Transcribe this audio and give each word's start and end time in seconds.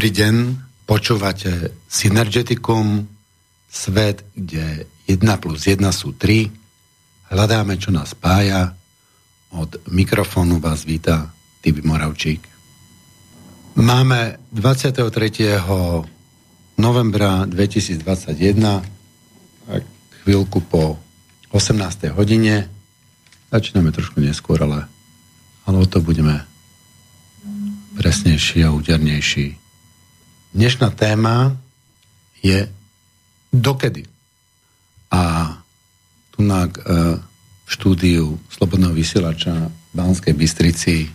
Dobrý 0.00 0.16
deň, 0.16 0.36
počúvate 0.88 1.76
Synergeticum, 1.84 3.04
svet, 3.68 4.24
kde 4.32 4.88
1 5.04 5.20
plus 5.36 5.68
1 5.68 5.76
sú 5.92 6.16
3. 6.16 6.48
Hľadáme, 7.28 7.76
čo 7.76 7.92
nás 7.92 8.16
spája. 8.16 8.72
Od 9.52 9.76
mikrofónu 9.92 10.56
vás 10.56 10.88
víta 10.88 11.28
Tibi 11.60 11.84
Moravčík. 11.84 12.40
Máme 13.76 14.40
23. 14.56 15.60
novembra 16.80 17.44
2021, 17.44 18.00
chvíľku 20.24 20.64
po 20.64 20.96
18. 21.52 22.08
hodine. 22.16 22.72
Začíname 23.52 23.92
trošku 23.92 24.16
neskôr, 24.24 24.64
ale, 24.64 24.88
ale 25.68 25.76
o 25.76 25.84
to 25.84 26.00
budeme 26.00 26.40
presnejší 28.00 28.64
a 28.64 28.72
údernejší. 28.72 29.59
Dnešná 30.50 30.90
téma 30.90 31.54
je 32.42 32.66
dokedy. 33.54 34.02
A 35.14 35.54
tu 36.34 36.42
na 36.42 36.66
e, 36.66 36.70
štúdiu 37.70 38.34
Slobodného 38.50 38.90
vysielača 38.90 39.70
v 39.70 39.92
Banskej 39.94 40.34
Bystrici 40.34 41.06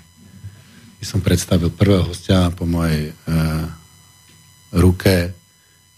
by 1.00 1.03
som 1.03 1.19
predstavil 1.19 1.67
prvého 1.67 2.08
hostia 2.08 2.47
po 2.56 2.63
mojej 2.63 3.11
e, 3.11 3.13
ruke. 4.72 5.36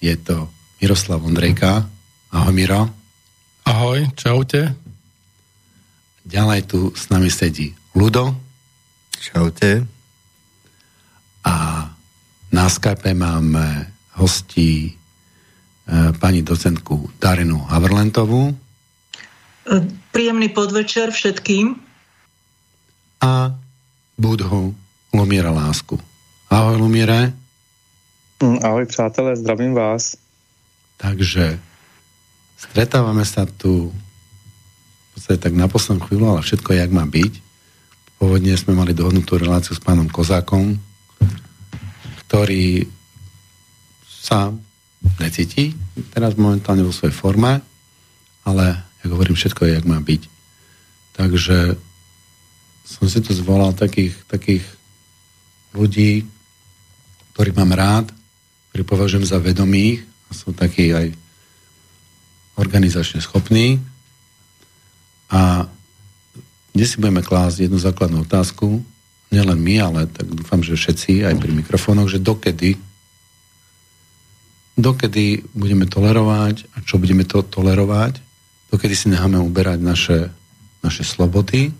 Je 0.02 0.17
to 0.17 0.49
Miroslav 0.81 1.21
Ondrejka. 1.21 1.85
Ahoj 2.33 2.53
Miro. 2.58 2.89
Ahoj, 3.69 4.17
čaute. 4.17 4.73
Ďalej 6.25 6.61
tu 6.65 6.89
s 6.97 7.13
nami 7.13 7.30
sedí 7.30 7.77
Ludo. 7.93 8.33
Čaute. 9.21 9.85
A 11.45 11.53
na 12.51 12.65
Skype 12.71 13.13
máme 13.13 13.91
hostí 14.15 14.91
e, 14.91 14.91
pani 16.17 16.41
docentku 16.41 17.19
Darinu 17.19 17.59
Haverlentovú. 17.67 18.55
Príjemný 20.15 20.47
podvečer 20.49 21.11
všetkým. 21.11 21.75
A 23.19 23.51
Budhu 24.15 24.71
Lumiera 25.11 25.51
Lásku. 25.51 25.99
Ahoj 26.47 26.79
Lumiere. 26.79 27.35
Mm, 28.39 28.63
ahoj 28.63 28.85
přátelé, 28.85 29.35
zdravím 29.35 29.73
vás. 29.73 30.15
Takže 30.97 31.59
stretávame 32.57 33.25
sa 33.25 33.45
tu 33.45 33.91
v 33.91 35.07
podstate 35.13 35.37
tak 35.41 35.53
na 35.53 35.67
poslednú 35.69 36.05
chvíľu, 36.05 36.25
ale 36.33 36.41
všetko 36.41 36.73
jak 36.73 36.89
má 36.93 37.05
byť. 37.05 37.33
Pôvodne 38.17 38.53
sme 38.57 38.73
mali 38.73 38.97
dohodnutú 38.97 39.37
reláciu 39.37 39.77
s 39.77 39.81
pánom 39.81 40.09
Kozákom, 40.09 40.77
ktorý 42.28 42.83
sa 44.08 44.52
necíti 45.23 45.71
teraz 46.11 46.36
momentálne 46.36 46.83
vo 46.83 46.92
svojej 46.92 47.15
forme, 47.15 47.64
ale 48.43 48.65
ja 49.02 49.05
hovorím, 49.08 49.39
všetko 49.39 49.64
je, 49.64 49.76
jak 49.80 49.88
má 49.88 50.04
byť. 50.04 50.21
Takže 51.16 51.80
som 52.87 53.05
si 53.08 53.20
tu 53.23 53.32
zvolal 53.32 53.71
takých, 53.71 54.16
takých 54.27 54.64
ľudí, 55.71 56.27
ktorých 57.33 57.58
mám 57.58 57.71
rád, 57.71 58.05
ktorí 58.71 58.83
považujem 58.83 59.26
za 59.27 59.39
vedomých 59.39 60.04
a 60.27 60.32
sú 60.36 60.52
takí 60.52 60.92
aj 60.92 61.16
organizačne 62.58 63.23
schopní. 63.23 63.80
A 65.32 65.67
dnes 66.73 66.93
si 66.93 66.99
budeme 66.99 67.23
klásť 67.23 67.67
jednu 67.67 67.80
základnú 67.80 68.23
otázku, 68.23 68.83
nielen 69.33 69.60
my, 69.60 69.76
ale 69.83 69.99
tak 70.08 70.27
dúfam, 70.32 70.64
že 70.64 70.80
všetci 70.80 71.27
aj 71.27 71.36
pri 71.39 71.52
mikrofónoch, 71.52 72.08
že 72.08 72.23
dokedy 72.23 72.80
dokedy 74.77 75.42
budeme 75.58 75.89
tolerovať 75.89 76.70
a 76.77 76.86
čo 76.86 77.02
budeme 77.02 77.26
to 77.26 77.42
tolerovať, 77.42 78.21
dokedy 78.70 78.93
si 78.93 79.10
necháme 79.10 79.42
uberať 79.42 79.82
naše, 79.82 80.30
naše 80.86 81.02
slobody, 81.02 81.73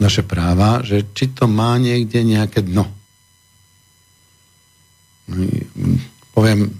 naše 0.00 0.24
práva, 0.24 0.80
že 0.80 1.04
či 1.12 1.36
to 1.36 1.44
má 1.44 1.76
niekde 1.76 2.24
nejaké 2.24 2.64
dno. 2.64 2.88
Poviem, 6.32 6.72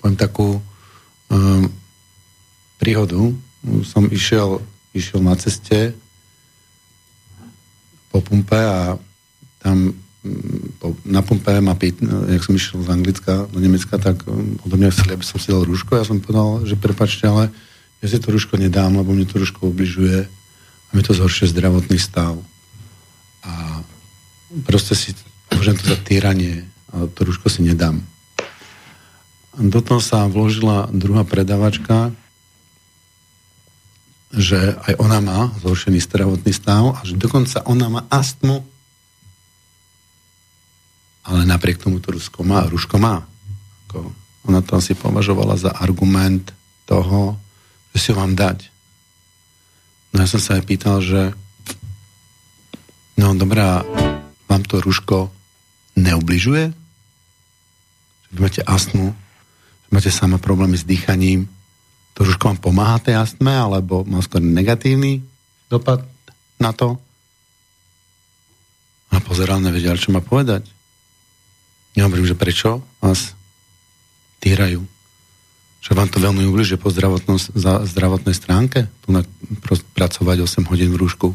poviem 0.00 0.16
takú 0.16 0.56
um, 1.28 1.64
príhodu. 2.80 3.20
Som 3.84 4.08
išiel, 4.08 4.64
išiel 4.96 5.20
na 5.20 5.36
ceste 5.36 5.92
po 8.16 8.24
pumpe 8.24 8.56
a 8.56 8.96
tam 9.60 9.92
mm, 10.24 10.80
po, 10.80 10.96
na 11.04 11.20
pumpe 11.20 11.52
ma 11.60 11.76
pýt, 11.76 12.00
jak 12.32 12.40
som 12.40 12.56
išiel 12.56 12.80
z 12.80 12.88
Anglicka 12.88 13.44
do 13.52 13.60
Nemecka, 13.60 14.00
tak 14.00 14.24
mm, 14.24 14.64
odo 14.64 14.74
mňa 14.80 14.88
chceli, 14.96 15.12
aby 15.20 15.24
som 15.28 15.36
si 15.36 15.52
dal 15.52 15.68
rúško. 15.68 16.00
Ja 16.00 16.08
som 16.08 16.24
povedal, 16.24 16.64
že 16.64 16.80
prepačte, 16.80 17.28
ale 17.28 17.52
ja 18.00 18.06
si 18.08 18.16
to 18.16 18.32
rúško 18.32 18.56
nedám, 18.56 18.96
lebo 18.96 19.12
mne 19.12 19.28
to 19.28 19.36
rúško 19.36 19.68
obližuje 19.68 20.24
a 20.88 20.90
mi 20.96 21.04
to 21.04 21.12
zhoršuje 21.12 21.52
zdravotný 21.52 22.00
stav. 22.00 22.40
A 23.44 23.84
proste 24.64 24.96
si 24.96 25.12
považujem 25.52 25.76
to 25.76 25.86
za 25.92 25.98
týranie 26.00 26.64
a 26.88 27.04
to 27.12 27.20
rúško 27.28 27.52
si 27.52 27.60
nedám. 27.60 28.00
Do 29.56 29.80
toho 29.84 30.00
sa 30.00 30.24
vložila 30.28 30.88
druhá 30.92 31.24
predavačka, 31.24 32.12
že 34.34 34.74
aj 34.90 34.94
ona 34.98 35.18
má 35.22 35.38
zhoršený 35.62 36.02
zdravotný 36.02 36.50
stav 36.50 36.98
a 36.98 37.00
že 37.06 37.14
dokonca 37.14 37.62
ona 37.66 37.86
má 37.86 38.00
astmu. 38.10 38.66
Ale 41.26 41.42
napriek 41.46 41.78
tomu 41.82 41.98
to 41.98 42.14
Rusko 42.14 42.42
má, 42.42 42.66
Ruško 42.66 42.98
má. 42.98 43.26
Ako, 43.86 44.10
ona 44.46 44.62
to 44.62 44.78
asi 44.78 44.94
považovala 44.94 45.58
za 45.58 45.74
argument 45.74 46.54
toho, 46.86 47.34
že 47.94 47.98
si 47.98 48.08
ho 48.14 48.18
mám 48.18 48.38
dať. 48.38 48.70
No 50.14 50.22
ja 50.22 50.28
som 50.30 50.38
sa 50.38 50.58
aj 50.58 50.62
pýtal, 50.64 51.02
že 51.02 51.34
no 53.18 53.34
dobrá, 53.34 53.82
vám 54.46 54.62
to 54.62 54.78
Ruško 54.78 55.34
neubližuje? 55.98 56.70
Že 58.30 58.38
máte 58.38 58.62
astmu, 58.62 59.16
že 59.86 59.88
máte 59.90 60.10
sama 60.14 60.38
problémy 60.38 60.78
s 60.78 60.86
dýchaním, 60.86 61.50
to 62.16 62.24
rúško 62.24 62.48
vám 62.48 62.60
pomáha 62.64 62.96
tej 62.96 63.20
astme, 63.20 63.52
alebo 63.52 64.00
má 64.08 64.24
skôr 64.24 64.40
negatívny 64.40 65.20
dopad 65.68 66.00
na 66.56 66.72
to? 66.72 66.96
A 69.12 69.20
pozeral, 69.20 69.60
nevedel, 69.60 70.00
čo 70.00 70.16
má 70.16 70.24
povedať. 70.24 70.64
Nehovorím, 71.92 72.24
že 72.24 72.36
prečo 72.36 72.80
vás 73.04 73.36
týrajú. 74.40 74.80
Že 75.84 75.92
vám 75.92 76.08
to 76.08 76.18
veľmi 76.18 76.48
ubližuje 76.48 76.80
po 76.80 76.88
za 76.88 77.84
zdravotnej 77.84 78.32
stránke, 78.32 78.88
tu 79.04 79.12
na, 79.12 79.20
pracovať 79.92 80.40
8 80.40 80.72
hodín 80.72 80.96
v 80.96 81.00
rúšku. 81.04 81.28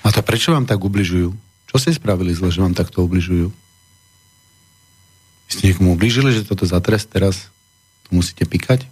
A 0.00 0.08
to 0.08 0.24
prečo 0.24 0.56
vám 0.56 0.64
tak 0.64 0.80
ubližujú? 0.80 1.36
Čo 1.68 1.76
ste 1.76 1.92
spravili 1.92 2.32
zle, 2.32 2.48
že 2.48 2.64
vám 2.64 2.72
takto 2.72 3.04
ubližujú? 3.04 3.52
Ste 5.52 5.72
niekomu 5.72 5.92
ubližili, 5.92 6.32
že 6.32 6.48
toto 6.48 6.64
za 6.64 6.80
teraz 6.80 7.52
musíte 8.10 8.44
pikať? 8.48 8.88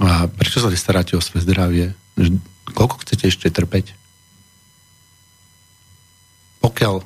A 0.00 0.30
prečo 0.32 0.64
sa 0.64 0.72
staráte 0.72 1.12
o 1.16 1.20
svoje 1.20 1.44
zdravie? 1.44 1.92
Koľko 2.72 3.04
chcete 3.04 3.28
ešte 3.28 3.52
trpeť? 3.52 3.92
Pokiaľ, 6.64 7.04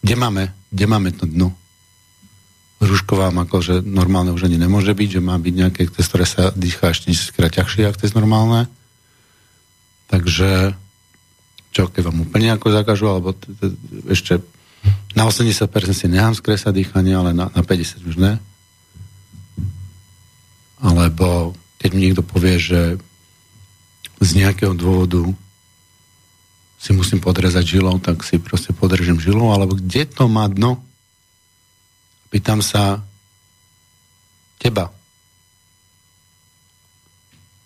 kde 0.00 0.16
máme, 0.16 0.52
kde 0.72 0.86
máme 0.88 1.10
to 1.12 1.28
dno? 1.28 1.52
Rúško 2.80 3.16
vám 3.16 3.44
akože 3.48 3.80
normálne 3.84 4.36
už 4.36 4.48
ani 4.48 4.60
nemôže 4.60 4.92
byť, 4.92 5.20
že 5.20 5.24
má 5.24 5.36
byť 5.40 5.54
nejaké, 5.56 5.82
cez 5.88 6.04
ktoré 6.08 6.28
sa 6.28 6.52
dýcha 6.52 6.92
ešte 6.92 7.12
10 7.12 7.36
krát 7.36 7.52
ťažšie, 7.52 7.88
ako 7.88 8.00
cez 8.04 8.12
normálne. 8.12 8.68
Takže 10.12 10.76
čo, 11.72 11.88
keď 11.88 12.08
vám 12.08 12.24
úplne 12.24 12.52
ako 12.52 12.72
zakážu, 12.72 13.08
alebo 13.08 13.36
ešte 14.08 14.40
na 15.16 15.24
80% 15.24 15.64
si 15.96 16.06
nechám 16.12 16.36
skresať 16.36 16.72
dýchanie, 16.76 17.16
ale 17.16 17.32
na, 17.32 17.48
na 17.48 17.62
50 17.64 18.04
už 18.04 18.16
ne. 18.20 18.36
Alebo 20.76 21.56
keď 21.80 21.90
mi 21.96 22.00
niekto 22.08 22.20
povie, 22.20 22.60
že 22.60 23.00
z 24.20 24.30
nejakého 24.36 24.76
dôvodu 24.76 25.24
si 26.76 26.92
musím 26.92 27.18
podrezať 27.24 27.64
žilou, 27.64 27.96
tak 27.96 28.20
si 28.22 28.36
proste 28.36 28.76
podržím 28.76 29.16
žilou, 29.16 29.52
alebo 29.52 29.74
kde 29.74 30.04
to 30.04 30.28
má 30.28 30.44
dno? 30.52 30.84
Pýtam 32.28 32.60
sa 32.60 33.00
teba. 34.60 34.92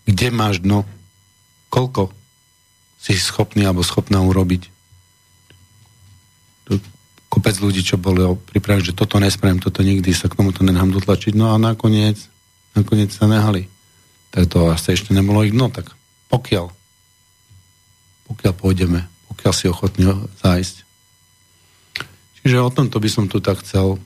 Kde 0.07 0.31
máš 0.31 0.63
dno? 0.63 0.87
Koľko 1.71 2.15
si 3.03 3.19
schopný 3.19 3.67
alebo 3.67 3.83
schopná 3.83 4.23
urobiť? 4.23 4.80
Kopec 7.31 7.55
ľudí, 7.63 7.87
čo 7.87 7.95
boli 7.95 8.27
pripravení, 8.51 8.91
že 8.91 8.99
toto 8.99 9.23
nespravím, 9.23 9.63
toto 9.63 9.87
nikdy, 9.87 10.11
sa 10.11 10.27
k 10.27 10.35
tomu 10.35 10.51
to 10.51 10.67
nenám 10.67 10.91
dotlačiť. 10.91 11.39
No 11.39 11.55
a 11.55 11.63
nakoniec, 11.63 12.19
nakoniec 12.75 13.15
sa 13.15 13.31
nehali. 13.31 13.71
Tak 14.35 14.51
to 14.51 14.67
asi 14.67 14.99
ešte 14.99 15.15
nebolo 15.15 15.47
ich 15.47 15.55
dno, 15.55 15.71
tak 15.71 15.95
pokiaľ 16.29 16.81
pokiaľ 18.31 18.55
pôjdeme, 18.55 19.01
pokiaľ 19.27 19.53
si 19.55 19.67
ochotní 19.67 20.07
zájsť. 20.39 20.87
Čiže 22.41 22.63
o 22.63 22.71
tomto 22.71 23.03
by 23.03 23.11
som 23.11 23.27
tu 23.27 23.43
tak 23.43 23.59
chcel, 23.67 23.99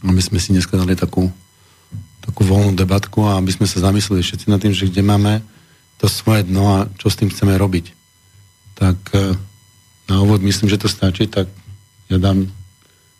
aby 0.00 0.22
sme 0.24 0.40
si 0.40 0.56
dneska 0.56 0.80
dali 0.80 0.96
takú, 0.96 1.28
takú 2.24 2.42
voľnú 2.48 2.72
debatku 2.72 3.28
a 3.28 3.36
aby 3.36 3.52
sme 3.52 3.68
sa 3.68 3.84
zamysleli 3.84 4.24
všetci 4.24 4.48
nad 4.48 4.64
tým, 4.64 4.72
že 4.72 4.88
kde 4.88 5.04
máme 5.04 5.44
to 6.00 6.08
svoje 6.08 6.48
dno 6.48 6.64
a 6.72 6.78
čo 6.96 7.12
s 7.12 7.20
tým 7.20 7.28
chceme 7.28 7.52
robiť. 7.60 7.92
Tak 8.80 8.98
e, 9.12 9.36
na 10.08 10.24
úvod 10.24 10.40
myslím, 10.40 10.72
že 10.72 10.80
to 10.80 10.88
stačí, 10.88 11.28
tak 11.28 11.52
ja 12.08 12.16
dám 12.16 12.48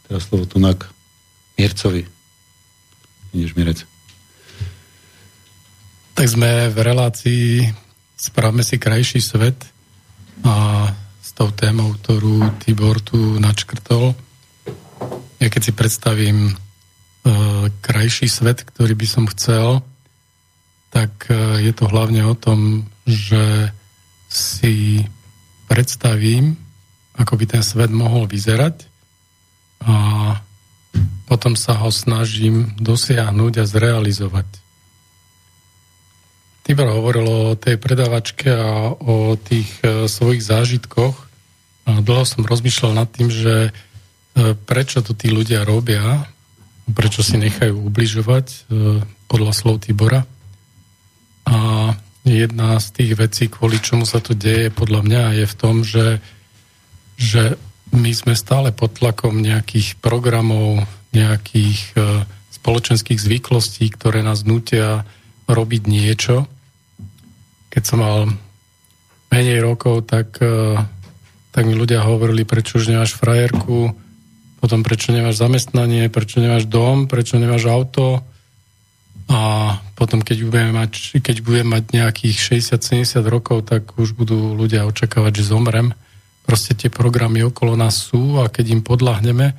teraz 0.08 0.29
slovo 0.29 0.49
na 0.61 0.73
Miercovi. 1.61 2.02
Ideš, 3.37 3.52
Mierec. 3.55 3.85
Tak 6.17 6.26
sme 6.26 6.73
v 6.73 6.79
relácii 6.82 7.44
Správme 8.19 8.67
si 8.67 8.82
krajší 8.82 9.23
svet 9.23 9.55
a 10.43 10.90
s 11.23 11.31
tou 11.38 11.55
témou, 11.55 11.94
ktorú 11.94 12.58
Tibor 12.58 12.99
tu 12.99 13.38
načkrtol. 13.38 14.11
Ja 15.38 15.46
keď 15.46 15.62
si 15.62 15.73
predstavím 15.73 16.50
e, 16.50 16.52
krajší 17.79 18.26
svet, 18.26 18.67
ktorý 18.67 18.99
by 18.99 19.06
som 19.06 19.31
chcel, 19.31 19.87
tak 20.90 21.31
e, 21.31 21.62
je 21.62 21.70
to 21.70 21.87
hlavne 21.87 22.26
o 22.26 22.35
tom, 22.35 22.90
že 23.06 23.70
si 24.26 25.06
predstavím, 25.70 26.58
ako 27.19 27.35
by 27.35 27.44
ten 27.50 27.62
svet 27.67 27.91
mohol 27.91 28.31
vyzerať 28.31 28.87
a 29.82 29.94
potom 31.29 31.59
sa 31.59 31.76
ho 31.76 31.93
snažím 31.93 32.73
dosiahnuť 32.81 33.53
a 33.61 33.65
zrealizovať. 33.69 34.49
Tibor 36.65 36.88
hovoril 36.88 37.26
o 37.29 37.56
tej 37.56 37.81
predavačke 37.81 38.49
a 38.49 38.93
o 38.93 39.37
tých 39.41 39.69
e, 39.81 40.05
svojich 40.05 40.44
zážitkoch. 40.44 41.17
A 41.88 42.05
dlho 42.05 42.25
som 42.29 42.44
rozmýšľal 42.44 42.93
nad 42.93 43.09
tým, 43.09 43.32
že 43.32 43.69
e, 43.69 44.53
prečo 44.69 45.00
to 45.00 45.17
tí 45.17 45.32
ľudia 45.32 45.64
robia, 45.64 46.29
prečo 46.93 47.25
si 47.25 47.41
nechajú 47.41 47.73
ubližovať 47.73 48.47
e, 48.53 48.56
podľa 49.32 49.53
slov 49.56 49.85
Tibora. 49.85 50.29
A 51.49 51.56
jedna 52.29 52.76
z 52.76 52.87
tých 52.93 53.12
vecí, 53.17 53.49
kvôli 53.49 53.81
čomu 53.81 54.05
sa 54.05 54.21
to 54.21 54.37
deje, 54.37 54.69
podľa 54.69 55.00
mňa 55.09 55.23
je 55.41 55.44
v 55.49 55.55
tom, 55.56 55.81
že, 55.81 56.21
že 57.19 57.59
my 57.91 58.15
sme 58.15 58.38
stále 58.38 58.70
pod 58.70 58.94
tlakom 58.97 59.43
nejakých 59.43 59.99
programov, 59.99 60.87
nejakých 61.11 61.99
spoločenských 62.55 63.19
zvyklostí, 63.19 63.91
ktoré 63.91 64.23
nás 64.23 64.44
nutia 64.44 65.03
robiť 65.49 65.82
niečo, 65.88 66.44
keď 67.73 67.82
som 67.85 67.99
mal 68.00 68.19
menej 69.32 69.61
rokov, 69.61 70.09
tak, 70.09 70.41
e, 70.41 70.76
tak 71.53 71.62
mi 71.69 71.76
ľudia 71.76 72.05
hovorili, 72.05 72.49
prečo 72.49 72.81
už 72.81 72.91
nemáš 72.91 73.15
frajerku, 73.17 73.93
potom 74.59 74.82
prečo 74.82 75.14
nemáš 75.14 75.38
zamestnanie, 75.38 76.11
prečo 76.11 76.43
nemáš 76.43 76.67
dom, 76.67 77.06
prečo 77.06 77.38
nemáš 77.38 77.71
auto. 77.71 78.25
A 79.29 79.41
potom, 79.93 80.25
keď 80.25 80.49
budem 80.49 80.73
mať, 80.73 81.21
keď 81.21 81.37
budem 81.44 81.69
mať 81.69 81.85
nejakých 81.93 82.59
60-70 82.75 83.23
rokov, 83.29 83.69
tak 83.69 83.94
už 84.00 84.17
budú 84.17 84.56
ľudia 84.56 84.88
očakávať, 84.88 85.44
že 85.44 85.53
zomrem. 85.53 85.93
Proste 86.49 86.73
tie 86.73 86.89
programy 86.89 87.45
okolo 87.45 87.77
nás 87.77 88.09
sú 88.09 88.41
a 88.41 88.49
keď 88.49 88.81
im 88.81 88.81
podľahneme, 88.81 89.53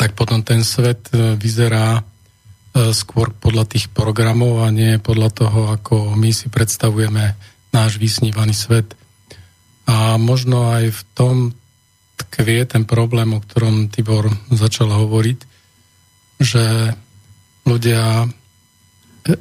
tak 0.00 0.16
potom 0.16 0.40
ten 0.40 0.64
svet 0.64 1.12
e, 1.12 1.36
vyzerá 1.36 2.00
E, 2.78 2.94
skôr 2.94 3.34
podľa 3.34 3.64
tých 3.64 3.90
programov 3.90 4.62
a 4.62 4.68
nie 4.70 5.02
podľa 5.02 5.30
toho, 5.34 5.60
ako 5.74 6.14
my 6.14 6.30
si 6.30 6.46
predstavujeme 6.46 7.34
náš 7.74 7.98
vysnívaný 7.98 8.54
svet. 8.54 8.94
A 9.88 10.20
možno 10.20 10.68
aj 10.70 10.92
v 10.92 11.02
tom 11.16 11.36
tkvie 12.18 12.68
ten 12.68 12.84
problém, 12.84 13.32
o 13.32 13.40
ktorom 13.40 13.88
Tibor 13.88 14.28
začal 14.52 14.92
hovoriť, 14.92 15.38
že 16.38 16.94
ľudia 17.66 18.28
e, 19.26 19.34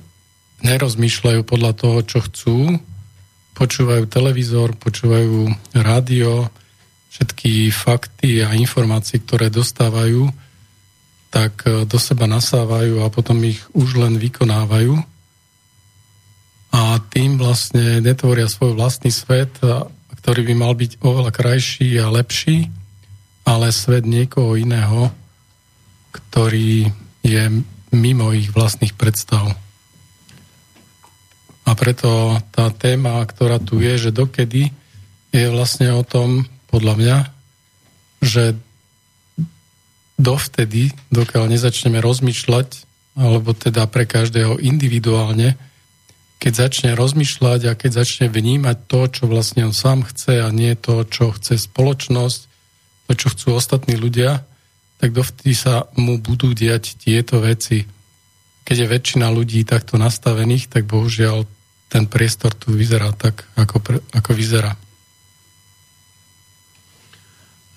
nerozmýšľajú 0.66 1.42
podľa 1.45 1.72
toho, 1.78 1.98
čo 2.07 2.19
chcú, 2.25 2.57
počúvajú 3.57 4.06
televízor, 4.06 4.77
počúvajú 4.77 5.50
rádio, 5.74 6.54
všetky 7.09 7.74
fakty 7.74 8.45
a 8.45 8.54
informácie, 8.54 9.18
ktoré 9.18 9.50
dostávajú, 9.50 10.30
tak 11.33 11.65
e, 11.65 11.89
do 11.89 11.98
seba 11.98 12.30
nasávajú 12.30 13.01
a 13.01 13.09
potom 13.09 13.42
ich 13.42 13.65
už 13.74 13.98
len 13.98 14.21
vykonávajú 14.21 15.01
a 16.77 17.01
tým 17.09 17.42
vlastne 17.42 18.04
netvoria 18.04 18.45
svoj 18.45 18.77
vlastný 18.77 19.09
svet, 19.09 19.57
ktorý 20.21 20.42
by 20.51 20.56
mal 20.56 20.74
byť 20.75 21.01
oveľa 21.01 21.31
krajší 21.31 21.98
a 21.98 22.12
lepší, 22.12 22.69
ale 23.48 23.71
svet 23.71 24.03
niekoho 24.03 24.60
iného, 24.60 25.10
ktorý 26.12 26.92
je 27.24 27.44
mimo 27.95 28.36
ich 28.36 28.51
vlastných 28.51 28.94
predstav. 28.94 29.56
A 31.67 31.75
preto 31.75 32.39
tá 32.55 32.71
téma, 32.71 33.19
ktorá 33.27 33.59
tu 33.59 33.83
je, 33.83 34.07
že 34.07 34.15
dokedy, 34.15 34.71
je 35.35 35.47
vlastne 35.51 35.91
o 35.91 36.07
tom, 36.07 36.47
podľa 36.71 36.93
mňa, 36.95 37.17
že 38.23 38.55
dovtedy, 40.15 40.95
dokiaľ 41.11 41.51
nezačneme 41.51 41.99
rozmýšľať, 41.99 42.87
alebo 43.19 43.51
teda 43.51 43.83
pre 43.91 44.07
každého 44.07 44.63
individuálne, 44.63 45.59
keď 46.38 46.69
začne 46.69 46.91
rozmýšľať 46.93 47.62
a 47.67 47.74
keď 47.74 48.05
začne 48.05 48.27
vnímať 48.29 48.77
to, 48.86 49.01
čo 49.09 49.24
vlastne 49.25 49.67
on 49.67 49.74
sám 49.74 50.05
chce 50.05 50.45
a 50.45 50.50
nie 50.53 50.77
to, 50.77 51.03
čo 51.03 51.33
chce 51.33 51.57
spoločnosť, 51.57 52.39
to, 53.09 53.12
čo 53.17 53.27
chcú 53.33 53.47
ostatní 53.57 53.97
ľudia, 53.97 54.45
tak 55.01 55.17
dovtedy 55.17 55.53
sa 55.57 55.89
mu 55.97 56.21
budú 56.21 56.53
diať 56.53 56.95
tieto 56.97 57.41
veci. 57.41 57.89
Keď 58.63 58.75
je 58.86 58.88
väčšina 58.88 59.27
ľudí 59.33 59.65
takto 59.65 59.97
nastavených, 59.97 60.69
tak 60.69 60.86
bohužiaľ 60.86 61.56
ten 61.88 62.03
priestor 62.08 62.51
tu 62.56 62.75
vyzerá 62.75 63.12
tak, 63.15 63.48
ako, 63.56 64.03
ako 64.12 64.32
vyzerá. 64.36 64.75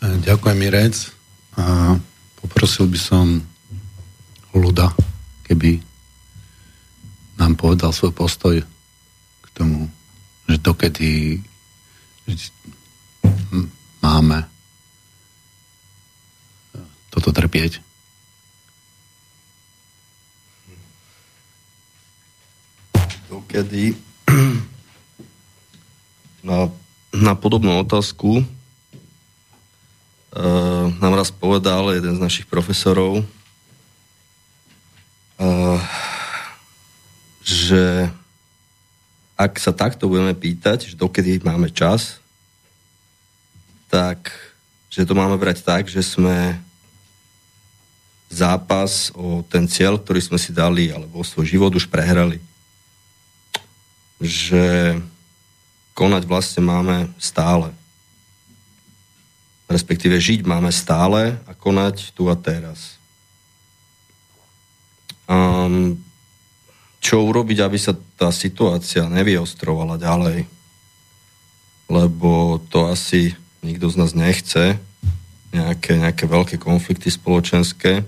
Ďakujem, 0.01 0.57
Mirec. 0.57 0.97
A 1.61 1.95
Poprosil 2.41 2.89
by 2.89 3.01
som 3.01 3.27
ľuda, 4.57 4.97
keby 5.45 5.77
nám 7.37 7.53
povedal 7.57 7.93
svoj 7.93 8.17
postoj 8.17 8.57
k 9.41 9.47
tomu, 9.53 9.93
že 10.49 10.57
dokedy 10.57 11.41
máme 14.01 14.49
toto 17.13 17.29
trpieť. 17.29 17.85
Dokedy 23.31 23.95
na, 26.43 26.67
na 27.15 27.39
podobnú 27.39 27.79
otázku 27.79 28.43
uh, 28.43 28.47
nám 30.99 31.15
raz 31.15 31.31
povedal 31.31 31.95
jeden 31.95 32.19
z 32.19 32.25
našich 32.27 32.51
profesorov, 32.51 33.23
uh, 35.39 35.79
že 37.47 38.11
ak 39.39 39.63
sa 39.63 39.71
takto 39.71 40.11
budeme 40.11 40.35
pýtať, 40.35 40.91
že 40.91 40.99
dokedy 40.99 41.39
máme 41.47 41.71
čas, 41.71 42.19
tak, 43.87 44.35
že 44.91 45.07
to 45.07 45.15
máme 45.15 45.39
brať 45.39 45.63
tak, 45.63 45.87
že 45.87 46.03
sme 46.03 46.59
zápas 48.27 49.15
o 49.15 49.47
ten 49.47 49.71
cieľ, 49.71 50.03
ktorý 50.03 50.19
sme 50.19 50.39
si 50.39 50.51
dali, 50.51 50.91
alebo 50.91 51.23
o 51.23 51.25
svoj 51.27 51.47
život 51.47 51.71
už 51.71 51.87
prehrali. 51.87 52.50
Že 54.21 54.97
konať 55.97 56.23
vlastne 56.29 56.63
máme 56.65 57.11
stále 57.17 57.73
respektíve 59.71 60.19
žiť 60.19 60.43
máme 60.43 60.75
stále 60.75 61.39
a 61.47 61.55
konať 61.55 62.11
tu 62.11 62.27
a 62.27 62.35
teraz. 62.35 62.99
Um, 65.31 65.95
čo 66.99 67.23
urobiť, 67.23 67.63
aby 67.63 67.79
sa 67.79 67.95
tá 68.19 68.35
situácia 68.35 69.07
nevyostrovala 69.07 69.95
ďalej? 69.95 70.43
Lebo 71.87 72.59
to 72.67 72.91
asi 72.91 73.39
nikto 73.63 73.87
z 73.87 73.97
nás 73.97 74.11
nechce. 74.11 74.75
Nejaké, 75.55 76.03
nejaké 76.03 76.27
veľké 76.27 76.57
konflikty 76.59 77.07
spoločenské. 77.15 78.03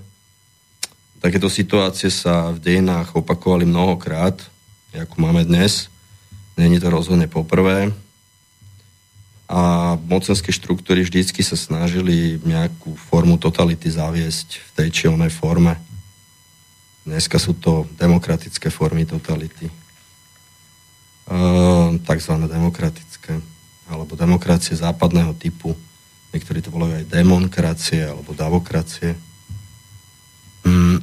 Takéto 1.23 1.47
situácie 1.47 2.11
sa 2.11 2.51
v 2.51 2.59
dejinách 2.59 3.15
opakovali 3.15 3.63
mnohokrát, 3.63 4.35
ako 4.91 5.15
máme 5.15 5.47
dnes. 5.47 5.87
Není 6.57 6.77
to 6.79 6.89
rozhodne 6.93 7.25
poprvé 7.25 7.93
a 9.53 9.93
mocenské 10.09 10.49
štruktúry 10.49 11.05
vždycky 11.05 11.45
sa 11.45 11.53
snažili 11.53 12.41
nejakú 12.41 12.97
formu 12.97 13.37
totality 13.37 13.85
zaviesť 13.85 14.57
v 14.57 14.69
tej 14.73 14.87
či 14.89 15.03
onej 15.05 15.29
forme. 15.29 15.77
Dneska 17.05 17.37
sú 17.37 17.53
to 17.59 17.85
demokratické 17.93 18.71
formy 18.71 19.05
totality. 19.05 19.69
E, 19.69 19.73
takzvané 22.01 22.49
demokratické. 22.49 23.37
alebo 23.83 24.15
demokracie 24.15 24.79
západného 24.79 25.35
typu. 25.35 25.75
Niektorí 26.31 26.63
to 26.63 26.71
volajú 26.71 27.03
aj 27.03 27.11
demonkracie 27.13 27.99
alebo 28.09 28.31
davokracie. 28.33 29.13
Mm. 30.63 30.97
E, 30.97 31.01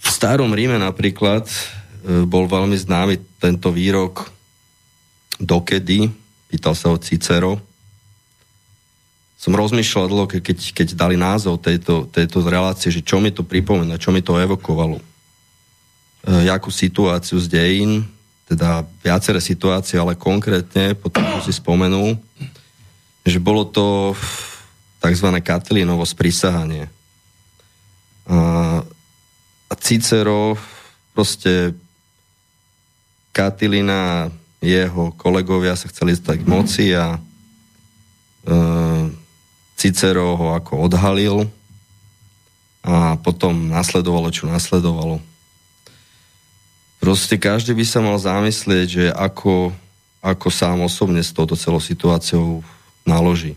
v 0.00 0.08
starom 0.08 0.50
Ríme 0.56 0.80
napríklad 0.80 1.44
bol 2.26 2.44
veľmi 2.46 2.76
známy 2.78 3.38
tento 3.42 3.74
výrok 3.74 4.30
dokedy, 5.38 6.10
pýtal 6.50 6.74
sa 6.74 6.90
o 6.90 6.98
Cicero. 6.98 7.62
Som 9.38 9.54
rozmýšľal 9.54 10.26
keď, 10.26 10.58
keď 10.74 10.88
dali 10.98 11.14
názov 11.14 11.62
tejto, 11.62 12.10
tejto 12.10 12.42
relácie, 12.42 12.90
že 12.90 13.06
čo 13.06 13.22
mi 13.22 13.30
to 13.30 13.46
pripomína, 13.46 14.02
čo 14.02 14.10
mi 14.10 14.18
to 14.18 14.34
evokovalo. 14.34 14.98
E, 14.98 15.04
jakú 16.50 16.74
situáciu 16.74 17.38
z 17.38 17.46
dejín, 17.46 18.02
teda 18.50 18.82
viaceré 18.98 19.38
situácie, 19.38 19.94
ale 19.94 20.18
konkrétne, 20.18 20.98
potom 20.98 21.22
si 21.46 21.54
spomenul, 21.54 22.18
že 23.22 23.38
bolo 23.38 23.62
to 23.62 24.18
tzv. 24.98 25.28
Katilinovo 25.38 26.02
sprísahanie. 26.02 26.90
A, 28.26 28.38
a 29.70 29.74
Cicero 29.78 30.58
proste 31.14 31.78
Katilina 33.38 34.34
jeho 34.58 35.14
kolegovia 35.14 35.78
sa 35.78 35.86
chceli 35.86 36.18
stať 36.18 36.42
k 36.42 36.50
moci 36.50 36.90
a 36.90 37.14
e, 37.14 37.18
Cicero 39.78 40.34
ho 40.34 40.58
ako 40.58 40.90
odhalil 40.90 41.46
a 42.82 43.14
potom 43.22 43.70
nasledovalo, 43.70 44.34
čo 44.34 44.50
nasledovalo. 44.50 45.22
Proste 46.98 47.38
každý 47.38 47.78
by 47.78 47.84
sa 47.86 48.02
mal 48.02 48.18
zamyslieť, 48.18 48.86
že 48.90 49.04
ako, 49.14 49.70
ako 50.18 50.48
sám 50.50 50.82
osobne 50.82 51.22
s 51.22 51.30
touto 51.30 51.54
celou 51.54 51.78
situáciou 51.78 52.66
naloží. 53.06 53.54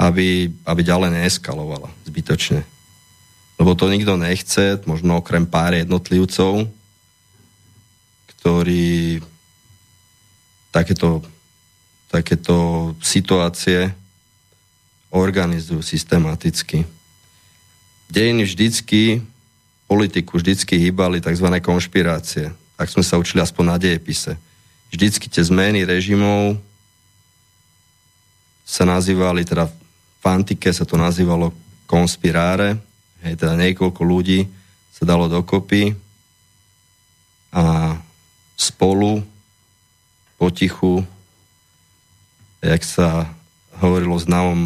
Aby, 0.00 0.48
aby 0.64 0.80
ďalej 0.80 1.20
neeskalovala 1.20 1.92
zbytočne. 2.08 2.64
Lebo 3.60 3.76
to 3.76 3.92
nikto 3.92 4.16
nechce, 4.16 4.80
možno 4.88 5.20
okrem 5.20 5.44
pár 5.44 5.76
jednotlivcov, 5.76 6.79
ktorí 8.40 9.20
takéto, 10.72 11.20
takéto 12.08 12.56
situácie 13.04 13.92
organizujú 15.12 15.84
systematicky. 15.84 16.88
Dejiny 18.08 18.48
vždycky, 18.48 19.20
politiku 19.84 20.40
vždycky 20.40 20.80
hýbali 20.80 21.20
tzv. 21.20 21.46
konšpirácie. 21.60 22.48
Tak 22.80 22.88
sme 22.88 23.04
sa 23.04 23.20
učili 23.20 23.44
aspoň 23.44 23.64
na 23.68 23.76
dejepise. 23.76 24.40
Vždycky 24.88 25.28
tie 25.28 25.44
zmeny 25.44 25.84
režimov 25.84 26.56
sa 28.64 28.88
nazývali, 28.88 29.44
teda 29.44 29.68
v 30.20 30.24
antike 30.24 30.72
sa 30.72 30.88
to 30.88 30.96
nazývalo 30.96 31.52
konspiráre, 31.84 32.78
hej, 33.20 33.34
teda 33.36 33.58
niekoľko 33.58 34.00
ľudí 34.00 34.46
sa 34.94 35.02
dalo 35.02 35.26
dokopy 35.26 35.92
a 37.50 37.98
spolu 38.60 39.24
potichu, 40.36 41.00
jak 42.60 42.84
sa 42.84 43.24
hovorilo 43.80 44.20
v 44.20 44.26
známom 44.28 44.60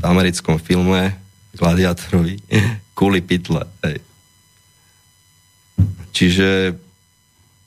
americkom 0.00 0.56
filme 0.56 1.12
Gladiátorovi, 1.52 2.40
kuli 2.98 3.20
pytle. 3.20 3.68
Hej. 3.84 4.00
Čiže 6.16 6.48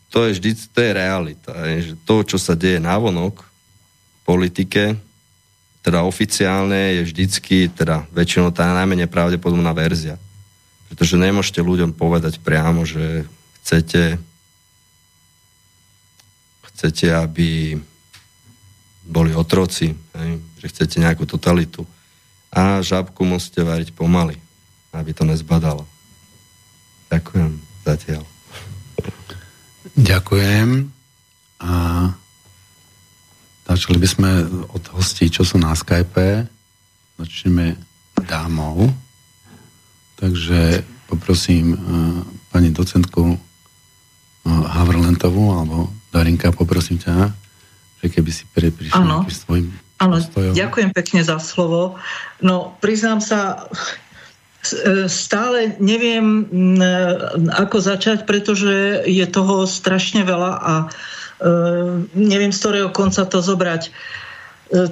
to 0.10 0.26
je 0.26 0.40
vždy, 0.40 0.50
to 0.74 0.80
je 0.82 0.92
realita. 0.98 1.52
Hej. 1.70 1.78
Že 1.86 1.94
to, 2.10 2.16
čo 2.36 2.38
sa 2.42 2.58
deje 2.58 2.82
návonok 2.82 3.46
v 3.46 4.22
politike, 4.26 4.84
teda 5.86 6.04
oficiálne 6.04 7.00
je 7.00 7.02
vždycky, 7.08 7.70
teda 7.72 8.04
väčšinou 8.12 8.52
tá 8.52 8.68
najmenej 8.76 9.08
pravdepodobná 9.08 9.72
verzia. 9.72 10.20
Pretože 10.92 11.20
nemôžete 11.20 11.64
ľuďom 11.64 11.96
povedať 11.96 12.44
priamo, 12.44 12.84
že 12.84 13.24
chcete 13.62 14.20
chcete, 16.78 17.10
aby 17.10 17.74
boli 19.02 19.34
otroci, 19.34 19.98
hej? 19.98 20.32
že 20.62 20.70
chcete 20.70 21.02
nejakú 21.02 21.26
totalitu. 21.26 21.82
A 22.54 22.86
žabku 22.86 23.26
musíte 23.26 23.66
variť 23.66 23.98
pomaly, 23.98 24.38
aby 24.94 25.10
to 25.10 25.26
nezbadalo. 25.26 25.90
Ďakujem 27.10 27.52
zatiaľ. 27.82 28.24
Ďakujem. 29.98 30.94
A 31.66 31.74
začali 33.66 33.98
by 33.98 34.08
sme 34.08 34.30
od 34.70 34.84
hostí, 34.94 35.34
čo 35.34 35.42
sú 35.42 35.58
na 35.58 35.74
Skype. 35.74 36.46
Začneme 37.18 37.74
dámou. 38.22 38.94
Takže 40.22 40.86
poprosím 41.10 41.74
uh, 41.74 41.80
pani 42.54 42.70
docentku 42.70 43.34
uh, 43.34 43.38
Havrlentovú 44.78 45.58
alebo 45.58 45.97
Darinka, 46.18 46.50
poprosím 46.50 46.98
ťa, 46.98 47.30
že 48.02 48.08
keby 48.10 48.32
si 48.34 48.50
prišla 48.50 49.30
svojim 49.30 49.70
Áno, 49.98 50.22
ďakujem 50.54 50.94
pekne 50.94 51.26
za 51.26 51.42
slovo. 51.42 51.98
No, 52.38 52.78
priznám 52.86 53.18
sa, 53.18 53.66
e, 54.70 55.10
stále 55.10 55.74
neviem, 55.82 56.46
ako 57.50 57.82
začať, 57.82 58.30
pretože 58.30 59.02
je 59.10 59.26
toho 59.26 59.66
strašne 59.66 60.22
veľa 60.22 60.54
a 60.54 60.74
e, 60.78 60.88
neviem, 62.14 62.54
z 62.54 62.62
ktorého 62.62 62.90
konca 62.94 63.26
to 63.26 63.42
zobrať. 63.42 63.90
E, 63.90 63.92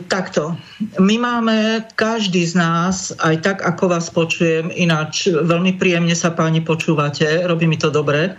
takto. 0.10 0.58
My 0.98 1.22
máme, 1.22 1.86
každý 1.94 2.42
z 2.42 2.58
nás, 2.58 3.14
aj 3.22 3.46
tak, 3.46 3.58
ako 3.62 3.94
vás 3.94 4.10
počujem, 4.10 4.74
ináč 4.74 5.30
veľmi 5.30 5.78
príjemne 5.78 6.18
sa 6.18 6.34
páni 6.34 6.66
počúvate, 6.66 7.46
robí 7.46 7.70
mi 7.70 7.78
to 7.78 7.94
dobre, 7.94 8.34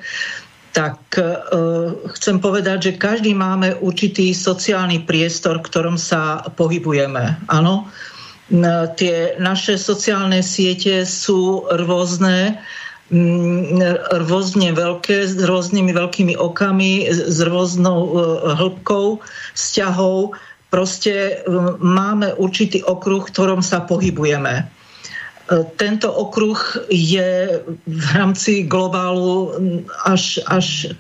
tak 0.77 1.01
e, 1.17 1.25
chcem 2.13 2.37
povedať, 2.37 2.93
že 2.93 3.01
každý 3.01 3.33
máme 3.33 3.81
určitý 3.81 4.37
sociálny 4.37 5.09
priestor, 5.09 5.65
v 5.65 5.67
ktorom 5.73 5.97
sa 5.97 6.45
pohybujeme. 6.53 7.41
Áno, 7.49 7.89
tie 9.01 9.41
naše 9.41 9.81
sociálne 9.81 10.45
siete 10.45 11.09
sú 11.09 11.65
rôzne, 11.73 12.61
rôzne 14.29 14.69
veľké, 14.77 15.17
s 15.25 15.41
rôznymi 15.41 15.97
veľkými 15.97 16.35
okami, 16.37 17.09
s 17.09 17.41
rôznou 17.41 17.99
e, 18.05 18.11
hĺbkou 18.61 19.25
vzťahov. 19.57 20.37
Proste 20.69 21.41
máme 21.81 22.37
určitý 22.37 22.85
okruh, 22.85 23.25
v 23.25 23.33
ktorom 23.33 23.65
sa 23.65 23.81
pohybujeme. 23.81 24.76
Tento 25.77 26.09
okruh 26.11 26.59
je 26.91 27.63
v 27.87 28.07
rámci 28.19 28.67
globálu 28.67 29.55
až, 30.03 30.43
až 30.51 30.91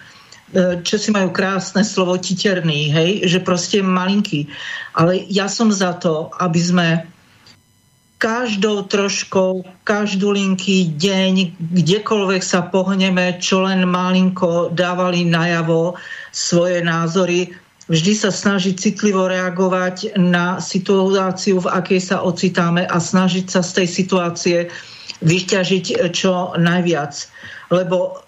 e, 0.54 0.78
Česi 0.86 1.10
majú 1.10 1.34
krásne 1.34 1.82
slovo 1.82 2.14
titerný, 2.14 2.94
hej, 2.94 3.10
že 3.26 3.42
proste 3.42 3.82
malinký. 3.82 4.46
Ale 4.94 5.26
ja 5.26 5.50
som 5.50 5.74
za 5.74 5.98
to, 5.98 6.30
aby 6.38 6.60
sme 6.62 6.88
každou 8.16 8.88
troškou, 8.88 9.66
každú 9.84 10.32
linky, 10.32 10.94
deň, 10.94 11.58
kdekoľvek 11.60 12.42
sa 12.42 12.64
pohneme, 12.64 13.36
čo 13.42 13.66
len 13.66 13.84
malinko 13.84 14.72
dávali 14.72 15.28
najavo 15.28 15.98
svoje 16.32 16.80
názory, 16.80 17.52
vždy 17.86 18.12
sa 18.18 18.30
snažiť 18.34 18.74
citlivo 18.74 19.30
reagovať 19.30 20.18
na 20.18 20.58
situáciu, 20.58 21.62
v 21.62 21.70
akej 21.70 22.00
sa 22.02 22.16
ocitáme 22.22 22.86
a 22.86 22.96
snažiť 22.98 23.46
sa 23.46 23.60
z 23.62 23.82
tej 23.82 23.88
situácie 23.88 24.58
vyťažiť 25.22 26.12
čo 26.12 26.52
najviac. 26.58 27.14
Lebo 27.72 28.20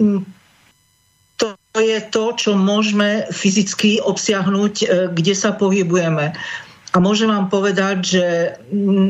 mm, 0.00 0.22
to 1.40 1.78
je 1.78 1.98
to, 2.10 2.24
čo 2.34 2.50
môžeme 2.58 3.30
fyzicky 3.30 4.02
obsiahnuť, 4.02 4.74
e, 4.82 4.86
kde 5.14 5.34
sa 5.34 5.54
pohybujeme. 5.54 6.34
A 6.90 6.98
môžem 6.98 7.30
vám 7.30 7.46
povedať, 7.46 7.96
že 8.02 8.24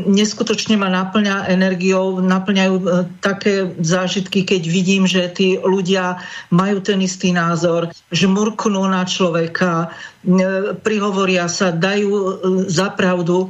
neskutočne 0.04 0.76
ma 0.76 0.92
naplňa 0.92 1.48
energiou, 1.48 2.20
naplňajú 2.20 2.74
e, 2.76 2.84
také 3.24 3.72
zážitky, 3.80 4.44
keď 4.44 4.62
vidím, 4.68 5.08
že 5.08 5.32
tí 5.32 5.56
ľudia 5.56 6.20
majú 6.52 6.84
ten 6.84 7.00
istý 7.00 7.32
názor, 7.32 7.88
že 8.12 8.28
murknú 8.28 8.84
na 8.84 9.08
človeka, 9.08 9.88
e, 9.88 10.76
prihovoria 10.76 11.48
sa, 11.48 11.72
dajú 11.72 12.12
e, 12.12 12.32
za 12.68 12.92
pravdu, 12.92 13.48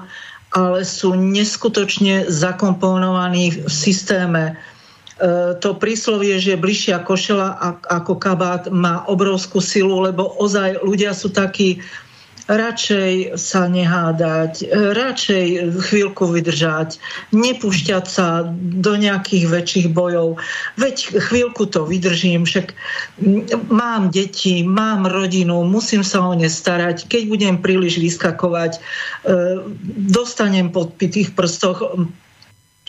ale 0.55 0.87
sú 0.87 1.19
neskutočne 1.19 2.31
zakomponovaní 2.31 3.67
v 3.67 3.71
systéme. 3.71 4.59
To 5.63 5.79
príslovie, 5.79 6.43
že 6.43 6.59
bližšia 6.59 7.07
košela 7.07 7.55
ako 7.87 8.19
kabát 8.19 8.67
má 8.67 9.07
obrovskú 9.07 9.63
silu, 9.63 10.03
lebo 10.03 10.27
ozaj 10.43 10.83
ľudia 10.83 11.15
sú 11.15 11.31
takí 11.31 11.79
radšej 12.50 13.38
sa 13.38 13.71
nehádať, 13.71 14.66
radšej 14.75 15.47
chvíľku 15.87 16.35
vydržať, 16.35 16.99
nepúšťať 17.30 18.04
sa 18.11 18.50
do 18.59 18.99
nejakých 18.99 19.47
väčších 19.47 19.88
bojov. 19.95 20.42
Veď 20.75 21.14
chvíľku 21.30 21.71
to 21.71 21.87
vydržím, 21.87 22.42
však 22.42 22.75
mám 23.71 24.11
deti, 24.11 24.66
mám 24.66 25.07
rodinu, 25.07 25.62
musím 25.62 26.02
sa 26.02 26.26
o 26.26 26.35
ne 26.35 26.50
starať. 26.50 27.07
Keď 27.07 27.23
budem 27.30 27.54
príliš 27.62 28.02
vyskakovať, 28.02 28.73
e, 28.76 28.80
dostanem 30.11 30.75
podpitých 30.75 31.38
prstoch 31.38 31.87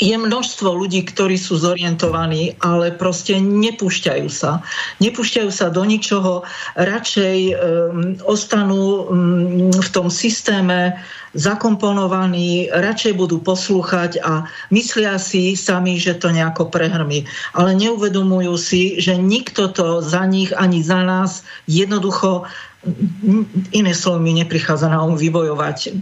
je 0.02 0.18
množstvo 0.18 0.74
ľudí, 0.74 1.06
ktorí 1.06 1.38
sú 1.38 1.62
zorientovaní, 1.62 2.58
ale 2.58 2.90
proste 2.90 3.38
nepúšťajú 3.38 4.28
sa. 4.34 4.66
Nepúšťajú 4.98 5.50
sa 5.54 5.70
do 5.70 5.86
ničoho, 5.86 6.42
radšej 6.74 7.40
um, 7.54 8.18
ostanú 8.26 9.06
um, 9.06 9.70
v 9.70 9.90
tom 9.94 10.10
systéme 10.10 10.98
zakomponovaní, 11.38 12.68
radšej 12.74 13.14
budú 13.16 13.40
poslúchať 13.40 14.20
a 14.20 14.52
myslia 14.74 15.16
si 15.16 15.56
sami, 15.56 15.96
že 15.96 16.18
to 16.18 16.34
nejako 16.34 16.68
prehrmí. 16.68 17.24
Ale 17.56 17.72
neuvedomujú 17.78 18.54
si, 18.60 19.00
že 19.00 19.16
nikto 19.16 19.72
to 19.72 20.04
za 20.04 20.28
nich 20.28 20.52
ani 20.52 20.84
za 20.84 21.06
nás 21.06 21.48
jednoducho 21.70 22.50
iné 23.72 23.94
slovo 23.94 24.18
mi 24.18 24.34
neprichádza 24.34 24.90
na 24.90 25.06
um 25.06 25.14
vybojovať 25.14 26.02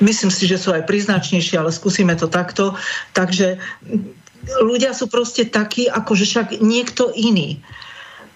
myslím 0.00 0.30
si, 0.30 0.44
že 0.46 0.60
sú 0.60 0.72
aj 0.72 0.86
príznačnejšie, 0.86 1.58
ale 1.58 1.74
skúsime 1.74 2.14
to 2.14 2.30
takto. 2.30 2.74
Takže 3.12 3.58
ľudia 4.62 4.94
sú 4.94 5.10
proste 5.10 5.46
takí, 5.48 5.90
ako 5.90 6.14
že 6.14 6.24
však 6.24 6.48
niekto 6.62 7.10
iný. 7.12 7.60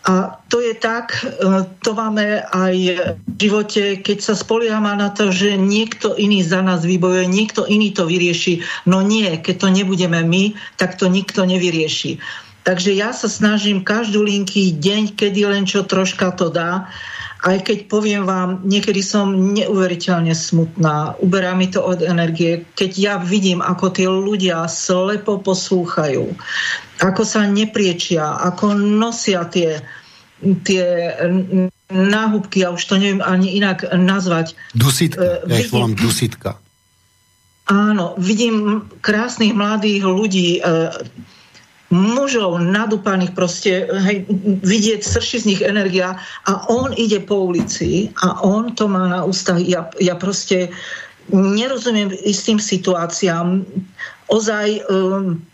A 0.02 0.34
to 0.50 0.58
je 0.58 0.75
tak, 0.75 1.14
e, 1.22 1.62
to 1.78 1.94
máme 1.94 2.42
aj 2.42 2.75
v 3.22 3.38
živote, 3.38 4.02
keď 4.02 4.18
sa 4.18 4.34
spoliehame 4.34 4.99
na 4.99 5.14
to, 5.14 5.30
že 5.30 5.54
niekto 5.54 6.18
iný 6.18 6.42
za 6.42 6.58
nás 6.58 6.82
vybojuje, 6.82 7.30
niekto 7.30 7.62
iný 7.70 7.94
to 7.94 8.11
vyrieši. 8.11 8.66
No 8.82 8.99
nie, 8.99 9.30
keď 9.38 9.62
to 9.62 9.68
nebudeme 9.70 10.26
my, 10.26 10.58
tak 10.75 10.99
to 10.99 11.06
nikto 11.06 11.46
nevyrieši. 11.46 12.18
Takže 12.66 12.94
ja 12.99 13.14
sa 13.14 13.30
snažím 13.30 13.87
každú 13.87 14.26
linky 14.26 14.75
deň, 14.75 15.14
kedy 15.14 15.46
len 15.46 15.70
čo 15.70 15.87
troška 15.87 16.34
to 16.34 16.50
dá, 16.50 16.90
aj 17.42 17.58
keď 17.66 17.78
poviem 17.90 18.22
vám, 18.22 18.62
niekedy 18.62 19.02
som 19.02 19.34
neuveriteľne 19.34 20.30
smutná, 20.30 21.18
uberá 21.18 21.58
mi 21.58 21.66
to 21.66 21.82
od 21.82 21.99
energie, 21.99 22.62
keď 22.78 22.90
ja 22.94 23.14
vidím, 23.18 23.58
ako 23.58 23.90
tí 23.90 24.06
ľudia 24.06 24.70
slepo 24.70 25.42
poslúchajú, 25.42 26.30
ako 27.02 27.22
sa 27.26 27.42
nepriečia, 27.50 28.38
ako 28.46 28.78
nosia 28.78 29.42
tie, 29.50 29.82
tie 30.62 31.18
náhubky, 31.90 32.62
ja 32.62 32.70
už 32.70 32.82
to 32.87 32.94
neviem 32.94 33.18
ani 33.18 33.58
inak 33.58 33.90
nazvať. 33.90 34.54
Dusitka, 34.78 35.42
ja 35.42 35.56
ich 35.58 35.75
volám 35.75 35.99
dusitka. 35.99 36.62
Áno, 37.66 38.14
vidím 38.22 38.87
krásnych 39.02 39.54
mladých 39.54 40.02
ľudí, 40.06 40.62
mužov 41.92 42.56
nadúpaných 42.64 43.37
proste, 43.37 43.84
hej, 43.84 44.25
vidieť 44.64 45.04
srši 45.04 45.36
z 45.45 45.49
nich 45.52 45.60
energia 45.60 46.17
a 46.49 46.52
on 46.73 46.97
ide 46.97 47.21
po 47.21 47.52
ulici 47.52 48.08
a 48.25 48.40
on 48.40 48.73
to 48.73 48.88
má 48.88 49.12
na 49.12 49.21
ústach. 49.28 49.60
Ja, 49.60 49.93
ja 50.00 50.17
proste 50.17 50.73
nerozumiem 51.28 52.08
istým 52.25 52.56
situáciám. 52.56 53.69
Ozaj 54.32 54.88
um, 54.88 55.45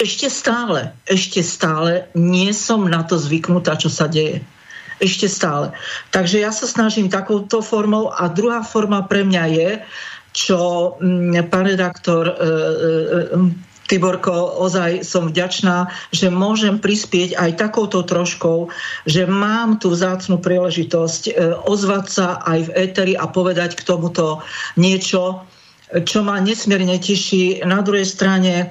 ešte 0.00 0.32
stále, 0.32 0.96
ešte 1.04 1.44
stále 1.44 2.08
nie 2.16 2.56
som 2.56 2.88
na 2.88 3.04
to 3.04 3.20
zvyknutá, 3.20 3.76
čo 3.76 3.92
sa 3.92 4.08
deje. 4.08 4.40
Ešte 4.96 5.28
stále. 5.28 5.76
Takže 6.08 6.40
ja 6.40 6.48
sa 6.48 6.64
snažím 6.64 7.12
takouto 7.12 7.60
formou 7.60 8.08
a 8.08 8.32
druhá 8.32 8.64
forma 8.64 9.04
pre 9.04 9.28
mňa 9.28 9.44
je, 9.52 9.70
čo 10.32 10.60
mm, 10.96 11.52
pán 11.52 11.68
redaktor 11.68 12.24
e, 12.28 12.32
e, 12.32 12.50
e 13.36 13.75
Tiborko, 13.86 14.58
ozaj 14.58 15.06
som 15.06 15.30
vďačná, 15.30 15.86
že 16.10 16.26
môžem 16.26 16.82
prispieť 16.82 17.38
aj 17.38 17.50
takouto 17.54 18.02
troškou, 18.02 18.66
že 19.06 19.30
mám 19.30 19.78
tú 19.78 19.94
vzácnú 19.94 20.42
príležitosť 20.42 21.22
e, 21.30 21.32
ozvať 21.70 22.04
sa 22.10 22.26
aj 22.42 22.66
v 22.66 22.74
éteri 22.74 23.14
a 23.14 23.30
povedať 23.30 23.78
k 23.78 23.86
tomuto 23.86 24.42
niečo, 24.74 25.46
čo 26.02 26.18
ma 26.26 26.42
nesmierne 26.42 26.98
teší. 26.98 27.62
Na 27.62 27.78
druhej 27.78 28.02
strane 28.10 28.52
e, 28.58 28.66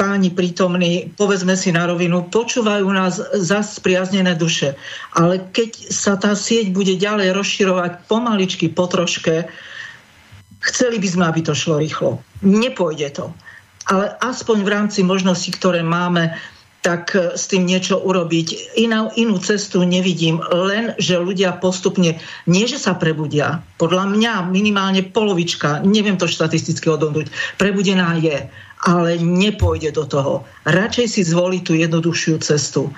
páni 0.00 0.32
prítomní, 0.32 1.12
povedzme 1.20 1.52
si 1.52 1.68
na 1.68 1.84
rovinu, 1.84 2.24
počúvajú 2.32 2.88
nás 2.88 3.20
za 3.20 3.60
spriaznené 3.60 4.32
duše. 4.32 4.80
Ale 5.12 5.44
keď 5.52 5.92
sa 5.92 6.16
tá 6.16 6.32
sieť 6.32 6.72
bude 6.72 6.96
ďalej 6.96 7.36
rozširovať 7.36 8.08
pomaličky, 8.08 8.72
po 8.72 8.88
troške, 8.88 9.44
chceli 10.64 10.96
by 10.96 11.08
sme, 11.12 11.24
aby 11.28 11.40
to 11.44 11.52
šlo 11.52 11.84
rýchlo. 11.84 12.16
Nepôjde 12.40 13.12
to 13.12 13.28
ale 13.88 14.14
aspoň 14.20 14.56
v 14.62 14.68
rámci 14.68 15.00
možností, 15.00 15.50
ktoré 15.56 15.80
máme, 15.80 16.36
tak 16.84 17.14
e, 17.16 17.34
s 17.34 17.50
tým 17.50 17.66
niečo 17.66 17.98
urobiť. 17.98 18.78
Iná, 18.78 19.10
inú 19.18 19.40
cestu 19.42 19.82
nevidím, 19.82 20.38
len 20.52 20.94
že 21.00 21.18
ľudia 21.18 21.58
postupne, 21.58 22.22
nie 22.46 22.64
že 22.68 22.78
sa 22.78 22.94
prebudia, 22.94 23.64
podľa 23.80 24.08
mňa 24.14 24.32
minimálne 24.52 25.02
polovička, 25.02 25.82
neviem 25.82 26.20
to 26.20 26.30
štatisticky 26.30 26.86
odhodnúť, 26.86 27.32
prebudená 27.58 28.14
je, 28.20 28.46
ale 28.86 29.18
nepôjde 29.18 29.90
do 29.90 30.06
toho. 30.06 30.32
Radšej 30.68 31.06
si 31.18 31.20
zvolí 31.26 31.66
tú 31.66 31.74
jednoduchšiu 31.74 32.38
cestu. 32.38 32.94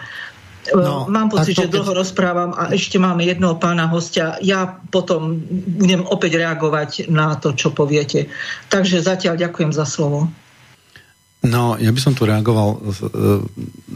E, 0.69 0.77
no, 0.77 1.09
Mám 1.09 1.33
pocit, 1.33 1.57
že 1.57 1.73
dlho 1.73 1.97
keď... 1.97 2.01
rozprávam 2.05 2.53
a 2.53 2.69
ešte 2.77 3.01
máme 3.01 3.25
jedného 3.25 3.57
pána 3.57 3.89
hostia. 3.89 4.37
Ja 4.45 4.77
potom 4.93 5.41
budem 5.81 6.05
opäť 6.05 6.37
reagovať 6.37 7.09
na 7.09 7.33
to, 7.41 7.57
čo 7.57 7.73
poviete. 7.73 8.29
Takže 8.69 9.01
zatiaľ 9.01 9.41
ďakujem 9.41 9.73
za 9.73 9.89
slovo. 9.89 10.29
No, 11.41 11.81
ja 11.81 11.89
by 11.89 12.01
som 12.05 12.13
tu 12.13 12.29
reagoval 12.29 12.77
e, 12.77 12.81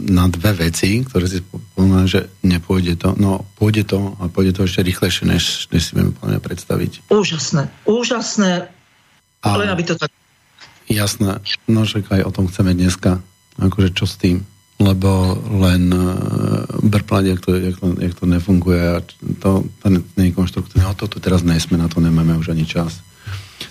na 0.09 0.25
dve 0.33 0.65
veci, 0.65 1.05
ktoré 1.05 1.29
si 1.29 1.45
spomínam, 1.45 2.09
že 2.09 2.33
nepôjde 2.41 2.97
to. 2.97 3.13
No, 3.21 3.45
pôjde 3.53 3.85
to 3.85 4.17
a 4.17 4.25
pôjde 4.33 4.57
to 4.57 4.65
ešte 4.65 4.81
rýchlejšie, 4.81 5.29
než, 5.29 5.69
než 5.69 5.81
si 5.85 5.91
vieme 5.93 6.09
plne 6.09 6.41
predstaviť. 6.41 7.05
Úžasné, 7.13 7.69
úžasné. 7.85 8.73
A, 9.45 9.47
len 9.61 9.69
aby 9.69 9.85
to 9.85 9.93
tak... 9.93 10.09
Jasné, 10.89 11.37
no 11.69 11.85
že 11.85 12.01
aj 12.01 12.25
o 12.25 12.33
tom 12.33 12.49
chceme 12.49 12.73
dneska. 12.73 13.21
Akože 13.61 13.93
čo 13.93 14.09
s 14.09 14.17
tým? 14.17 14.41
Lebo 14.81 15.37
len 15.61 15.93
uh, 15.93 16.65
brplať, 16.81 17.23
jak 17.29 17.39
to, 17.45 17.49
jak, 17.55 17.77
to, 17.77 17.85
jak 17.95 18.13
to 18.17 18.25
nefunguje 18.25 18.81
a 18.81 18.97
to, 19.39 19.63
to 19.81 19.85
nie 20.17 20.29
je 20.29 20.37
konštruktívne. 20.37 20.89
O 20.89 20.97
to 20.97 21.05
tu 21.05 21.21
teraz 21.21 21.45
nejsme, 21.45 21.77
na 21.77 21.87
to 21.89 22.01
nemáme 22.01 22.37
už 22.41 22.57
ani 22.57 22.65
čas. 22.65 23.05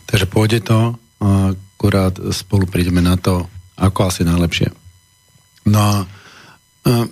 Takže 0.06 0.30
pôjde 0.30 0.62
to, 0.62 0.94
akurát 1.18 2.16
spolu 2.32 2.64
prídeme 2.70 3.04
na 3.04 3.18
to, 3.18 3.50
ako 3.78 4.10
asi 4.10 4.22
najlepšie. 4.22 4.70
No 5.68 5.78
a 5.78 5.94
uh, 6.88 7.06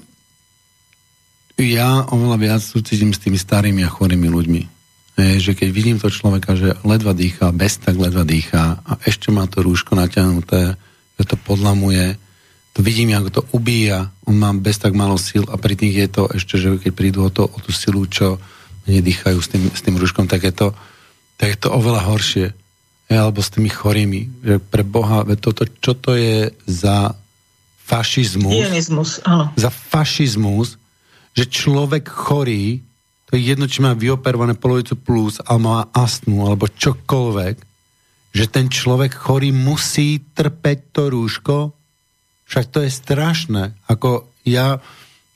ja 1.61 2.05
oveľa 2.09 2.37
viac 2.39 2.63
súcitím 2.63 3.15
s 3.15 3.23
tými 3.23 3.39
starými 3.39 3.83
a 3.87 3.93
chorými 3.93 4.29
ľuďmi. 4.29 4.63
Je, 5.13 5.39
že 5.39 5.53
keď 5.53 5.69
vidím 5.71 5.99
to 6.01 6.09
človeka, 6.09 6.57
že 6.57 6.75
ledva 6.89 7.13
dýcha, 7.13 7.53
bez 7.53 7.77
tak 7.77 8.01
ledva 8.01 8.25
dýcha 8.25 8.81
a 8.81 8.93
ešte 9.05 9.29
má 9.29 9.45
to 9.45 9.61
rúško 9.61 9.93
natiahnuté, 9.93 10.75
že 11.21 11.25
to 11.29 11.37
podlamuje, 11.37 12.17
to 12.73 12.81
vidím, 12.81 13.13
ako 13.13 13.29
to 13.29 13.43
ubíja, 13.53 14.09
on 14.25 14.41
má 14.41 14.49
bez 14.57 14.81
tak 14.81 14.97
málo 14.97 15.21
síl 15.21 15.45
a 15.53 15.61
pri 15.61 15.77
tých 15.77 15.95
je 15.95 16.09
to 16.09 16.23
ešte, 16.33 16.55
že 16.57 16.69
keď 16.81 16.93
prídu 16.97 17.21
o, 17.29 17.31
to, 17.31 17.45
o 17.45 17.59
tú 17.61 17.69
silu, 17.69 18.09
čo 18.09 18.41
nedýchajú 18.89 19.39
s 19.39 19.49
tým, 19.53 19.63
s 19.69 19.81
tým 19.85 20.01
rúškom, 20.01 20.25
tak 20.25 20.49
je 20.49 20.53
to, 20.57 20.69
tak 21.37 21.49
je 21.53 21.59
to 21.61 21.69
oveľa 21.69 22.09
horšie 22.09 22.57
alebo 23.17 23.41
s 23.41 23.53
tými 23.53 23.69
chorými. 23.69 24.45
Že 24.45 24.57
pre 24.63 24.85
Boha, 24.85 25.25
toto, 25.37 25.65
čo 25.81 25.93
to 25.97 26.17
je 26.17 26.53
za 26.65 27.17
fašizmus? 27.83 28.53
Ionizmus, 28.53 29.21
áno. 29.27 29.51
Za 29.59 29.69
fašizmus, 29.69 30.81
že 31.33 31.45
človek 31.49 32.09
chorý, 32.09 32.81
to 33.29 33.37
je 33.37 33.43
jedno, 33.53 33.65
či 33.69 33.81
má 33.81 33.97
vyoperované 33.97 34.57
polovicu 34.57 34.97
plus, 34.97 35.41
alebo 35.45 35.65
má 35.73 35.81
astmu, 35.93 36.49
alebo 36.49 36.69
čokoľvek, 36.69 37.57
že 38.33 38.45
ten 38.49 38.69
človek 38.73 39.13
chorý 39.13 39.53
musí 39.53 40.21
trpeť 40.33 40.79
to 40.93 41.13
rúško, 41.13 41.57
však 42.49 42.65
to 42.69 42.85
je 42.85 42.91
strašné. 42.93 43.77
Ako 43.89 44.29
ja, 44.45 44.81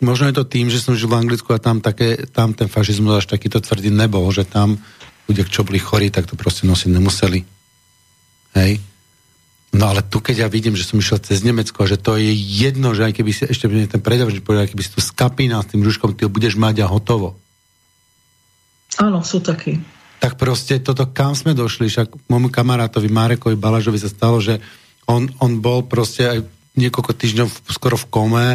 možno 0.04 0.28
je 0.28 0.36
to 0.36 0.44
tým, 0.44 0.68
že 0.68 0.84
som 0.84 0.96
žil 0.96 1.08
v 1.08 1.16
Anglicku 1.16 1.48
a 1.52 1.60
tam, 1.60 1.80
také, 1.80 2.28
tam 2.28 2.52
ten 2.52 2.68
fašizmus 2.68 3.24
až 3.24 3.26
takýto 3.32 3.60
tvrdý 3.60 3.88
nebol, 3.88 4.28
že 4.32 4.44
tam 4.44 4.76
ľudia, 5.28 5.48
čo 5.48 5.64
boli 5.64 5.80
chorí, 5.80 6.12
tak 6.12 6.28
to 6.28 6.36
proste 6.36 6.68
nosiť 6.68 6.92
nemuseli. 6.92 7.55
Hej? 8.54 8.78
No 9.76 9.92
ale 9.92 10.00
tu, 10.00 10.24
keď 10.24 10.46
ja 10.46 10.48
vidím, 10.48 10.72
že 10.72 10.88
som 10.88 10.96
išiel 10.96 11.20
cez 11.20 11.44
Nemecko 11.44 11.84
a 11.84 11.90
že 11.90 12.00
to 12.00 12.16
je 12.16 12.32
jedno, 12.32 12.96
že 12.96 13.10
aj 13.10 13.12
keby 13.18 13.30
si 13.34 13.44
ešte 13.44 13.68
ten 13.68 14.00
predavač 14.00 14.40
povedal, 14.40 14.70
keby 14.70 14.80
si 14.80 14.94
tu 14.94 15.00
skapínal 15.04 15.66
s 15.66 15.74
tým 15.74 15.84
ruškom, 15.84 16.16
ty 16.16 16.24
ho 16.24 16.32
budeš 16.32 16.56
mať 16.56 16.80
a 16.80 16.88
hotovo. 16.88 17.36
Áno, 18.96 19.20
sú 19.20 19.44
takí. 19.44 19.76
Tak 20.16 20.40
proste 20.40 20.80
toto, 20.80 21.04
kam 21.12 21.36
sme 21.36 21.52
došli, 21.52 21.92
však 21.92 22.30
môjmu 22.32 22.48
kamarátovi 22.48 23.12
Marekovi 23.12 23.60
Balažovi 23.60 24.00
sa 24.00 24.08
stalo, 24.08 24.40
že 24.40 24.64
on, 25.04 25.28
on 25.44 25.60
bol 25.60 25.84
proste 25.84 26.24
aj 26.24 26.38
niekoľko 26.80 27.12
týždňov 27.12 27.48
skoro 27.68 28.00
v 28.00 28.08
kome 28.08 28.46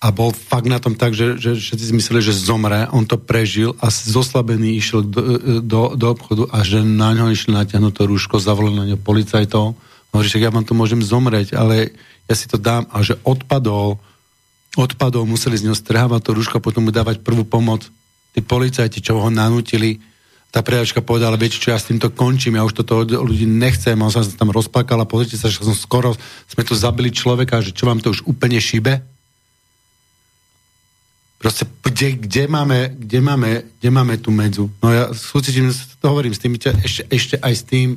a 0.00 0.08
bol 0.08 0.32
fakt 0.32 0.64
na 0.64 0.80
tom 0.80 0.96
tak, 0.96 1.12
že, 1.12 1.36
že 1.36 1.60
všetci 1.60 1.84
si 1.84 1.92
mysleli, 1.92 2.24
že 2.24 2.32
zomre, 2.32 2.88
on 2.88 3.04
to 3.04 3.20
prežil 3.20 3.76
a 3.84 3.92
zoslabený 3.92 4.80
išiel 4.80 5.04
do, 5.04 5.60
do, 5.60 5.92
do 5.92 6.06
obchodu 6.08 6.48
a 6.48 6.64
že 6.64 6.80
na 6.80 7.12
ňo 7.12 7.28
išli 7.28 7.52
natiahnuť 7.52 7.92
to 7.92 8.02
rúško, 8.08 8.40
zavolali 8.40 8.80
na 8.80 8.88
ňo 8.88 8.96
policajtov, 8.96 9.76
hovorí, 10.16 10.26
že 10.26 10.40
ja 10.40 10.48
vám 10.48 10.64
tu 10.64 10.72
môžem 10.72 11.04
zomrieť, 11.04 11.52
ale 11.52 11.92
ja 12.24 12.34
si 12.34 12.48
to 12.48 12.56
dám 12.56 12.88
a 12.88 13.04
že 13.04 13.20
odpadol, 13.28 14.00
odpadol, 14.80 15.28
museli 15.28 15.60
z 15.60 15.68
neho 15.68 15.76
strhávať 15.76 16.24
to 16.24 16.30
rúško 16.32 16.64
potom 16.64 16.88
mu 16.88 16.90
dávať 16.96 17.20
prvú 17.20 17.44
pomoc. 17.44 17.84
Tí 18.32 18.40
policajti, 18.40 19.04
čo 19.04 19.20
ho 19.20 19.28
nanútili, 19.28 20.00
tá 20.48 20.64
predačka 20.64 21.04
povedala, 21.04 21.36
viete 21.36 21.60
čo, 21.60 21.76
ja 21.76 21.78
s 21.78 21.92
týmto 21.92 22.08
končím, 22.08 22.56
ja 22.56 22.64
už 22.64 22.72
toto 22.72 23.04
od 23.04 23.10
ľudí 23.12 23.44
nechcem, 23.44 23.94
on 24.00 24.08
sa 24.08 24.24
tam 24.24 24.48
rozplakal 24.48 24.96
a 24.98 25.06
pozrite 25.06 25.36
sa, 25.36 25.52
že 25.52 25.60
som 25.60 25.76
skoro, 25.76 26.16
sme 26.48 26.64
tu 26.64 26.72
zabili 26.72 27.12
človeka, 27.12 27.60
že 27.60 27.76
čo 27.76 27.84
vám 27.84 28.00
to 28.00 28.10
už 28.10 28.24
úplne 28.24 28.56
šíbe? 28.56 29.19
Proste, 31.40 31.64
kde, 31.64 32.20
kde, 32.20 32.44
máme, 32.44 32.92
kde, 32.92 33.18
máme, 33.24 33.50
kde 33.80 33.88
máme 33.88 34.20
tú 34.20 34.28
medzu? 34.28 34.68
No 34.84 34.92
ja 34.92 35.08
súcitím, 35.16 35.72
to 35.72 36.04
hovorím 36.12 36.36
s 36.36 36.40
tým, 36.44 36.60
ešte, 36.60 37.08
ešte 37.08 37.34
aj 37.40 37.54
s 37.56 37.62
tým 37.64 37.88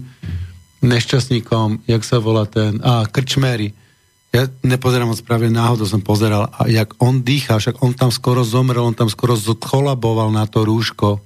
nešťastníkom, 0.79 1.83
jak 1.83 2.01
sa 2.07 2.23
volá 2.23 2.47
ten, 2.47 2.79
a 2.79 3.03
Krčmery. 3.03 3.75
Ja 4.31 4.47
nepozerám 4.63 5.11
moc 5.11 5.19
práve 5.21 5.51
náhodou 5.51 5.83
som 5.83 5.99
pozeral, 5.99 6.47
a 6.55 6.71
jak 6.71 6.95
on 7.03 7.19
dýcha, 7.19 7.59
však 7.59 7.83
on 7.83 7.91
tam 7.91 8.09
skoro 8.15 8.47
zomrel, 8.47 8.87
on 8.87 8.95
tam 8.95 9.11
skoro 9.11 9.35
zkolaboval 9.35 10.31
na 10.31 10.47
to 10.47 10.63
rúško 10.63 11.19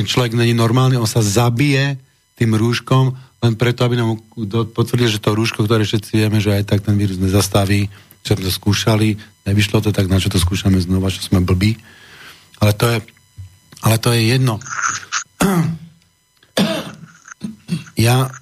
ten 0.00 0.08
človek 0.08 0.32
není 0.32 0.56
normálny, 0.56 0.96
on 0.96 1.04
sa 1.04 1.20
zabije 1.20 2.00
tým 2.40 2.56
rúškom, 2.56 3.12
len 3.44 3.52
preto, 3.52 3.84
aby 3.84 4.00
nám 4.00 4.16
potvrdil, 4.72 5.12
že 5.12 5.20
to 5.20 5.36
rúško, 5.36 5.68
ktoré 5.68 5.84
všetci 5.84 6.24
vieme, 6.24 6.40
že 6.40 6.56
aj 6.56 6.64
tak 6.72 6.80
ten 6.80 6.96
vírus 6.96 7.20
nezastaví, 7.20 7.92
čo 8.24 8.36
sme 8.36 8.46
to 8.46 8.52
skúšali, 8.52 9.08
nevyšlo 9.48 9.80
to 9.80 9.90
tak, 9.90 10.06
na 10.06 10.20
čo 10.20 10.32
to 10.32 10.40
skúšame 10.40 10.80
znova, 10.80 11.12
čo 11.12 11.24
sme 11.24 11.40
blbí. 11.40 11.76
Ale 12.60 12.72
to 12.76 12.86
je, 12.88 12.98
ale 13.80 13.96
to 13.96 14.08
je 14.12 14.20
jedno. 14.36 14.54
Ja 17.94 18.32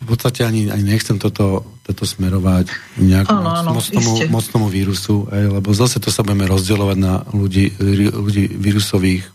v 0.00 0.06
podstate 0.06 0.46
ani, 0.46 0.70
ani 0.70 0.96
nechcem 0.96 1.18
toto, 1.18 1.76
toto 1.82 2.06
smerovať 2.06 2.70
nejakú 2.96 3.34
ano, 3.34 3.50
ano, 3.52 3.70
moc, 3.76 3.86
tomu, 3.90 4.12
moc 4.30 4.44
tomu 4.46 4.66
vírusu, 4.70 5.26
aj, 5.28 5.60
lebo 5.60 5.68
zase 5.74 5.98
to 5.98 6.14
sa 6.14 6.22
budeme 6.22 6.46
rozdielovať 6.46 6.98
na 6.98 7.26
ľudí, 7.34 7.74
ľudí 8.14 8.48
vírusových 8.54 9.26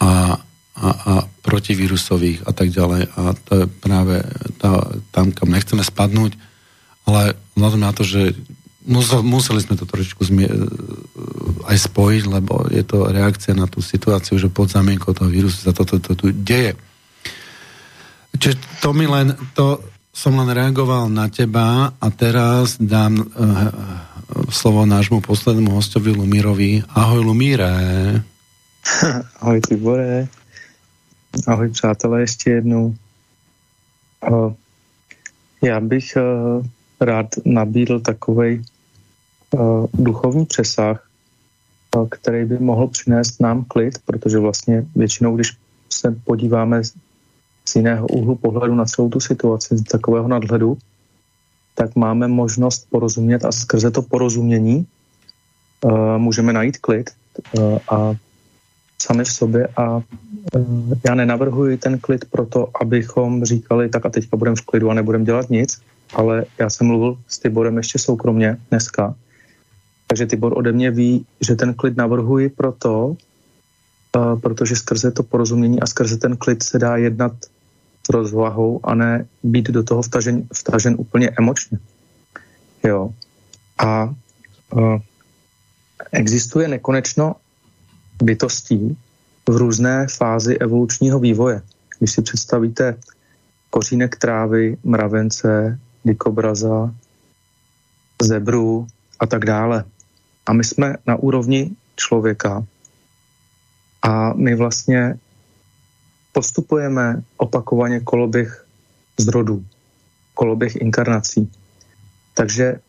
a 0.00 0.38
a, 0.80 0.88
a 0.88 1.14
protivírusových 1.44 2.48
a 2.48 2.52
tak 2.56 2.72
ďalej. 2.72 3.12
A 3.12 3.36
to 3.36 3.52
je 3.62 3.64
práve 3.68 4.24
tá, 4.56 4.88
tam, 5.12 5.28
kam 5.30 5.52
nechceme 5.52 5.84
spadnúť, 5.84 6.40
ale 7.04 7.36
vzhľadom 7.54 7.80
na 7.84 7.92
to, 7.92 8.02
že 8.02 8.32
museli 9.22 9.60
sme 9.60 9.76
to 9.76 9.84
trošičku 9.84 10.22
zmie, 10.24 10.48
aj 11.68 11.76
spojiť, 11.76 12.22
lebo 12.28 12.64
je 12.72 12.80
to 12.80 13.12
reakcia 13.12 13.52
na 13.52 13.68
tú 13.68 13.84
situáciu, 13.84 14.40
že 14.40 14.48
pod 14.48 14.72
zamienkou 14.72 15.12
toho 15.12 15.28
vírusu 15.28 15.60
sa 15.60 15.76
toto 15.76 16.00
to, 16.00 16.16
to, 16.16 16.28
to 16.28 16.32
deje. 16.32 16.72
Čiže 18.40 18.56
to 18.80 18.96
mi 18.96 19.04
len, 19.04 19.36
to 19.52 19.84
som 20.14 20.32
len 20.40 20.48
reagoval 20.48 21.12
na 21.12 21.28
teba 21.28 21.92
a 21.92 22.06
teraz 22.08 22.80
dám 22.80 23.20
uh, 23.20 23.26
slovo 24.48 24.86
nášmu 24.86 25.20
poslednému 25.20 25.70
hostovi 25.76 26.14
Lumírovi. 26.14 26.82
Ahoj 26.94 27.20
Lumíre. 27.20 27.72
Ahoj 29.42 29.60
Tibore. 29.60 30.28
Ahoj 31.46 31.68
přátelé, 31.68 32.20
ještě 32.20 32.50
jednou. 32.50 32.94
Já 35.62 35.80
bych 35.80 36.16
rád 37.00 37.26
nabídl 37.44 38.00
takový 38.00 38.62
duchovní 39.94 40.46
přesah, 40.46 41.06
který 42.10 42.44
by 42.44 42.58
mohl 42.58 42.86
přinést 42.86 43.40
nám 43.40 43.64
klid, 43.64 43.98
protože 44.04 44.38
vlastně 44.38 44.86
většinou, 44.96 45.36
když 45.36 45.56
se 45.92 46.16
podíváme 46.24 46.84
z 47.64 47.76
jiného 47.76 48.06
úhlu 48.06 48.36
pohledu 48.36 48.74
na 48.74 48.84
celou 48.84 49.08
tu 49.08 49.20
situaci, 49.20 49.76
z 49.76 49.84
takového 49.84 50.28
nadhledu, 50.28 50.78
tak 51.74 51.96
máme 51.96 52.28
možnost 52.28 52.86
porozumět 52.90 53.44
a 53.44 53.52
skrze 53.52 53.90
to 53.90 54.02
porozumění 54.02 54.86
můžeme 56.16 56.52
najít 56.52 56.78
klid 56.78 57.10
a 57.90 58.14
sami 59.02 59.24
v 59.24 59.32
sobě. 59.32 59.68
A 59.76 60.00
e, 60.56 60.64
já 61.04 61.14
nenavrhuji 61.14 61.76
ten 61.76 61.98
klid 61.98 62.24
proto, 62.30 62.68
abychom 62.80 63.44
říkali, 63.44 63.88
tak 63.88 64.06
a 64.06 64.10
teďka 64.10 64.36
budeme 64.36 64.56
v 64.56 64.60
klidu 64.60 64.90
a 64.90 64.94
nebudeme 64.94 65.24
dělat 65.24 65.50
nic, 65.50 65.80
ale 66.14 66.44
já 66.58 66.70
jsem 66.70 66.86
mluvil 66.86 67.18
s 67.28 67.38
Tiborem 67.38 67.76
ještě 67.76 67.98
soukromně 67.98 68.56
dneska, 68.70 69.14
takže 70.10 70.26
Tibor 70.26 70.58
ode 70.58 70.72
mě 70.72 70.90
ví, 70.90 71.26
že 71.40 71.54
ten 71.54 71.74
klid 71.74 71.96
navrhuji 71.96 72.48
proto, 72.48 73.16
protože 74.42 74.76
skrze 74.76 75.10
to 75.10 75.22
porozumění 75.22 75.80
a 75.80 75.86
skrze 75.86 76.16
ten 76.16 76.36
klid 76.36 76.62
se 76.62 76.78
dá 76.78 76.96
jednat 76.96 77.32
s 78.06 78.08
rozvahou 78.08 78.80
a 78.82 78.94
ne 78.94 79.26
být 79.42 79.70
do 79.70 79.82
toho 79.82 80.02
vtažen, 80.02 80.48
vtažen 80.54 80.94
úplně 80.98 81.30
emočně. 81.38 81.78
Jo. 82.84 83.10
A 83.78 84.14
existuje 86.12 86.68
nekonečno 86.68 87.36
bytostí 88.22 88.96
v 89.48 89.56
různé 89.56 90.06
fázi 90.10 90.58
evolučního 90.58 91.18
vývoje. 91.18 91.62
Když 91.98 92.12
si 92.12 92.22
představíte 92.22 92.96
kořínek 93.70 94.16
trávy, 94.16 94.76
mravence, 94.84 95.78
dikobraza, 96.04 96.94
zebru 98.22 98.86
a 99.20 99.26
tak 99.26 99.44
dále. 99.44 99.84
A 100.46 100.52
my 100.52 100.64
jsme 100.64 100.96
na 101.06 101.16
úrovni 101.16 101.70
člověka 101.96 102.64
a 104.02 104.32
my 104.32 104.54
vlastně 104.54 105.18
postupujeme 106.32 107.22
opakovaně 107.36 108.00
koloběh 108.00 108.66
zrodů, 109.18 109.64
koloběh 110.34 110.76
inkarnací. 110.76 111.52
Takže 112.34 112.80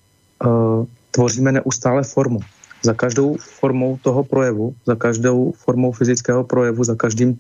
uh, 0.46 0.86
tvoříme 1.12 1.52
neustále 1.52 2.04
formu 2.04 2.40
za 2.84 2.94
každou 2.94 3.38
formou 3.38 3.98
toho 4.02 4.24
projevu, 4.24 4.76
za 4.86 4.96
každou 4.96 5.52
formou 5.52 5.92
fyzického 5.92 6.44
projevu, 6.44 6.84
za 6.84 6.96
každým, 6.96 7.40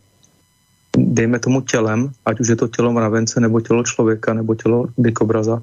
dejme 0.97 1.39
tomu 1.39 1.61
tělem, 1.61 2.11
ať 2.25 2.39
už 2.39 2.47
je 2.47 2.55
to 2.55 2.67
tělo 2.67 2.91
mravence, 2.91 3.39
nebo 3.39 3.61
tělo 3.61 3.83
člověka, 3.83 4.33
nebo 4.33 4.55
tělo 4.55 4.85
dikobraza, 4.97 5.61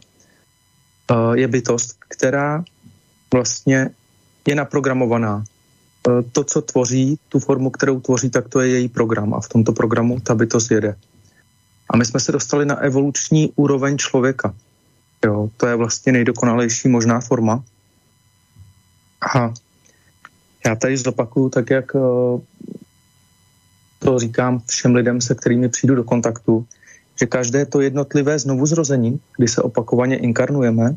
je 1.34 1.48
bytost, 1.48 1.96
která 2.08 2.64
vlastně 3.32 3.90
je 4.48 4.54
naprogramovaná. 4.54 5.44
To, 6.32 6.44
co 6.44 6.62
tvoří, 6.62 7.18
tu 7.28 7.38
formu, 7.38 7.70
kterou 7.70 8.00
tvoří, 8.00 8.30
tak 8.30 8.48
to 8.48 8.60
je 8.60 8.68
její 8.68 8.88
program 8.88 9.34
a 9.34 9.40
v 9.40 9.48
tomto 9.48 9.72
programu 9.72 10.20
ta 10.20 10.34
bytost 10.34 10.70
jede. 10.70 10.96
A 11.90 11.96
my 11.96 12.04
jsme 12.04 12.20
se 12.20 12.32
dostali 12.32 12.64
na 12.64 12.76
evoluční 12.80 13.52
úroveň 13.56 13.98
člověka. 13.98 14.54
Jo, 15.24 15.50
to 15.56 15.66
je 15.66 15.76
vlastně 15.76 16.12
nejdokonalejší 16.12 16.88
možná 16.88 17.20
forma. 17.20 17.64
A 19.36 19.52
já 20.66 20.74
tady 20.74 20.96
zopakuju 20.96 21.48
tak, 21.48 21.70
jak 21.70 21.92
eh, 21.96 22.00
to 23.98 24.18
říkám 24.18 24.62
všem 24.66 24.94
lidem, 24.94 25.20
se 25.20 25.34
kterými 25.34 25.68
přijdu 25.68 25.94
do 25.94 26.04
kontaktu, 26.04 26.66
že 27.20 27.26
každé 27.26 27.66
to 27.66 27.80
jednotlivé 27.80 28.38
znovuzrození, 28.38 29.20
kdy 29.36 29.48
se 29.48 29.62
opakovaně 29.62 30.16
inkarnujeme, 30.16 30.96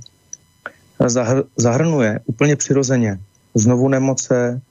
zahr- 0.99 1.43
zahrnuje 1.57 2.19
úplně 2.25 2.55
přirozeně 2.55 3.19
znovu 3.55 3.89
nemoce, 3.89 4.61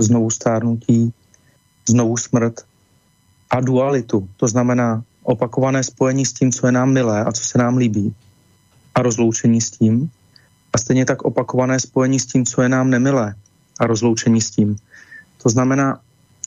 znovu 0.00 0.30
stárnutí, 0.30 1.12
znovu 1.88 2.16
smrt 2.16 2.60
a 3.50 3.60
dualitu. 3.60 4.28
To 4.36 4.48
znamená 4.48 5.02
opakované 5.22 5.84
spojení 5.84 6.26
s 6.26 6.32
tím, 6.32 6.52
co 6.52 6.66
je 6.66 6.72
nám 6.72 6.92
milé 6.92 7.24
a 7.24 7.32
co 7.32 7.44
se 7.44 7.58
nám 7.58 7.76
líbí 7.76 8.14
a 8.94 9.02
rozloučení 9.02 9.60
s 9.60 9.70
tím. 9.70 10.10
A 10.72 10.78
stejně 10.78 11.04
tak 11.04 11.22
opakované 11.22 11.80
spojení 11.80 12.20
s 12.20 12.26
tím, 12.26 12.44
co 12.44 12.62
je 12.62 12.68
nám 12.68 12.90
nemilé 12.90 13.34
a 13.80 13.86
rozloučení 13.86 14.40
s 14.40 14.50
tím. 14.50 14.76
To 15.42 15.48
znamená, 15.48 16.00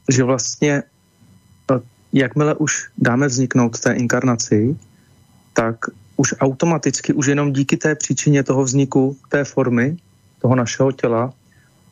že 0.10 0.24
vlastně 0.24 0.84
eh, 1.72 1.80
jakmile 2.14 2.56
už 2.56 2.90
dáme 2.98 3.28
vzniknout 3.28 3.80
té 3.80 3.94
inkarnaci, 3.94 4.78
tak 5.54 5.76
už 6.18 6.36
automaticky, 6.40 7.14
už 7.14 7.28
jenom 7.28 7.54
díky 7.54 7.78
té 7.78 7.96
příčině 7.96 8.44
toho 8.44 8.64
vzniku 8.64 9.18
té 9.30 9.44
formy, 9.44 9.98
toho 10.42 10.56
našeho 10.56 10.92
těla, 10.92 11.34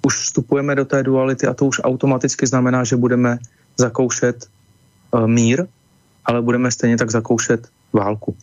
už 0.05 0.15
vstupujeme 0.15 0.75
do 0.75 0.85
té 0.85 1.03
duality 1.03 1.47
a 1.47 1.53
to 1.53 1.65
už 1.65 1.81
automaticky 1.83 2.47
znamená, 2.47 2.83
že 2.83 2.95
budeme 2.95 3.37
zakoušet 3.77 4.45
uh, 5.11 5.27
mír, 5.27 5.67
ale 6.25 6.41
budeme 6.41 6.71
stejně 6.71 6.97
tak 6.97 7.11
zakoušet 7.11 7.67
válku. 7.93 8.35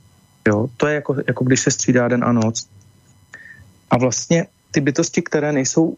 Jo? 0.49 0.69
To 0.77 0.87
je 0.87 0.95
jako, 0.95 1.17
jako 1.27 1.45
když 1.45 1.61
se 1.61 1.71
střídá 1.71 2.09
den 2.09 2.25
a 2.25 2.33
noc. 2.33 2.69
A 3.91 3.99
vlastně 3.99 4.47
ty 4.71 4.81
bytosti, 4.81 5.23
které 5.23 5.53
nejsou 5.53 5.97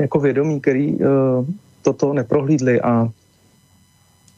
jako 0.00 0.20
vědomí, 0.20 0.60
který 0.60 0.94
uh, 0.94 1.46
toto 1.82 2.12
neprohlídli 2.12 2.80
a 2.80 3.08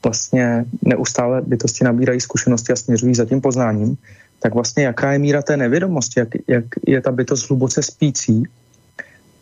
vlastně 0.04 0.64
neustále 0.82 1.42
bytosti 1.42 1.84
nabírají 1.84 2.20
zkušenosti 2.20 2.72
a 2.72 2.76
směřují 2.76 3.14
za 3.14 3.24
tím 3.24 3.40
poznáním, 3.40 3.96
tak 4.40 4.54
vlastně 4.54 4.84
jaká 4.84 5.12
je 5.12 5.18
míra 5.18 5.42
té 5.42 5.56
nevědomosti, 5.56 6.20
jak, 6.20 6.28
jak 6.46 6.64
je 6.86 7.00
ta 7.00 7.12
bytost 7.12 7.48
hluboce 7.48 7.82
spící, 7.82 8.42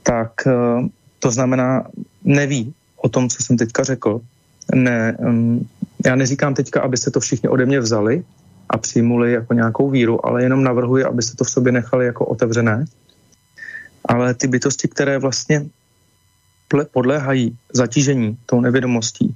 tak 0.07 0.33
uh, 0.47 0.87
To 1.19 1.31
znamená, 1.31 1.91
neví 2.25 2.75
o 2.97 3.09
tom, 3.09 3.29
co 3.29 3.43
jsem 3.43 3.57
teďka 3.57 3.83
řekl. 3.83 4.21
Ne, 4.75 5.17
já 6.07 6.17
neříkám 6.17 6.55
teďka, 6.55 6.81
aby 6.81 6.97
se 6.97 7.11
to 7.11 7.21
všichni 7.21 7.49
ode 7.49 7.67
mě 7.67 7.81
vzali 7.81 8.25
a 8.71 8.79
přijmuli 8.79 9.33
jako 9.33 9.55
nějakou 9.55 9.91
víru, 9.91 10.27
ale 10.27 10.43
jenom 10.43 10.63
navrhuji, 10.63 11.05
aby 11.05 11.23
se 11.23 11.37
to 11.37 11.45
v 11.45 11.51
sobě 11.51 11.73
nechali 11.73 12.07
jako 12.07 12.27
otevřené. 12.27 12.85
Ale 14.05 14.35
ty 14.35 14.47
bytosti, 14.47 14.89
které 14.89 15.19
vlastně 15.19 15.67
podléhají 16.91 17.59
zatížení 17.75 18.39
tou 18.47 18.61
nevědomostí, 18.61 19.35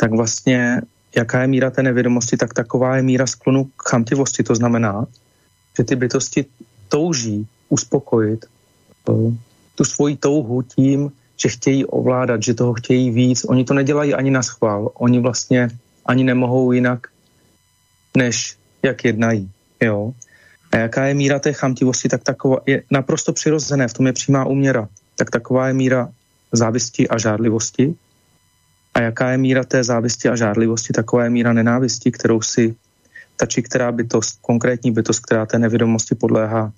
tak 0.00 0.12
vlastně 0.12 0.80
jaká 1.16 1.40
je 1.40 1.46
míra 1.46 1.70
té 1.70 1.82
nevědomosti, 1.82 2.36
tak 2.36 2.54
taková 2.54 2.96
je 2.96 3.02
míra 3.02 3.26
sklonu 3.26 3.64
k 3.64 3.88
chamtivosti. 3.88 4.42
To 4.42 4.54
znamená, 4.54 5.06
že 5.76 5.84
ty 5.84 5.96
bytosti 5.96 6.44
touží 6.88 7.46
uspokojit 7.68 8.44
uh, 9.08 9.32
tu 9.76 9.84
svoji 9.84 10.16
touhu 10.16 10.62
tím, 10.62 11.12
že 11.36 11.48
chtějí 11.48 11.84
ovládat, 11.84 12.42
že 12.42 12.54
toho 12.54 12.74
chtějí 12.74 13.10
víc. 13.10 13.44
Oni 13.44 13.64
to 13.64 13.74
nedělají 13.74 14.14
ani 14.14 14.30
na 14.30 14.42
schvál. 14.42 14.90
Oni 14.94 15.20
vlastně 15.20 15.68
ani 16.06 16.24
nemohou 16.24 16.72
jinak, 16.72 17.06
než 18.16 18.56
jak 18.82 19.04
jednají. 19.04 19.50
Jo? 19.82 20.12
A 20.72 20.76
jaká 20.76 21.04
je 21.04 21.14
míra 21.14 21.38
té 21.38 21.52
chamtivosti, 21.52 22.08
tak 22.08 22.22
taková 22.22 22.58
je 22.66 22.82
naprosto 22.90 23.32
přirozené, 23.32 23.88
v 23.88 23.92
tom 23.92 24.06
je 24.06 24.12
přímá 24.12 24.44
úměra. 24.44 24.88
Tak 25.16 25.30
taková 25.30 25.68
je 25.68 25.74
míra 25.74 26.08
závisti 26.52 27.08
a 27.08 27.18
žádlivosti. 27.18 27.94
A 28.94 29.00
jaká 29.00 29.30
je 29.30 29.38
míra 29.38 29.64
té 29.64 29.84
závisti 29.84 30.28
a 30.28 30.36
žádlivosti, 30.36 30.92
taková 30.92 31.24
je 31.24 31.30
míra 31.30 31.52
nenávisti, 31.52 32.12
kterou 32.12 32.42
si 32.42 32.74
ta 33.36 33.46
či 33.46 33.62
která 33.62 33.92
bytost, 33.92 34.38
konkrétní 34.40 34.90
bytost, 34.90 35.20
která 35.20 35.46
té 35.46 35.58
nevědomosti 35.58 36.14
podléhá, 36.14 36.72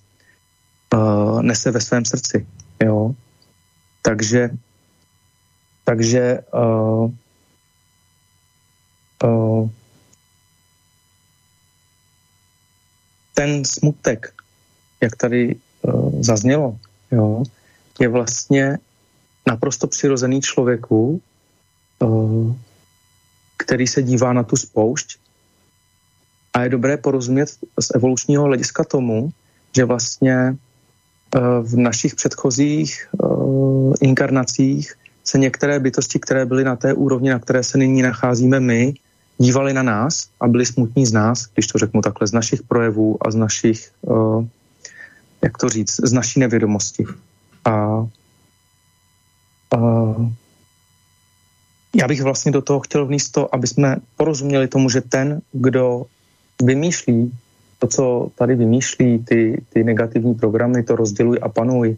uh, 0.94 1.42
nese 1.42 1.70
ve 1.70 1.80
svém 1.80 2.04
srdci. 2.04 2.46
Jo? 2.82 3.14
Takže, 4.02 4.50
takže 5.84 6.38
uh, 6.54 7.10
uh, 9.24 9.70
ten 13.34 13.64
smutek, 13.64 14.34
jak 15.00 15.16
tady 15.16 15.56
uh, 15.82 16.22
zaznělo, 16.22 16.78
jo, 17.10 17.42
je 18.00 18.08
vlastně 18.08 18.78
naprosto 19.46 19.86
přirozený 19.86 20.40
člověku, 20.40 21.22
uh, 22.02 22.56
který 23.56 23.86
se 23.86 24.02
dívá 24.02 24.32
na 24.32 24.42
tu 24.42 24.56
spoušť 24.56 25.18
a 26.54 26.62
je 26.62 26.68
dobré 26.68 26.96
porozumět 26.96 27.46
z 27.80 27.88
evolučního 27.94 28.44
hlediska 28.44 28.84
tomu, 28.84 29.30
že 29.76 29.84
vlastně 29.84 30.56
v 31.62 31.76
našich 31.76 32.14
předchozích 32.14 33.08
uh, 33.12 33.94
inkarnacích 34.00 34.94
se 35.24 35.38
některé 35.38 35.80
bytosti, 35.80 36.18
které 36.18 36.46
byly 36.46 36.64
na 36.64 36.76
té 36.76 36.94
úrovni, 36.94 37.30
na 37.30 37.38
které 37.38 37.62
se 37.62 37.78
nyní 37.78 38.02
nacházíme 38.02 38.60
my, 38.60 38.94
dívali 39.38 39.72
na 39.72 39.82
nás 39.82 40.28
a 40.40 40.48
byli 40.48 40.66
smutní 40.66 41.06
z 41.06 41.12
nás, 41.12 41.46
když 41.54 41.66
to 41.66 41.78
řeknu 41.78 42.00
takhle, 42.00 42.26
z 42.26 42.32
našich 42.32 42.62
projevů 42.62 43.16
a 43.20 43.30
z 43.30 43.34
našich, 43.34 43.92
uh, 44.00 44.44
jak 45.42 45.58
to 45.58 45.68
říct, 45.68 46.00
z 46.04 46.12
naší 46.12 46.40
nevědomosti. 46.40 47.04
A 47.64 48.06
uh, 49.76 50.30
já 51.96 52.08
bych 52.08 52.22
vlastně 52.22 52.52
do 52.52 52.62
toho 52.62 52.80
chtěl 52.80 53.06
vníst 53.06 53.32
to, 53.32 53.54
aby 53.54 53.66
jsme 53.66 53.96
porozuměli 54.16 54.68
tomu, 54.68 54.90
že 54.90 55.00
ten, 55.00 55.40
kdo 55.52 56.06
vymýšlí 56.62 57.32
to, 57.78 57.86
co 57.86 58.30
tady 58.34 58.54
vymýšlí, 58.54 59.18
ty, 59.24 59.62
ty 59.72 59.84
negativní 59.84 60.34
programy, 60.34 60.82
to 60.82 60.96
rozděluj 60.96 61.38
a 61.42 61.48
panuj, 61.48 61.96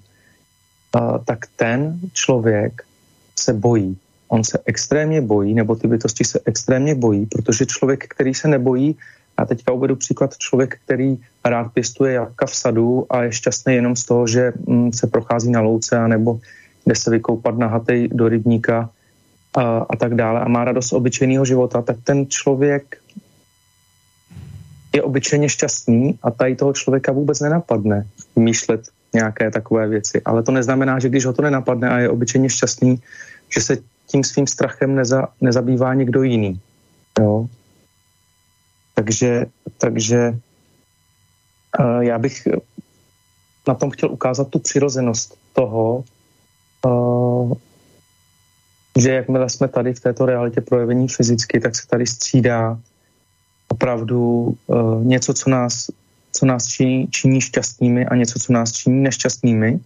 uh, 0.96 1.18
tak 1.24 1.38
ten 1.56 2.00
člověk 2.12 2.82
se 3.38 3.52
bojí. 3.52 3.96
On 4.28 4.44
se 4.44 4.58
extrémně 4.64 5.20
bojí, 5.20 5.54
nebo 5.54 5.76
ty 5.76 5.88
bytosti 5.88 6.24
se 6.24 6.40
extrémně 6.44 6.94
bojí, 6.94 7.26
protože 7.26 7.66
člověk, 7.66 8.06
který 8.06 8.34
se 8.34 8.48
nebojí, 8.48 8.96
a 9.36 9.44
teďka 9.44 9.72
uvedu 9.72 9.96
příklad 9.96 10.36
člověk, 10.38 10.78
který 10.84 11.18
rád 11.44 11.72
pěstuje 11.72 12.12
jabka 12.12 12.46
v 12.46 12.54
sadu 12.54 13.06
a 13.10 13.22
je 13.22 13.32
šťastný 13.32 13.74
jenom 13.74 13.96
z 13.96 14.04
toho, 14.04 14.26
že 14.26 14.52
mm, 14.66 14.92
se 14.92 15.06
prochází 15.06 15.50
na 15.50 15.60
louce 15.60 16.08
nebo 16.08 16.40
jde 16.86 16.94
se 16.94 17.10
vykoupat 17.10 17.58
na 17.58 17.66
hatej 17.66 18.08
do 18.08 18.28
rybníka 18.28 18.90
a, 19.56 19.62
a 19.90 19.96
tak 19.96 20.14
dále 20.14 20.40
a 20.40 20.48
má 20.48 20.64
radost 20.64 20.92
obyčejného 20.92 21.44
života, 21.44 21.82
tak 21.82 21.96
ten 22.04 22.26
člověk 22.26 22.96
je 24.94 25.02
obyčejně 25.02 25.48
šťastný 25.48 26.18
a 26.22 26.30
tady 26.30 26.56
toho 26.56 26.72
člověka 26.72 27.12
vůbec 27.12 27.40
nenapadne 27.40 28.06
vymýšlet 28.36 28.80
nějaké 29.14 29.50
takové 29.50 29.88
věci. 29.88 30.22
Ale 30.24 30.42
to 30.42 30.52
neznamená, 30.52 30.98
že 30.98 31.08
když 31.08 31.24
ho 31.26 31.32
to 31.32 31.42
nenapadne 31.42 31.88
a 31.88 31.98
je 31.98 32.08
obyčejně 32.08 32.50
šťastný, 32.50 33.02
že 33.54 33.60
se 33.60 33.76
tím 34.06 34.24
svým 34.24 34.46
strachem 34.46 34.94
neza, 34.94 35.28
nezabývá 35.40 35.94
někdo 35.94 36.22
jiný. 36.22 36.60
Jo? 37.18 37.46
Takže, 38.94 39.46
takže 39.78 40.38
uh, 41.78 42.00
já 42.00 42.18
bych 42.18 42.48
na 43.68 43.74
tom 43.74 43.90
chtěl 43.90 44.10
ukázat 44.10 44.48
tu 44.48 44.58
přirozenost 44.58 45.38
toho, 45.52 46.04
uh, 46.86 47.52
že 48.98 49.12
jakmile 49.12 49.50
jsme 49.50 49.68
tady 49.68 49.94
v 49.94 50.00
této 50.00 50.26
realitě 50.26 50.60
projevení 50.60 51.08
fyzicky, 51.08 51.60
tak 51.60 51.76
se 51.76 51.86
tady 51.86 52.06
střídá 52.06 52.78
opravdu 53.72 54.54
uh, 54.66 55.04
něco, 55.04 55.34
co 55.34 55.50
nás, 55.50 55.90
co 56.32 56.46
nás 56.46 56.66
činí, 56.66 57.08
činí 57.08 57.40
šťastnými 57.40 58.06
a 58.06 58.16
něco, 58.16 58.38
co 58.38 58.52
nás 58.52 58.72
činí 58.72 59.02
nešťastnými. 59.02 59.80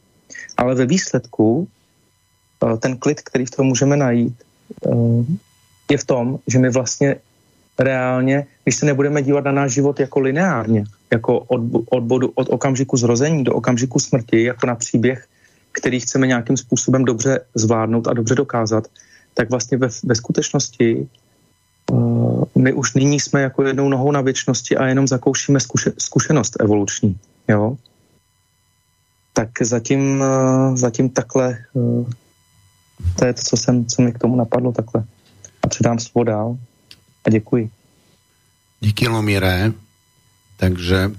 Ale 0.57 0.75
ve 0.75 0.87
výsledku 0.87 1.69
Eh, 2.65 2.77
ten 2.77 2.97
klid, 2.97 3.21
který 3.21 3.47
v 3.47 3.51
tom 3.51 3.67
můžeme 3.67 3.97
najít, 3.97 4.35
eh, 4.87 4.91
je 5.91 5.99
v 5.99 6.05
tom, 6.05 6.39
že 6.47 6.59
my 6.59 6.71
vlastně 6.71 7.17
reálně, 7.79 8.47
když 8.65 8.77
se 8.77 8.87
nebudeme 8.87 9.23
dívat 9.23 9.45
na 9.45 9.53
náš 9.53 9.73
život 9.73 10.01
jako 10.01 10.21
lineárně, 10.21 10.85
jako 11.13 11.39
od, 11.39 11.61
od, 11.91 12.03
bodu, 12.03 12.33
od 12.35 12.49
okamžiku 12.51 12.97
zrození 12.97 13.45
do 13.45 13.55
okamžiku 13.55 13.99
smrti, 13.99 14.45
jako 14.45 14.67
na 14.67 14.75
příběh, 14.75 15.27
který 15.73 16.01
chceme 16.01 16.27
nějakým 16.27 16.57
způsobem 16.57 17.05
dobře 17.05 17.41
zvládnout 17.55 18.09
a 18.09 18.13
dobře 18.13 18.35
dokázat, 18.35 18.87
tak 19.35 19.51
vlastně 19.51 19.79
ve, 19.79 19.89
ve 20.05 20.15
skutečnosti 20.15 20.97
uh, 20.97 21.07
my 22.59 22.73
už 22.73 22.95
nyní 22.95 23.21
jsme 23.21 23.43
jako 23.43 23.63
jednou 23.63 23.89
nohou 23.89 24.13
na 24.13 24.21
věčnosti 24.21 24.77
a 24.77 24.87
jenom 24.87 25.09
zakoušíme 25.09 25.61
zkuše, 25.61 25.93
zkušenost 25.99 26.57
evoluční. 26.61 27.19
Jo? 27.49 27.77
Tak 29.33 29.49
zatím, 29.61 30.21
uh, 30.21 30.77
zatím 30.77 31.11
takhle 31.11 31.59
uh, 31.73 32.07
to 33.19 33.25
je 33.27 33.33
to, 33.35 33.43
co, 33.43 33.57
jsem, 33.57 33.87
co 33.87 34.03
mi 34.03 34.13
k 34.13 34.19
tomu 34.19 34.37
napadlo 34.37 34.73
takhle. 34.73 35.05
A 35.63 35.69
předám 35.69 35.99
slovo 35.99 36.25
dál 36.25 36.57
a 37.25 37.31
děkuji. 37.31 37.71
Díky 38.81 39.09
Lomire. 39.09 39.73
Takže 40.57 41.11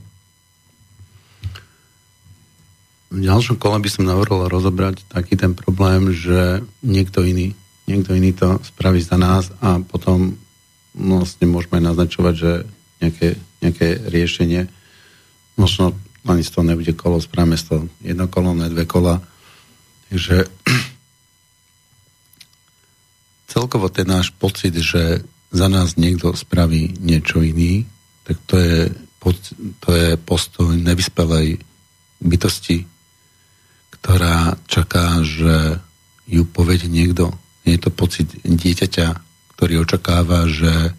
v 3.12 3.20
ďalšom 3.20 3.60
kole 3.60 3.80
by 3.80 3.90
som 3.92 4.08
navrhol 4.08 4.48
rozobrať 4.48 5.04
taký 5.12 5.36
ten 5.36 5.54
problém, 5.54 6.12
že 6.16 6.64
niekto 6.82 7.22
iný, 7.22 7.52
niekto 7.84 8.16
iný 8.16 8.32
to 8.32 8.64
spraví 8.64 9.04
za 9.04 9.20
nás 9.20 9.52
a 9.60 9.84
potom 9.84 10.40
vlastne 10.96 11.52
môžeme 11.52 11.84
naznačovať, 11.84 12.34
že 12.34 12.52
nejaké, 13.04 13.36
nejaké 13.60 13.88
riešenie 14.08 14.72
možno 15.60 15.92
ani 16.26 16.42
z 16.42 16.52
toho 16.52 16.66
nebude 16.66 16.94
kolo, 16.98 17.22
spravíme 17.22 17.60
z 17.60 17.66
toho 17.70 17.82
jedno 18.02 18.26
kolo, 18.32 18.56
ne 18.56 18.72
dve 18.72 18.90
kola. 18.90 19.22
Takže 20.10 20.50
celkovo 23.54 23.94
ten 23.94 24.10
náš 24.10 24.34
pocit, 24.34 24.74
že 24.74 25.22
za 25.54 25.68
nás 25.70 25.96
niekto 25.96 26.34
spraví 26.34 26.98
niečo 27.00 27.46
iný, 27.46 27.86
tak 28.26 28.42
to 28.50 28.56
je, 28.58 28.80
to 29.80 29.90
je 29.94 30.10
postoj 30.18 30.74
nevyspelej 30.74 31.62
bytosti, 32.20 32.90
ktorá 34.02 34.58
čaká, 34.66 35.22
že 35.22 35.78
ju 36.26 36.44
povedie 36.50 36.90
niekto. 36.90 37.30
Je 37.66 37.78
to 37.78 37.94
pocit 37.94 38.34
dieťaťa, 38.42 39.25
ktorý 39.56 39.88
očakáva, 39.88 40.46
že 40.52 40.92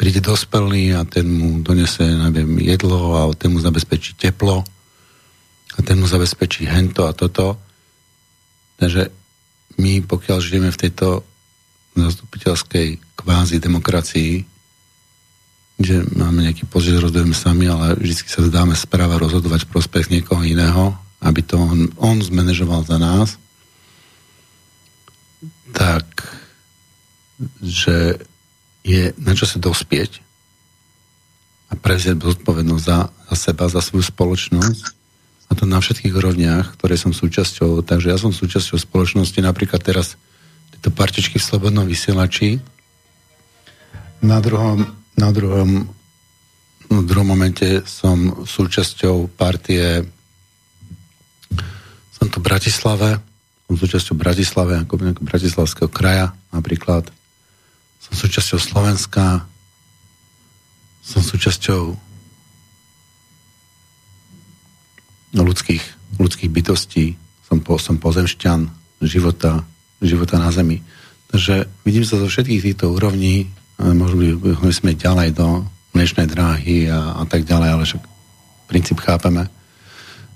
príde 0.00 0.18
dospelý 0.18 0.98
a 0.98 1.06
ten 1.06 1.28
mu 1.28 1.60
donese, 1.62 2.02
neviem, 2.02 2.58
jedlo 2.58 3.14
a 3.14 3.30
ten 3.36 3.52
mu 3.52 3.60
zabezpečí 3.60 4.18
teplo 4.18 4.64
a 5.72 5.78
ten 5.84 6.00
mu 6.00 6.08
zabezpečí 6.08 6.66
hento 6.66 7.06
a 7.06 7.14
toto. 7.14 7.60
Takže 8.80 9.12
my, 9.78 10.02
pokiaľ 10.02 10.38
žijeme 10.42 10.70
v 10.74 10.80
tejto 10.88 11.22
zastupiteľskej 11.94 12.98
kvázi 13.14 13.60
demokracii, 13.60 14.32
že 15.82 16.02
máme 16.16 16.50
nejaký 16.50 16.64
pocit, 16.66 16.96
rozhodujeme 16.96 17.36
sami, 17.36 17.68
ale 17.68 17.94
vždy 17.96 18.14
sa 18.26 18.42
zdáme 18.42 18.74
správa 18.74 19.20
rozhodovať 19.20 19.68
v 19.68 19.72
prospech 19.72 20.06
niekoho 20.08 20.42
iného, 20.42 20.96
aby 21.22 21.40
to 21.46 21.60
on, 21.60 21.92
on 22.00 22.18
zmanéžoval 22.18 22.82
za 22.82 22.98
nás, 22.98 23.38
tak 25.72 26.04
že 27.62 28.22
je 28.82 29.14
na 29.18 29.32
čase 29.38 29.62
dospieť 29.62 30.18
a 31.70 31.78
prevziať 31.78 32.20
zodpovednosť 32.20 32.84
za, 32.84 32.98
za 33.08 33.36
seba, 33.36 33.64
za 33.70 33.80
svoju 33.80 34.04
spoločnosť 34.04 34.84
a 35.48 35.52
to 35.52 35.68
na 35.68 35.84
všetkých 35.84 36.16
úrovniach, 36.16 36.80
ktoré 36.80 36.96
som 36.96 37.12
súčasťou. 37.12 37.84
Takže 37.84 38.08
ja 38.08 38.16
som 38.16 38.32
súčasťou 38.32 38.80
spoločnosti, 38.80 39.36
napríklad 39.44 39.84
teraz 39.84 40.16
tieto 40.72 40.88
partičky 40.88 41.36
v 41.36 41.44
Slobodnom 41.44 41.84
vysielači. 41.84 42.56
Na 44.24 44.40
druhom, 44.40 44.88
na 45.12 45.28
druhom, 45.28 45.92
no, 46.88 46.96
v 47.04 47.06
druhom 47.06 47.28
momente 47.28 47.84
som 47.84 48.48
súčasťou 48.48 49.28
partie 49.36 50.08
som 52.16 52.32
tu 52.32 52.38
v 52.40 52.48
Bratislave, 52.48 53.20
som 53.68 53.74
súčasťou 53.76 54.14
Bratislave, 54.16 54.80
ako 54.88 55.20
Bratislavského 55.20 55.90
kraja 55.92 56.32
napríklad. 56.48 57.12
Som 58.12 58.28
súčasťou 58.28 58.60
Slovenska, 58.60 59.48
som 61.00 61.24
súčasťou 61.24 61.96
ľudských, 65.32 65.82
ľudských 66.20 66.50
bytostí, 66.52 67.16
som, 67.48 67.64
po, 67.64 67.80
som 67.80 67.96
pozemšťan 67.96 68.68
života, 69.00 69.64
života 70.04 70.36
na 70.36 70.52
Zemi. 70.52 70.84
Takže 71.32 71.64
vidím 71.88 72.04
sa 72.04 72.20
zo 72.20 72.28
všetkých 72.28 72.60
týchto 72.60 72.92
úrovní, 72.92 73.48
možno 73.80 74.36
by 74.36 74.76
sme 74.76 74.92
ďalej 74.92 75.32
do 75.32 75.64
mliečnej 75.96 76.28
dráhy 76.28 76.92
a, 76.92 77.16
a 77.16 77.24
tak 77.24 77.48
ďalej, 77.48 77.68
ale 77.72 77.82
však 77.88 78.02
princíp 78.68 79.00
chápeme. 79.00 79.48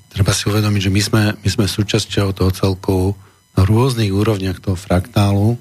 Treba 0.08 0.32
si 0.32 0.48
uvedomiť, 0.48 0.88
že 0.88 0.94
my 0.96 1.02
sme, 1.04 1.22
my 1.36 1.48
sme 1.52 1.64
súčasťou 1.68 2.32
toho 2.32 2.50
celku 2.56 3.12
na 3.52 3.68
rôznych 3.68 4.12
úrovniach 4.12 4.64
toho 4.64 4.76
fraktálu, 4.76 5.60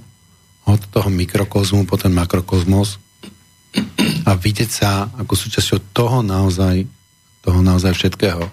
od 0.65 0.82
toho 0.89 1.10
mikrokozmu 1.13 1.86
po 1.86 1.95
ten 1.97 2.13
makrokozmos, 2.13 2.97
a 4.25 4.32
vidieť 4.34 4.69
sa 4.71 5.12
ako 5.19 5.34
súčasťou 5.36 5.80
toho 5.91 6.23
naozaj, 6.23 6.88
toho 7.43 7.60
naozaj 7.62 7.93
všetkého. 7.93 8.47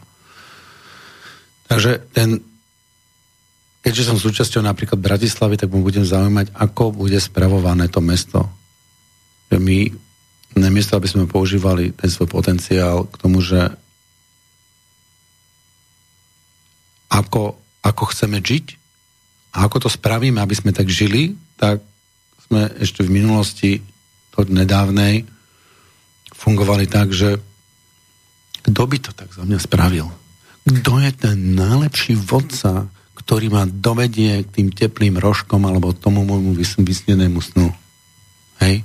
Takže 1.71 2.05
ten, 2.13 2.43
keďže 3.81 4.13
som 4.13 4.19
súčasťou 4.21 4.61
napríklad 4.61 5.01
Bratislavy, 5.01 5.57
tak 5.57 5.73
mu 5.73 5.81
budem 5.81 6.05
zaujímať, 6.05 6.53
ako 6.53 6.93
bude 6.93 7.17
spravované 7.17 7.89
to 7.89 8.05
mesto. 8.05 8.45
Že 9.49 9.63
my, 9.63 9.79
namiesto 10.59 10.99
aby 10.99 11.09
sme 11.09 11.31
používali 11.31 11.97
ten 11.97 12.13
svoj 12.13 12.29
potenciál 12.29 13.09
k 13.09 13.17
tomu, 13.17 13.41
že 13.41 13.73
ako, 17.09 17.57
ako 17.85 18.03
chceme 18.13 18.41
žiť 18.41 18.67
a 19.57 19.69
ako 19.69 19.87
to 19.87 19.89
spravíme, 19.89 20.41
aby 20.41 20.57
sme 20.57 20.73
tak 20.73 20.89
žili, 20.89 21.37
tak 21.61 21.81
sme 22.53 22.69
ešte 22.85 23.01
v 23.01 23.17
minulosti 23.17 23.81
od 24.37 24.53
nedávnej 24.53 25.25
fungovali 26.37 26.85
tak, 26.85 27.09
že 27.17 27.41
kto 28.69 28.83
by 28.85 28.97
to 29.01 29.11
tak 29.17 29.33
za 29.33 29.49
mňa 29.49 29.57
spravil? 29.57 30.13
Kto 30.69 31.01
je 31.01 31.11
ten 31.17 31.57
najlepší 31.57 32.13
vodca, 32.21 32.93
ktorý 33.17 33.49
ma 33.49 33.65
dovedie 33.65 34.45
k 34.45 34.53
tým 34.53 34.69
teplým 34.69 35.17
rožkom 35.17 35.65
alebo 35.65 35.97
tomu 35.97 36.29
môjmu 36.29 36.53
vysnenému 36.61 37.41
snu? 37.41 37.73
Hej? 38.61 38.85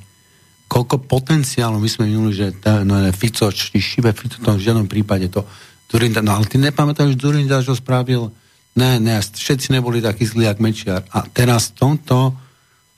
Koľko 0.71 1.03
potenciálu 1.03 1.84
my 1.84 1.89
sme 1.91 2.08
minuli, 2.08 2.32
že 2.32 2.56
tá, 2.56 2.88
no, 2.88 2.95
Fico, 3.12 3.51
či 3.51 3.84
šibe 3.84 4.15
Fico, 4.15 4.39
to 4.39 4.56
v 4.56 4.63
žiadnom 4.63 4.88
prípade 4.88 5.27
to 5.27 5.43
Zurinda, 5.91 6.23
no 6.23 6.39
ale 6.39 6.47
ty 6.47 6.56
nepamätáš, 6.56 7.15
že 7.15 7.19
Zurinda, 7.19 7.63
čo 7.63 7.75
spravil? 7.75 8.32
Ne, 8.80 8.99
ne, 8.99 9.19
všetci 9.19 9.75
neboli 9.75 9.99
takí 9.99 10.23
zlí, 10.23 10.47
jak 10.47 10.60
Mečiar. 10.63 11.03
A 11.12 11.27
teraz 11.27 11.75
tomto, 11.75 12.46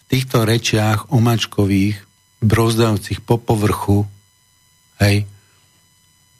týchto 0.09 0.41
rečiach 0.43 1.13
omačkových 1.13 2.01
brozdajúcich 2.41 3.21
po 3.21 3.37
povrchu, 3.37 4.09
hej, 4.99 5.29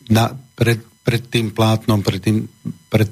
na, 0.09 0.33
pred, 0.57 0.81
pred 1.05 1.21
tým 1.21 1.53
plátnom, 1.53 2.01
pred 2.01 2.19
tým, 2.19 2.49
pred, 2.89 3.07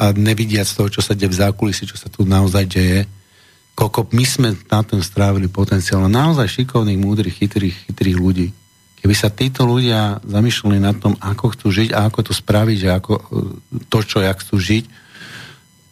a 0.00 0.16
nevidiac 0.16 0.64
toho, 0.64 0.88
čo 0.88 1.04
sa 1.04 1.12
deje 1.12 1.28
v 1.28 1.40
zákulisi, 1.44 1.84
čo 1.84 2.00
sa 2.00 2.08
tu 2.08 2.24
naozaj 2.24 2.64
deje, 2.64 3.04
koľko 3.76 4.08
my 4.16 4.24
sme 4.24 4.48
na 4.68 4.80
tom 4.80 5.04
strávili 5.04 5.52
potenciál 5.52 6.08
naozaj 6.08 6.48
šikovných, 6.48 7.00
múdrych, 7.00 7.36
chytrých, 7.36 7.76
chytrých 7.88 8.16
ľudí. 8.16 8.48
Keby 9.02 9.14
sa 9.18 9.34
títo 9.34 9.66
ľudia 9.66 10.22
zamýšľali 10.22 10.78
nad 10.78 10.96
tom, 11.02 11.18
ako 11.18 11.58
chcú 11.58 11.68
žiť 11.74 11.90
a 11.90 12.06
ako 12.06 12.30
to 12.30 12.32
spraviť, 12.32 12.76
že 12.78 12.88
ako 12.94 13.12
to, 13.90 13.98
čo 14.06 14.22
jak 14.22 14.38
chcú 14.38 14.56
žiť, 14.62 14.84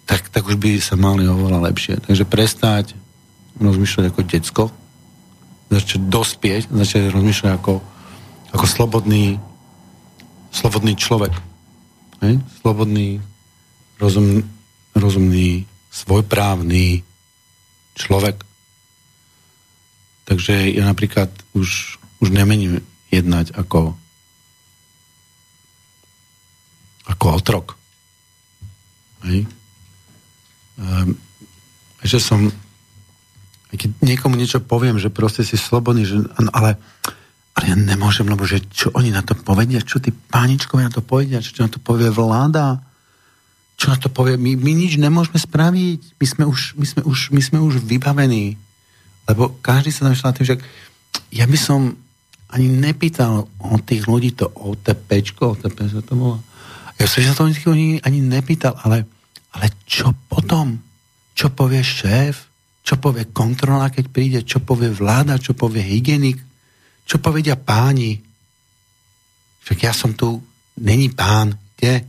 tak, 0.07 0.31
tak 0.31 0.43
už 0.47 0.57
by 0.59 0.79
sa 0.79 0.95
mali 0.95 1.27
oveľa 1.27 1.71
lepšie. 1.71 1.99
Takže 2.07 2.25
prestať 2.27 2.95
rozmýšľať 3.61 4.05
ako 4.09 4.20
decko, 4.25 4.64
začať 5.70 6.01
dospieť, 6.09 6.62
začať 6.73 7.12
rozmýšľať 7.12 7.53
ako, 7.61 7.75
ako 8.57 8.64
slobodný, 8.66 9.37
slobodný 10.51 10.96
človek. 10.96 11.33
Hej? 12.25 12.40
Slobodný, 12.64 13.20
rozum, 14.01 14.42
rozumný, 14.96 15.68
svojprávny 15.92 17.05
človek. 17.94 18.42
Takže 20.25 20.75
ja 20.75 20.87
napríklad 20.87 21.31
už, 21.55 22.01
už 22.23 22.29
nemením 22.31 22.83
jednať 23.11 23.55
ako 23.55 24.01
ako 27.11 27.27
otrok. 27.42 27.66
Hej? 29.27 29.44
Um, 30.79 31.18
že 32.07 32.23
som 32.23 32.49
keď 33.79 33.91
niekomu 34.03 34.35
niečo 34.35 34.59
poviem, 34.59 34.99
že 34.99 35.15
proste 35.15 35.47
si 35.47 35.55
slobodný, 35.55 36.03
že, 36.03 36.19
ale, 36.51 36.75
ale 37.55 37.65
ja 37.71 37.77
nemôžem, 37.79 38.27
lebo 38.27 38.43
že 38.43 38.67
čo 38.67 38.91
oni 38.99 39.15
na 39.15 39.23
to 39.23 39.39
povedia, 39.39 39.79
čo 39.79 40.03
tí 40.03 40.11
páničkovi 40.11 40.83
na 40.83 40.91
to 40.91 41.03
povedia, 41.03 41.39
čo 41.39 41.63
na 41.63 41.71
to 41.71 41.79
povie 41.79 42.11
vláda, 42.11 42.83
čo 43.79 43.95
na 43.95 43.97
to 43.97 44.11
povie, 44.11 44.37
my, 44.37 44.59
my 44.59 44.73
nič 44.75 44.99
nemôžeme 44.99 45.39
spraviť, 45.39 46.19
my 46.19 46.27
sme 46.27 46.45
už, 46.51 46.61
my 46.77 46.87
sme 46.87 47.01
už, 47.07 47.19
my 47.31 47.41
sme 47.41 47.59
už 47.63 47.81
vybavení, 47.81 48.59
lebo 49.31 49.55
každý 49.63 49.95
sa 49.95 50.11
zamýšľa 50.11 50.37
tým, 50.37 50.49
že 50.51 50.57
ja 51.31 51.47
by 51.47 51.59
som 51.59 51.95
ani 52.51 52.67
nepýtal 52.67 53.47
od 53.47 53.81
tých 53.87 54.11
ľudí 54.11 54.35
to 54.35 54.51
OTP, 54.51 55.23
OTP 55.39 55.79
sa 55.87 56.03
to 56.03 56.13
volá. 56.19 56.43
Ja 56.99 57.07
som 57.07 57.23
sa 57.23 57.33
to 57.39 57.47
ani, 57.71 58.03
ani 58.03 58.21
nepýtal, 58.21 58.75
ale, 58.83 59.07
ale 59.55 59.73
čo 59.87 60.13
potom? 60.27 60.83
Čo 61.33 61.55
povie 61.55 61.81
šéf? 61.81 62.50
Čo 62.81 62.97
povie 62.97 63.29
kontrola, 63.31 63.93
keď 63.93 64.05
príde, 64.09 64.40
čo 64.43 64.61
povie 64.64 64.90
vláda, 64.90 65.40
čo 65.40 65.53
povie 65.53 65.85
hygienik, 65.85 66.40
čo 67.05 67.21
povedia 67.21 67.59
páni. 67.59 68.19
Však 69.66 69.79
ja 69.85 69.93
som 69.93 70.16
tu, 70.16 70.40
není 70.81 71.12
pán, 71.12 71.55
kde? 71.77 72.07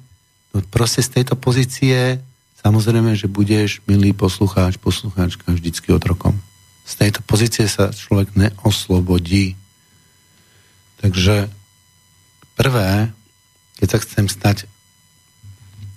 No 0.55 0.63
proste 0.67 1.03
z 1.03 1.21
tejto 1.21 1.35
pozície 1.35 2.19
samozrejme, 2.61 3.17
že 3.17 3.25
budeš, 3.25 3.81
milý 3.89 4.13
poslucháč, 4.13 4.77
poslucháčka, 4.77 5.49
vždycky 5.49 5.89
otrokom. 5.89 6.37
Z 6.85 7.01
tejto 7.01 7.21
pozície 7.25 7.65
sa 7.65 7.89
človek 7.89 8.37
neoslobodí. 8.37 9.57
Takže 11.01 11.49
prvé, 12.53 13.09
keď 13.81 13.87
sa 13.89 14.01
chcem 14.05 14.25
stať 14.29 14.57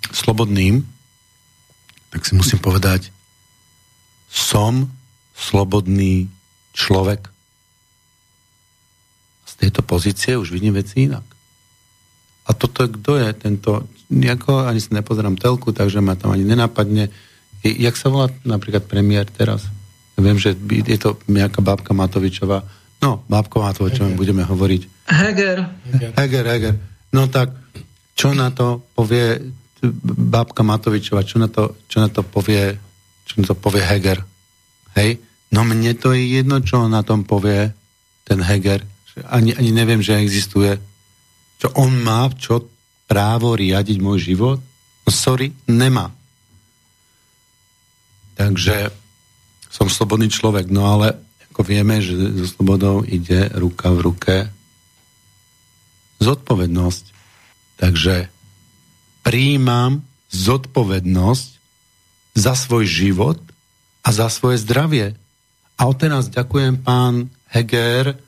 slobodným, 0.08 0.86
tak 2.08 2.24
si 2.24 2.32
musím 2.32 2.62
povedať, 2.62 3.12
som 4.34 4.90
slobodný 5.38 6.26
človek. 6.74 7.30
Z 9.46 9.52
tejto 9.62 9.86
pozície 9.86 10.34
už 10.34 10.50
vidím 10.50 10.74
veci 10.74 11.06
inak. 11.06 11.22
A 12.44 12.50
toto, 12.52 12.90
kto 12.90 13.14
je 13.16 13.30
tento, 13.38 13.86
nejako 14.10 14.66
ani 14.66 14.82
sa 14.82 14.98
nepozerám 14.98 15.38
telku, 15.38 15.70
takže 15.70 16.02
ma 16.02 16.18
tam 16.18 16.34
ani 16.34 16.42
nenapadne. 16.42 17.08
Jak 17.62 17.94
sa 17.94 18.10
volá 18.10 18.28
napríklad 18.42 18.84
premiér 18.90 19.30
teraz? 19.30 19.70
Viem, 20.18 20.36
že 20.36 20.58
je 20.84 20.98
to 20.98 21.16
nejaká 21.30 21.62
bábka 21.64 21.94
Matovičová. 21.94 22.66
No, 23.00 23.22
bábka 23.30 23.62
Matovičová 23.62 24.12
budeme 24.12 24.44
hovoriť. 24.44 24.82
Heger. 25.08 25.58
Heger, 26.18 26.44
Heger. 26.44 26.74
No 27.14 27.30
tak, 27.30 27.54
čo 28.18 28.34
na 28.36 28.50
to 28.52 28.82
povie 28.92 29.40
bábka 30.04 30.60
Matovičová, 30.60 31.24
čo 31.24 31.40
na 31.40 31.48
to, 31.48 31.78
čo 31.88 32.02
na 32.02 32.12
to 32.12 32.20
povie 32.20 32.76
čo 33.24 33.40
to 33.42 33.56
povie 33.56 33.80
Heger. 33.80 34.20
Hej? 34.94 35.18
No 35.50 35.64
mne 35.64 35.96
to 35.96 36.12
je 36.12 36.40
jedno, 36.40 36.60
čo 36.60 36.84
on 36.84 36.92
na 36.92 37.02
tom 37.02 37.24
povie, 37.24 37.72
ten 38.24 38.40
Heger. 38.40 38.84
Ani, 39.30 39.54
ani 39.54 39.70
neviem, 39.70 40.02
že 40.02 40.18
existuje. 40.18 40.76
Čo 41.60 41.72
on 41.78 41.94
má, 42.02 42.28
čo 42.34 42.66
právo 43.06 43.54
riadiť 43.54 43.98
môj 44.00 44.34
život? 44.34 44.58
No 45.04 45.10
sorry, 45.12 45.52
nemá. 45.70 46.10
Takže 48.34 48.90
som 49.70 49.86
slobodný 49.86 50.26
človek, 50.26 50.70
no 50.70 50.86
ale 50.90 51.14
ako 51.54 51.62
vieme, 51.62 52.02
že 52.02 52.18
so 52.18 52.58
slobodou 52.58 53.06
ide 53.06 53.46
ruka 53.54 53.94
v 53.94 54.00
ruke 54.02 54.36
zodpovednosť. 56.18 57.04
Takže 57.78 58.26
príjmam 59.22 60.02
zodpovednosť 60.34 61.53
za 62.34 62.58
svoj 62.58 62.84
život 62.84 63.38
a 64.02 64.10
za 64.10 64.26
svoje 64.28 64.60
zdravie. 64.60 65.14
A 65.78 65.86
odteraz 65.86 66.28
ďakujem 66.28 66.82
pán 66.82 67.30
Heger 67.48 68.18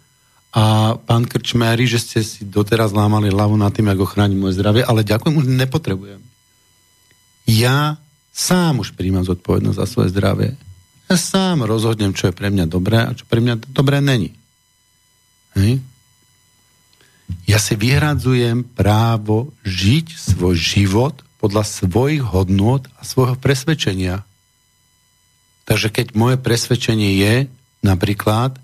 a 0.56 0.96
pán 0.96 1.28
Krčméry, 1.28 1.84
že 1.84 2.00
ste 2.00 2.20
si 2.24 2.46
doteraz 2.46 2.94
lámali 2.94 3.28
hlavu 3.28 3.58
nad 3.58 3.74
tým, 3.74 3.92
ako 3.92 4.08
chrániť 4.08 4.38
moje 4.38 4.56
zdravie, 4.56 4.86
ale 4.86 5.04
ďakujem, 5.04 5.34
už 5.36 5.46
nepotrebujem. 5.52 6.22
Ja 7.44 8.00
sám 8.32 8.80
už 8.80 8.96
príjmam 8.96 9.26
zodpovednosť 9.26 9.78
za 9.78 9.86
svoje 9.86 10.08
zdravie. 10.14 10.56
Ja 11.06 11.14
sám 11.18 11.66
rozhodnem, 11.66 12.14
čo 12.14 12.30
je 12.30 12.34
pre 12.34 12.50
mňa 12.50 12.66
dobré 12.66 12.98
a 13.04 13.14
čo 13.14 13.26
pre 13.26 13.42
mňa 13.42 13.68
dobré 13.70 14.00
není. 14.00 14.34
Hej? 15.54 15.82
Ja 17.46 17.58
si 17.58 17.74
vyhradzujem 17.74 18.62
právo 18.62 19.50
žiť 19.66 20.14
svoj 20.14 20.54
život 20.54 21.25
podľa 21.46 21.62
svojich 21.62 22.26
hodnôt 22.26 22.82
a 22.98 23.06
svojho 23.06 23.38
presvedčenia. 23.38 24.26
Takže 25.62 25.94
keď 25.94 26.18
moje 26.18 26.42
presvedčenie 26.42 27.22
je 27.22 27.34
napríklad, 27.86 28.58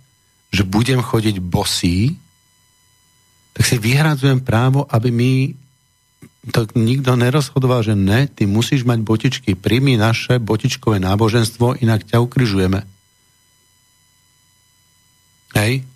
že 0.51 0.67
budem 0.67 0.99
chodiť 0.99 1.39
bosý, 1.39 2.19
tak 3.55 3.63
si 3.71 3.79
vyhradzujem 3.79 4.43
právo, 4.43 4.83
aby 4.91 5.15
mi 5.15 5.33
to 6.51 6.67
nikto 6.75 7.15
nerozhodoval, 7.15 7.87
že 7.87 7.95
ne, 7.95 8.27
ty 8.27 8.51
musíš 8.51 8.83
mať 8.83 8.99
botičky, 9.07 9.55
príjmi 9.55 9.95
naše 9.95 10.43
botičkové 10.43 10.99
náboženstvo, 10.99 11.79
inak 11.79 12.03
ťa 12.03 12.19
ukryžujeme. 12.19 12.83
Hej? 15.55 15.87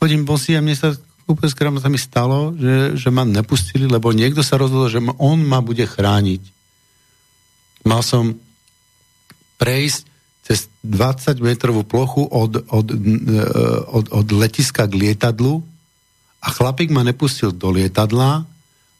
Chodím 0.00 0.24
bosý 0.24 0.56
a 0.56 0.64
mne 0.64 0.72
sa 0.80 0.96
úplne 1.26 1.78
sa 1.78 1.90
mi 1.90 2.00
stalo, 2.00 2.54
že, 2.58 2.98
že 2.98 3.08
ma 3.08 3.22
nepustili, 3.22 3.86
lebo 3.86 4.10
niekto 4.10 4.42
sa 4.42 4.58
rozhodol, 4.58 4.90
že 4.90 5.02
on 5.18 5.38
ma 5.42 5.62
bude 5.62 5.86
chrániť. 5.86 6.42
Mal 7.86 8.02
som 8.02 8.38
prejsť 9.58 10.02
cez 10.42 10.66
20 10.82 11.38
metrovú 11.38 11.86
plochu 11.86 12.26
od, 12.26 12.66
od, 12.66 12.86
e, 12.90 12.96
od, 13.86 14.06
od 14.10 14.26
letiska 14.34 14.90
k 14.90 14.98
lietadlu 14.98 15.62
a 16.42 16.50
chlapík 16.50 16.90
ma 16.90 17.06
nepustil 17.06 17.54
do 17.54 17.70
lietadla, 17.70 18.42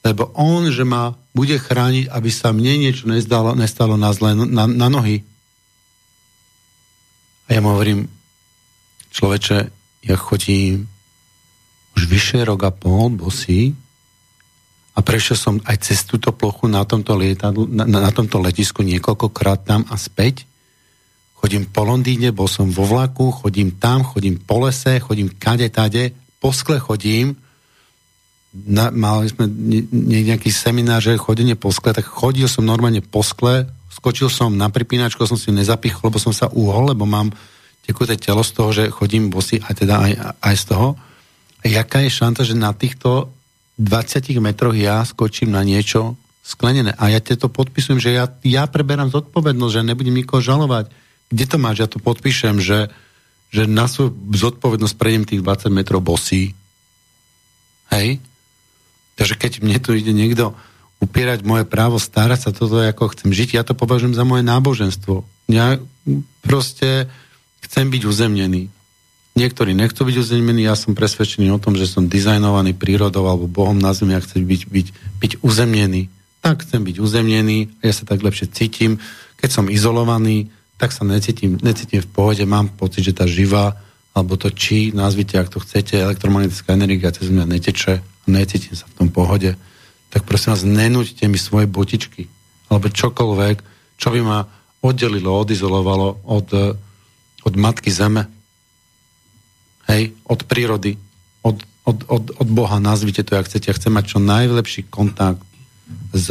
lebo 0.07 0.31
on, 0.39 0.71
že 0.71 0.87
ma 0.87 1.15
bude 1.35 1.59
chrániť, 1.59 2.11
aby 2.11 2.31
sa 2.31 2.55
mne 2.55 2.87
niečo 2.87 3.11
nestalo, 3.11 3.59
nestalo 3.59 3.99
na, 3.99 4.15
zle, 4.15 4.35
na, 4.35 4.71
na 4.71 4.87
nohy. 4.87 5.27
A 7.51 7.59
ja 7.59 7.61
mu 7.63 7.75
hovorím, 7.75 8.07
človeče, 9.11 9.59
ja 10.07 10.17
chodím 10.19 10.92
už 11.97 12.03
vyše 12.09 12.41
rok 12.45 12.63
a 12.65 12.73
pol 12.73 13.13
bosý 13.13 13.77
a 14.93 15.01
prešiel 15.01 15.37
som 15.37 15.55
aj 15.65 15.89
cez 15.89 16.05
túto 16.05 16.33
plochu 16.37 16.69
na 16.69 16.85
tomto, 16.85 17.17
lietadlu, 17.17 17.65
na, 17.65 17.89
na 17.89 18.13
tomto 18.13 18.37
letisku 18.41 18.85
niekoľkokrát 18.85 19.65
tam 19.65 19.89
a 19.89 19.97
späť. 19.97 20.45
Chodím 21.33 21.65
po 21.67 21.83
Londýne, 21.83 22.31
bol 22.31 22.47
som 22.47 22.69
vo 22.69 22.85
vlaku, 22.85 23.33
chodím 23.33 23.75
tam, 23.81 24.05
chodím 24.05 24.37
po 24.37 24.63
lese, 24.63 25.01
chodím 25.01 25.33
kade, 25.33 25.67
tade, 25.73 26.13
po 26.39 26.53
skle 26.53 26.77
chodím, 26.79 27.35
na, 28.53 28.93
mali 28.93 29.33
sme 29.33 29.49
nejaký 30.13 30.53
seminár, 30.53 31.01
že 31.01 31.17
chodenie 31.17 31.57
po 31.57 31.73
skle, 31.73 31.97
tak 31.97 32.05
chodil 32.05 32.45
som 32.45 32.69
normálne 32.69 33.01
po 33.01 33.25
skle, 33.25 33.65
skočil 33.89 34.29
som 34.29 34.53
na 34.53 34.69
pripínačku, 34.69 35.25
som 35.25 35.41
si 35.41 35.49
nezapichol, 35.57 36.13
lebo 36.13 36.21
som 36.21 36.37
sa 36.37 36.53
uhol, 36.53 36.93
lebo 36.93 37.09
mám 37.09 37.33
tekuté 37.81 38.21
telo 38.21 38.45
z 38.45 38.53
toho, 38.53 38.71
že 38.71 38.93
chodím 38.93 39.33
bosy 39.33 39.57
a 39.57 39.73
teda 39.73 40.05
aj, 40.05 40.13
aj 40.45 40.55
z 40.61 40.65
toho. 40.69 40.89
Jaká 41.63 42.03
je 42.03 42.11
šanca, 42.11 42.43
že 42.43 42.59
na 42.59 42.75
týchto 42.75 43.31
20 43.79 44.35
metroch 44.43 44.75
ja 44.75 45.07
skočím 45.07 45.55
na 45.55 45.63
niečo 45.63 46.19
sklenené. 46.43 46.93
A 46.99 47.09
ja 47.09 47.23
to 47.23 47.47
podpisujem, 47.47 48.03
že 48.03 48.11
ja, 48.13 48.27
ja 48.43 48.67
preberám 48.67 49.15
zodpovednosť, 49.15 49.73
že 49.73 49.87
nebudem 49.87 50.15
nikoho 50.19 50.43
žalovať. 50.43 50.91
Kde 51.31 51.45
to 51.47 51.57
máš? 51.57 51.77
Ja 51.81 51.89
to 51.89 52.03
podpíšem, 52.03 52.59
že, 52.59 52.91
že 53.55 53.71
na 53.71 53.87
svoju 53.87 54.13
zodpovednosť 54.35 54.95
prejdem 54.99 55.25
tých 55.25 55.41
20 55.41 55.71
metrov 55.71 56.03
bosí. 56.03 56.53
Hej? 57.95 58.19
Takže 59.15 59.35
keď 59.39 59.53
mne 59.63 59.79
tu 59.79 59.95
ide 59.95 60.11
niekto 60.11 60.53
upierať 60.99 61.47
moje 61.47 61.67
právo 61.67 61.99
starať 61.99 62.39
sa 62.47 62.51
toto, 62.51 62.79
ako 62.79 63.15
chcem 63.15 63.31
žiť, 63.31 63.59
ja 63.59 63.63
to 63.63 63.75
považujem 63.75 64.15
za 64.15 64.27
moje 64.27 64.43
náboženstvo. 64.47 65.23
Ja 65.51 65.79
proste 66.43 67.11
chcem 67.63 67.91
byť 67.91 68.03
uzemnený. 68.07 68.71
Niektorí 69.33 69.73
nechcú 69.73 70.05
byť 70.05 70.17
uzemnení, 70.21 70.69
ja 70.69 70.77
som 70.77 70.93
presvedčený 70.93 71.49
o 71.57 71.63
tom, 71.63 71.73
že 71.73 71.89
som 71.89 72.05
dizajnovaný 72.05 72.77
prírodou 72.77 73.25
alebo 73.25 73.49
Bohom 73.49 73.81
na 73.81 73.97
zemi 73.97 74.13
a 74.13 74.21
chcem 74.21 74.45
byť, 74.45 74.63
byť, 74.69 74.87
byť 75.19 75.33
uzemnený. 75.41 76.13
Tak 76.45 76.69
chcem 76.69 76.85
byť 76.85 76.97
uzemnený, 77.01 77.81
ja 77.81 77.93
sa 77.97 78.05
tak 78.05 78.21
lepšie 78.21 78.53
cítim. 78.53 79.01
Keď 79.41 79.49
som 79.49 79.73
izolovaný, 79.73 80.53
tak 80.77 80.93
sa 80.93 81.09
necítim, 81.09 81.57
necítim 81.65 82.05
v 82.05 82.13
pohode, 82.13 82.45
mám 82.45 82.69
pocit, 82.69 83.09
že 83.09 83.17
tá 83.17 83.25
živá 83.25 83.79
alebo 84.13 84.37
to 84.37 84.53
či, 84.53 84.93
nazvite, 84.93 85.41
ak 85.41 85.49
to 85.49 85.65
chcete, 85.65 85.97
elektromagnetická 85.97 86.77
energia 86.77 87.09
cez 87.17 87.33
mňa 87.33 87.49
neteče, 87.49 88.05
necítim 88.29 88.77
sa 88.77 88.85
v 88.85 88.97
tom 89.01 89.09
pohode, 89.09 89.57
tak 90.13 90.29
prosím 90.29 90.53
vás, 90.53 90.63
nenúďte 90.69 91.25
mi 91.33 91.41
svoje 91.41 91.65
botičky, 91.65 92.29
alebo 92.69 92.93
čokoľvek, 92.93 93.57
čo 93.97 94.13
by 94.13 94.21
ma 94.21 94.45
oddelilo, 94.85 95.33
odizolovalo 95.33 96.29
od, 96.29 96.49
od 97.41 97.55
matky 97.57 97.89
zeme, 97.89 98.29
hej, 99.91 100.13
od 100.29 100.45
prírody, 100.47 100.99
od, 101.43 101.59
od, 101.87 101.99
od, 102.07 102.25
od 102.39 102.49
Boha, 102.51 102.79
nazvite 102.79 103.27
to, 103.27 103.35
ak 103.39 103.49
chcete. 103.51 103.71
Ja 103.71 103.79
chcem 103.79 103.95
mať 103.95 104.05
čo 104.15 104.19
najlepší 104.23 104.87
kontakt 104.93 105.43
s, 106.15 106.29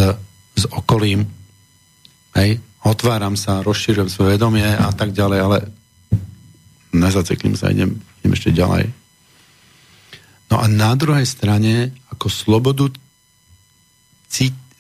s 0.56 0.64
okolím, 0.72 1.28
hej, 2.36 2.60
otváram 2.86 3.36
sa, 3.36 3.66
rozšírujem 3.66 4.10
svoje 4.10 4.39
vedomie 4.39 4.66
a 4.66 4.89
tak 4.95 5.12
ďalej, 5.12 5.39
ale 5.41 5.58
nezaceklím 6.95 7.56
sa, 7.56 7.72
idem, 7.72 7.99
idem 8.24 8.34
ešte 8.36 8.52
ďalej. 8.52 8.91
No 10.52 10.60
a 10.60 10.68
na 10.68 10.91
druhej 10.99 11.24
strane, 11.24 11.95
ako 12.12 12.28
slobodu 12.28 12.91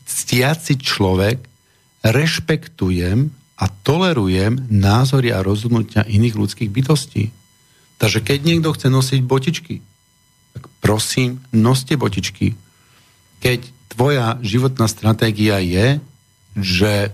ctiaci 0.03 0.75
človek, 0.75 1.39
rešpektujem 2.03 3.31
a 3.61 3.65
tolerujem 3.69 4.67
názory 4.67 5.31
a 5.31 5.45
rozhodnutia 5.45 6.03
iných 6.03 6.35
ľudských 6.35 6.71
bytostí. 6.73 7.31
Takže 8.01 8.25
keď 8.25 8.39
niekto 8.41 8.73
chce 8.73 8.89
nosiť 8.89 9.21
botičky, 9.21 9.85
tak 10.57 10.65
prosím, 10.81 11.37
noste 11.53 11.93
botičky. 11.93 12.57
Keď 13.45 13.61
tvoja 13.93 14.41
životná 14.41 14.89
stratégia 14.89 15.61
je, 15.61 16.01
že 16.57 17.13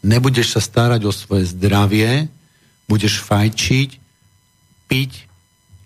nebudeš 0.00 0.56
sa 0.56 0.64
starať 0.64 1.04
o 1.04 1.12
svoje 1.12 1.52
zdravie, 1.52 2.32
budeš 2.88 3.20
fajčiť, 3.20 4.00
piť, 4.88 5.12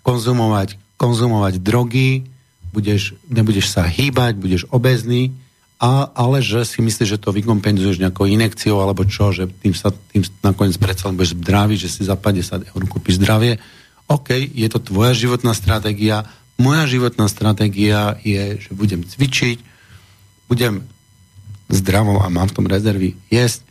konzumovať, 0.06 0.78
konzumovať 0.94 1.58
drogy, 1.58 2.30
budeš, 2.70 3.18
nebudeš 3.26 3.74
sa 3.74 3.82
hýbať, 3.82 4.38
budeš 4.38 4.62
obezný, 4.70 5.34
a, 5.80 6.12
ale 6.12 6.44
že 6.44 6.60
si 6.68 6.84
myslíš, 6.84 7.16
že 7.16 7.22
to 7.24 7.32
vykompenzuješ 7.32 8.04
nejakou 8.04 8.28
inekciou 8.28 8.84
alebo 8.84 9.08
čo, 9.08 9.32
že 9.32 9.48
tým 9.48 9.72
sa 9.72 9.88
tým 10.12 10.20
nakoniec 10.44 10.76
predsa 10.76 11.08
budeš 11.08 11.40
zdravý, 11.40 11.80
že 11.80 11.88
si 11.88 12.04
za 12.04 12.20
50 12.20 12.68
eur 12.68 12.82
kúpiš 12.84 13.16
zdravie. 13.16 13.56
OK, 14.10 14.34
je 14.34 14.66
to 14.66 14.82
tvoja 14.82 15.14
životná 15.14 15.54
stratégia. 15.54 16.26
Moja 16.58 16.84
životná 16.90 17.30
stratégia 17.30 18.18
je, 18.26 18.58
že 18.58 18.70
budem 18.74 19.06
cvičiť, 19.06 19.62
budem 20.50 20.82
zdravo 21.70 22.18
a 22.18 22.26
mám 22.26 22.50
v 22.50 22.56
tom 22.58 22.66
rezervy 22.66 23.14
jesť, 23.30 23.70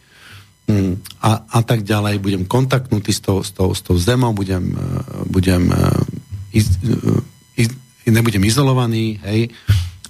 Mm, 0.70 1.02
a, 1.26 1.42
a 1.50 1.60
tak 1.66 1.82
ďalej, 1.82 2.22
budem 2.22 2.46
kontaktnutý 2.46 3.10
s 3.10 3.26
tou, 3.26 3.42
s 3.42 3.50
tou, 3.50 3.74
s 3.74 3.82
tou 3.82 3.98
zemou, 3.98 4.38
budem, 4.38 4.70
e, 4.70 4.78
budem 5.26 5.74
e, 5.74 5.76
iz, 6.54 6.78
e, 6.86 6.94
iz, 7.58 7.74
nebudem 8.06 8.46
izolovaný, 8.46 9.18
hej, 9.26 9.50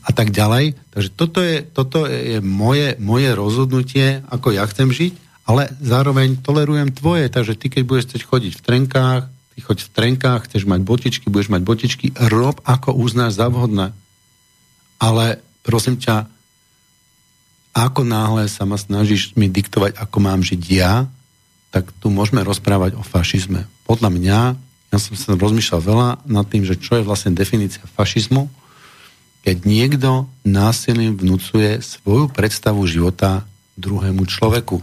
a 0.03 0.11
tak 0.11 0.35
ďalej. 0.35 0.75
Takže 0.91 1.09
toto 1.15 1.39
je, 1.39 1.63
toto 1.63 2.03
je 2.11 2.43
moje, 2.43 2.99
moje 2.99 3.31
rozhodnutie, 3.31 4.19
ako 4.27 4.51
ja 4.51 4.67
chcem 4.67 4.91
žiť, 4.91 5.15
ale 5.47 5.71
zároveň 5.79 6.43
tolerujem 6.43 6.91
tvoje, 6.91 7.31
takže 7.31 7.55
ty, 7.55 7.71
keď 7.71 7.83
budeš 7.87 8.05
chcieť 8.11 8.23
chodiť 8.27 8.53
v 8.59 8.65
trenkách, 8.67 9.23
ty 9.59 9.67
choď 9.67 9.83
v 9.83 9.91
trenkách, 9.91 10.47
chceš 10.47 10.63
mať 10.63 10.79
botičky, 10.87 11.27
budeš 11.27 11.51
mať 11.51 11.67
botičky, 11.67 12.05
rob 12.31 12.63
ako 12.63 12.95
uznáš 12.95 13.35
za 13.35 13.51
vhodné. 13.51 13.91
Ale 14.95 15.43
prosím 15.67 15.99
ťa, 15.99 16.31
ako 17.75 18.07
náhle 18.07 18.47
sa 18.47 18.63
ma 18.63 18.79
snažíš 18.79 19.35
mi 19.35 19.51
diktovať, 19.51 19.99
ako 19.99 20.17
mám 20.23 20.47
žiť 20.47 20.61
ja, 20.71 21.11
tak 21.75 21.91
tu 21.99 22.07
môžeme 22.07 22.39
rozprávať 22.39 22.95
o 22.95 23.03
fašizme. 23.03 23.67
Podľa 23.83 24.09
mňa, 24.15 24.39
ja 24.95 24.97
som 24.97 25.13
sa 25.19 25.35
rozmýšľal 25.35 25.81
veľa 25.83 26.09
nad 26.23 26.47
tým, 26.47 26.63
že 26.63 26.79
čo 26.79 26.95
je 26.95 27.03
vlastne 27.03 27.35
definícia 27.35 27.83
fašizmu, 27.99 28.47
keď 29.43 29.67
niekto 29.67 30.23
násilím 30.47 31.19
vnúcuje 31.19 31.83
svoju 31.83 32.31
predstavu 32.31 32.79
života 32.87 33.43
druhému 33.75 34.23
človeku. 34.23 34.79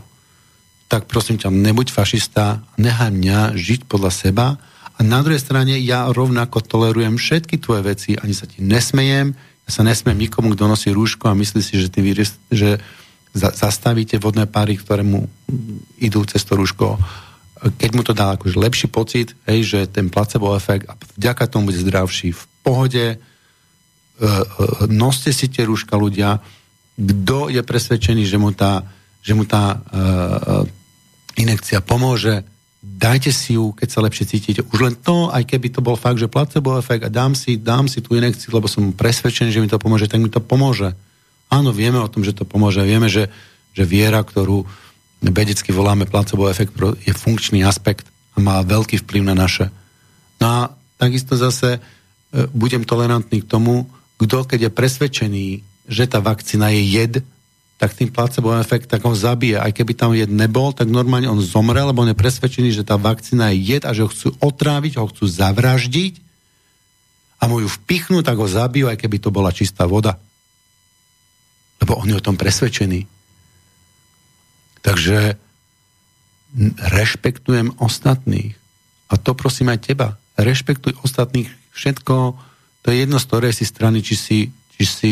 Tak 0.87 1.11
prosím 1.11 1.35
ťa, 1.35 1.51
nebuď 1.51 1.91
fašista, 1.91 2.63
nechaj 2.79 3.11
mňa 3.11 3.59
žiť 3.59 3.91
podľa 3.91 4.13
seba. 4.15 4.47
A 4.97 5.01
na 5.03 5.21
druhej 5.21 5.43
strane 5.43 5.77
ja 5.83 6.09
rovnako 6.09 6.63
tolerujem 6.63 7.19
všetky 7.19 7.59
tvoje 7.59 7.83
veci, 7.85 8.11
ani 8.15 8.33
sa 8.33 8.47
ti 8.47 8.63
nesmejem, 8.63 9.35
ja 9.67 9.71
sa 9.75 9.83
nesmiem 9.83 10.15
nikomu, 10.15 10.55
kto 10.55 10.71
nosí 10.71 10.95
rúško 10.95 11.27
a 11.27 11.35
myslí 11.35 11.61
si, 11.61 11.75
že, 11.83 11.91
ty 11.91 12.01
vyrys, 12.01 12.39
že 12.49 12.79
za, 13.35 13.51
zastavíte 13.51 14.17
vodné 14.23 14.47
páry, 14.47 14.79
ktoré 14.79 15.03
mu 15.03 15.27
idú 15.99 16.23
cez 16.25 16.47
to 16.47 16.55
rúško. 16.55 16.97
Keď 17.77 17.91
mu 17.93 18.07
to 18.07 18.15
dá 18.15 18.39
akože 18.39 18.57
lepší 18.57 18.87
pocit, 18.87 19.35
hej, 19.45 19.67
že 19.67 19.81
ten 19.91 20.07
placebo 20.07 20.55
efekt 20.55 20.87
a 20.87 20.95
vďaka 21.19 21.51
tomu 21.51 21.75
bude 21.75 21.83
zdravší 21.83 22.31
v 22.31 22.43
pohode, 22.63 23.07
e, 23.11 23.17
e, 23.19 24.45
noste 24.87 25.35
si 25.35 25.51
tie 25.51 25.67
rúška 25.67 25.99
ľudia, 25.99 26.39
kto 26.97 27.53
je 27.53 27.61
presvedčený, 27.61 28.23
že 28.23 28.39
mu 28.39 28.55
tá 28.55 28.87
že 29.27 29.35
mu 29.35 29.43
tá 29.43 29.75
uh, 29.75 30.63
inekcia 31.37 31.85
pomôže, 31.85 32.43
dajte 32.83 33.35
si 33.35 33.59
ju, 33.59 33.75
keď 33.75 33.89
sa 33.91 34.05
lepšie 34.05 34.25
cítite. 34.31 34.61
Už 34.71 34.79
len 34.81 34.95
to, 34.97 35.29
aj 35.29 35.43
keby 35.45 35.75
to 35.75 35.83
bol 35.83 35.99
fakt, 35.99 36.23
že 36.23 36.31
placebo 36.31 36.79
efekt 36.79 37.03
a 37.03 37.11
dám 37.11 37.35
si, 37.35 37.59
dám 37.59 37.91
si 37.91 37.99
tú 38.01 38.15
inekciu, 38.15 38.55
lebo 38.55 38.71
som 38.71 38.95
presvedčený, 38.95 39.51
že 39.51 39.63
mi 39.63 39.69
to 39.69 39.81
pomôže, 39.81 40.07
tak 40.07 40.23
mi 40.23 40.31
to 40.31 40.39
pomôže. 40.39 40.95
Áno, 41.51 41.71
vieme 41.71 41.99
o 41.99 42.11
tom, 42.11 42.23
že 42.23 42.35
to 42.35 42.47
pomôže. 42.47 42.83
Vieme, 42.83 43.07
že, 43.11 43.31
že 43.75 43.83
viera, 43.87 44.23
ktorú 44.23 44.67
vedecky 45.23 45.75
voláme 45.75 46.07
placebo 46.07 46.47
efekt, 46.47 46.77
je 47.03 47.13
funkčný 47.15 47.63
aspekt 47.67 48.07
a 48.37 48.43
má 48.43 48.61
veľký 48.63 49.03
vplyv 49.03 49.23
na 49.27 49.35
naše. 49.35 49.73
No 50.39 50.47
a 50.47 50.59
takisto 51.01 51.35
zase 51.35 51.79
e, 51.79 51.81
budem 52.53 52.85
tolerantný 52.85 53.43
k 53.43 53.51
tomu, 53.51 53.89
kto 54.21 54.45
keď 54.45 54.69
je 54.69 54.77
presvedčený, 54.77 55.47
že 55.87 56.05
tá 56.07 56.21
vakcína 56.21 56.73
je 56.75 56.83
jed, 56.83 57.15
tak 57.77 57.93
tým 57.93 58.09
placebo 58.09 58.57
efekt 58.57 58.89
tak 58.89 59.05
ho 59.05 59.13
zabije. 59.13 59.61
Aj 59.61 59.69
keby 59.69 59.93
tam 59.93 60.17
jed 60.17 60.33
nebol, 60.33 60.73
tak 60.73 60.89
normálne 60.89 61.29
on 61.29 61.45
zomre, 61.45 61.85
lebo 61.85 62.01
on 62.01 62.13
je 62.13 62.17
presvedčený, 62.17 62.73
že 62.73 62.89
tá 62.89 62.97
vakcína 62.97 63.53
je 63.53 63.77
jed 63.77 63.83
a 63.85 63.93
že 63.93 64.09
ho 64.09 64.11
chcú 64.13 64.33
otráviť, 64.41 64.97
ho 64.97 65.07
chcú 65.13 65.25
zavraždiť 65.29 66.25
a 67.37 67.53
mu 67.53 67.61
ju 67.61 67.69
vpichnú, 67.69 68.25
tak 68.25 68.41
ho 68.41 68.49
zabijú, 68.49 68.89
aj 68.89 68.97
keby 68.97 69.21
to 69.21 69.29
bola 69.29 69.53
čistá 69.53 69.85
voda. 69.85 70.17
Lebo 71.85 72.01
on 72.01 72.09
je 72.09 72.17
o 72.17 72.25
tom 72.25 72.41
presvedčený. 72.41 73.05
Takže 74.81 75.37
rešpektujem 76.81 77.77
ostatných. 77.77 78.57
A 79.13 79.21
to 79.21 79.37
prosím 79.37 79.69
aj 79.69 79.85
teba. 79.85 80.17
Rešpektuj 80.41 80.97
ostatných. 81.05 81.53
Všetko, 81.77 82.41
to 82.81 82.87
je 82.89 82.97
jedno 83.05 83.21
z 83.21 83.27
ktorej 83.29 83.53
si 83.53 83.69
strany, 83.69 84.01
či 84.01 84.17
si, 84.17 84.39
či 84.81 84.85
si 84.89 85.11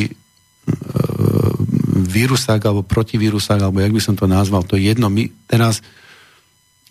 vírusák 1.95 2.59
alebo 2.67 2.83
protivírusák, 2.83 3.63
alebo 3.63 3.79
jak 3.79 3.95
by 3.95 4.03
som 4.03 4.19
to 4.19 4.27
nazval, 4.27 4.67
to 4.67 4.75
je 4.75 4.91
jedno. 4.91 5.07
My 5.07 5.31
teraz 5.47 5.79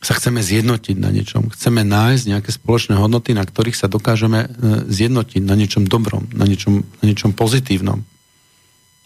sa 0.03 0.15
chceme 0.15 0.43
zjednotiť 0.43 0.99
na 0.99 1.11
niečom. 1.11 1.47
Chceme 1.51 1.87
nájsť 1.87 2.23
nejaké 2.27 2.51
spoločné 2.51 2.99
hodnoty, 2.99 3.31
na 3.31 3.47
ktorých 3.47 3.75
sa 3.75 3.87
dokážeme 3.87 4.39
e, 4.43 4.47
zjednotiť 4.91 5.43
na 5.47 5.55
niečom 5.55 5.87
dobrom, 5.87 6.27
na 6.35 6.43
niečom, 6.43 6.83
na 6.83 7.05
niečom 7.07 7.31
pozitívnom. 7.31 8.03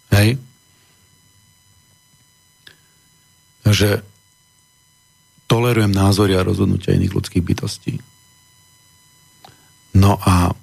Hej? 0.09 0.41
Takže 3.61 4.01
tolerujem 5.45 5.93
názory 5.93 6.33
a 6.33 6.45
rozhodnutia 6.45 6.97
iných 6.97 7.13
ľudských 7.13 7.45
bytostí. 7.45 8.01
No 9.97 10.17
a 10.21 10.53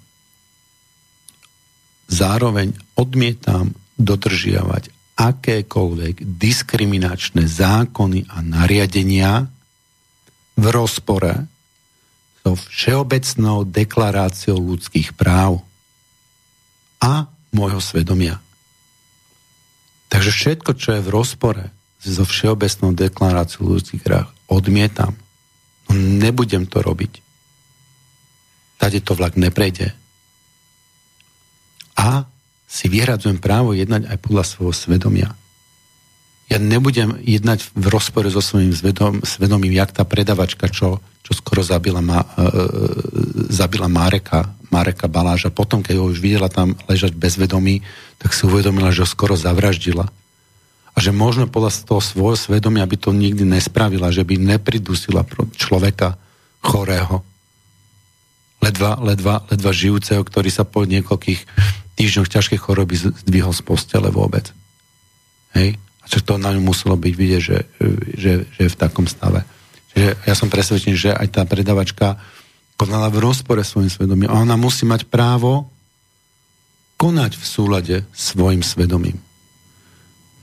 zároveň 2.10 2.74
odmietam 2.94 3.74
dodržiavať 3.98 4.93
akékoľvek 5.14 6.26
diskriminačné 6.26 7.46
zákony 7.46 8.26
a 8.30 8.42
nariadenia 8.42 9.46
v 10.58 10.64
rozpore 10.70 11.46
so 12.44 12.58
Všeobecnou 12.58 13.64
deklaráciou 13.64 14.58
ľudských 14.58 15.16
práv 15.16 15.64
a 17.00 17.30
môjho 17.54 17.80
svedomia. 17.80 18.42
Takže 20.10 20.30
všetko, 20.30 20.70
čo 20.76 20.98
je 20.98 21.02
v 21.02 21.12
rozpore 21.14 21.64
so 22.04 22.26
Všeobecnou 22.26 22.92
deklaráciou 22.92 23.64
ľudských 23.64 24.04
práv, 24.04 24.28
odmietam. 24.50 25.16
No, 25.88 25.96
nebudem 25.96 26.68
to 26.68 26.84
robiť. 26.84 27.22
Tade 28.76 29.00
to 29.00 29.16
vlak 29.16 29.40
neprejde. 29.40 29.96
A 31.96 32.28
si 32.64 32.90
vyhradzujem 32.90 33.38
právo 33.38 33.76
jednať 33.76 34.08
aj 34.10 34.18
podľa 34.18 34.44
svojho 34.44 34.74
svedomia. 34.74 35.30
Ja 36.52 36.60
nebudem 36.60 37.16
jednať 37.24 37.72
v 37.72 37.86
rozpore 37.88 38.28
so 38.28 38.44
svojím 38.44 38.76
zvedom, 38.76 39.24
svedomím, 39.24 39.72
jak 39.72 39.96
tá 39.96 40.04
predavačka, 40.04 40.68
čo, 40.68 41.00
čo 41.24 41.32
skoro 41.32 41.64
zabila, 41.64 42.04
ma, 42.04 42.20
e, 42.20 42.26
e, 42.26 42.46
zabila 43.48 43.88
Mareka, 43.88 44.52
Mareka 44.68 45.08
Baláža. 45.08 45.48
Potom, 45.48 45.80
keď 45.80 46.04
ho 46.04 46.04
už 46.12 46.20
videla 46.20 46.52
tam 46.52 46.76
ležať 46.84 47.16
bez 47.16 47.40
vedomí, 47.40 47.80
tak 48.20 48.36
si 48.36 48.44
uvedomila, 48.44 48.92
že 48.92 49.04
ho 49.04 49.08
skoro 49.08 49.32
zavraždila. 49.40 50.04
A 50.94 50.96
že 51.00 51.16
možno 51.16 51.48
podľa 51.48 51.88
toho 51.88 52.04
svojho 52.04 52.36
svedomia 52.36 52.84
by 52.84 52.96
to 53.00 53.10
nikdy 53.16 53.42
nespravila, 53.48 54.12
že 54.12 54.22
by 54.22 54.36
nepridusila 54.36 55.24
človeka 55.56 56.20
chorého, 56.60 57.24
ledva, 58.60 59.00
ledva, 59.00 59.34
ledva 59.48 59.70
žijúceho, 59.72 60.20
ktorý 60.24 60.48
sa 60.52 60.64
po 60.64 60.84
niekoľkých 60.84 61.40
týždňoch 61.94 62.28
ťažkej 62.30 62.58
choroby 62.58 62.94
zdvihol 62.98 63.54
z 63.54 63.62
postele 63.62 64.10
vôbec. 64.10 64.50
Hej? 65.54 65.78
A 66.02 66.04
čo 66.10 66.20
to 66.20 66.36
na 66.36 66.52
ňu 66.52 66.60
muselo 66.60 66.98
byť 66.98 67.14
vidieť, 67.14 67.42
že, 67.42 67.58
že, 68.18 68.32
že 68.44 68.60
je 68.66 68.70
v 68.70 68.80
takom 68.80 69.08
stave. 69.08 69.46
Čiže 69.94 70.08
ja 70.26 70.34
som 70.34 70.52
presvedčený, 70.52 70.94
že 70.98 71.10
aj 71.14 71.28
tá 71.32 71.42
predavačka 71.46 72.18
konala 72.74 73.08
v 73.08 73.22
rozpore 73.22 73.62
svojim 73.62 73.88
svedomím. 73.88 74.28
A 74.28 74.42
ona 74.42 74.58
musí 74.58 74.84
mať 74.84 75.06
právo 75.06 75.70
konať 76.98 77.38
v 77.38 77.44
súlade 77.46 77.96
svojim 78.10 78.60
svedomím. 78.60 79.18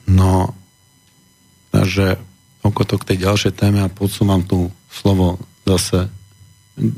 No, 0.08 0.56
takže 1.72 2.20
oko 2.64 2.84
to 2.84 2.96
k 3.00 3.14
tej 3.14 3.18
ďalšej 3.28 3.54
téme 3.60 3.80
a 3.84 3.92
podsúvam 3.92 4.44
tu 4.44 4.72
slovo 4.92 5.40
zase 5.68 6.10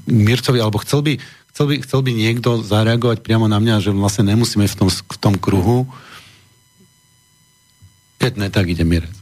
Mircovi, 0.08 0.62
alebo 0.62 0.82
chcel 0.82 1.02
by, 1.02 1.14
Chcel 1.54 1.70
by, 1.70 1.76
chcel 1.86 2.02
by 2.02 2.12
niekto 2.18 2.66
zareagovať 2.66 3.22
priamo 3.22 3.46
na 3.46 3.62
mňa, 3.62 3.78
že 3.78 3.94
vlastne 3.94 4.26
nemusíme 4.34 4.66
v 4.66 4.74
tom, 4.74 4.90
v 4.90 5.18
tom 5.22 5.38
kruhu. 5.38 5.86
Keď 8.18 8.42
ne, 8.42 8.50
tak 8.50 8.74
ide 8.74 8.82
Mirec. 8.82 9.14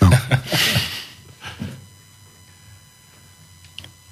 No. 0.00 0.08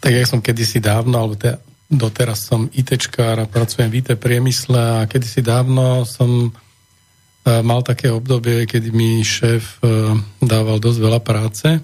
tak 0.04 0.12
ja 0.12 0.28
som 0.28 0.44
kedysi 0.44 0.76
dávno, 0.84 1.16
alebo 1.16 1.40
te, 1.40 1.56
doteraz 1.88 2.44
som 2.44 2.68
ITčkár 2.68 3.40
a 3.40 3.48
pracujem 3.48 3.88
v 3.88 4.04
IT 4.04 4.20
priemysle 4.20 5.00
a 5.00 5.08
kedysi 5.08 5.40
dávno 5.40 6.04
som 6.04 6.52
uh, 6.52 7.64
mal 7.64 7.80
také 7.80 8.12
obdobie, 8.12 8.68
kedy 8.68 8.92
mi 8.92 9.24
šéf 9.24 9.80
uh, 9.80 10.12
dával 10.44 10.84
dosť 10.84 10.98
veľa 11.00 11.20
práce. 11.24 11.80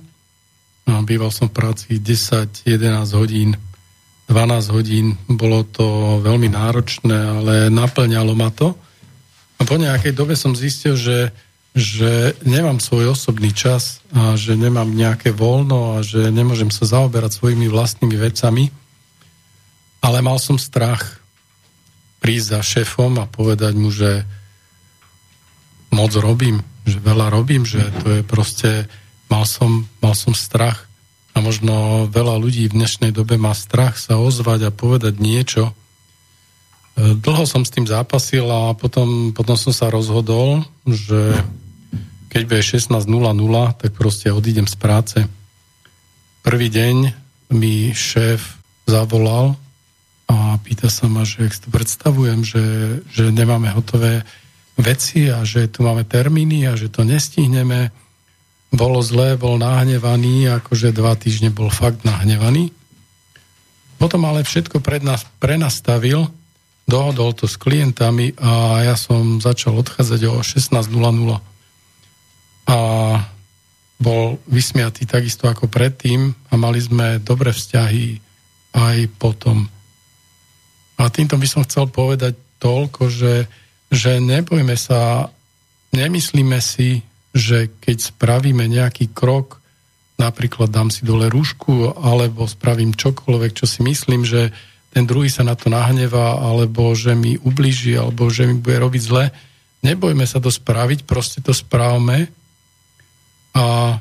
No, 0.85 1.01
býval 1.09 1.33
som 1.33 1.49
v 1.49 1.57
práci 1.57 1.97
10-11 1.97 3.17
hodín 3.17 3.57
12 4.29 4.75
hodín. 4.75 5.21
Bolo 5.29 5.65
to 5.69 6.19
veľmi 6.25 6.49
náročné, 6.49 7.13
ale 7.15 7.55
naplňalo 7.69 8.33
ma 8.33 8.49
to. 8.49 8.73
A 9.61 9.63
po 9.69 9.77
nejakej 9.77 10.17
dobe 10.17 10.35
som 10.35 10.57
zistil, 10.57 10.97
že, 10.97 11.31
že 11.77 12.35
nemám 12.43 12.81
svoj 12.81 13.13
osobný 13.13 13.53
čas 13.53 14.01
a 14.17 14.35
že 14.35 14.57
nemám 14.57 14.89
nejaké 14.91 15.31
voľno 15.31 15.97
a 15.97 16.07
že 16.07 16.33
nemôžem 16.33 16.73
sa 16.73 16.89
zaoberať 16.89 17.37
svojimi 17.37 17.69
vlastnými 17.69 18.17
vecami. 18.17 18.73
Ale 20.05 20.21
mal 20.21 20.41
som 20.41 20.61
strach 20.61 21.21
prísť 22.25 22.57
za 22.57 22.61
šéfom 22.65 23.21
a 23.21 23.29
povedať 23.29 23.77
mu, 23.77 23.93
že 23.93 24.25
moc 25.93 26.11
robím, 26.17 26.65
že 26.89 26.97
veľa 26.99 27.29
robím, 27.29 27.69
že 27.69 27.85
to 28.03 28.21
je 28.21 28.23
proste, 28.25 28.89
mal 29.29 29.45
som, 29.45 29.85
mal 30.01 30.17
som 30.17 30.33
strach 30.33 30.89
a 31.35 31.43
možno 31.43 32.07
veľa 32.07 32.39
ľudí 32.39 32.71
v 32.71 32.79
dnešnej 32.79 33.11
dobe 33.11 33.35
má 33.35 33.51
strach 33.59 33.99
sa 33.99 34.23
ozvať 34.23 34.71
a 34.71 34.75
povedať 34.75 35.19
niečo. 35.19 35.71
E, 35.71 35.73
dlho 37.19 37.43
som 37.43 37.67
s 37.67 37.75
tým 37.75 37.91
zápasil 37.91 38.47
a 38.47 38.71
potom, 38.79 39.35
potom 39.35 39.59
som 39.59 39.75
sa 39.75 39.91
rozhodol, 39.91 40.63
že 40.87 41.35
keď 42.31 42.43
bude 42.47 42.63
16.00, 42.63 43.07
tak 43.83 43.91
proste 43.99 44.31
odídem 44.31 44.71
z 44.71 44.77
práce. 44.79 45.19
Prvý 46.47 46.71
deň 46.71 46.97
mi 47.55 47.91
šéf 47.91 48.63
zavolal 48.87 49.59
a 50.31 50.59
pýta 50.63 50.87
sa 50.87 51.11
ma, 51.11 51.27
že 51.27 51.51
si 51.51 51.61
to 51.63 51.69
predstavujem, 51.71 52.47
že, 52.47 52.65
že 53.11 53.35
nemáme 53.35 53.75
hotové 53.75 54.23
veci 54.79 55.31
a 55.31 55.43
že 55.43 55.71
tu 55.71 55.87
máme 55.87 56.07
termíny 56.07 56.67
a 56.67 56.75
že 56.75 56.91
to 56.91 57.07
nestihneme 57.07 57.95
bolo 58.75 58.99
zlé, 59.01 59.39
bol 59.39 59.55
nahnevaný, 59.57 60.51
akože 60.51 60.91
dva 60.91 61.15
týždne 61.15 61.55
bol 61.55 61.71
fakt 61.71 62.03
nahnevaný. 62.03 62.75
Potom 64.03 64.27
ale 64.27 64.43
všetko 64.43 64.83
pred 64.83 65.07
nás 65.07 65.23
prenastavil, 65.39 66.27
dohodol 66.85 67.33
to 67.33 67.47
s 67.47 67.55
klientami 67.55 68.35
a 68.37 68.83
ja 68.83 68.97
som 68.99 69.39
začal 69.39 69.79
odchádzať 69.79 70.21
o 70.27 70.43
16.00. 70.43 70.91
A 72.65 72.79
bol 74.03 74.43
vysmiatý 74.51 75.07
takisto 75.07 75.47
ako 75.47 75.71
predtým 75.71 76.35
a 76.51 76.59
mali 76.59 76.83
sme 76.83 77.23
dobré 77.23 77.55
vzťahy 77.55 78.19
aj 78.75 78.99
potom. 79.17 79.71
A 80.99 81.07
týmto 81.15 81.39
by 81.39 81.47
som 81.47 81.63
chcel 81.63 81.87
povedať 81.87 82.35
toľko, 82.59 83.07
že, 83.07 83.47
že 83.89 84.19
nebojme 84.19 84.75
sa, 84.75 85.31
nemyslíme 85.95 86.59
si, 86.59 87.07
že 87.35 87.67
keď 87.83 88.15
spravíme 88.15 88.65
nejaký 88.71 89.11
krok, 89.11 89.59
napríklad 90.17 90.71
dám 90.71 90.95
si 90.95 91.03
dole 91.03 91.27
rúšku, 91.27 91.99
alebo 91.99 92.47
spravím 92.47 92.95
čokoľvek, 92.95 93.53
čo 93.59 93.67
si 93.67 93.83
myslím, 93.83 94.23
že 94.23 94.55
ten 94.95 95.11
druhý 95.11 95.27
sa 95.27 95.43
na 95.43 95.59
to 95.59 95.67
nahnevá, 95.67 96.39
alebo 96.39 96.95
že 96.95 97.19
mi 97.19 97.35
ubliží, 97.35 97.99
alebo 97.99 98.31
že 98.31 98.47
mi 98.47 98.55
bude 98.63 98.79
robiť 98.79 99.03
zle. 99.03 99.35
Nebojme 99.83 100.23
sa 100.23 100.39
to 100.39 100.55
spraviť, 100.55 101.03
proste 101.03 101.43
to 101.43 101.51
správme 101.51 102.31
a 103.55 103.99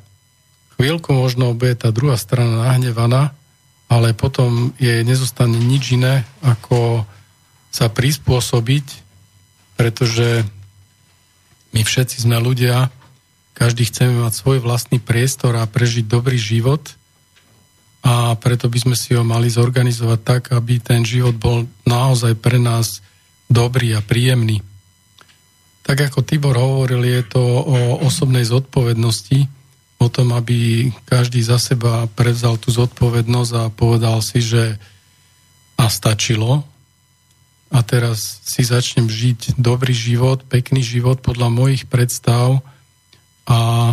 chvíľku 0.78 1.14
možno 1.18 1.58
bude 1.58 1.74
tá 1.74 1.90
druhá 1.90 2.18
strana 2.18 2.70
nahnevaná, 2.70 3.34
ale 3.90 4.14
potom 4.14 4.74
je 4.78 5.02
nezostane 5.02 5.58
nič 5.58 5.98
iné, 5.98 6.26
ako 6.46 7.10
sa 7.74 7.90
prispôsobiť, 7.90 8.86
pretože 9.74 10.46
my 11.74 11.82
všetci 11.82 12.22
sme 12.22 12.38
ľudia, 12.38 12.94
každý 13.64 13.88
chceme 13.88 14.28
mať 14.28 14.44
svoj 14.44 14.60
vlastný 14.60 15.00
priestor 15.00 15.56
a 15.56 15.64
prežiť 15.64 16.04
dobrý 16.04 16.36
život 16.36 16.84
a 18.04 18.36
preto 18.36 18.68
by 18.68 18.76
sme 18.76 18.96
si 19.00 19.16
ho 19.16 19.24
mali 19.24 19.48
zorganizovať 19.48 20.20
tak, 20.20 20.44
aby 20.52 20.84
ten 20.84 21.08
život 21.08 21.40
bol 21.40 21.64
naozaj 21.88 22.36
pre 22.44 22.60
nás 22.60 23.00
dobrý 23.48 23.96
a 23.96 24.04
príjemný. 24.04 24.60
Tak 25.88 26.12
ako 26.12 26.28
Tibor 26.28 26.60
hovoril, 26.60 27.08
je 27.08 27.24
to 27.24 27.40
o 27.40 28.04
osobnej 28.04 28.44
zodpovednosti, 28.44 29.48
o 30.04 30.12
tom, 30.12 30.36
aby 30.36 30.92
každý 31.08 31.40
za 31.40 31.56
seba 31.56 32.04
prevzal 32.12 32.60
tú 32.60 32.68
zodpovednosť 32.68 33.52
a 33.56 33.72
povedal 33.72 34.20
si, 34.20 34.44
že 34.44 34.76
a 35.80 35.88
stačilo. 35.88 36.68
A 37.72 37.80
teraz 37.80 38.44
si 38.44 38.68
začnem 38.68 39.08
žiť 39.08 39.56
dobrý 39.56 39.96
život, 39.96 40.44
pekný 40.52 40.84
život 40.84 41.24
podľa 41.24 41.48
mojich 41.48 41.88
predstav 41.88 42.60
a 43.50 43.92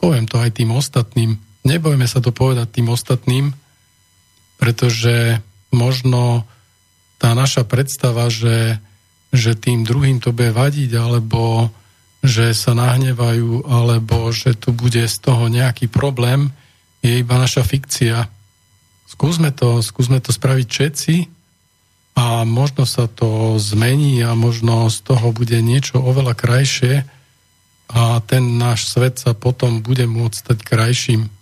poviem 0.00 0.24
to 0.24 0.40
aj 0.40 0.50
tým 0.56 0.72
ostatným 0.72 1.36
nebojme 1.68 2.08
sa 2.08 2.24
to 2.24 2.32
povedať 2.32 2.80
tým 2.80 2.88
ostatným, 2.88 3.52
pretože 4.56 5.44
možno 5.68 6.48
tá 7.20 7.36
naša 7.36 7.68
predstava, 7.68 8.32
že, 8.32 8.80
že 9.34 9.52
tým 9.52 9.84
druhým 9.84 10.24
to 10.24 10.32
bude 10.32 10.56
vadiť, 10.56 10.90
alebo 10.96 11.68
že 12.24 12.50
sa 12.56 12.74
nahnevajú, 12.74 13.68
alebo 13.68 14.32
že 14.34 14.56
tu 14.56 14.72
bude 14.74 15.04
z 15.04 15.16
toho 15.20 15.46
nejaký 15.52 15.86
problém, 15.86 16.50
je 17.04 17.22
iba 17.22 17.38
naša 17.38 17.62
fikcia. 17.62 18.26
Skúsme 19.06 19.54
to, 19.54 19.84
skúsme 19.84 20.18
to 20.18 20.34
spraviť 20.34 20.66
všetci 20.66 21.14
a 22.18 22.42
možno 22.42 22.82
sa 22.82 23.06
to 23.06 23.54
zmení 23.62 24.18
a 24.26 24.34
možno 24.34 24.90
z 24.90 24.98
toho 25.06 25.30
bude 25.30 25.62
niečo 25.62 26.02
oveľa 26.02 26.34
krajšie 26.34 27.06
a 27.88 28.20
ten 28.20 28.60
náš 28.60 28.92
svet 28.92 29.16
sa 29.16 29.32
potom 29.32 29.80
bude 29.80 30.04
môcť 30.04 30.36
stať 30.36 30.58
krajším. 30.60 31.32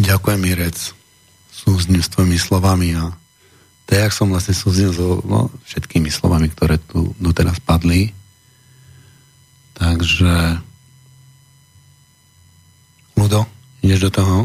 Ďakujem, 0.00 0.40
Mirec. 0.40 0.96
Súzním 1.54 2.02
s 2.02 2.10
tvojimi 2.10 2.40
slovami 2.40 2.96
a 2.96 3.14
tak, 3.90 4.06
jak 4.06 4.14
som 4.14 4.30
vlastne 4.30 4.54
súznil 4.54 4.94
so 4.94 5.18
no, 5.26 5.50
všetkými 5.66 6.14
slovami, 6.14 6.46
ktoré 6.46 6.78
tu 6.78 7.10
doteraz 7.18 7.58
padli. 7.58 8.14
Takže 9.74 10.62
Ludo, 13.18 13.44
ideš 13.82 14.08
do 14.08 14.10
toho? 14.14 14.36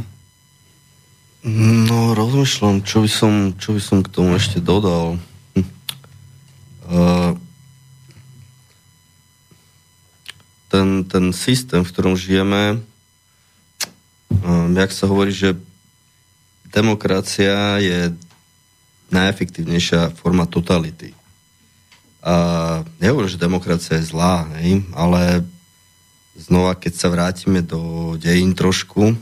No, 1.45 2.17
rozmýšľam, 2.17 2.81
čo 2.81 3.05
by 3.05 3.09
som, 3.09 3.33
čo 3.53 3.77
by 3.77 3.81
som 3.85 3.97
k 4.01 4.09
tomu 4.09 4.33
ešte 4.33 4.57
dodal. 4.57 5.21
Hm. 5.53 5.67
Uh, 6.89 7.31
ten, 10.75 11.07
ten 11.07 11.25
systém, 11.31 11.79
v 11.87 11.91
ktorom 11.95 12.19
žijeme, 12.19 12.83
um, 14.43 14.75
jak 14.75 14.91
sa 14.91 15.07
hovorí, 15.07 15.31
že 15.31 15.55
demokracia 16.67 17.79
je 17.79 18.11
najefektívnejšia 19.07 20.11
forma 20.19 20.43
totality. 20.43 21.15
A 22.19 22.35
nehovorím, 22.99 23.31
že 23.31 23.39
demokracia 23.39 23.95
je 23.95 24.11
zlá, 24.11 24.51
hej, 24.59 24.83
ale 24.91 25.47
znova, 26.35 26.75
keď 26.75 26.93
sa 26.99 27.07
vrátime 27.07 27.63
do 27.63 28.13
dejín 28.19 28.51
trošku, 28.51 29.15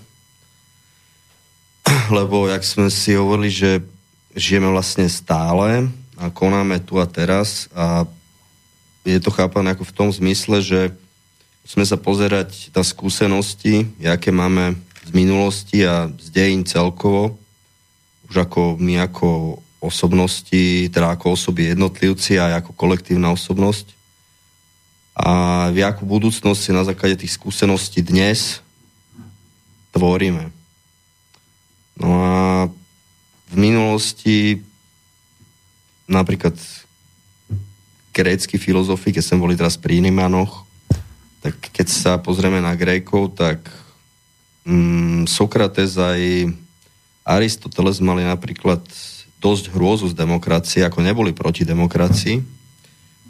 lebo 2.17 2.49
jak 2.49 2.65
sme 2.65 2.89
si 2.89 3.13
hovorili, 3.13 3.53
že 3.53 3.85
žijeme 4.33 4.73
vlastne 4.73 5.05
stále 5.05 5.93
a 6.17 6.33
konáme 6.33 6.81
tu 6.81 6.97
a 6.97 7.05
teraz 7.05 7.69
a 7.77 8.09
je 9.05 9.19
to 9.21 9.29
chápané 9.29 9.77
ako 9.77 9.83
v 9.85 9.95
tom 9.99 10.09
zmysle, 10.09 10.63
že 10.63 10.95
musíme 11.63 11.87
sa 11.87 11.95
pozerať 11.95 12.69
na 12.75 12.83
skúsenosti, 12.83 13.87
aké 14.03 14.35
máme 14.35 14.75
z 15.03 15.11
minulosti 15.15 15.83
a 15.87 16.11
z 16.11 16.27
dejín 16.31 16.67
celkovo, 16.67 17.39
už 18.27 18.43
ako 18.43 18.75
my 18.79 19.03
ako 19.03 19.59
osobnosti, 19.83 20.87
teda 20.87 21.15
ako 21.15 21.35
osoby 21.35 21.75
jednotlivci 21.75 22.39
a 22.39 22.59
ako 22.59 22.71
kolektívna 22.75 23.31
osobnosť. 23.35 23.91
A 25.13 25.67
v 25.69 25.83
akú 25.83 26.07
budúcnosť 26.07 26.59
si 26.59 26.71
na 26.71 26.87
základe 26.87 27.19
tých 27.19 27.35
skúseností 27.35 27.99
dnes 27.99 28.63
tvoríme. 29.91 30.49
No 31.99 32.09
a 32.23 32.35
v 33.51 33.55
minulosti 33.55 34.63
napríklad 36.09 36.57
grécky 38.09 38.57
filozofi, 38.57 39.13
keď 39.13 39.23
sme 39.23 39.43
boli 39.45 39.53
teraz 39.53 39.77
pri 39.77 40.01
Inimanoch, 40.01 40.65
tak 41.43 41.59
keď 41.75 41.87
sa 41.91 42.11
pozrieme 42.23 42.63
na 42.63 42.71
Grékov, 42.71 43.35
tak 43.35 43.59
mm, 44.63 45.27
Sokrates 45.27 45.99
aj 45.99 46.47
Aristoteles 47.27 47.99
mali 47.99 48.23
napríklad 48.23 48.79
dosť 49.43 49.75
hrôzu 49.75 50.07
z 50.07 50.15
demokracie, 50.15 50.87
ako 50.87 51.03
neboli 51.03 51.35
proti 51.35 51.67
demokracii, 51.67 52.39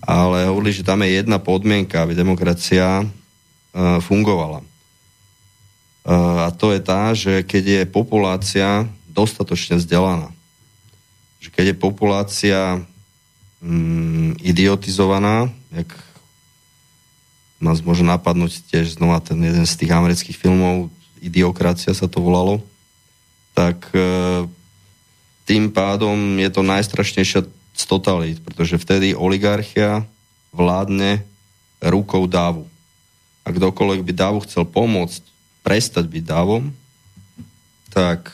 ale 0.05 0.45
hovorili, 0.45 0.77
že 0.77 0.85
tam 0.85 1.01
je 1.01 1.17
jedna 1.17 1.41
podmienka, 1.41 2.05
aby 2.05 2.13
demokracia 2.13 3.01
uh, 3.01 3.97
fungovala. 3.97 4.61
Uh, 6.05 6.45
a 6.45 6.53
to 6.53 6.69
je 6.69 6.81
tá, 6.85 7.17
že 7.17 7.41
keď 7.41 7.63
je 7.65 7.81
populácia 7.89 8.85
dostatočne 9.09 9.81
vzdelaná. 9.81 10.29
Že 11.41 11.49
keď 11.49 11.65
je 11.73 11.81
populácia 11.81 12.59
um, 13.57 14.37
idiotizovaná, 14.37 15.49
jak 15.73 15.89
nás 17.63 17.79
môže 17.79 18.03
napadnúť 18.03 18.67
tiež 18.67 18.99
znova 18.99 19.23
ten 19.23 19.39
jeden 19.39 19.63
z 19.63 19.73
tých 19.79 19.91
amerických 19.95 20.37
filmov, 20.37 20.91
Idiokracia 21.23 21.95
sa 21.95 22.11
to 22.11 22.19
volalo, 22.19 22.59
tak 23.55 23.87
e, 23.95 24.43
tým 25.47 25.71
pádom 25.71 26.35
je 26.35 26.49
to 26.51 26.59
najstrašnejšia 26.67 27.47
z 27.73 27.83
totalít, 27.87 28.43
pretože 28.43 28.75
vtedy 28.75 29.15
oligarchia 29.15 30.03
vládne 30.51 31.23
rukou 31.79 32.27
dávu. 32.27 32.67
A 33.47 33.55
kdokoľvek 33.55 34.01
by 34.03 34.13
dávu 34.13 34.39
chcel 34.43 34.67
pomôcť 34.67 35.23
prestať 35.63 36.05
byť 36.11 36.23
dávom, 36.27 36.75
tak 37.87 38.31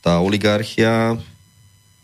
tá 0.00 0.20
oligarchia 0.24 1.20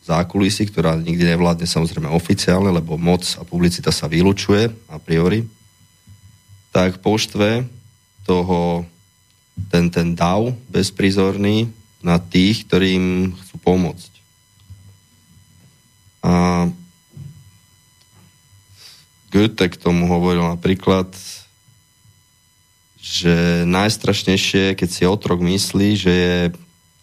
zákulisí, 0.04 0.68
ktorá 0.68 0.96
nikdy 0.96 1.36
nevládne 1.36 1.68
samozrejme 1.68 2.08
oficiálne, 2.08 2.72
lebo 2.72 2.96
moc 2.96 3.24
a 3.36 3.42
publicita 3.44 3.92
sa 3.92 4.08
vylučuje 4.08 4.72
a 4.88 4.96
priori, 4.96 5.44
tak 6.70 7.02
poštve 7.02 7.66
toho, 8.24 8.86
ten, 9.68 9.90
ten 9.90 10.14
dav 10.14 10.54
bezprizorný 10.70 11.70
na 12.00 12.16
tých, 12.16 12.64
ktorým 12.66 13.34
chcú 13.36 13.56
pomôcť. 13.60 14.12
A 16.24 16.66
Goethe 19.30 19.66
k 19.70 19.76
tomu 19.78 20.10
hovoril 20.10 20.42
napríklad, 20.42 21.10
že 23.00 23.64
najstrašnejšie, 23.64 24.76
keď 24.76 24.88
si 24.90 25.02
otrok 25.06 25.40
myslí, 25.40 25.88
že 25.96 26.12
je 26.12 26.36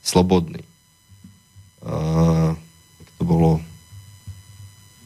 slobodný. 0.04 0.62
Uh, 1.82 2.54
to 3.18 3.24
bolo 3.24 3.52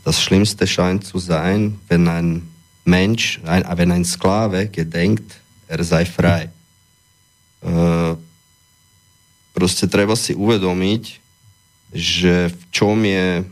das 0.04 0.18
schlimmste 0.18 0.66
scheint 0.66 1.06
zu 1.06 1.22
sein, 1.22 1.78
wenn 1.88 2.10
ein 2.10 2.51
Mensch, 2.86 3.40
ein, 3.46 3.66
wenn 3.78 3.92
ein 3.92 4.06
Sklave 4.06 4.68
gedenkt, 4.68 5.40
er 5.68 5.84
sei 5.84 6.06
frei. 6.06 6.50
Uh, 7.62 8.18
proste 9.54 9.86
treba 9.86 10.18
si 10.18 10.34
uvedomiť, 10.34 11.04
že 11.94 12.50
v 12.50 12.62
čom 12.74 12.98
je, 13.06 13.46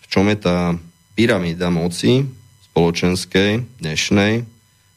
v 0.00 0.06
čom 0.06 0.30
je 0.30 0.38
tá 0.38 0.78
pyramída 1.18 1.68
moci 1.68 2.28
spoločenskej, 2.70 3.66
dnešnej, 3.82 4.46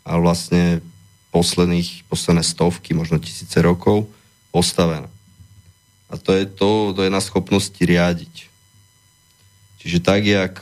a 0.03 0.19
vlastne 0.19 0.84
posledných, 1.31 2.05
posledné 2.11 2.43
stovky, 2.43 2.93
možno 2.93 3.17
tisíce 3.17 3.55
rokov 3.63 4.05
postavená. 4.51 5.09
A 6.11 6.19
to 6.19 6.36
je 6.36 6.45
to, 6.45 6.93
to 6.93 7.01
je 7.07 7.09
na 7.09 7.23
schopnosti 7.23 7.79
riadiť. 7.79 8.51
Čiže 9.81 9.99
tak, 10.03 10.21
jak 10.27 10.61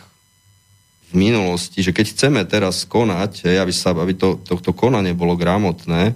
v 1.12 1.20
minulosti, 1.20 1.84
že 1.84 1.92
keď 1.92 2.06
chceme 2.16 2.42
teraz 2.48 2.88
konať, 2.88 3.44
hej, 3.44 3.60
aby, 3.60 3.74
sa, 3.76 3.92
aby 3.92 4.16
to, 4.16 4.40
tohto 4.48 4.72
konanie 4.72 5.12
bolo 5.12 5.36
gramotné, 5.36 6.16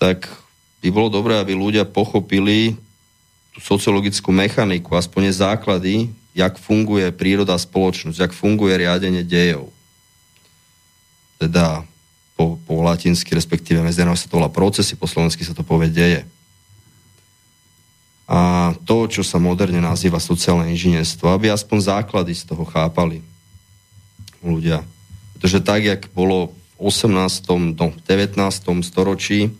tak 0.00 0.24
by 0.80 0.88
bolo 0.88 1.12
dobré, 1.12 1.36
aby 1.36 1.52
ľudia 1.52 1.84
pochopili 1.84 2.80
tú 3.52 3.60
sociologickú 3.60 4.32
mechaniku, 4.32 4.96
aspoň 4.96 5.36
základy, 5.36 6.08
jak 6.32 6.56
funguje 6.56 7.12
príroda 7.12 7.54
spoločnosť, 7.54 8.18
jak 8.18 8.32
funguje 8.32 8.74
riadenie 8.80 9.22
dejov. 9.22 9.70
Teda 11.38 11.84
po 12.34 12.58
po 12.66 12.82
latinsky, 12.82 13.36
respektíve 13.36 13.78
medzinárodne 13.84 14.18
sa 14.18 14.26
to 14.26 14.40
volá 14.40 14.50
procesy, 14.50 14.98
po 14.98 15.06
slovensky 15.06 15.46
sa 15.46 15.54
to 15.54 15.62
povie 15.62 15.92
deje. 15.92 16.26
A 18.24 18.72
to, 18.88 19.04
čo 19.04 19.20
sa 19.20 19.36
moderne 19.36 19.78
nazýva 19.84 20.16
sociálne 20.16 20.72
inžinierstvo, 20.72 21.28
aby 21.28 21.52
aspoň 21.52 21.92
základy 21.92 22.32
z 22.32 22.48
toho 22.48 22.64
chápali 22.64 23.20
ľudia. 24.44 24.84
Pretože 25.36 25.64
tak, 25.64 25.82
jak 25.84 26.02
bolo 26.12 26.52
v 26.76 26.92
18. 26.92 27.74
do 27.74 27.96
19. 28.04 28.84
storočí 28.84 29.50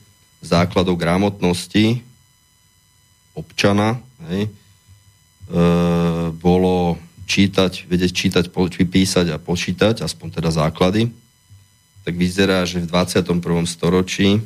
základov 0.44 1.00
gramotnosti 1.00 2.04
občana, 3.32 3.98
hej, 4.28 4.46
e, 4.46 4.50
bolo 6.36 7.00
čítať, 7.24 7.88
vedieť 7.88 8.12
čítať, 8.12 8.44
písať 8.52 9.26
a 9.32 9.40
počítať, 9.40 10.04
aspoň 10.04 10.28
teda 10.38 10.50
základy, 10.52 11.08
tak 12.04 12.14
vyzerá, 12.20 12.68
že 12.68 12.84
v 12.84 12.88
21. 12.92 13.64
storočí 13.64 14.44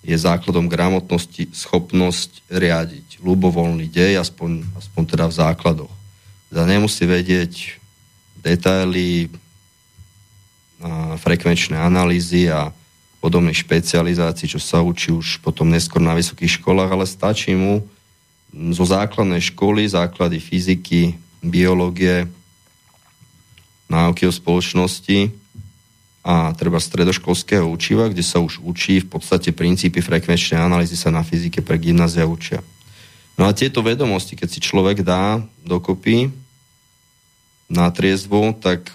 je 0.00 0.16
základom 0.16 0.70
gramotnosti 0.70 1.52
schopnosť 1.52 2.48
riadiť 2.48 3.20
ľubovoľný 3.20 3.92
dej, 3.92 4.16
aspoň, 4.16 4.64
aspoň 4.80 5.02
teda 5.04 5.26
v 5.28 5.34
základoch. 5.36 5.94
Teda 6.48 6.64
nemusí 6.64 7.04
vedieť 7.04 7.76
detaily, 8.40 9.30
frekvenčné 11.18 11.74
analýzy 11.74 12.46
a 12.46 12.70
podobných 13.18 13.66
špecializácií, 13.66 14.46
čo 14.46 14.62
sa 14.62 14.78
učí 14.78 15.10
už 15.10 15.42
potom 15.42 15.66
neskôr 15.66 15.98
na 15.98 16.14
vysokých 16.14 16.62
školách, 16.62 16.90
ale 16.94 17.06
stačí 17.06 17.50
mu 17.58 17.82
zo 18.54 18.84
základnej 18.86 19.42
školy, 19.42 19.90
základy 19.90 20.38
fyziky, 20.38 21.18
biológie, 21.42 22.30
náuky 23.90 24.30
o 24.30 24.32
spoločnosti 24.32 25.34
a 26.22 26.54
treba 26.54 26.78
stredoškolského 26.78 27.66
učiva, 27.66 28.06
kde 28.06 28.22
sa 28.22 28.38
už 28.38 28.62
učí 28.62 29.02
v 29.02 29.18
podstate 29.18 29.50
princípy 29.50 29.98
frekvenčnej 29.98 30.60
analýzy 30.60 30.94
sa 30.94 31.10
na 31.10 31.26
fyzike 31.26 31.58
pre 31.64 31.74
gymnázia 31.80 32.22
učia. 32.28 32.62
No 33.38 33.46
a 33.46 33.54
tieto 33.54 33.82
vedomosti, 33.82 34.34
keď 34.34 34.48
si 34.50 34.60
človek 34.62 35.02
dá 35.02 35.42
dokopy 35.62 36.30
na 37.68 37.92
triezvu, 37.92 38.56
tak 38.56 38.88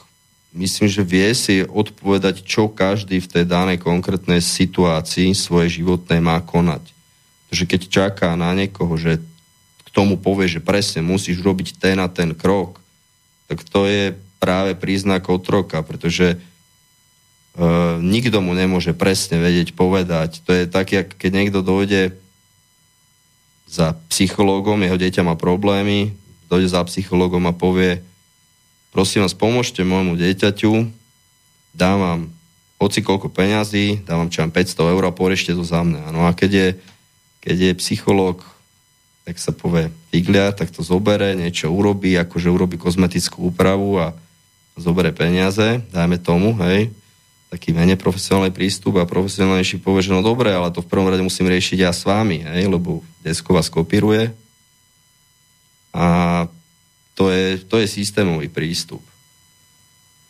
myslím, 0.54 0.90
že 0.90 1.06
vie 1.06 1.30
si 1.38 1.62
odpovedať, 1.62 2.42
čo 2.46 2.70
každý 2.70 3.22
v 3.22 3.30
tej 3.30 3.46
danej 3.46 3.82
konkrétnej 3.82 4.42
situácii 4.42 5.34
svojej 5.38 5.82
životnej 5.82 6.22
má 6.22 6.42
konať. 6.42 6.94
Takže 7.54 7.64
keď 7.70 7.82
čaká 7.90 8.34
na 8.34 8.54
niekoho, 8.58 8.98
že 8.98 9.22
tomu 9.94 10.18
povie, 10.18 10.50
že 10.50 10.58
presne 10.58 11.06
musíš 11.06 11.46
robiť 11.46 11.78
ten 11.78 12.02
a 12.02 12.10
ten 12.10 12.34
krok, 12.34 12.82
tak 13.46 13.62
to 13.62 13.86
je 13.86 14.18
práve 14.42 14.74
príznak 14.74 15.30
otroka, 15.30 15.86
pretože 15.86 16.34
e, 16.34 16.38
nikto 18.02 18.42
mu 18.42 18.58
nemôže 18.58 18.98
presne 18.98 19.38
vedieť 19.38 19.78
povedať. 19.78 20.42
To 20.50 20.52
je 20.52 20.66
tak, 20.66 20.92
jak 20.92 21.14
keď 21.14 21.32
niekto 21.32 21.62
dojde 21.62 22.18
za 23.70 23.94
psychológom, 24.10 24.82
jeho 24.82 24.98
dieťa 24.98 25.22
má 25.22 25.38
problémy, 25.38 26.18
dojde 26.50 26.74
za 26.74 26.82
psychológom 26.90 27.46
a 27.46 27.54
povie, 27.54 28.02
prosím 28.94 29.26
vás, 29.26 29.34
pomôžte 29.34 29.82
môjmu 29.82 30.16
dieťaťu, 30.16 30.88
dám 31.74 31.98
vám 31.98 32.22
hoci 32.78 33.02
koľko 33.02 33.34
peňazí, 33.34 34.06
dám 34.06 34.28
vám 34.28 34.30
čo 34.30 34.46
500 34.46 34.94
eur 34.94 35.04
a 35.04 35.12
poriešte 35.12 35.58
to 35.58 35.66
za 35.66 35.82
mňa. 35.82 36.14
No 36.14 36.30
a 36.30 36.32
keď 36.32 36.52
je, 36.54 36.68
keď 37.42 37.58
je 37.60 37.80
psychológ 37.82 38.46
tak 39.24 39.40
sa 39.40 39.56
povie 39.56 39.88
figlia, 40.12 40.52
tak 40.52 40.70
to 40.70 40.84
zobere, 40.84 41.32
niečo 41.34 41.72
urobí, 41.72 42.12
akože 42.20 42.52
urobí 42.52 42.76
kozmetickú 42.76 43.56
úpravu 43.56 43.96
a 43.96 44.12
zobere 44.76 45.16
peniaze, 45.16 45.80
dajme 45.96 46.20
tomu, 46.20 46.52
hej, 46.68 46.92
taký 47.48 47.72
menej 47.72 47.96
profesionálny 47.96 48.52
prístup 48.52 49.00
a 49.00 49.08
profesionálnejší 49.08 49.80
povie, 49.80 50.04
že 50.04 50.12
no 50.12 50.20
dobre, 50.20 50.52
ale 50.52 50.74
to 50.76 50.84
v 50.84 50.90
prvom 50.92 51.08
rade 51.08 51.24
musím 51.24 51.48
riešiť 51.48 51.78
ja 51.80 51.96
s 51.96 52.04
vami, 52.04 52.44
hej, 52.44 52.68
lebo 52.68 53.00
desko 53.24 53.56
vás 53.56 53.72
kopíruje 53.72 54.36
a 55.96 56.06
to 57.14 57.30
je, 57.30 57.62
to 57.66 57.78
je 57.78 57.88
systémový 57.88 58.50
prístup. 58.50 59.02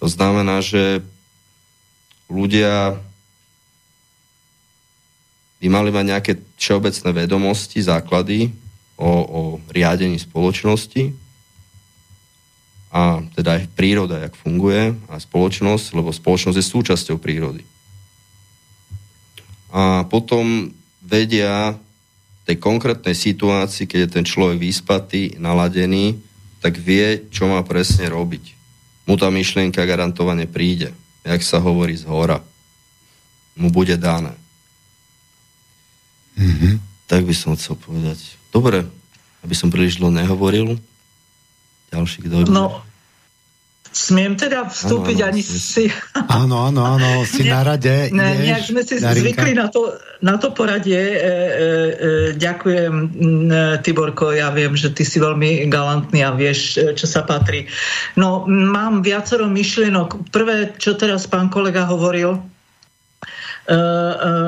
To 0.04 0.08
znamená, 0.12 0.60
že 0.60 1.00
ľudia 2.28 3.00
by 5.64 5.68
mali 5.72 5.96
mať 5.96 6.06
nejaké 6.12 6.34
všeobecné 6.60 7.10
vedomosti, 7.16 7.80
základy, 7.80 8.52
o, 9.00 9.08
o 9.08 9.42
riadení 9.72 10.20
spoločnosti 10.20 11.16
a 12.94 13.26
teda 13.34 13.58
aj 13.58 13.74
príroda, 13.74 14.22
jak 14.22 14.38
funguje 14.38 14.94
a 15.10 15.16
spoločnosť, 15.18 15.98
lebo 15.98 16.14
spoločnosť 16.14 16.58
je 16.60 16.72
súčasťou 16.78 17.18
prírody. 17.18 17.66
A 19.74 20.06
potom 20.06 20.70
vedia 21.02 21.74
tej 22.46 22.60
konkrétnej 22.60 23.18
situácii, 23.18 23.90
keď 23.90 24.00
je 24.06 24.14
ten 24.20 24.26
človek 24.28 24.62
vyspatý, 24.62 25.40
naladený, 25.42 26.22
tak 26.64 26.80
vie, 26.80 27.28
čo 27.28 27.52
má 27.52 27.60
presne 27.68 28.08
robiť. 28.08 28.56
Mu 29.04 29.20
tá 29.20 29.28
myšlienka 29.28 29.84
garantovane 29.84 30.48
príde, 30.48 30.96
jak 31.28 31.44
sa 31.44 31.60
hovorí 31.60 32.00
z 32.00 32.08
hora. 32.08 32.40
Mu 33.60 33.68
bude 33.68 34.00
dané. 34.00 34.32
Mm-hmm. 36.40 36.74
Tak 37.12 37.28
by 37.28 37.36
som 37.36 37.60
chcel 37.60 37.76
povedať. 37.76 38.40
Dobre, 38.56 38.88
aby 39.44 39.54
som 39.60 39.68
príliš 39.68 40.00
dlho 40.00 40.16
nehovoril. 40.16 40.80
Ďalší, 41.92 42.32
kto 42.32 42.48
No, 42.48 42.80
smiem 43.94 44.34
teda 44.34 44.66
vstúpiť 44.66 45.18
ano, 45.22 45.26
ano, 45.30 45.34
ani 45.38 45.42
si... 45.46 45.86
Áno, 46.18 46.56
áno, 46.66 46.82
áno, 46.84 47.10
si 47.30 47.46
na 47.46 47.62
rade. 47.62 48.10
Ne, 48.10 48.42
nejak 48.42 48.74
sme 48.74 48.82
si 48.82 48.98
Darinka. 48.98 49.22
zvykli 49.22 49.52
na 49.54 49.70
to, 49.70 49.94
na 50.26 50.36
to 50.42 50.50
poradie. 50.52 50.98
E, 50.98 51.14
e, 51.14 51.22
e, 51.22 51.38
ďakujem, 52.34 52.94
Tiborko, 53.86 54.34
ja 54.34 54.50
viem, 54.50 54.74
že 54.74 54.90
ty 54.90 55.06
si 55.06 55.22
veľmi 55.22 55.70
galantný 55.70 56.26
a 56.26 56.34
vieš, 56.34 56.82
e, 56.82 56.98
čo 56.98 57.06
sa 57.06 57.22
patrí. 57.22 57.70
No, 58.18 58.50
mám 58.50 59.06
viacero 59.06 59.46
myšlienok. 59.46 60.34
Prvé, 60.34 60.74
čo 60.82 60.98
teraz 60.98 61.30
pán 61.30 61.54
kolega 61.54 61.86
hovoril, 61.86 62.42
E, 63.64 63.72
e, 63.72 63.80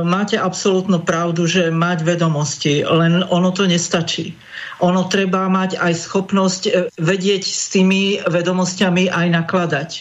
máte 0.03 0.35
absolútnu 0.35 0.99
pravdu, 1.07 1.47
že 1.47 1.71
mať 1.71 2.03
vedomosti, 2.03 2.83
len 2.83 3.23
ono 3.23 3.55
to 3.55 3.63
nestačí. 3.63 4.35
Ono 4.83 5.07
treba 5.07 5.47
mať 5.47 5.79
aj 5.79 5.93
schopnosť 5.95 6.63
e, 6.67 6.71
vedieť 6.99 7.43
s 7.45 7.71
tými 7.71 8.19
vedomosťami 8.27 9.11
aj 9.11 9.27
nakladať. 9.31 9.91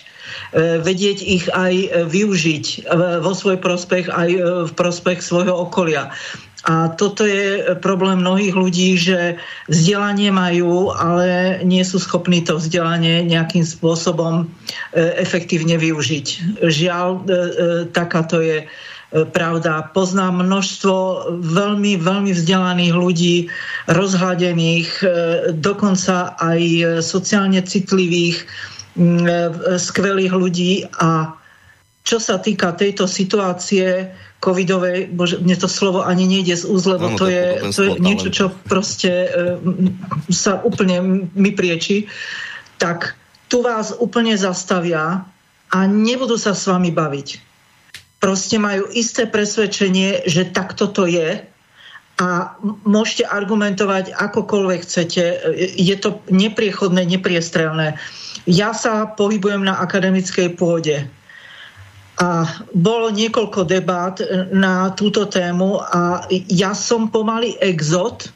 Vedieť 0.55 1.19
ich 1.21 1.47
aj 1.53 2.07
využiť 2.11 2.89
vo 3.23 3.33
svoj 3.37 3.61
prospech, 3.61 4.09
aj 4.09 4.31
v 4.67 4.73
prospech 4.73 5.21
svojho 5.21 5.53
okolia. 5.69 6.11
A 6.65 6.89
toto 6.97 7.29
je 7.29 7.77
problém 7.85 8.25
mnohých 8.25 8.57
ľudí, 8.57 8.97
že 8.97 9.37
vzdelanie 9.69 10.33
majú, 10.33 10.97
ale 10.97 11.61
nie 11.61 11.85
sú 11.85 12.01
schopní 12.01 12.41
to 12.41 12.57
vzdelanie 12.57 13.21
nejakým 13.29 13.69
spôsobom 13.69 14.49
efektívne 14.97 15.77
využiť. 15.77 16.57
Žiaľ, 16.65 17.09
takáto 17.93 18.41
je 18.41 18.65
pravda. 19.15 19.95
Poznám 19.95 20.43
množstvo 20.43 20.97
veľmi, 21.39 22.03
veľmi 22.03 22.33
vzdelaných 22.35 22.95
ľudí, 22.99 23.37
rozhľadených, 23.87 24.91
e, 25.01 25.07
dokonca 25.55 26.35
aj 26.35 26.61
sociálne 26.99 27.63
citlivých, 27.63 28.43
e, 28.43 28.47
skvelých 29.79 30.35
ľudí. 30.35 30.91
A 30.99 31.31
čo 32.03 32.19
sa 32.19 32.43
týka 32.43 32.75
tejto 32.75 33.07
situácie 33.07 34.11
covidovej, 34.43 35.15
bože, 35.15 35.41
mne 35.41 35.57
to 35.57 35.71
slovo 35.71 36.05
ani 36.05 36.27
nejde 36.27 36.59
z 36.59 36.69
úzle, 36.69 36.99
lebo 36.99 37.17
to, 37.17 37.31
je, 37.31 37.71
to 37.73 37.81
je 37.87 37.91
niečo, 38.03 38.29
čo 38.35 38.47
proste 38.67 39.13
e, 39.25 39.29
sa 40.29 40.59
úplne 40.67 41.31
mi 41.33 41.55
prieči, 41.55 42.11
tak 42.83 43.15
tu 43.47 43.63
vás 43.63 43.95
úplne 43.95 44.35
zastavia 44.35 45.23
a 45.71 45.79
nebudú 45.87 46.35
sa 46.35 46.53
s 46.53 46.67
vami 46.67 46.91
baviť 46.91 47.54
proste 48.25 48.57
majú 48.57 48.89
isté 48.97 49.29
presvedčenie, 49.29 50.25
že 50.25 50.49
takto 50.49 50.89
to 50.89 51.05
je 51.05 51.45
a 52.17 52.57
môžete 52.89 53.29
argumentovať 53.29 54.17
akokoľvek 54.17 54.81
chcete. 54.81 55.23
Je 55.77 55.97
to 56.01 56.25
nepriechodné, 56.33 57.05
nepriestrelné. 57.05 58.01
Ja 58.49 58.73
sa 58.73 59.13
pohybujem 59.13 59.69
na 59.69 59.77
akademickej 59.77 60.57
pôde. 60.57 61.05
A 62.17 62.49
bolo 62.73 63.13
niekoľko 63.13 63.69
debát 63.69 64.17
na 64.55 64.95
túto 64.97 65.29
tému 65.29 65.85
a 65.85 66.25
ja 66.49 66.73
som 66.73 67.13
pomaly 67.13 67.61
exot, 67.61 68.33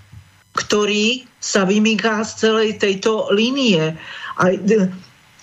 ktorý 0.53 1.25
sa 1.41 1.65
vymýka 1.65 2.27
z 2.29 2.45
celej 2.45 2.71
tejto 2.83 3.31
línie. 3.33 3.97
A 4.37 4.45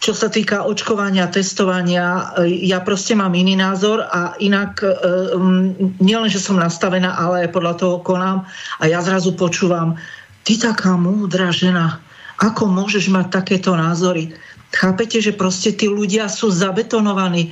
čo 0.05 0.13
sa 0.13 0.29
týka 0.29 0.69
očkovania, 0.69 1.25
testovania, 1.33 2.37
e, 2.45 2.61
ja 2.69 2.77
proste 2.85 3.17
mám 3.17 3.33
iný 3.33 3.57
názor 3.57 4.05
a 4.05 4.37
inak 4.37 4.85
e, 4.85 4.93
nielen, 5.97 6.29
že 6.29 6.37
som 6.37 6.61
nastavená, 6.61 7.17
ale 7.17 7.49
podľa 7.49 7.73
toho 7.81 7.97
konám 8.05 8.45
a 8.77 8.83
ja 8.85 9.01
zrazu 9.01 9.33
počúvam, 9.33 9.97
ty 10.45 10.61
taká 10.61 10.93
múdra 10.93 11.49
žena, 11.49 11.97
ako 12.37 12.69
môžeš 12.69 13.09
mať 13.09 13.33
takéto 13.33 13.73
názory? 13.73 14.29
Chápete, 14.77 15.17
že 15.25 15.33
proste 15.33 15.73
tí 15.73 15.89
ľudia 15.89 16.29
sú 16.29 16.53
zabetonovaní 16.53 17.49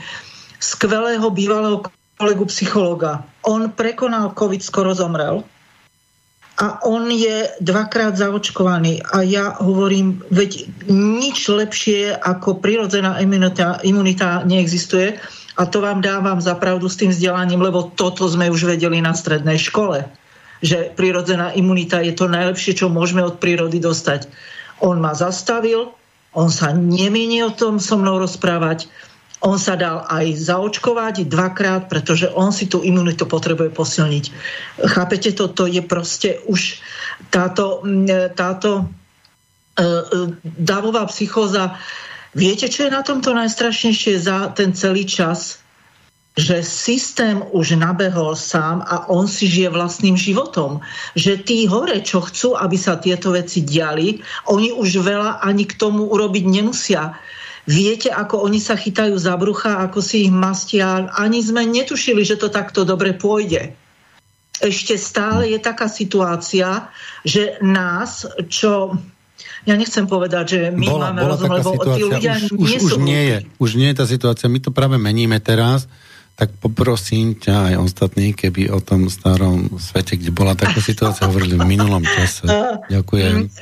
skvelého 0.61 1.25
bývalého 1.33 1.81
kolegu 2.21 2.45
psychologa. 2.53 3.25
On 3.49 3.65
prekonal 3.65 4.37
COVID, 4.37 4.61
skoro 4.61 4.93
zomrel 4.93 5.41
a 6.53 6.85
on 6.85 7.09
je 7.09 7.49
dvakrát 7.65 8.13
zaočkovaný. 8.13 9.01
A 9.09 9.25
ja 9.25 9.57
hovorím, 9.57 10.21
veď 10.29 10.69
nič 10.89 11.49
lepšie 11.49 12.13
ako 12.13 12.61
prirodzená 12.61 13.17
imunita, 13.17 13.81
imunita 13.81 14.45
neexistuje. 14.45 15.17
A 15.57 15.65
to 15.65 15.81
vám 15.81 16.01
dávam 16.01 16.37
za 16.41 16.53
pravdu 16.57 16.89
s 16.89 16.97
tým 16.97 17.09
vzdelaním, 17.09 17.61
lebo 17.61 17.89
toto 17.93 18.29
sme 18.29 18.53
už 18.53 18.69
vedeli 18.69 19.01
na 19.01 19.13
strednej 19.17 19.57
škole, 19.57 20.05
že 20.61 20.93
prirodzená 20.93 21.53
imunita 21.57 22.01
je 22.05 22.13
to 22.13 22.29
najlepšie, 22.29 22.77
čo 22.77 22.89
môžeme 22.89 23.25
od 23.25 23.37
prírody 23.41 23.81
dostať. 23.81 24.29
On 24.81 24.97
ma 24.97 25.13
zastavil, 25.13 25.93
on 26.33 26.49
sa 26.49 26.73
nemieni 26.73 27.45
o 27.45 27.53
tom 27.53 27.77
so 27.77 27.97
mnou 27.97 28.17
rozprávať, 28.17 28.89
on 29.43 29.59
sa 29.59 29.75
dal 29.75 30.07
aj 30.07 30.39
zaočkovať 30.39 31.27
dvakrát, 31.27 31.91
pretože 31.91 32.31
on 32.31 32.55
si 32.55 32.71
tú 32.71 32.79
imunitu 32.79 33.27
potrebuje 33.27 33.75
posilniť. 33.75 34.25
Chápete, 34.87 35.35
toto 35.35 35.67
je 35.67 35.83
proste 35.83 36.39
už 36.47 36.79
táto, 37.27 37.83
táto 38.39 38.71
e, 38.79 38.83
e, 39.83 39.85
davová 40.43 41.03
psychóza. 41.11 41.75
Viete, 42.31 42.71
čo 42.71 42.87
je 42.87 42.95
na 42.95 43.03
tomto 43.03 43.35
najstrašnejšie 43.35 44.15
za 44.15 44.55
ten 44.55 44.71
celý 44.71 45.03
čas? 45.03 45.63
že 46.33 46.65
systém 46.65 47.45
už 47.53 47.77
nabehol 47.77 48.33
sám 48.33 48.81
a 48.81 49.05
on 49.05 49.29
si 49.29 49.45
žije 49.45 49.69
vlastným 49.69 50.17
životom. 50.17 50.81
Že 51.13 51.45
tí 51.45 51.69
hore, 51.69 52.01
čo 52.01 52.25
chcú, 52.25 52.57
aby 52.57 52.73
sa 52.73 52.97
tieto 52.97 53.37
veci 53.37 53.61
diali, 53.61 54.17
oni 54.49 54.73
už 54.73 54.97
veľa 55.05 55.45
ani 55.45 55.69
k 55.69 55.77
tomu 55.77 56.09
urobiť 56.09 56.43
nemusia. 56.49 57.13
Viete, 57.63 58.11
ako 58.11 58.43
oni 58.43 58.59
sa 58.59 58.75
chytajú 58.75 59.15
za 59.15 59.39
brucha, 59.39 59.79
ako 59.79 60.03
si 60.03 60.27
ich 60.27 60.33
mastia. 60.33 61.07
Ani 61.15 61.39
sme 61.39 61.63
netušili, 61.63 62.27
že 62.27 62.35
to 62.35 62.51
takto 62.51 62.83
dobre 62.83 63.15
pôjde. 63.15 63.71
Ešte 64.59 64.99
stále 64.99 65.47
je 65.55 65.59
taká 65.63 65.87
situácia, 65.87 66.91
že 67.23 67.55
nás, 67.63 68.27
čo 68.51 68.99
ja 69.63 69.79
nechcem 69.79 70.03
povedať, 70.03 70.45
že 70.45 70.61
my 70.75 70.87
bola, 70.91 71.03
máme 71.09 71.21
bola 71.23 71.31
rozum, 71.39 71.51
lebo 71.55 71.71
tí 71.95 72.01
ľudia 72.03 72.33
už, 72.35 72.51
nie 72.51 72.79
už, 72.79 72.83
sú 72.83 72.95
už 72.99 73.03
nie 73.03 73.21
je, 73.23 73.37
už 73.63 73.71
nie 73.79 73.87
je 73.91 73.95
tá 73.95 74.05
situácia. 74.07 74.51
My 74.51 74.59
to 74.59 74.75
práve 74.75 74.99
meníme 74.99 75.39
teraz 75.39 75.87
tak 76.33 76.49
poprosím 76.57 77.37
ťa 77.37 77.69
aj 77.69 77.75
ostatní, 77.77 78.33
keby 78.33 78.73
o 78.73 78.81
tom 78.81 79.05
starom 79.05 79.77
svete, 79.77 80.17
kde 80.17 80.33
bola 80.33 80.57
taká 80.57 80.81
situácia, 80.81 81.29
hovorili 81.29 81.61
v 81.61 81.69
minulom 81.69 82.01
čase. 82.01 82.49
Ďakujem. 82.93 83.53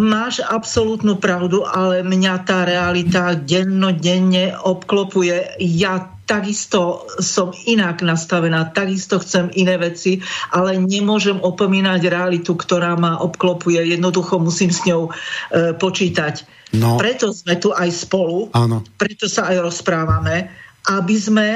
Máš 0.00 0.40
absolútnu 0.40 1.20
pravdu, 1.20 1.68
ale 1.68 2.00
mňa 2.00 2.34
tá 2.48 2.64
realita 2.64 3.36
dennodenne 3.36 4.56
obklopuje. 4.56 5.60
Ja 5.60 6.16
takisto 6.24 7.04
som 7.20 7.52
inak 7.68 8.00
nastavená, 8.00 8.72
takisto 8.72 9.20
chcem 9.20 9.52
iné 9.52 9.76
veci, 9.76 10.24
ale 10.48 10.80
nemôžem 10.80 11.36
opomínať 11.36 12.00
realitu, 12.08 12.56
ktorá 12.56 12.96
ma 12.96 13.20
obklopuje. 13.20 13.92
Jednoducho 13.92 14.40
musím 14.40 14.72
s 14.72 14.80
ňou 14.88 15.12
e, 15.12 15.76
počítať. 15.76 16.48
No. 16.72 16.96
Preto 16.96 17.36
sme 17.36 17.60
tu 17.60 17.76
aj 17.76 17.92
spolu, 17.92 18.48
Áno. 18.56 18.80
preto 18.96 19.28
sa 19.28 19.52
aj 19.52 19.60
rozprávame 19.60 20.48
aby 20.88 21.16
sme 21.18 21.48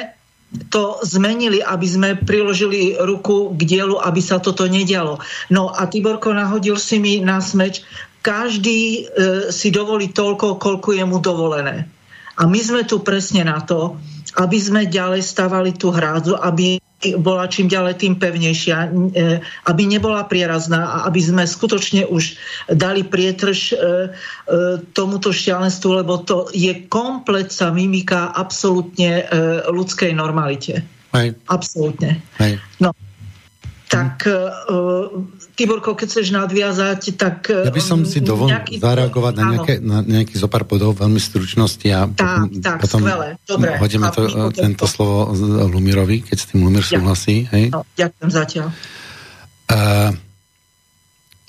to 0.71 1.03
zmenili, 1.03 1.59
aby 1.59 1.87
sme 1.87 2.09
priložili 2.15 2.95
ruku 2.95 3.51
k 3.59 3.61
dielu, 3.67 3.99
aby 3.99 4.23
sa 4.23 4.39
toto 4.39 4.65
nedialo. 4.71 5.19
No 5.51 5.75
a 5.75 5.91
Tiborko 5.91 6.31
nahodil 6.31 6.79
si 6.79 7.03
mi 7.03 7.19
na 7.19 7.43
smeč, 7.43 7.83
každý 8.23 8.79
e, 8.79 9.01
si 9.51 9.71
dovolí 9.71 10.11
toľko, 10.15 10.59
koľko 10.59 10.89
je 10.95 11.05
mu 11.07 11.19
dovolené. 11.19 11.87
A 12.37 12.47
my 12.47 12.61
sme 12.63 12.83
tu 12.87 13.03
presne 13.03 13.47
na 13.47 13.63
to, 13.63 13.99
aby 14.37 14.59
sme 14.61 14.91
ďalej 14.91 15.23
stavali 15.25 15.73
tú 15.75 15.89
hrádzu, 15.95 16.37
aby 16.37 16.83
bola 17.21 17.45
čím 17.45 17.69
ďalej 17.69 18.01
tým 18.01 18.15
pevnejšia, 18.17 18.79
e, 18.81 18.91
aby 19.69 19.83
nebola 19.85 20.25
prierazná 20.25 20.81
a 20.81 20.97
aby 21.13 21.21
sme 21.21 21.45
skutočne 21.45 22.09
už 22.09 22.41
dali 22.73 23.05
prietrž 23.05 23.59
e, 23.71 23.75
e, 23.77 23.81
tomuto 24.97 25.29
šialenstvu, 25.29 26.03
lebo 26.03 26.25
to 26.25 26.49
je 26.57 26.89
komplet 26.89 27.53
sa 27.53 27.69
mimika 27.69 28.33
absolútne 28.33 29.29
ľudskej 29.69 30.17
normalite. 30.17 30.81
Hej. 31.13 31.37
Absolútne. 31.53 32.21
Hej. 32.41 32.61
No, 32.81 32.97
tak 33.87 34.27
uh, 34.27 35.09
Tiborko, 35.55 35.95
keď 35.95 36.07
chceš 36.11 36.35
nadviazať, 36.35 37.01
tak... 37.17 37.49
Ja 37.49 37.71
by 37.71 37.83
som 37.83 38.03
si 38.03 38.21
dovolil 38.21 38.59
nejaký... 38.59 38.83
zareagovať 38.83 39.35
na, 39.39 39.45
nejaké, 39.55 39.75
na 39.81 39.99
nejaký 40.03 40.35
zopár 40.37 40.67
podov 40.67 40.99
veľmi 40.99 41.17
stručnosti 41.23 41.87
a 41.95 42.11
tak, 42.11 42.51
potom, 42.51 42.61
tak, 42.61 42.79
potom 42.83 43.01
skvelé. 43.01 43.29
Dobre, 43.47 43.71
hodíme 43.79 44.07
to, 44.11 44.21
tento 44.53 44.85
to. 44.85 44.91
slovo 44.91 45.33
Lumirovi, 45.71 46.27
keď 46.27 46.37
s 46.37 46.47
tým 46.51 46.67
Lumir 46.67 46.85
súhlasí. 46.85 47.47
Hej? 47.55 47.73
No, 47.73 47.87
ďakujem 47.95 48.31
zatiaľ. 48.31 48.67
Uh, 49.67 50.11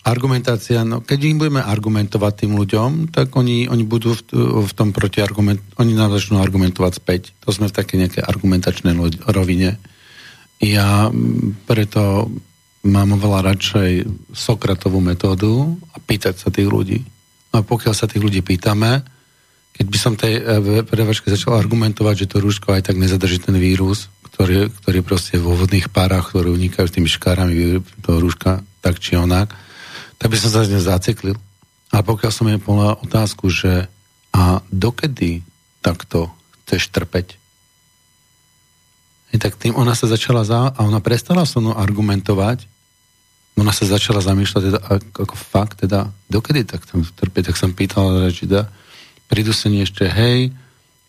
argumentácia, 0.08 0.88
no 0.88 1.04
keď 1.04 1.20
im 1.28 1.38
budeme 1.44 1.60
argumentovať 1.60 2.48
tým 2.48 2.56
ľuďom, 2.56 3.12
tak 3.12 3.36
oni, 3.36 3.68
oni 3.68 3.84
budú 3.84 4.16
v, 4.16 4.22
v 4.64 4.72
tom 4.72 4.96
protiargument, 4.96 5.60
oni 5.76 5.92
nám 5.92 6.16
začnú 6.16 6.40
argumentovať 6.40 6.94
späť. 6.96 7.36
To 7.44 7.52
sme 7.52 7.68
v 7.68 7.76
také 7.76 8.00
nejakej 8.00 8.24
argumentačnej 8.24 8.96
rovine. 9.28 9.76
Ja 10.58 11.14
preto 11.70 12.32
mám 12.88 13.14
oveľa 13.20 13.54
radšej 13.54 13.92
Sokratovú 14.34 15.04
metódu 15.04 15.78
a 15.94 16.02
pýtať 16.02 16.36
sa 16.40 16.50
tých 16.50 16.66
ľudí. 16.66 17.04
A 17.54 17.62
pokiaľ 17.62 17.94
sa 17.94 18.10
tých 18.10 18.24
ľudí 18.24 18.42
pýtame, 18.42 19.04
keď 19.78 19.86
by 19.86 19.98
som 19.98 20.14
tej 20.18 20.42
e, 20.42 20.82
prevačke 20.82 21.30
začal 21.30 21.58
argumentovať, 21.62 22.26
že 22.26 22.30
to 22.34 22.42
rúško 22.42 22.74
aj 22.74 22.90
tak 22.90 22.98
nezadrží 22.98 23.46
ten 23.46 23.54
vírus, 23.62 24.10
ktorý, 24.34 24.74
ktorý 24.74 25.00
proste 25.06 25.38
vo 25.38 25.54
vodných 25.54 25.94
párach, 25.94 26.34
ktoré 26.34 26.50
unikajú 26.50 26.86
s 26.90 26.96
tými 26.98 27.10
škárami 27.10 27.82
toho 28.02 28.18
rúška, 28.18 28.66
tak 28.82 28.98
či 28.98 29.18
onak, 29.18 29.54
tak 30.18 30.34
by 30.34 30.38
som 30.38 30.50
sa 30.50 30.66
z 30.66 30.74
neho 30.74 30.82
zaciklil. 30.82 31.38
A 31.94 32.02
pokiaľ 32.02 32.32
som 32.34 32.50
jej 32.50 32.58
povedal 32.58 32.98
otázku, 33.06 33.48
že 33.54 33.86
a 34.34 34.62
dokedy 34.70 35.42
takto 35.82 36.30
chceš 36.66 36.94
trpeť? 36.94 37.42
Tak 39.40 39.58
tým 39.58 39.74
ona 39.78 39.94
sa 39.98 40.10
začala 40.10 40.44
za, 40.44 40.74
a 40.74 40.80
ona 40.84 41.02
prestala 41.02 41.46
so 41.46 41.62
mnou 41.64 41.78
argumentovať, 41.78 42.68
ona 43.58 43.74
sa 43.74 43.90
začala 43.90 44.22
zamýšľať 44.22 44.62
teda, 44.70 44.80
ako 45.18 45.34
fakt, 45.34 45.82
teda, 45.82 46.14
dokedy 46.30 46.62
tak 46.62 46.86
tam 46.86 47.02
trpieť, 47.02 47.52
tak 47.52 47.58
som 47.58 47.74
pýtal, 47.74 48.30
či 48.30 48.46
da, 48.46 48.70
prídu 49.26 49.52
ešte, 49.52 50.06
hej, 50.06 50.54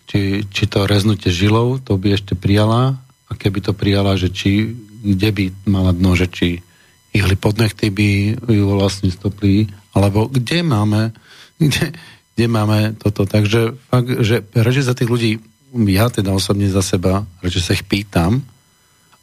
či, 0.08 0.48
či 0.48 0.64
to 0.64 0.88
reznutie 0.88 1.28
žilov, 1.28 1.84
to 1.84 2.00
by 2.00 2.16
ešte 2.16 2.32
prijala, 2.32 2.96
a 3.28 3.32
keby 3.36 3.60
to 3.60 3.76
prijala, 3.76 4.16
že 4.16 4.32
či, 4.32 4.72
kde 5.04 5.28
by 5.28 5.44
mala 5.68 5.92
dno, 5.92 6.16
že 6.16 6.26
či 6.32 6.64
ihly 7.12 7.36
podnechty 7.36 7.92
by 7.92 8.40
ju 8.48 8.64
vlastne 8.72 9.12
stopli, 9.12 9.68
alebo 9.92 10.28
kde 10.28 10.64
máme, 10.64 11.12
kde, 11.60 11.92
kde 12.34 12.46
máme 12.48 12.96
toto. 12.96 13.28
Takže 13.28 13.76
fakt, 13.92 14.08
že 14.24 14.48
radšej 14.56 14.84
za 14.88 14.94
tých 14.96 15.12
ľudí 15.12 15.32
ja 15.72 16.08
teda 16.08 16.32
osobne 16.32 16.68
za 16.68 16.80
seba, 16.80 17.28
že 17.44 17.60
sa 17.60 17.76
ich 17.76 17.84
pýtam 17.84 18.40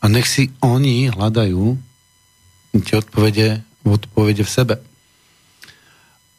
a 0.01 0.05
nech 0.05 0.29
si 0.29 0.53
oni 0.61 1.09
hľadajú 1.09 1.77
tie 2.85 2.95
odpovede, 2.99 3.63
odpovede 3.87 4.43
v 4.43 4.51
sebe. 4.51 4.75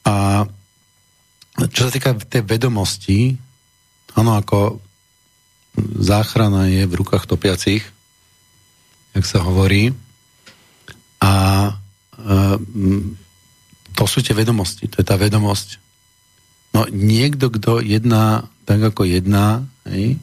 A 0.06 0.46
čo 1.72 1.88
sa 1.88 1.90
týka 1.90 2.14
tej 2.14 2.44
vedomosti, 2.44 3.34
áno, 4.14 4.36
ako 4.36 4.78
záchrana 5.98 6.68
je 6.68 6.84
v 6.84 6.96
rukách 7.00 7.24
topiacich, 7.24 7.82
jak 9.16 9.24
sa 9.24 9.40
hovorí, 9.40 9.96
a 11.24 11.34
e, 11.72 11.72
to 13.96 14.04
sú 14.04 14.20
tie 14.20 14.36
vedomosti, 14.36 14.86
to 14.92 15.00
je 15.00 15.06
tá 15.08 15.16
vedomosť. 15.16 15.80
No 16.76 16.84
niekto, 16.92 17.48
kto 17.48 17.80
jedná 17.80 18.44
tak, 18.66 18.82
ako 18.82 19.06
jedná, 19.06 19.64
hej, 19.86 20.18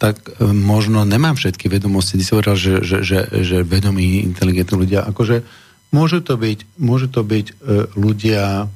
tak 0.00 0.18
e, 0.24 0.48
možno 0.48 1.04
nemám 1.04 1.36
všetky 1.36 1.68
vedomosti. 1.68 2.16
Ty 2.16 2.24
si 2.24 2.32
hovoril, 2.32 2.56
že, 2.56 2.74
že, 2.80 2.96
že, 3.04 3.18
že 3.44 3.56
vedomí, 3.62 4.24
inteligentní 4.24 4.74
ľudia, 4.74 5.04
akože 5.04 5.44
môžu 5.92 6.24
to 6.24 6.40
byť, 6.40 6.80
môžu 6.80 7.06
to 7.12 7.20
byť 7.20 7.46
e, 7.46 7.54
ľudia 7.94 8.66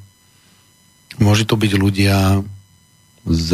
môžu 1.21 1.45
to 1.45 1.53
byť 1.53 1.71
ľudia 1.77 2.41
z 3.29 3.49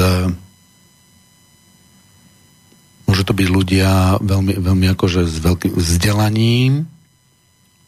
môžu 3.10 3.24
to 3.26 3.34
byť 3.34 3.48
ľudia 3.50 4.22
veľmi, 4.22 4.54
veľmi 4.62 4.88
akože 4.94 5.26
s 5.26 5.42
veľkým 5.42 5.74
vzdelaním 5.74 6.86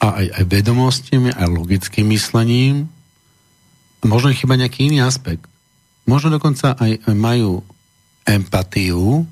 a 0.02 0.18
aj, 0.18 0.28
aj 0.34 0.44
vedomostiami, 0.50 1.30
aj 1.30 1.46
logickým 1.46 2.10
myslením. 2.10 2.90
Možno 4.02 4.34
chyba 4.34 4.58
nejaký 4.58 4.90
iný 4.90 5.06
aspekt. 5.06 5.46
Možno 6.10 6.34
dokonca 6.34 6.74
aj, 6.76 7.06
aj 7.06 7.16
majú 7.16 7.62
empatiu, 8.26 9.26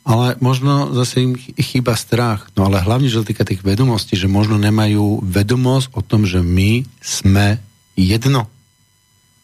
ale 0.00 0.34
možno 0.40 0.90
zase 0.96 1.22
im 1.22 1.36
chýba 1.38 1.94
strach. 1.94 2.48
No 2.56 2.66
ale 2.66 2.82
hlavne, 2.82 3.06
že 3.06 3.22
týka 3.22 3.44
tých 3.44 3.60
vedomostí, 3.60 4.16
že 4.16 4.26
možno 4.26 4.56
nemajú 4.56 5.22
vedomosť 5.22 5.92
o 5.92 6.00
tom, 6.00 6.24
že 6.24 6.40
my 6.40 6.88
sme 6.98 7.60
jedno. 7.94 8.48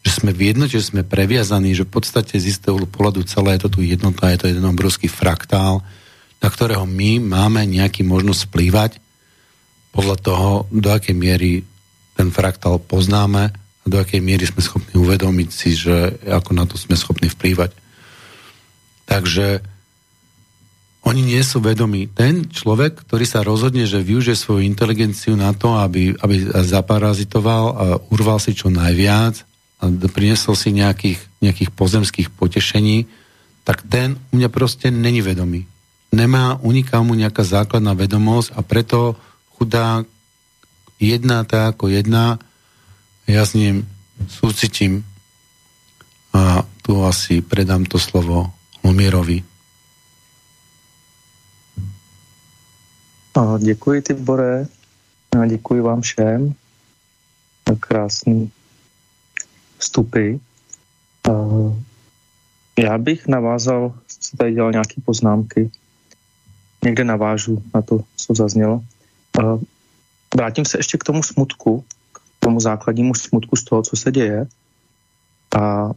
Že 0.02 0.10
sme 0.22 0.30
v 0.32 0.40
jednote, 0.54 0.74
že 0.80 0.88
sme 0.90 1.06
previazaní, 1.06 1.76
že 1.76 1.84
v 1.84 1.92
podstate 1.92 2.40
z 2.40 2.56
istého 2.56 2.78
pohľadu 2.88 3.26
celé 3.28 3.58
je 3.58 3.68
to 3.68 3.78
tu 3.78 3.80
jednota, 3.84 4.32
je 4.32 4.38
to 4.42 4.50
jeden 4.50 4.64
obrovský 4.64 5.10
fraktál, 5.10 5.84
na 6.40 6.48
ktorého 6.48 6.88
my 6.88 7.20
máme 7.20 7.62
nejaký 7.68 8.06
možnosť 8.06 8.48
vplývať 8.48 8.92
podľa 9.92 10.16
toho, 10.20 10.48
do 10.72 10.88
akej 10.92 11.16
miery 11.16 11.64
ten 12.16 12.32
fraktál 12.32 12.80
poznáme 12.80 13.65
do 13.86 14.02
akej 14.02 14.18
miery 14.18 14.44
sme 14.44 14.60
schopní 14.60 14.98
uvedomiť 14.98 15.48
si, 15.48 15.78
že 15.78 16.18
ako 16.26 16.50
na 16.58 16.66
to 16.66 16.74
sme 16.74 16.98
schopní 16.98 17.30
vplývať. 17.30 17.70
Takže 19.06 19.62
oni 21.06 21.22
nie 21.22 21.38
sú 21.46 21.62
vedomí. 21.62 22.10
Ten 22.10 22.50
človek, 22.50 23.06
ktorý 23.06 23.22
sa 23.22 23.46
rozhodne, 23.46 23.86
že 23.86 24.02
využije 24.02 24.34
svoju 24.34 24.66
inteligenciu 24.66 25.38
na 25.38 25.54
to, 25.54 25.78
aby, 25.78 26.18
aby 26.18 26.50
zaparazitoval 26.66 27.64
a 27.70 27.84
urval 28.10 28.42
si 28.42 28.58
čo 28.58 28.74
najviac 28.74 29.46
a 29.78 29.86
priniesol 30.10 30.58
si 30.58 30.74
nejakých, 30.74 31.22
nejakých 31.38 31.70
pozemských 31.70 32.34
potešení, 32.34 33.06
tak 33.62 33.86
ten 33.86 34.18
u 34.34 34.42
mňa 34.42 34.50
proste 34.50 34.90
není 34.90 35.22
vedomý. 35.22 35.70
Nemá 36.10 36.58
uniká 36.58 36.98
mu 37.06 37.14
nejaká 37.14 37.46
základná 37.46 37.94
vedomosť 37.94 38.58
a 38.58 38.66
preto 38.66 39.14
chudá 39.54 40.02
jedná 40.98 41.46
tak 41.46 41.78
ako 41.78 41.86
jedná, 41.86 42.42
ja 43.26 43.42
s 43.46 43.54
ním 43.54 43.82
súcitím 44.30 45.04
a 46.32 46.62
tu 46.82 47.04
asi 47.04 47.42
predám 47.42 47.84
to 47.84 47.98
slovo 47.98 48.50
Lumierovi. 48.84 49.42
A 53.36 53.58
děkuji, 53.58 54.02
Tibore. 54.02 54.66
A 55.40 55.46
děkuji 55.46 55.80
vám 55.80 56.00
všem 56.00 56.54
krásný 57.80 58.50
vstupy. 59.78 60.36
A 61.28 61.32
já 62.78 62.98
bych 62.98 63.26
navázal, 63.26 63.94
si 64.08 64.36
tady 64.36 64.52
dělal 64.52 64.72
nějaké 64.72 65.00
poznámky, 65.04 65.70
někde 66.84 67.04
navážu 67.04 67.62
na 67.74 67.82
to, 67.82 68.00
co 68.16 68.34
zaznělo. 68.34 68.82
A 69.40 69.58
vrátím 70.36 70.64
se 70.64 70.78
ještě 70.78 70.98
k 70.98 71.04
tomu 71.04 71.22
smutku, 71.22 71.84
tomu 72.46 72.60
základnímu 72.60 73.14
smutku 73.14 73.56
z 73.56 73.64
toho, 73.64 73.82
co 73.82 73.96
se 73.96 74.12
děje. 74.12 74.46
A 75.58 75.90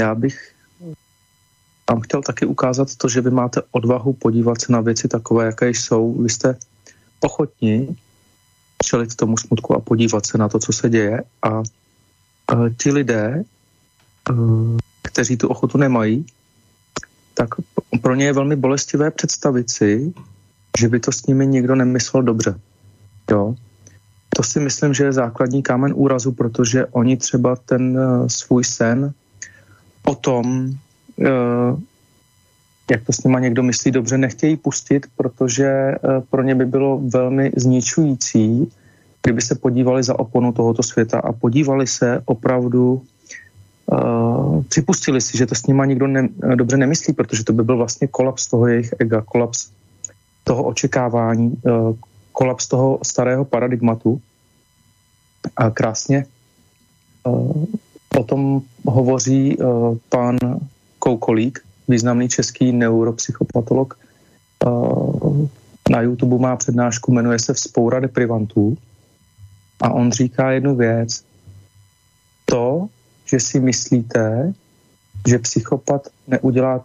já 0.00 0.14
bych 0.14 0.54
vám 1.90 2.00
chtěl 2.00 2.22
taky 2.22 2.46
ukázat 2.46 2.96
to, 2.96 3.08
že 3.08 3.20
vy 3.20 3.30
máte 3.30 3.60
odvahu 3.70 4.12
podívat 4.12 4.60
se 4.60 4.72
na 4.72 4.80
věci 4.80 5.08
takové, 5.08 5.44
jaké 5.44 5.68
jsou. 5.68 6.22
Vy 6.22 6.28
jste 6.28 6.56
ochotní 7.20 7.96
čelit 8.84 9.12
tomu 9.14 9.36
smutku 9.36 9.76
a 9.76 9.80
podívat 9.80 10.26
se 10.26 10.38
na 10.38 10.48
to, 10.48 10.58
co 10.58 10.72
se 10.72 10.88
děje. 10.88 11.20
A, 11.42 11.48
a 12.48 12.54
ti 12.80 12.92
lidé, 12.92 13.44
a, 14.24 14.32
kteří 15.02 15.36
tu 15.36 15.48
ochotu 15.48 15.78
nemají, 15.78 16.24
tak 17.34 17.60
pro 18.00 18.14
ně 18.14 18.24
je 18.24 18.32
velmi 18.32 18.56
bolestivé 18.56 19.10
představit 19.10 19.70
si, 19.70 20.12
že 20.80 20.88
by 20.88 21.00
to 21.00 21.12
s 21.12 21.26
nimi 21.26 21.46
nikdo 21.46 21.74
nemyslel 21.76 22.22
dobře. 22.22 22.56
Jo? 23.30 23.54
To 24.36 24.42
si 24.42 24.60
myslím, 24.60 24.94
že 24.94 25.04
je 25.04 25.12
základní 25.12 25.62
kámen 25.62 25.92
úrazu, 25.96 26.32
protože 26.32 26.86
oni 26.86 27.16
třeba 27.16 27.56
ten 27.56 27.98
uh, 27.98 28.26
svůj 28.26 28.64
sen 28.64 29.12
o 30.04 30.14
tom, 30.14 30.74
Eh, 31.20 31.76
jak 32.90 33.04
to 33.04 33.12
s 33.12 33.24
nima 33.24 33.40
někdo 33.40 33.62
myslí 33.62 33.90
dobře, 33.90 34.18
nechtějí 34.18 34.56
pustit, 34.56 35.06
protože 35.16 35.66
eh, 35.66 35.98
pro 36.30 36.42
ně 36.42 36.54
by 36.54 36.66
bylo 36.66 36.98
velmi 36.98 37.52
zničující, 37.56 38.72
kdyby 39.22 39.42
se 39.42 39.54
podívali 39.54 40.02
za 40.02 40.18
oponu 40.18 40.52
tohoto 40.52 40.82
světa 40.82 41.20
a 41.20 41.32
podívali 41.32 41.86
se 41.86 42.22
opravdu, 42.24 43.02
uh, 43.86 44.62
připustili 44.62 45.20
si, 45.20 45.38
že 45.38 45.46
to 45.46 45.54
s 45.54 45.66
nima 45.66 45.84
nikdo 45.84 46.06
ne, 46.06 46.28
dobře 46.54 46.76
nemyslí, 46.76 47.14
protože 47.14 47.44
to 47.44 47.52
by 47.52 47.62
byl 47.62 47.76
vlastně 47.76 48.08
kolaps 48.08 48.46
toho 48.46 48.66
jejich 48.66 48.94
ega, 48.98 49.22
kolaps 49.22 49.70
toho 50.44 50.62
očekávání, 50.64 51.56
uh, 51.62 51.96
kolaps 52.34 52.68
toho 52.68 52.98
starého 53.02 53.44
paradigmatu. 53.44 54.20
A 55.56 55.70
krásně 55.70 56.26
uh, 57.24 57.64
o 58.18 58.24
tom 58.24 58.62
hovoří 58.86 59.56
uh, 59.56 59.96
pán 60.08 60.38
Koukolík, 60.98 61.60
významný 61.88 62.28
český 62.28 62.72
neuropsychopatolog, 62.72 63.98
eh, 64.64 64.68
na 65.90 66.00
YouTube 66.00 66.38
má 66.38 66.56
přednášku, 66.56 67.12
jmenuje 67.12 67.38
se 67.38 67.52
Vzpoura 67.54 68.00
deprivantů 68.00 68.76
a 69.80 69.92
on 69.92 70.12
říká 70.12 70.50
jednu 70.50 70.76
věc. 70.76 71.24
To, 72.44 72.88
že 73.24 73.40
si 73.40 73.60
myslíte, 73.60 74.52
že 75.28 75.38
psychopat 75.38 76.08
neudělá 76.26 76.84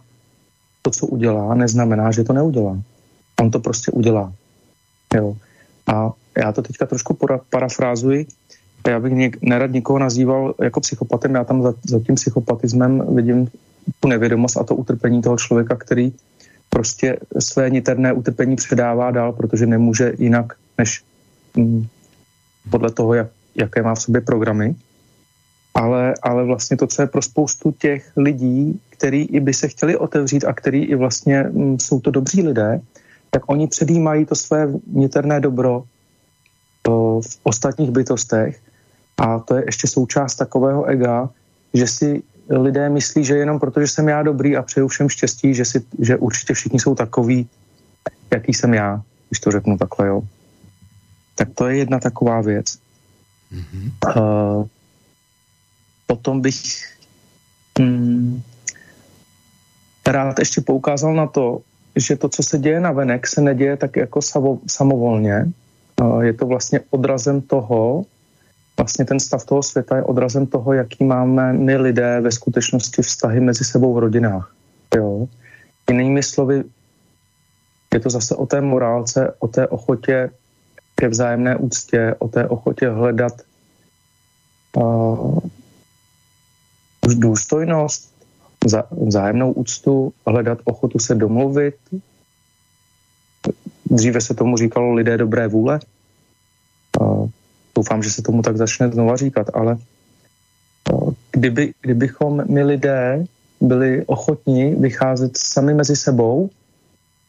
to, 0.82 0.90
co 0.90 1.06
udělá, 1.06 1.54
neznamená, 1.54 2.12
že 2.12 2.24
to 2.24 2.32
neudělá. 2.32 2.76
On 3.40 3.50
to 3.50 3.60
prostě 3.60 3.92
udělá. 3.92 4.32
Jo. 5.14 5.36
A 5.86 6.12
já 6.38 6.52
to 6.52 6.62
teďka 6.62 6.86
trošku 6.86 7.18
parafrázuji. 7.50 8.26
Já 8.88 9.00
bych 9.00 9.12
něk, 9.12 9.42
nerad 9.42 9.70
nikoho 9.70 9.98
nazýval 9.98 10.54
jako 10.62 10.80
psychopatem, 10.80 11.34
já 11.34 11.44
tam 11.44 11.62
za, 11.62 11.74
za 11.88 12.00
tím 12.00 12.14
psychopatismem 12.14 13.14
vidím 13.14 13.48
tu 14.00 14.08
nevědomost 14.08 14.56
a 14.56 14.64
to 14.64 14.74
utrpení 14.74 15.22
toho 15.22 15.36
člověka, 15.36 15.76
který 15.76 16.12
prostě 16.70 17.18
své 17.38 17.70
niterné 17.70 18.12
utrpení 18.12 18.56
předává 18.56 19.10
dál, 19.10 19.32
protože 19.32 19.66
nemůže 19.66 20.12
jinak, 20.18 20.52
než 20.78 21.02
hm, 21.56 21.86
podle 22.70 22.90
toho, 22.90 23.14
jak, 23.14 23.28
jaké 23.54 23.82
má 23.82 23.94
v 23.94 24.02
sobě 24.02 24.20
programy. 24.20 24.74
Ale, 25.74 26.14
ale 26.22 26.44
vlastně 26.44 26.76
to, 26.76 26.86
co 26.86 27.02
je 27.02 27.06
pro 27.06 27.22
spoustu 27.22 27.72
těch 27.72 28.12
lidí, 28.16 28.80
který 28.90 29.22
i 29.22 29.40
by 29.40 29.54
se 29.54 29.68
chtěli 29.68 29.96
otevřít 29.96 30.44
a 30.44 30.52
který 30.52 30.84
i 30.84 30.94
vlastně 30.94 31.42
hm, 31.42 31.78
jsou 31.80 32.00
to 32.00 32.10
dobří 32.10 32.42
lidé, 32.42 32.80
tak 33.30 33.42
oni 33.46 33.66
předjímají 33.66 34.26
to 34.26 34.34
své 34.34 34.68
niterné 34.86 35.40
dobro 35.40 35.84
to 36.82 37.20
v 37.20 37.38
ostatních 37.42 37.90
bytostech 37.90 38.60
a 39.18 39.38
to 39.38 39.56
je 39.56 39.62
ještě 39.66 39.86
součást 39.86 40.34
takového 40.34 40.84
ega, 40.84 41.30
že 41.74 41.86
si 41.86 42.22
lidé 42.50 42.88
myslí, 42.88 43.24
že 43.24 43.36
jenom 43.36 43.60
protože 43.60 43.88
jsem 43.88 44.08
já 44.08 44.22
dobrý 44.22 44.56
a 44.56 44.62
přeju 44.62 44.88
všem 44.88 45.08
štěstí, 45.08 45.54
že, 45.54 45.64
si, 45.64 45.84
že 45.98 46.16
určitě 46.16 46.54
všichni 46.54 46.80
jsou 46.80 46.94
takový, 46.94 47.48
jaký 48.30 48.54
jsem 48.54 48.74
já, 48.74 49.02
když 49.28 49.40
to 49.40 49.50
řeknu 49.50 49.78
takhle, 49.78 50.06
jo. 50.06 50.22
Tak 51.34 51.48
to 51.54 51.68
je 51.68 51.76
jedna 51.76 51.98
taková 51.98 52.40
věc. 52.40 52.78
Mm-hmm. 53.52 53.90
Uh, 54.16 54.66
potom 56.06 56.40
bych 56.40 56.58
mm, 57.78 58.42
rád 60.06 60.38
ještě 60.38 60.60
poukázal 60.60 61.14
na 61.14 61.26
to, 61.26 61.62
že 62.00 62.16
to, 62.16 62.28
co 62.28 62.42
se 62.42 62.58
děje 62.58 62.80
na 62.80 62.92
venek, 62.92 63.26
se 63.26 63.40
neděje 63.40 63.76
tak 63.76 63.96
jako 63.96 64.20
samovolně. 64.66 65.44
Je 66.20 66.32
to 66.32 66.46
vlastně 66.46 66.80
odrazem 66.90 67.40
toho, 67.40 68.04
vlastně 68.78 69.04
ten 69.04 69.20
stav 69.20 69.44
toho 69.44 69.62
světa 69.62 69.96
je 69.96 70.02
odrazem 70.02 70.46
toho, 70.46 70.72
jaký 70.72 71.04
máme 71.04 71.52
my 71.52 71.76
lidé 71.76 72.20
ve 72.20 72.32
skutečnosti 72.32 73.02
vztahy 73.02 73.40
mezi 73.40 73.64
sebou 73.64 73.94
v 73.94 73.98
rodinách. 73.98 74.54
Jo? 74.96 75.28
Jinými 75.90 76.22
slovy, 76.22 76.64
je 77.94 78.00
to 78.00 78.10
zase 78.10 78.34
o 78.34 78.46
té 78.46 78.60
morálce, 78.60 79.34
o 79.38 79.48
té 79.48 79.68
ochotě 79.68 80.30
ke 80.94 81.08
vzájemné 81.08 81.56
úctě, 81.56 82.14
o 82.18 82.28
té 82.28 82.48
ochotě 82.48 82.88
hledat 82.88 83.32
uh, 84.76 85.38
důstojnost, 87.14 88.09
vzájemnou 89.06 89.52
úctu, 89.52 90.12
hledat 90.26 90.58
ochotu 90.64 90.98
se 90.98 91.14
domluvit. 91.14 91.74
Dříve 93.90 94.20
se 94.20 94.34
tomu 94.34 94.56
říkalo 94.56 94.92
lidé 94.92 95.18
dobré 95.18 95.48
vůle. 95.48 95.80
Uh, 97.00 97.28
doufám, 97.76 98.02
že 98.02 98.10
se 98.10 98.22
tomu 98.22 98.42
tak 98.42 98.56
začne 98.56 98.88
znova 98.88 99.16
říkat, 99.16 99.46
ale 99.54 99.78
kdyby, 101.32 101.74
kdybychom 101.80 102.44
my 102.48 102.62
lidé 102.62 103.24
byli 103.60 104.04
ochotní 104.06 104.74
vycházet 104.74 105.36
sami 105.36 105.74
mezi 105.74 105.96
sebou, 105.96 106.50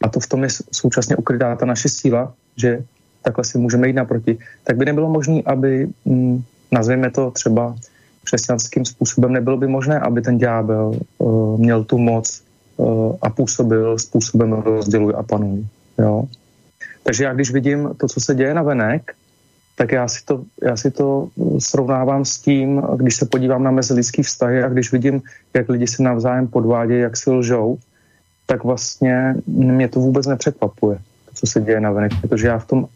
a 0.02 0.10
to 0.10 0.20
v 0.20 0.28
tom 0.28 0.44
je 0.44 0.50
současně 0.72 1.16
ukrytá 1.16 1.56
ta 1.56 1.66
naše 1.66 1.90
síla, 1.90 2.34
že 2.56 2.84
takhle 3.22 3.44
si 3.44 3.58
můžeme 3.58 3.88
jít 3.88 3.94
naproti, 3.94 4.38
tak 4.64 4.78
by 4.78 4.86
nebylo 4.86 5.10
možné, 5.10 5.42
aby, 5.46 5.88
hm, 6.06 6.44
nazveme 6.72 7.12
to 7.12 7.32
třeba 7.32 7.76
křesťanským 8.24 8.86
způsobem, 8.86 9.34
nebylo 9.34 9.58
by 9.58 9.68
možné, 9.68 10.00
aby 10.00 10.22
ten 10.22 10.38
ďábel 10.38 10.92
uh, 11.18 11.60
měl 11.60 11.84
tu 11.84 11.98
moc 11.98 12.44
uh, 12.78 13.16
a 13.22 13.30
působil 13.30 14.00
způsobem 14.00 14.54
rozděluj 14.54 15.14
a 15.18 15.24
panuj. 15.24 15.66
Jo? 15.98 16.24
Takže 17.04 17.24
já 17.24 17.34
když 17.34 17.52
vidím 17.52 17.90
to, 17.98 18.08
co 18.08 18.20
se 18.20 18.36
děje 18.36 18.54
na 18.54 18.64
venek, 18.64 19.12
tak 19.76 19.92
já 19.92 20.08
si, 20.08 20.26
to, 20.26 20.44
já 20.62 20.78
si 20.78 20.92
to 20.92 21.28
srovnávám 21.60 22.26
s 22.26 22.38
tím, 22.38 22.82
když 22.96 23.16
se 23.16 23.26
podívám 23.26 23.64
na 23.64 23.72
mezilidský 23.72 24.24
vztahy 24.24 24.64
a 24.64 24.70
když 24.70 24.92
vidím, 24.92 25.22
jak 25.54 25.70
lidi 25.70 25.88
se 25.88 26.04
navzájem 26.04 26.48
podvádějí, 26.48 27.02
jak 27.02 27.18
si 27.18 27.30
lžou, 27.32 27.78
tak 28.46 28.64
vlastně 28.64 29.36
mě 29.48 29.88
to 29.88 30.00
vůbec 30.00 30.28
nepřekvapuje, 30.28 30.98
to, 31.26 31.32
co 31.34 31.48
se 31.48 31.62
děje 31.62 31.80
na 31.80 31.92
venek, 31.92 32.12
protože 32.22 32.48
já 32.48 32.58
v 32.60 32.66
tom, 32.66 32.88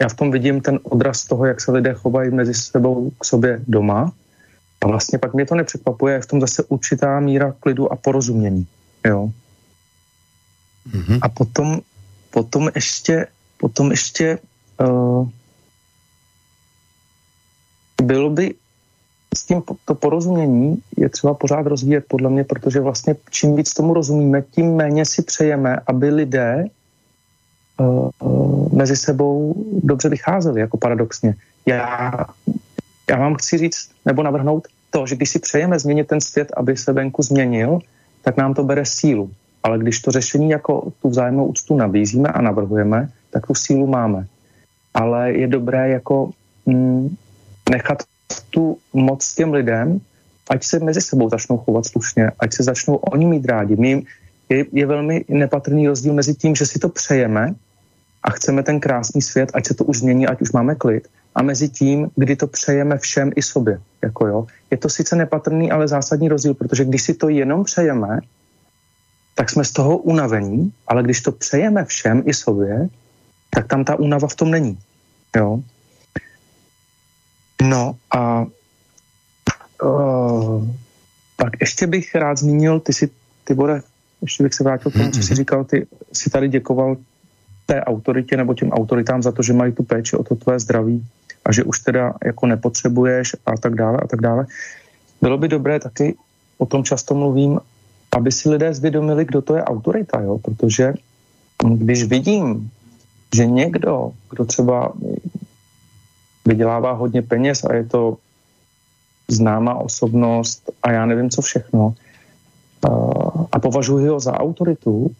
já 0.00 0.08
v 0.08 0.14
tom 0.14 0.30
vidím 0.30 0.60
ten 0.60 0.78
odraz 0.82 1.24
toho, 1.24 1.46
jak 1.46 1.60
se 1.60 1.72
lidé 1.72 1.94
chovají 1.94 2.30
mezi 2.30 2.54
sebou 2.54 3.10
k 3.20 3.24
sobě 3.24 3.60
doma 3.68 4.12
a 4.80 4.86
vlastně 4.86 5.18
pak 5.18 5.34
mě 5.34 5.46
to 5.46 5.54
nepřekvapuje, 5.54 6.14
je 6.14 6.20
v 6.20 6.26
tom 6.26 6.40
zase 6.40 6.62
určitá 6.62 7.20
míra 7.20 7.54
klidu 7.60 7.92
a 7.92 7.96
porozumění. 7.96 8.66
Jo. 9.06 9.30
Mm-hmm. 10.90 11.18
A 11.22 11.28
potom, 11.28 11.80
potom 12.30 12.70
ještě, 12.74 13.26
potom 13.58 13.90
ještě 13.90 14.38
uh, 14.80 15.28
bylo 18.02 18.30
by 18.30 18.54
s 19.36 19.44
tím 19.44 19.62
to 19.84 19.94
porozumění 19.94 20.82
je 20.96 21.08
třeba 21.08 21.34
pořád 21.34 21.66
rozvíjet 21.66 22.04
podle 22.08 22.30
mě, 22.30 22.44
protože 22.44 22.80
vlastně 22.80 23.16
čím 23.30 23.56
víc 23.56 23.72
tomu 23.72 23.94
rozumíme, 23.94 24.42
tím 24.42 24.74
méně 24.76 25.04
si 25.04 25.22
přejeme, 25.22 25.76
aby 25.86 26.10
lidé 26.10 26.64
uh, 27.80 28.08
uh, 28.22 28.72
mezi 28.72 28.96
sebou 28.96 29.54
dobře 29.82 30.08
vycházeli, 30.08 30.60
jako 30.60 30.76
paradoxně. 30.76 31.34
Já, 31.66 32.12
já 33.10 33.16
vám 33.18 33.34
chci 33.34 33.58
říct 33.58 33.90
nebo 34.04 34.22
navrhnout 34.22 34.68
to, 34.90 35.06
že 35.06 35.16
když 35.16 35.30
si 35.30 35.38
přejeme 35.38 35.78
změnit 35.78 36.08
ten 36.08 36.20
svět, 36.20 36.52
aby 36.56 36.76
se 36.76 36.92
venku 36.92 37.22
změnil, 37.22 37.78
tak 38.22 38.36
nám 38.36 38.54
to 38.54 38.64
bere 38.64 38.84
sílu. 38.84 39.30
Ale 39.62 39.78
když 39.78 40.00
to 40.00 40.10
řešení 40.10 40.50
jako 40.50 40.92
tu 41.02 41.08
vzájemnou 41.08 41.46
úctu 41.46 41.76
nabízíme 41.76 42.28
a 42.28 42.40
navrhujeme, 42.42 43.08
tak 43.30 43.46
tu 43.46 43.54
sílu 43.54 43.86
máme. 43.86 44.26
Ale 44.94 45.32
je 45.32 45.46
dobré 45.46 45.88
jako 45.88 46.30
mm, 46.66 47.16
nechat 47.70 48.02
tu 48.50 48.78
moc 48.92 49.34
těm 49.34 49.52
lidem, 49.52 50.00
ať 50.50 50.64
se 50.64 50.78
mezi 50.78 51.00
sebou 51.00 51.30
začnou 51.30 51.58
chovat 51.58 51.86
slušně, 51.86 52.30
ať 52.38 52.54
se 52.54 52.62
začnou 52.62 52.96
oni 52.96 53.26
mít 53.26 53.46
rádi. 53.46 53.76
My, 53.76 54.02
je, 54.48 54.64
je 54.72 54.86
velmi 54.86 55.24
nepatrný 55.28 55.88
rozdíl 55.88 56.14
mezi 56.14 56.34
tím, 56.34 56.54
že 56.54 56.66
si 56.66 56.78
to 56.78 56.88
přejeme 56.88 57.54
a 58.22 58.30
chceme 58.30 58.62
ten 58.62 58.80
krásný 58.80 59.22
svět, 59.22 59.50
ať 59.54 59.66
se 59.66 59.74
to 59.74 59.84
už 59.84 59.98
změní, 59.98 60.26
ať 60.26 60.40
už 60.40 60.52
máme 60.52 60.74
klid, 60.74 61.08
a 61.36 61.42
mezi 61.42 61.68
tím, 61.68 62.10
kdy 62.16 62.36
to 62.36 62.46
přejeme 62.46 62.98
všem 62.98 63.30
i 63.36 63.42
sobě. 63.42 63.80
Jako 64.02 64.26
jo. 64.26 64.46
Je 64.70 64.76
to 64.76 64.88
sice 64.88 65.16
nepatrný, 65.16 65.70
ale 65.70 65.88
zásadní 65.88 66.28
rozdíl, 66.28 66.54
protože 66.54 66.84
když 66.84 67.02
si 67.02 67.14
to 67.14 67.28
jenom 67.28 67.64
přejeme, 67.64 68.20
tak 69.34 69.50
jsme 69.50 69.64
z 69.64 69.72
toho 69.72 69.98
unavení, 69.98 70.72
ale 70.86 71.02
když 71.02 71.20
to 71.20 71.32
přejeme 71.32 71.84
všem 71.84 72.22
i 72.26 72.34
sobě, 72.34 72.88
tak 73.50 73.66
tam 73.68 73.84
ta 73.84 73.94
únava 73.94 74.28
v 74.28 74.34
tom 74.34 74.50
není. 74.50 74.78
Jo? 75.36 75.60
No 77.62 77.96
a 78.10 78.46
uh, 79.82 80.68
tak 81.36 81.52
ještě 81.60 81.86
bych 81.86 82.14
rád 82.14 82.38
zmínil, 82.38 82.80
ty 82.80 82.92
si, 82.92 83.10
ty 83.44 83.54
bude, 83.54 83.82
ještě 84.22 84.42
bych 84.42 84.54
se 84.54 84.64
vrátil 84.64 84.90
k 84.90 84.94
tomu, 84.94 85.10
co 85.10 85.22
jsi 85.22 85.34
říkal, 85.44 85.64
ty 85.64 85.86
si 86.12 86.30
tady 86.30 86.48
děkoval 86.48 86.96
té 87.66 87.84
autoritě 87.84 88.36
nebo 88.36 88.54
těm 88.54 88.70
autoritám 88.70 89.22
za 89.22 89.32
to, 89.32 89.42
že 89.42 89.52
mají 89.52 89.72
tu 89.72 89.82
péči 89.82 90.16
o 90.16 90.24
to 90.24 90.34
tvé 90.34 90.58
zdraví 90.60 91.06
a 91.44 91.52
že 91.52 91.64
už 91.64 91.78
teda 91.78 92.14
jako 92.24 92.46
nepotřebuješ 92.46 93.36
a 93.46 93.56
tak 93.56 93.74
dále 93.74 93.98
a 94.02 94.06
tak 94.06 94.20
dále. 94.20 94.46
Bylo 95.22 95.38
by 95.38 95.48
dobré 95.48 95.80
taky, 95.80 96.16
o 96.58 96.66
tom 96.66 96.84
často 96.84 97.14
mluvím, 97.14 97.60
aby 98.16 98.32
si 98.32 98.50
lidé 98.50 98.74
zvědomili, 98.74 99.24
kdo 99.24 99.42
to 99.42 99.56
je 99.56 99.64
autorita, 99.64 100.20
jo? 100.20 100.38
protože 100.38 100.94
když 101.74 102.04
vidím, 102.04 102.70
že 103.34 103.46
někdo, 103.46 104.12
kdo 104.30 104.44
třeba 104.44 104.92
vydělává 106.46 106.92
hodně 106.92 107.22
peněz 107.22 107.64
a 107.64 107.74
je 107.74 107.84
to 107.84 108.16
známá 109.28 109.74
osobnost 109.74 110.70
a 110.82 110.92
já 110.92 111.06
nevím, 111.06 111.30
co 111.30 111.42
všechno, 111.42 111.94
a 113.52 113.58
považuji 113.58 114.06
ho 114.06 114.20
za 114.20 114.40
autoritu, 114.40 115.10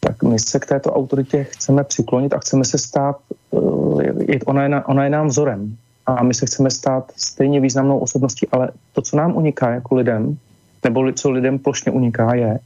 tak 0.00 0.22
my 0.22 0.38
se 0.38 0.58
k 0.58 0.66
této 0.66 0.92
autoritě 0.92 1.44
chceme 1.44 1.84
přiklonit 1.84 2.32
a 2.32 2.38
chceme 2.38 2.64
se 2.64 2.78
stát, 2.78 3.16
eh, 3.52 4.38
ona 4.44 4.62
je, 4.62 4.82
ona 4.84 5.04
je 5.04 5.10
nám 5.10 5.26
vzorem 5.26 5.76
a 6.06 6.22
my 6.22 6.34
se 6.34 6.46
chceme 6.46 6.70
stát 6.70 7.12
stejně 7.16 7.60
významnou 7.60 7.98
osobností, 7.98 8.48
ale 8.52 8.70
to, 8.92 9.02
co 9.02 9.16
nám 9.16 9.36
uniká 9.36 9.70
jako 9.70 9.94
lidem, 9.94 10.36
nebo 10.84 11.12
co 11.12 11.30
lidem 11.30 11.58
plošně 11.58 11.92
uniká, 11.92 12.34
je, 12.34 12.58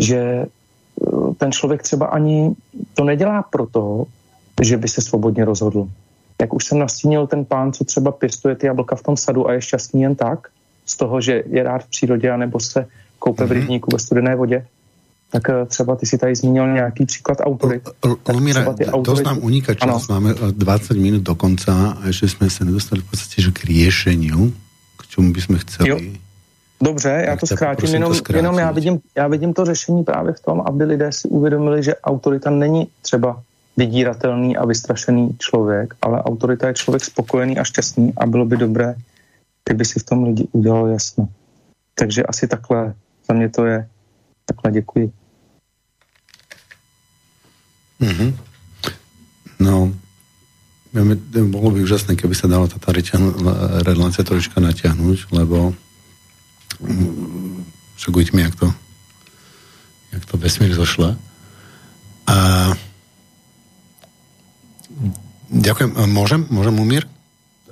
že 0.00 0.18
eh, 0.18 1.34
ten 1.38 1.52
člověk 1.52 1.82
třeba 1.82 2.06
ani 2.06 2.54
to 2.94 3.04
nedělá 3.04 3.42
proto, 3.42 4.04
že 4.62 4.76
by 4.76 4.88
se 4.88 5.00
svobodně 5.00 5.44
rozhodl. 5.44 5.88
Jak 6.40 6.54
už 6.54 6.64
jsem 6.64 6.78
nastínil 6.78 7.26
ten 7.26 7.44
pán, 7.44 7.72
co 7.72 7.84
třeba 7.84 8.12
pěstuje 8.12 8.54
ty 8.54 8.66
jablka 8.66 8.96
v 8.96 9.02
tom 9.02 9.16
sadu 9.16 9.48
a 9.48 9.52
je 9.52 9.62
šťastný 9.62 10.02
jen 10.02 10.14
tak, 10.14 10.48
z 10.86 10.96
toho, 10.96 11.20
že 11.20 11.42
je 11.46 11.62
rád 11.62 11.82
v 11.82 11.88
přírodě, 11.88 12.30
anebo 12.30 12.60
se 12.60 12.86
koupe 13.18 13.44
v 13.44 13.50
mhm. 13.50 13.60
rybníku 13.60 13.90
ve 13.92 13.98
studené 13.98 14.36
vodě, 14.36 14.66
tak 15.32 15.48
eh, 15.48 15.66
třeba 15.66 15.96
ty 15.96 16.06
si 16.06 16.18
tady 16.18 16.34
zmínil 16.34 16.72
nějaký 16.72 17.06
příklad 17.06 17.38
autorit. 17.40 17.88
Lumíra, 18.32 18.74
to 19.04 19.14
nám 19.24 19.38
uniká 19.42 19.74
čas, 19.74 19.88
ano. 19.88 20.20
máme 20.20 20.34
20 20.50 20.90
eh, 20.90 21.00
minut 21.00 21.22
do 21.22 21.34
konca 21.34 21.98
a 22.02 22.06
ještě 22.06 22.28
jsme 22.28 22.50
se 22.50 22.64
nedostali 22.64 23.02
v 23.02 23.10
podstatě 23.10 23.42
že 23.42 23.50
k 23.50 23.64
riešeniu, 23.64 24.52
k 24.98 25.06
čemu 25.06 25.32
bychom 25.32 25.56
chceli. 25.58 25.88
Jo. 25.88 25.98
Dobře, 26.82 27.24
já 27.26 27.36
to 27.36 27.46
zkrátím, 27.46 27.94
jenom, 27.94 28.12
to 28.22 28.36
jenom 28.36 28.58
já, 28.58 28.70
vidím, 28.70 29.00
já 29.16 29.28
vidím 29.28 29.54
to 29.54 29.64
řešení 29.64 30.04
právě 30.04 30.32
v 30.32 30.40
tom, 30.40 30.62
aby 30.66 30.84
lidé 30.84 31.12
si 31.12 31.28
uvědomili, 31.28 31.82
že 31.82 31.96
autorita 31.96 32.50
není 32.50 32.86
třeba 33.02 33.42
vydíratelný 33.76 34.56
a 34.56 34.66
vystrašený 34.66 35.36
člověk, 35.38 35.94
ale 36.02 36.22
autorita 36.22 36.68
je 36.68 36.74
člověk 36.74 37.04
spokojený 37.04 37.58
a 37.58 37.64
šťastný 37.64 38.12
a 38.16 38.26
bylo 38.26 38.44
by 38.44 38.56
dobré, 38.56 38.94
kdyby 39.64 39.84
si 39.84 40.00
v 40.00 40.04
tom 40.04 40.24
lidi 40.24 40.48
udělalo 40.52 40.86
jasno. 40.86 41.28
Takže 41.94 42.22
asi 42.22 42.48
takhle, 42.48 42.94
za 43.28 43.34
mě 43.34 43.48
to 43.48 43.66
je. 43.66 43.88
Takhle 44.46 44.72
děkuji. 44.72 45.12
Mm-hmm. 48.02 48.30
No, 49.62 49.94
bolo 51.48 51.68
by 51.72 51.86
úžasné, 51.86 52.18
keby 52.18 52.34
sa 52.36 52.50
dala 52.50 52.68
tá 52.68 52.76
relácia 53.86 54.26
trošička 54.26 54.60
natiahnuť, 54.60 55.32
lebo 55.32 55.72
mm, 56.82 57.64
však 57.96 58.12
uvidíme, 58.12 58.44
jak 58.44 58.54
to, 58.58 58.68
jak 60.12 60.22
to 60.28 60.34
vesmír 60.36 60.74
zošle. 60.76 61.16
A 62.28 62.36
ďakujem, 65.48 65.96
môžem, 66.12 66.44
môžem 66.52 66.74
Umír? 66.76 67.08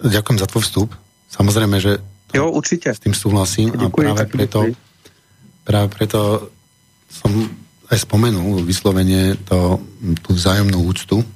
Ďakujem 0.01 0.39
za 0.41 0.47
tvoj 0.49 0.63
vstup. 0.65 0.89
Samozrejme, 1.29 1.77
že 1.77 2.01
jo, 2.33 2.49
určite. 2.49 2.95
s 2.97 3.05
tým 3.05 3.13
súhlasím 3.13 3.77
a 3.77 3.93
práve 3.93 4.25
preto, 4.33 4.73
práve 5.67 5.89
preto 5.93 6.49
som 7.13 7.29
aj 7.91 7.99
spomenul 8.07 8.63
vyslovene 8.63 9.35
to, 9.43 9.83
tú 10.23 10.31
vzájomnú 10.33 10.79
úctu. 10.87 11.27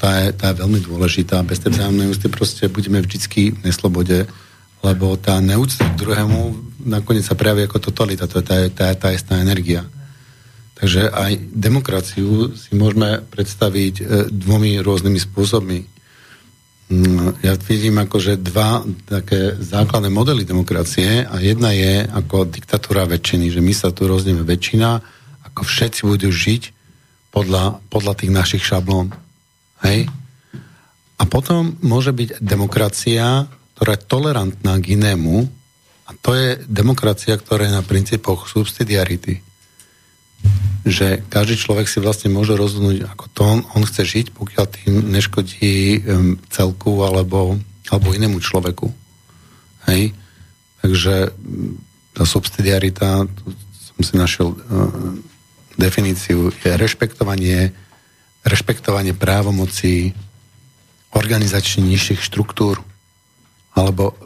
Tá 0.00 0.24
je, 0.24 0.32
tá 0.32 0.50
je 0.50 0.60
veľmi 0.64 0.80
dôležitá. 0.80 1.44
Bez 1.44 1.60
tej 1.60 1.76
vzájomnej 1.76 2.08
úcty 2.08 2.26
proste 2.32 2.64
budeme 2.72 3.04
vždycky 3.04 3.52
v 3.52 3.60
neslobode, 3.68 4.24
lebo 4.80 5.20
tá 5.20 5.36
neúcta 5.44 5.84
k 5.84 5.98
druhému 6.00 6.40
nakoniec 6.88 7.26
sa 7.26 7.36
prejaví 7.36 7.68
ako 7.68 7.92
totalita. 7.92 8.24
To 8.30 8.40
je 8.40 8.44
tá, 8.46 8.56
tá, 8.72 8.86
tá 8.96 9.08
istá 9.12 9.36
energia. 9.36 9.84
Takže 10.78 11.10
aj 11.10 11.50
demokraciu 11.50 12.54
si 12.54 12.70
môžeme 12.78 13.26
predstaviť 13.34 13.94
e, 13.98 14.02
dvomi 14.30 14.78
rôznymi 14.78 15.18
spôsobmi. 15.18 15.97
Mm, 16.88 17.44
ja 17.44 17.52
vidím 17.68 18.00
akože 18.00 18.40
dva 18.40 18.80
také 19.04 19.60
základné 19.60 20.08
modely 20.08 20.48
demokracie 20.48 21.20
a 21.20 21.36
jedna 21.36 21.76
je 21.76 22.08
ako 22.08 22.48
diktatúra 22.48 23.04
väčšiny, 23.04 23.52
že 23.52 23.60
my 23.60 23.76
sa 23.76 23.92
tu 23.92 24.08
rozdieme 24.08 24.40
väčšina, 24.40 24.96
ako 25.52 25.68
všetci 25.68 26.00
budú 26.08 26.32
žiť 26.32 26.62
podľa, 27.28 27.84
podľa 27.92 28.12
tých 28.16 28.32
našich 28.32 28.64
šablón. 28.64 29.12
Hej? 29.84 30.08
A 31.20 31.22
potom 31.28 31.76
môže 31.84 32.16
byť 32.16 32.40
demokracia, 32.40 33.44
ktorá 33.76 34.00
je 34.00 34.06
tolerantná 34.08 34.80
k 34.80 34.96
inému 34.96 35.44
a 36.08 36.10
to 36.24 36.32
je 36.32 36.56
demokracia, 36.64 37.36
ktorá 37.36 37.68
je 37.68 37.76
na 37.76 37.84
princípoch 37.84 38.48
subsidiarity 38.48 39.44
že 40.88 41.20
každý 41.28 41.60
človek 41.60 41.86
si 41.86 42.00
vlastne 42.00 42.32
môže 42.32 42.56
rozhodnúť, 42.56 43.04
ako 43.12 43.24
to 43.36 43.40
on, 43.44 43.60
on 43.76 43.84
chce 43.84 44.02
žiť, 44.08 44.26
pokiaľ 44.32 44.64
tým 44.72 44.92
neškodí 45.12 46.00
um, 46.00 46.40
celku 46.48 47.04
alebo, 47.04 47.60
alebo 47.92 48.16
inému 48.16 48.40
človeku. 48.40 48.88
Hej? 49.90 50.16
Takže 50.80 51.34
tá 52.16 52.24
subsidiarita, 52.24 53.28
som 53.76 54.00
si 54.00 54.14
našiel 54.16 54.56
uh, 54.56 54.58
definíciu, 55.76 56.50
je 56.50 56.72
rešpektovanie, 56.74 57.70
rešpektovanie 58.42 59.12
právomocí 59.12 60.16
organizačne 61.12 61.84
nižších 61.84 62.20
štruktúr 62.20 62.80
alebo, 63.76 64.16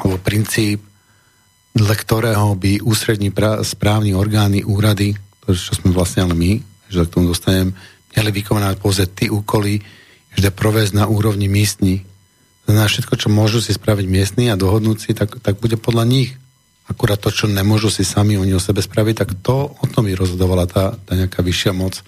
alebo 0.00 0.16
princíp 0.20 0.87
dle 1.78 1.94
ktorého 1.94 2.58
by 2.58 2.82
ústrední 2.82 3.30
správni 3.62 4.10
orgány, 4.10 4.66
úrady, 4.66 5.14
čo 5.46 5.72
sme 5.78 5.94
vlastne 5.94 6.26
ale 6.26 6.34
my, 6.34 6.52
že 6.90 7.06
k 7.06 7.12
tomu 7.14 7.30
dostanem, 7.30 7.70
mali 8.18 8.34
vykonávať 8.34 8.76
pouze 8.82 9.06
ty 9.06 9.30
úkoly, 9.30 9.78
že 10.34 10.50
provést 10.50 10.90
na 10.90 11.06
úrovni 11.06 11.46
místní. 11.46 12.02
Znamená, 12.66 12.90
všetko, 12.90 13.14
čo 13.14 13.28
môžu 13.30 13.62
si 13.62 13.70
spraviť 13.70 14.06
miestni 14.10 14.50
a 14.50 14.58
dohodnúť 14.58 14.98
si, 14.98 15.10
tak, 15.14 15.38
tak 15.38 15.62
bude 15.62 15.78
podľa 15.78 16.04
nich. 16.04 16.34
Akurát 16.90 17.20
to, 17.20 17.30
čo 17.30 17.46
nemôžu 17.46 17.94
si 17.94 18.02
sami 18.02 18.34
oni 18.34 18.58
o 18.58 18.60
sebe 18.60 18.82
spraviť, 18.82 19.14
tak 19.14 19.30
to 19.40 19.70
o 19.70 19.84
tom 19.86 20.10
by 20.10 20.18
rozhodovala 20.18 20.66
tá, 20.66 20.98
tá 20.98 21.12
nejaká 21.14 21.40
vyššia 21.46 21.72
moc 21.76 22.02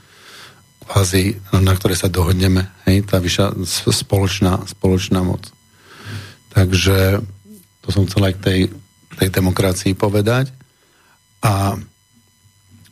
kvázi, 0.91 1.39
na 1.55 1.71
ktoré 1.71 1.95
sa 1.95 2.11
dohodneme. 2.11 2.67
Hej, 2.91 3.07
tá 3.07 3.23
vyššia 3.23 3.55
spoločná, 3.87 4.67
spoločná 4.67 5.23
moc. 5.23 5.47
Takže 6.51 7.23
to 7.81 7.89
som 7.95 8.11
chcel 8.11 8.27
aj 8.27 8.35
k 8.35 8.45
tej 8.45 8.61
tej 9.21 9.29
demokracii 9.29 9.93
povedať. 9.93 10.49
A 11.45 11.77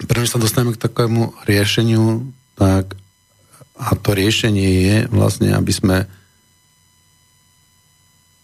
prvé 0.04 0.24
sa 0.28 0.36
dostaneme 0.36 0.76
k 0.76 0.84
takému 0.84 1.32
riešeniu, 1.48 2.28
tak 2.54 2.92
a 3.78 3.94
to 3.94 4.10
riešenie 4.12 4.70
je 4.84 4.96
vlastne, 5.08 5.54
aby 5.54 5.72
sme 5.72 5.96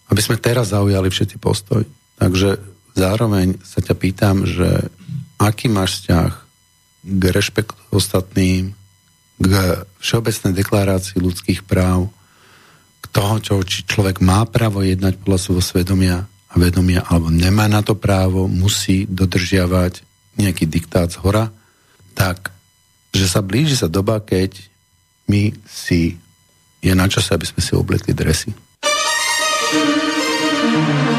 aby 0.04 0.20
sme 0.22 0.38
teraz 0.38 0.70
zaujali 0.70 1.10
všetci 1.10 1.42
postoj. 1.42 1.82
Takže 2.22 2.60
zároveň 2.94 3.58
sa 3.66 3.82
ťa 3.82 3.94
pýtam, 3.98 4.46
že 4.46 4.86
aký 5.42 5.66
máš 5.66 5.98
vzťah 5.98 6.30
k 7.04 7.22
rešpektu 7.34 7.82
ostatným, 7.90 8.78
k 9.42 9.52
všeobecnej 9.98 10.54
deklarácii 10.54 11.18
ľudských 11.18 11.66
práv, 11.66 12.14
k 13.02 13.06
toho, 13.10 13.34
čo 13.42 13.54
či 13.66 13.82
človek 13.82 14.22
má 14.22 14.46
právo 14.46 14.86
jednať 14.86 15.18
podľa 15.18 15.38
svojho 15.42 15.64
svedomia 15.64 16.30
vedomia, 16.56 17.02
alebo 17.06 17.30
nemá 17.30 17.66
na 17.66 17.82
to 17.82 17.94
právo, 17.98 18.46
musí 18.46 19.06
dodržiavať 19.10 20.02
nejaký 20.38 20.66
diktát 20.66 21.10
z 21.10 21.18
hora, 21.22 21.50
tak, 22.14 22.50
že 23.14 23.26
sa 23.30 23.42
blíži 23.42 23.78
sa 23.78 23.90
doba, 23.90 24.18
keď 24.22 24.58
my 25.30 25.54
si 25.66 26.18
je 26.82 26.92
na 26.92 27.06
čase, 27.08 27.32
aby 27.32 27.46
sme 27.48 27.60
si 27.62 27.72
oblekli 27.74 28.12
dresy. 28.12 28.52
Takže 30.64 31.13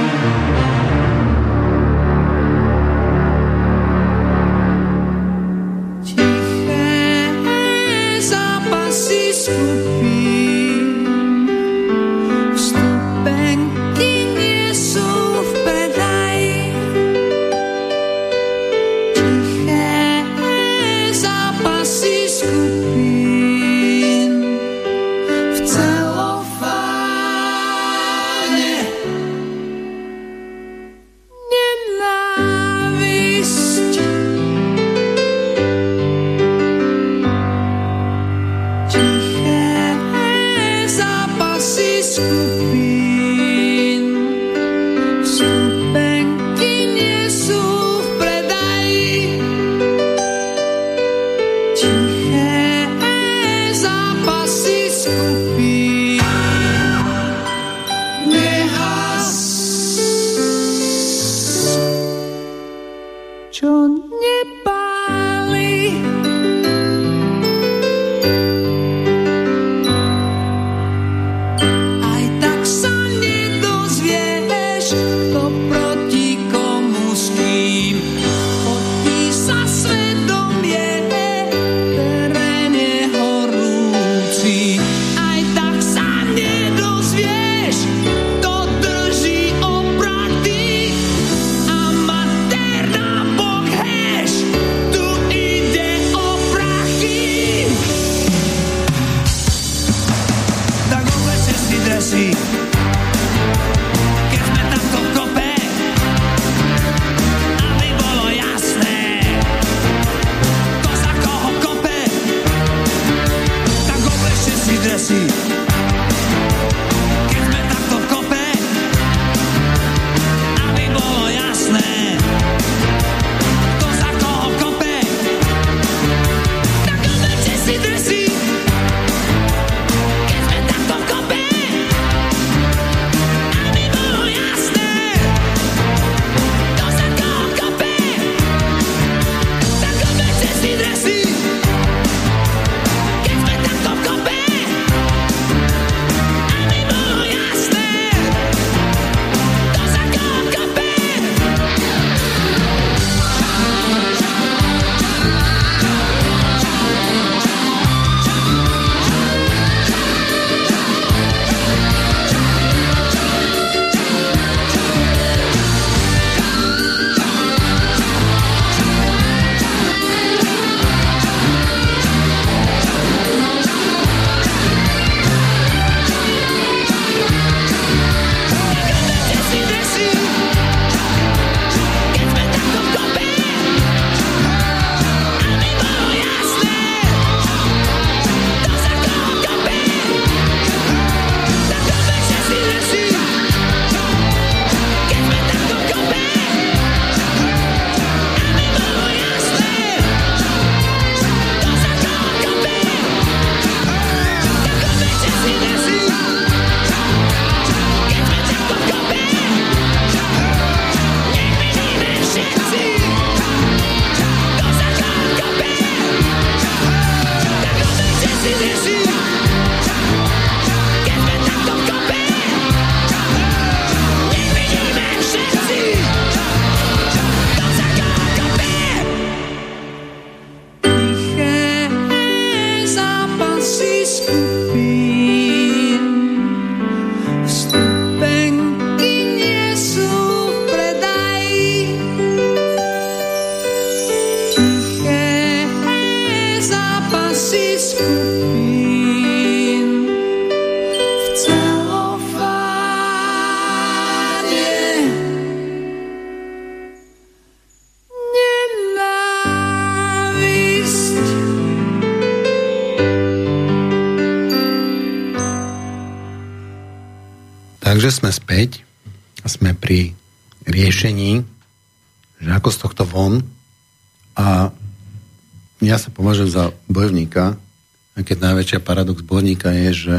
najväčšia 278.76 278.92
paradox 278.92 279.24
bojovníka 279.24 279.72
je, 279.72 279.90
že 279.96 280.16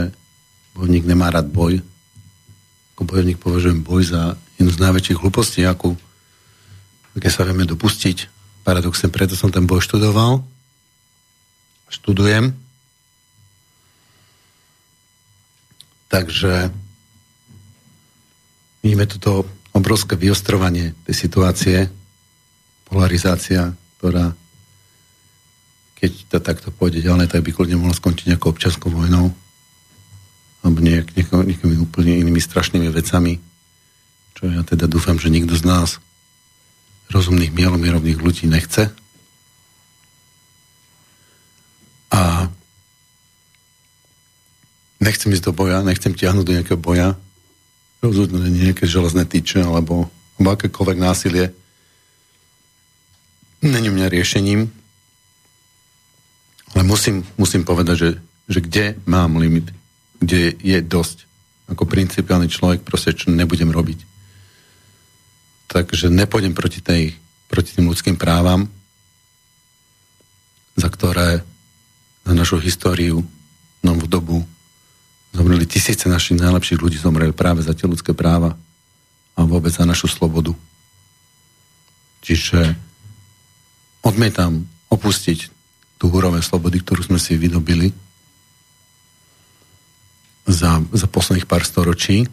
bojovník 0.73 1.05
nemá 1.05 1.28
rád 1.28 1.53
boj. 1.53 1.85
Ako 2.97 3.05
bojovník 3.05 3.37
považujem 3.37 3.85
boj 3.85 4.09
za 4.09 4.23
jednu 4.57 4.73
z 4.73 4.81
najväčších 4.81 5.20
hlupostí, 5.20 5.61
akú 5.69 5.93
keď 7.16 7.33
sa 7.33 7.45
vieme 7.45 7.69
dopustiť. 7.69 8.33
Paradoxne, 8.65 9.12
preto 9.12 9.37
som 9.37 9.53
ten 9.53 9.69
boj 9.69 9.85
študoval. 9.85 10.41
Študujem. 11.93 12.57
Takže 16.09 16.73
vidíme 18.81 19.05
toto 19.05 19.45
obrovské 19.77 20.16
vyostrovanie 20.16 20.97
tej 21.05 21.16
situácie, 21.28 21.78
polarizácia, 22.89 23.77
ktorá 24.01 24.33
keď 25.97 26.10
to 26.28 26.39
takto 26.44 26.68
pôjde 26.68 27.01
ďalej, 27.01 27.32
tak 27.32 27.40
by 27.40 27.51
kľudne 27.56 27.81
mohlo 27.81 27.97
skončiť 27.97 28.28
nejakou 28.28 28.52
občanskou 28.52 28.93
vojnou 28.93 29.32
alebo 30.60 30.78
nejak, 30.82 31.14
nejakými 31.14 31.78
úplne 31.78 32.20
inými 32.20 32.43
strašnými 32.43 32.90
vecami, 32.90 33.39
čo 34.35 34.51
ja 34.51 34.66
teda 34.66 34.90
dúfam, 34.90 35.14
že 35.16 35.31
nikto 35.31 35.55
z 35.55 35.62
nás 35.62 36.02
rozumných 37.09 37.55
mielomierovných 37.55 38.18
ľudí 38.18 38.51
nechce. 38.51 38.90
A 42.10 42.51
nechcem 44.98 45.31
ísť 45.31 45.47
do 45.47 45.52
boja, 45.55 45.86
nechcem 45.86 46.10
ťahnuť 46.18 46.44
do 46.44 46.55
nejakého 46.59 46.81
boja, 46.82 47.14
rozhodnúť 48.02 48.51
nejaké 48.51 48.85
železné 48.90 49.23
tyče 49.23 49.62
alebo, 49.62 50.10
alebo 50.36 50.48
akékoľvek 50.51 50.98
násilie. 50.98 51.55
Není 53.62 53.94
mňa 53.94 54.10
riešením, 54.10 54.66
ale 56.74 56.82
musím, 56.82 57.22
musím 57.38 57.62
povedať, 57.62 57.97
že, 57.97 58.10
že 58.48 58.59
kde 58.64 58.84
mám 59.06 59.36
limit, 59.38 59.70
kde 60.18 60.56
je 60.59 60.78
dosť. 60.82 61.28
Ako 61.66 61.86
principiálny 61.86 62.47
človek 62.47 62.86
proste 62.86 63.14
čo 63.14 63.30
nebudem 63.30 63.70
robiť. 63.70 63.98
Takže 65.66 66.10
nepôjdem 66.10 66.55
proti, 66.55 66.78
tej, 66.78 67.18
proti 67.51 67.74
tým 67.74 67.90
ľudským 67.90 68.14
právam, 68.14 68.70
za 70.78 70.86
ktoré 70.90 71.43
za 72.26 72.34
našu 72.34 72.59
históriu, 72.59 73.22
novú 73.82 74.06
dobu 74.10 74.43
Zomreli 75.36 75.68
tisíce 75.68 76.09
našich 76.09 76.40
najlepších 76.40 76.80
ľudí, 76.80 76.97
zomreli 76.97 77.36
práve 77.36 77.60
za 77.60 77.76
tie 77.76 77.84
ľudské 77.84 78.16
práva 78.16 78.56
a 79.36 79.44
vôbec 79.44 79.68
za 79.68 79.84
našu 79.84 80.09
slobodu. 80.09 80.56
Čiže 82.24 82.72
odmietam 84.01 84.64
opustiť 84.88 85.52
tú 85.97 86.12
úroveň 86.12 86.44
slobody, 86.44 86.81
ktorú 86.85 87.09
sme 87.09 87.20
si 87.20 87.36
vydobili 87.36 87.93
za, 90.47 90.78
za 90.93 91.06
posledných 91.10 91.48
pár 91.48 91.66
storočí 91.66 92.28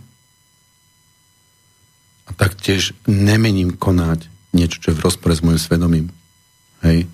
a 2.27 2.31
taktiež 2.35 2.93
nemením 3.09 3.73
konať 3.75 4.29
niečo, 4.53 4.79
čo 4.79 4.87
je 4.93 4.97
v 4.99 5.03
rozpore 5.03 5.33
s 5.33 5.41
môjim 5.41 5.59
svedomím. 5.59 6.07
Hej. 6.85 7.09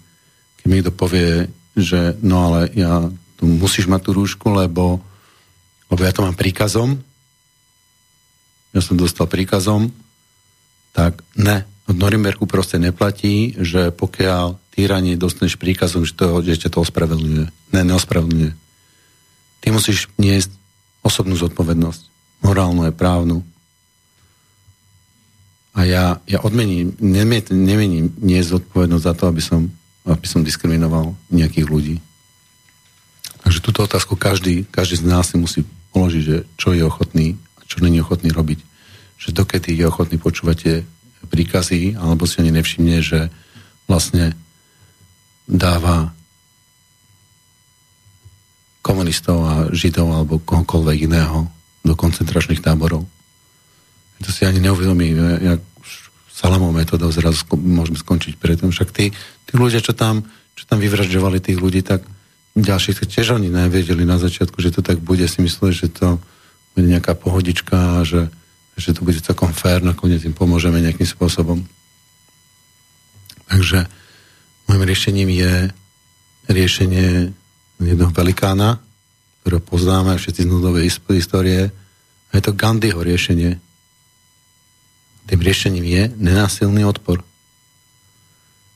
Keď 0.59 0.65
mi 0.67 0.73
niekto 0.75 0.93
povie, 0.93 1.47
že 1.77 2.19
no 2.19 2.51
ale 2.51 2.67
ja 2.75 3.07
tu 3.39 3.47
musíš 3.47 3.87
mať 3.87 4.09
tú 4.09 4.11
rúšku, 4.11 4.51
lebo 4.51 4.99
lebo 5.89 6.05
ja 6.05 6.13
to 6.13 6.21
mám 6.21 6.37
príkazom, 6.37 7.01
ja 8.69 8.81
som 8.85 8.93
dostal 8.93 9.25
príkazom, 9.25 9.89
tak 10.93 11.25
ne, 11.33 11.65
od 11.89 11.97
Norimberku 11.97 12.45
proste 12.45 12.77
neplatí, 12.77 13.57
že 13.57 13.89
pokiaľ 13.89 14.58
týranie 14.73 15.19
dostaneš 15.19 15.57
príkazom, 15.59 16.05
že, 16.05 16.15
to, 16.15 16.39
že 16.45 16.67
ťa 16.67 16.69
to 16.73 16.79
ospravedlňuje. 16.85 17.45
Ne, 17.75 17.81
neospravedlňuje. 17.83 18.51
Ty 19.59 19.67
musíš 19.75 20.07
niesť 20.15 20.55
osobnú 21.03 21.35
zodpovednosť. 21.35 22.01
Morálnu 22.45 22.87
aj 22.87 22.95
právnu. 22.95 23.43
A 25.75 25.85
ja, 25.85 26.05
ja 26.27 26.39
odmením, 26.43 26.95
nemením 26.99 28.11
niesť 28.19 28.59
zodpovednosť 28.59 29.05
za 29.05 29.13
to, 29.15 29.23
aby 29.27 29.41
som, 29.43 29.61
aby 30.07 30.27
som 30.27 30.43
diskriminoval 30.43 31.15
nejakých 31.31 31.67
ľudí. 31.67 31.95
Takže 33.43 33.63
túto 33.63 33.83
otázku 33.83 34.19
každý, 34.19 34.67
každý 34.67 34.99
z 34.99 35.07
nás 35.07 35.31
si 35.31 35.39
musí 35.39 35.61
položiť, 35.95 36.23
že 36.23 36.37
čo 36.59 36.75
je 36.75 36.83
ochotný 36.83 37.39
a 37.57 37.65
čo 37.65 37.81
není 37.81 38.03
ochotný 38.03 38.29
robiť. 38.29 38.59
Že 39.19 39.29
dokedy 39.35 39.75
je 39.75 39.85
ochotný 39.87 40.19
počúvať 40.19 40.55
tie 40.59 40.75
príkazy, 41.27 41.99
alebo 41.99 42.23
si 42.23 42.39
ani 42.39 42.55
nevšimne, 42.55 42.99
že 43.03 43.27
vlastne 43.87 44.35
dáva 45.49 46.13
komunistov 48.85 49.37
a 49.43 49.53
židov 49.73 50.13
alebo 50.13 50.37
kohokoľvek 50.37 51.09
iného 51.09 51.49
do 51.81 51.97
koncentračných 51.97 52.61
táborov. 52.61 53.03
To 54.19 54.29
si 54.29 54.45
ani 54.45 54.61
neuvedomí, 54.61 55.15
jak 55.41 55.61
salamou 56.29 56.71
metodou 56.71 57.11
zrazu 57.11 57.43
môžeme 57.55 57.99
skončiť 57.99 58.39
preto. 58.39 58.69
Však 58.69 58.95
tí, 58.95 59.11
tí 59.43 59.53
ľudia, 59.57 59.83
čo 59.83 59.91
tam, 59.91 60.23
čo 60.55 60.63
tam 60.69 60.79
vyvražďovali 60.79 61.43
tých 61.43 61.59
ľudí, 61.59 61.83
tak 61.83 62.05
ďalší 62.55 62.95
to 62.95 63.03
tiež 63.07 63.35
oni 63.35 63.51
nevedeli 63.51 64.07
na 64.07 64.15
začiatku, 64.15 64.59
že 64.63 64.71
to 64.71 64.81
tak 64.83 65.03
bude. 65.03 65.23
Si 65.27 65.43
mysleli, 65.43 65.75
že 65.75 65.87
to 65.91 66.19
bude 66.75 66.87
nejaká 66.87 67.15
pohodička 67.15 67.99
a 67.99 68.07
že, 68.07 68.31
že 68.79 68.95
to 68.95 69.03
bude 69.03 69.19
celkom 69.19 69.51
fér, 69.51 69.83
nakoniec 69.83 70.23
im 70.23 70.35
pomôžeme 70.35 70.79
nejakým 70.79 71.07
spôsobom. 71.07 71.63
Takže 73.51 73.87
môjim 74.69 74.85
riešením 74.85 75.29
je 75.33 75.53
riešenie 76.45 77.33
jednoho 77.81 78.13
velikána, 78.13 78.77
ktorého 79.41 79.65
poznáme 79.65 80.13
všetci 80.13 80.45
z 80.45 80.51
nudovej 80.51 80.93
histórie, 81.09 81.73
a 82.29 82.31
je 82.37 82.43
to 82.45 82.53
Gandhiho 82.53 83.01
riešenie. 83.01 83.57
Tým 85.25 85.41
riešením 85.41 85.81
je 85.81 86.03
nenásilný 86.21 86.85
odpor. 86.85 87.25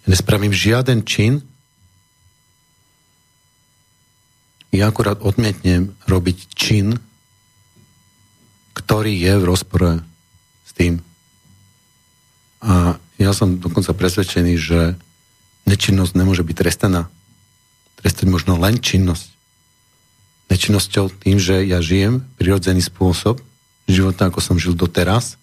Ja 0.03 0.17
nespravím 0.17 0.49
žiaden 0.49 1.05
čin, 1.05 1.45
ja 4.73 4.89
akurát 4.89 5.21
odmietnem 5.21 5.93
robiť 6.09 6.57
čin, 6.57 6.97
ktorý 8.73 9.13
je 9.13 9.33
v 9.37 9.45
rozpore 9.45 10.01
s 10.65 10.71
tým. 10.73 10.97
A 12.65 12.97
ja 13.21 13.31
som 13.37 13.61
dokonca 13.61 13.93
presvedčený, 13.93 14.53
že 14.57 14.97
nečinnosť 15.69 16.13
nemôže 16.15 16.43
byť 16.43 16.55
trestaná. 16.55 17.11
Trestať 17.99 18.27
možno 18.27 18.59
len 18.59 18.79
činnosť. 18.79 19.31
Nečinnosťou 20.51 21.23
tým, 21.23 21.39
že 21.39 21.63
ja 21.63 21.79
žijem 21.79 22.25
prirodzený 22.35 22.83
spôsob 22.83 23.39
života, 23.87 24.27
ako 24.27 24.39
som 24.39 24.55
žil 24.59 24.75
doteraz, 24.75 25.35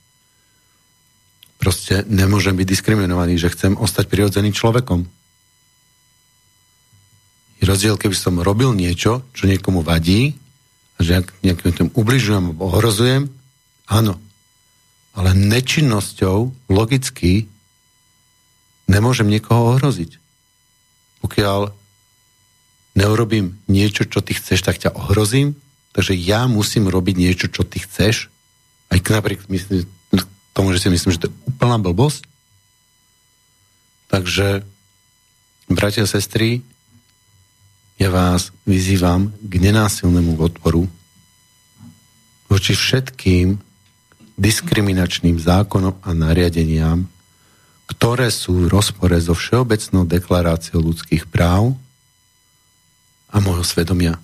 proste 1.61 2.09
nemôžem 2.09 2.57
byť 2.57 2.67
diskriminovaný, 2.69 3.37
že 3.37 3.53
chcem 3.53 3.77
ostať 3.77 4.09
prirodzeným 4.09 4.57
človekom 4.57 5.05
rozdiel, 7.71 7.95
keby 7.95 8.17
som 8.17 8.43
robil 8.43 8.75
niečo, 8.75 9.23
čo 9.31 9.47
niekomu 9.47 9.85
vadí, 9.87 10.35
a 10.97 11.01
že 11.01 11.25
nejakým 11.47 11.73
tým 11.73 11.89
ubližujem 11.95 12.59
ohrozujem, 12.61 13.31
áno. 13.89 14.19
Ale 15.17 15.33
nečinnosťou 15.39 16.69
logicky 16.69 17.47
nemôžem 18.91 19.31
niekoho 19.31 19.79
ohroziť. 19.79 20.19
Pokiaľ 21.23 21.71
neurobím 22.99 23.63
niečo, 23.71 24.03
čo 24.03 24.19
ty 24.19 24.35
chceš, 24.35 24.67
tak 24.67 24.83
ťa 24.83 24.99
ohrozím. 24.99 25.55
Takže 25.95 26.19
ja 26.19 26.51
musím 26.51 26.91
robiť 26.91 27.15
niečo, 27.15 27.47
čo 27.47 27.63
ty 27.63 27.79
chceš. 27.79 28.31
Aj 28.91 28.99
napriek 28.99 29.47
myslím, 29.47 29.87
tomu, 30.51 30.75
že 30.75 30.83
si 30.83 30.89
myslím, 30.91 31.15
že 31.15 31.21
to 31.23 31.29
je 31.31 31.37
úplná 31.47 31.79
blbosť. 31.79 32.27
Takže, 34.11 34.67
bratia 35.71 36.03
a 36.03 36.11
sestry, 36.11 36.67
ja 37.95 38.11
vás 38.11 38.51
vyzývam 38.67 39.31
k 39.39 39.53
nenásilnému 39.61 40.35
odporu 40.41 40.91
voči 42.51 42.75
všetkým 42.75 43.61
diskriminačným 44.35 45.39
zákonom 45.39 46.03
a 46.03 46.11
nariadeniam, 46.11 47.07
ktoré 47.91 48.31
sú 48.31 48.67
v 48.67 48.71
rozpore 48.71 49.19
so 49.19 49.35
Všeobecnou 49.35 50.07
deklaráciou 50.07 50.79
ľudských 50.79 51.27
práv 51.27 51.75
a 53.27 53.37
môjho 53.43 53.67
svedomia. 53.67 54.15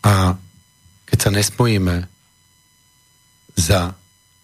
A 0.00 0.40
keď 1.04 1.18
sa 1.20 1.30
nespojíme 1.30 2.08
za 3.52 3.92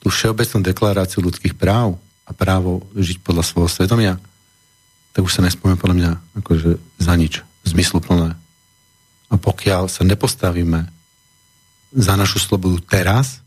tú 0.05 0.13
Všeobecnú 0.13 0.61
deklaráciu 0.61 1.25
ľudských 1.25 1.57
práv 1.57 1.97
a 2.29 2.31
právo 2.37 2.85
žiť 2.93 3.25
podľa 3.25 3.45
svojho 3.45 3.73
svedomia, 3.73 4.15
tak 5.17 5.25
už 5.25 5.41
sa 5.41 5.45
nespomiem 5.45 5.81
podľa 5.81 5.97
mňa 5.97 6.13
akože 6.45 6.71
za 7.01 7.15
nič 7.17 7.43
zmysluplné. 7.65 8.37
A 9.31 9.35
pokiaľ 9.35 9.89
sa 9.89 10.05
nepostavíme 10.05 10.87
za 11.91 12.15
našu 12.15 12.39
slobodu 12.39 12.79
teraz, 12.87 13.43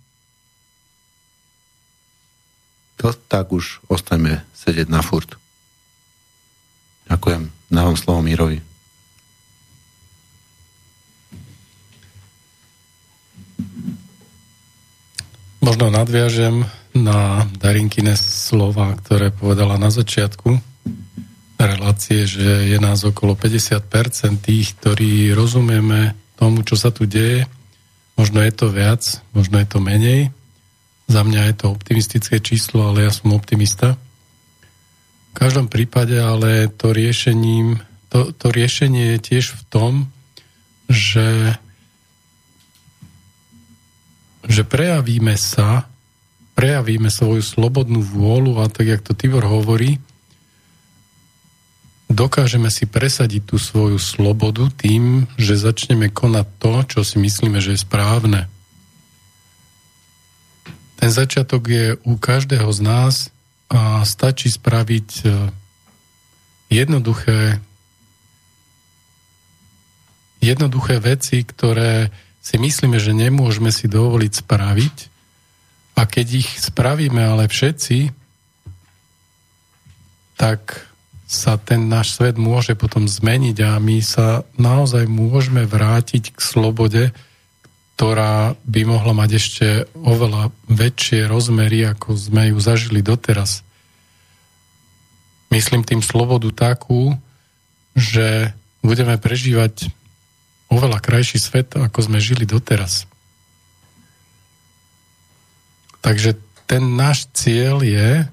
to 2.98 3.14
tak 3.28 3.52
už 3.52 3.84
ostaňme 3.90 4.44
sedieť 4.54 4.88
na 4.88 5.02
furt. 5.02 5.36
Ďakujem. 7.10 7.52
Dávam 7.74 7.98
slovo 7.98 8.22
Mírovi. 8.22 8.62
Možno 15.64 15.88
nadviažem 15.88 16.68
na 16.92 17.48
Darinkine 17.56 18.20
slova, 18.20 18.94
ktoré 19.00 19.32
povedala 19.32 19.80
na 19.80 19.88
začiatku 19.88 20.60
relácie, 21.66 22.28
že 22.28 22.68
je 22.68 22.78
nás 22.78 23.02
okolo 23.08 23.40
50% 23.40 24.44
tých, 24.44 24.76
ktorí 24.80 25.32
rozumieme 25.32 26.16
tomu, 26.36 26.62
čo 26.68 26.76
sa 26.76 26.92
tu 26.92 27.08
deje. 27.08 27.48
Možno 28.20 28.44
je 28.44 28.54
to 28.54 28.70
viac, 28.70 29.02
možno 29.34 29.58
je 29.64 29.68
to 29.68 29.80
menej. 29.80 30.30
Za 31.14 31.22
mňa 31.22 31.54
je 31.54 31.56
to 31.62 31.66
optimistické 31.70 32.42
číslo, 32.42 32.90
ale 32.90 33.06
ja 33.06 33.14
som 33.14 33.38
optimista. 33.38 34.02
V 35.30 35.34
každom 35.38 35.70
prípade 35.70 36.18
ale 36.18 36.74
to, 36.74 36.90
riešením, 36.90 37.78
to, 38.10 38.34
to 38.34 38.50
riešenie 38.50 39.14
je 39.14 39.20
tiež 39.22 39.54
v 39.54 39.62
tom, 39.70 39.94
že 40.90 41.54
že 44.44 44.68
prejavíme 44.68 45.40
sa, 45.40 45.88
prejavíme 46.60 47.08
svoju 47.08 47.40
slobodnú 47.40 48.04
vôľu 48.04 48.60
a 48.60 48.68
tak, 48.68 48.92
jak 48.92 49.02
to 49.02 49.16
Tibor 49.16 49.48
hovorí, 49.48 50.04
dokážeme 52.12 52.68
si 52.68 52.84
presadiť 52.84 53.56
tú 53.56 53.58
svoju 53.58 53.96
slobodu 53.96 54.68
tým, 54.76 55.32
že 55.40 55.56
začneme 55.56 56.12
konať 56.12 56.48
to, 56.60 56.74
čo 56.92 57.00
si 57.08 57.24
myslíme, 57.24 57.64
že 57.64 57.74
je 57.74 57.80
správne. 57.88 58.52
Ten 60.98 61.10
začiatok 61.12 61.64
je 61.68 61.86
u 62.06 62.14
každého 62.16 62.70
z 62.72 62.80
nás 62.84 63.16
a 63.70 64.06
stačí 64.06 64.52
spraviť 64.54 65.10
e, 65.22 65.28
jednoduché 66.70 67.60
jednoduché 70.44 71.00
veci, 71.00 71.40
ktoré 71.48 72.12
si 72.44 72.60
myslíme, 72.60 73.00
že 73.00 73.16
nemôžeme 73.16 73.72
si 73.72 73.88
dovoliť 73.88 74.32
spraviť. 74.44 74.96
A 75.96 76.04
keď 76.04 76.44
ich 76.44 76.50
spravíme 76.60 77.24
ale 77.24 77.48
všetci, 77.48 78.12
tak 80.36 80.84
sa 81.24 81.56
ten 81.56 81.88
náš 81.88 82.20
svet 82.20 82.36
môže 82.36 82.76
potom 82.76 83.08
zmeniť 83.08 83.58
a 83.64 83.80
my 83.80 84.04
sa 84.04 84.44
naozaj 84.60 85.08
môžeme 85.08 85.64
vrátiť 85.64 86.36
k 86.36 86.40
slobode, 86.44 87.04
ktorá 87.94 88.58
by 88.66 88.82
mohla 88.90 89.14
mať 89.14 89.30
ešte 89.38 89.68
oveľa 89.94 90.50
väčšie 90.66 91.30
rozmery, 91.30 91.86
ako 91.94 92.18
sme 92.18 92.50
ju 92.50 92.58
zažili 92.58 93.06
doteraz. 93.06 93.62
Myslím 95.54 95.86
tým 95.86 96.02
slobodu 96.02 96.50
takú, 96.50 97.14
že 97.94 98.58
budeme 98.82 99.14
prežívať 99.22 99.94
oveľa 100.74 100.98
krajší 100.98 101.38
svet, 101.38 101.78
ako 101.78 102.00
sme 102.02 102.18
žili 102.18 102.50
doteraz. 102.50 103.06
Takže 106.02 106.36
ten 106.66 106.98
náš 106.98 107.30
cieľ 107.32 107.86
je 107.86 108.26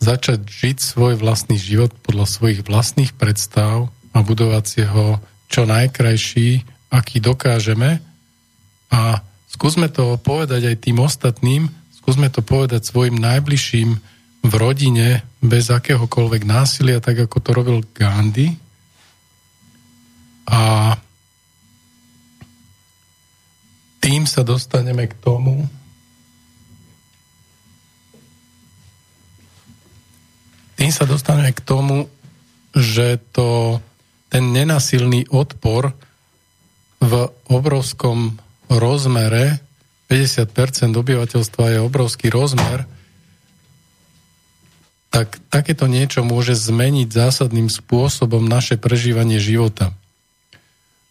začať 0.00 0.40
žiť 0.48 0.76
svoj 0.80 1.20
vlastný 1.20 1.60
život 1.60 1.92
podľa 2.00 2.26
svojich 2.28 2.60
vlastných 2.64 3.12
predstav 3.12 3.92
a 4.16 4.18
budovať 4.24 4.64
si 4.64 4.82
ho 4.84 5.20
čo 5.52 5.68
najkrajší, 5.68 6.64
aký 6.90 7.20
dokážeme. 7.22 8.02
A 8.90 9.24
skúsme 9.48 9.88
to 9.88 10.18
povedať 10.20 10.72
aj 10.72 10.76
tým 10.84 10.98
ostatným, 11.00 11.70
skúsme 11.94 12.28
to 12.28 12.44
povedať 12.44 12.84
svojim 12.84 13.16
najbližším 13.16 13.90
v 14.44 14.52
rodine 14.60 15.24
bez 15.40 15.72
akéhokoľvek 15.72 16.42
násilia, 16.44 17.00
tak 17.00 17.24
ako 17.24 17.36
to 17.40 17.50
robil 17.56 17.78
Gandhi, 17.96 18.60
a 20.44 20.92
tým 24.00 24.28
sa 24.28 24.44
dostaneme 24.44 25.08
k 25.08 25.14
tomu, 25.16 25.64
tým 30.76 30.92
sa 30.92 31.08
dostaneme 31.08 31.48
k 31.56 31.60
tomu, 31.64 32.12
že 32.76 33.16
to, 33.32 33.80
ten 34.28 34.52
nenasilný 34.52 35.32
odpor 35.32 35.96
v 37.04 37.28
obrovskom 37.52 38.40
rozmere, 38.72 39.60
50% 40.08 40.96
obyvateľstva 40.96 41.64
je 41.76 41.78
obrovský 41.84 42.32
rozmer, 42.32 42.88
tak 45.12 45.38
takéto 45.46 45.86
niečo 45.86 46.26
môže 46.26 46.58
zmeniť 46.58 47.06
zásadným 47.06 47.70
spôsobom 47.70 48.42
naše 48.42 48.74
prežívanie 48.74 49.38
života. 49.38 49.94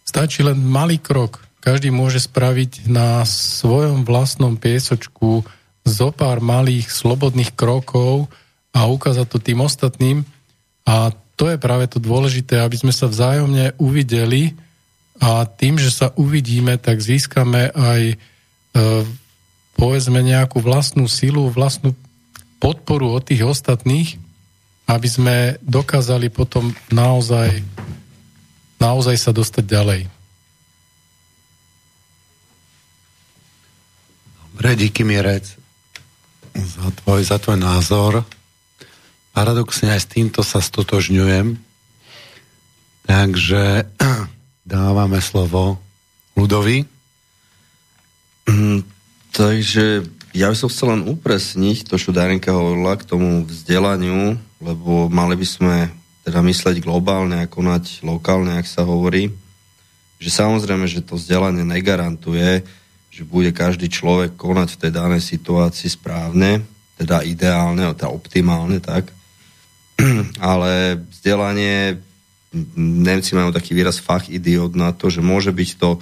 Stačí 0.04 0.44
len 0.44 0.60
malý 0.60 1.00
krok. 1.00 1.40
Každý 1.64 1.96
môže 1.96 2.20
spraviť 2.20 2.92
na 2.92 3.24
svojom 3.24 4.04
vlastnom 4.04 4.60
piesočku 4.60 5.48
zo 5.88 6.10
pár 6.12 6.44
malých 6.44 6.92
slobodných 6.92 7.56
krokov 7.56 8.28
a 8.76 8.92
ukázať 8.92 9.28
to 9.32 9.40
tým 9.40 9.64
ostatným. 9.64 10.28
A 10.84 11.16
to 11.40 11.48
je 11.48 11.56
práve 11.56 11.88
to 11.88 12.04
dôležité, 12.04 12.60
aby 12.60 12.76
sme 12.76 12.92
sa 12.92 13.08
vzájomne 13.08 13.80
uvideli 13.80 14.52
a 15.22 15.46
tým, 15.46 15.78
že 15.78 15.94
sa 15.94 16.10
uvidíme, 16.18 16.78
tak 16.82 16.98
získame 16.98 17.70
aj 17.70 18.02
e, 18.14 18.16
povedzme 19.78 20.20
nejakú 20.26 20.58
vlastnú 20.64 21.06
silu, 21.06 21.50
vlastnú 21.54 21.94
podporu 22.58 23.14
od 23.14 23.22
tých 23.28 23.46
ostatných, 23.46 24.18
aby 24.90 25.08
sme 25.08 25.36
dokázali 25.62 26.34
potom 26.34 26.74
naozaj 26.90 27.62
naozaj 28.84 29.16
sa 29.16 29.32
dostať 29.32 29.64
ďalej. 29.64 30.02
Dobre, 34.52 34.70
díky 34.76 35.08
Mirec 35.08 35.56
za 36.54 36.92
tvoj, 37.02 37.24
za 37.24 37.40
tvoj 37.40 37.58
názor. 37.58 38.28
Paradoxne 39.34 39.96
aj 39.96 40.04
s 40.04 40.12
týmto 40.12 40.46
sa 40.46 40.62
stotožňujem. 40.62 41.58
Takže 43.08 43.88
dávame 44.64 45.20
slovo 45.20 45.80
Ludovi. 46.40 46.88
Mm, 48.48 48.84
takže 49.36 50.08
ja 50.32 50.50
by 50.50 50.56
som 50.58 50.72
chcel 50.72 50.98
len 50.98 51.04
upresniť 51.08 51.88
to, 51.88 52.00
čo 52.00 52.16
Darinka 52.16 52.52
hovorila 52.56 52.96
k 52.96 53.08
tomu 53.08 53.44
vzdelaniu, 53.44 54.40
lebo 54.64 55.12
mali 55.12 55.36
by 55.36 55.48
sme 55.48 55.76
teda 56.24 56.40
mysleť 56.40 56.80
globálne 56.80 57.44
a 57.44 57.52
konať 57.52 58.08
lokálne, 58.08 58.56
ak 58.56 58.68
sa 58.68 58.88
hovorí, 58.88 59.36
že 60.24 60.32
samozrejme, 60.32 60.88
že 60.88 61.04
to 61.04 61.20
vzdelanie 61.20 61.68
negarantuje, 61.68 62.64
že 63.12 63.24
bude 63.28 63.52
každý 63.52 63.92
človek 63.92 64.40
konať 64.40 64.74
v 64.74 64.80
tej 64.80 64.92
danej 64.96 65.22
situácii 65.22 65.92
správne, 65.92 66.64
teda 66.96 67.22
ideálne, 67.28 67.92
teda 67.94 68.08
optimálne, 68.08 68.80
tak. 68.80 69.12
Ale 70.40 71.04
vzdelanie, 71.12 72.00
Nemci 72.78 73.34
majú 73.34 73.50
taký 73.50 73.74
výraz 73.74 73.98
fach 73.98 74.30
idiot 74.30 74.78
na 74.78 74.94
to, 74.94 75.10
že 75.10 75.26
môže 75.26 75.50
byť 75.50 75.70
to 75.82 75.98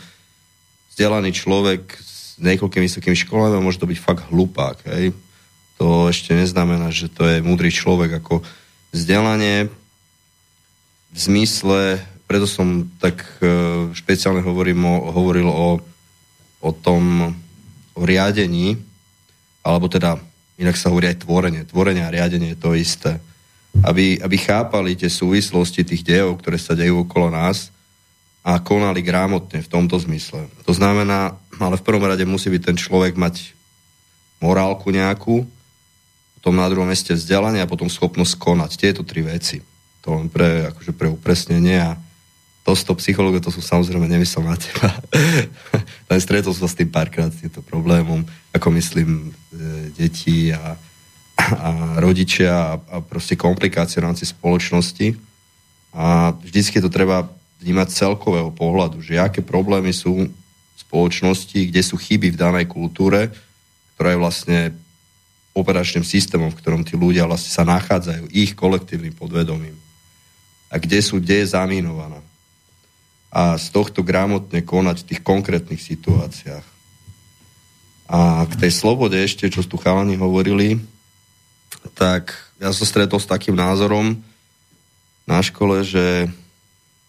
vzdelaný 0.91 1.31
človek 1.31 1.95
s 1.95 2.35
niekoľkými 2.43 2.85
vysokými 2.85 3.15
školami 3.15 3.55
a 3.55 3.63
môže 3.63 3.79
to 3.79 3.87
byť 3.87 3.99
fakt 3.99 4.27
hlupák. 4.27 4.83
Hej. 4.91 5.15
To 5.79 6.11
ešte 6.11 6.35
neznamená, 6.35 6.91
že 6.91 7.07
to 7.07 7.23
je 7.23 7.39
múdry 7.39 7.71
človek. 7.71 8.19
Ako 8.19 8.43
vzdelanie 8.91 9.71
v 11.11 11.17
zmysle, 11.17 12.03
preto 12.27 12.45
som 12.45 12.87
tak 12.99 13.23
e, 13.39 13.89
špeciálne 13.95 14.43
hovorím 14.43 14.83
o, 14.83 14.95
hovoril 15.11 15.47
o, 15.47 15.79
o 16.59 16.71
tom 16.75 17.33
o 17.95 18.01
riadení, 18.03 18.79
alebo 19.63 19.87
teda 19.91 20.19
inak 20.59 20.75
sa 20.75 20.91
hovorí 20.91 21.11
aj 21.11 21.23
tvorenie. 21.23 21.63
Tvorenie 21.67 22.03
a 22.03 22.13
riadenie 22.13 22.55
je 22.55 22.59
to 22.59 22.75
isté. 22.75 23.19
Aby, 23.79 24.19
aby 24.19 24.35
chápali 24.35 24.99
tie 24.99 25.07
súvislosti 25.07 25.87
tých 25.87 26.03
dejov, 26.03 26.43
ktoré 26.43 26.59
sa 26.59 26.75
dejú 26.75 27.07
okolo 27.07 27.31
nás 27.31 27.71
a 28.43 28.59
konali 28.59 28.99
grámotne 28.99 29.63
v 29.63 29.71
tomto 29.71 29.95
zmysle. 29.95 30.49
To 30.67 30.73
znamená, 30.75 31.39
ale 31.55 31.79
v 31.79 31.85
prvom 31.85 32.03
rade 32.03 32.27
musí 32.27 32.51
byť 32.51 32.61
ten 32.67 32.77
človek 32.77 33.15
mať 33.15 33.55
morálku 34.43 34.91
nejakú, 34.91 35.47
potom 36.41 36.57
na 36.57 36.65
druhom 36.67 36.89
meste 36.89 37.13
vzdelanie 37.13 37.61
a 37.61 37.69
potom 37.69 37.85
schopnosť 37.85 38.33
konať. 38.41 38.71
Tieto 38.73 39.05
tri 39.05 39.21
veci. 39.21 39.61
To 40.01 40.17
len 40.17 40.27
pre, 40.27 40.73
akože 40.73 40.91
pre 40.97 41.05
upresnenie 41.13 41.77
a 41.77 41.93
to 42.61 42.77
z 42.77 42.85
toho 42.85 42.97
to 43.41 43.49
som 43.49 43.81
samozrejme 43.81 44.05
nemyslel 44.05 44.45
na 44.45 44.53
teba. 44.53 44.93
Len 46.13 46.19
stretol 46.21 46.53
som 46.53 46.69
sa 46.69 46.73
s 46.73 46.77
tým 46.77 46.93
párkrát, 46.93 47.33
týmto 47.33 47.65
problémom, 47.65 48.21
ako 48.53 48.67
myslím, 48.77 49.33
e, 49.49 49.89
deti 49.97 50.53
a, 50.53 50.77
a 51.41 51.97
rodičia 51.99 52.51
a, 52.51 52.73
a 52.77 52.97
proste 53.01 53.33
komplikácie 53.35 53.99
v 53.99 54.07
rámci 54.11 54.29
spoločnosti. 54.29 55.17
A 55.91 56.31
vždycky 56.37 56.79
to 56.79 56.87
treba 56.87 57.27
vnímať 57.61 57.87
celkového 57.93 58.49
pohľadu, 58.53 59.03
že 59.03 59.21
aké 59.21 59.43
problémy 59.43 59.93
sú 59.93 60.25
v 60.25 60.79
spoločnosti, 60.79 61.69
kde 61.69 61.81
sú 61.83 61.99
chyby 61.99 62.33
v 62.33 62.39
danej 62.39 62.65
kultúre, 62.71 63.29
ktorá 63.95 64.15
je 64.15 64.23
vlastne 64.23 64.59
operačným 65.51 66.07
systémom, 66.07 66.49
v 66.49 66.59
ktorom 66.63 66.81
tí 66.87 66.95
ľudia 66.95 67.27
vlastne 67.27 67.51
sa 67.51 67.67
nachádzajú, 67.67 68.31
ich 68.31 68.55
kolektívnym 68.55 69.11
podvedomím. 69.11 69.75
A 70.71 70.79
kde 70.79 71.03
sú, 71.03 71.19
kde 71.19 71.43
je 71.43 71.51
zamínovaná. 71.51 72.23
A 73.31 73.59
z 73.59 73.67
tohto 73.71 73.99
gramotne 74.03 74.63
konať 74.63 75.03
v 75.03 75.07
tých 75.11 75.21
konkrétnych 75.23 75.83
situáciách. 75.83 76.63
A 78.11 78.43
k 78.47 78.53
tej 78.59 78.71
slobode 78.71 79.15
ešte, 79.19 79.47
čo 79.47 79.63
tu 79.63 79.79
chalani 79.79 80.19
hovorili, 80.19 80.79
tak 81.95 82.33
ja 82.61 82.69
som 82.73 82.85
stretol 82.85 83.17
s 83.17 83.29
takým 83.29 83.57
názorom 83.57 84.17
na 85.25 85.39
škole, 85.41 85.81
že 85.85 86.29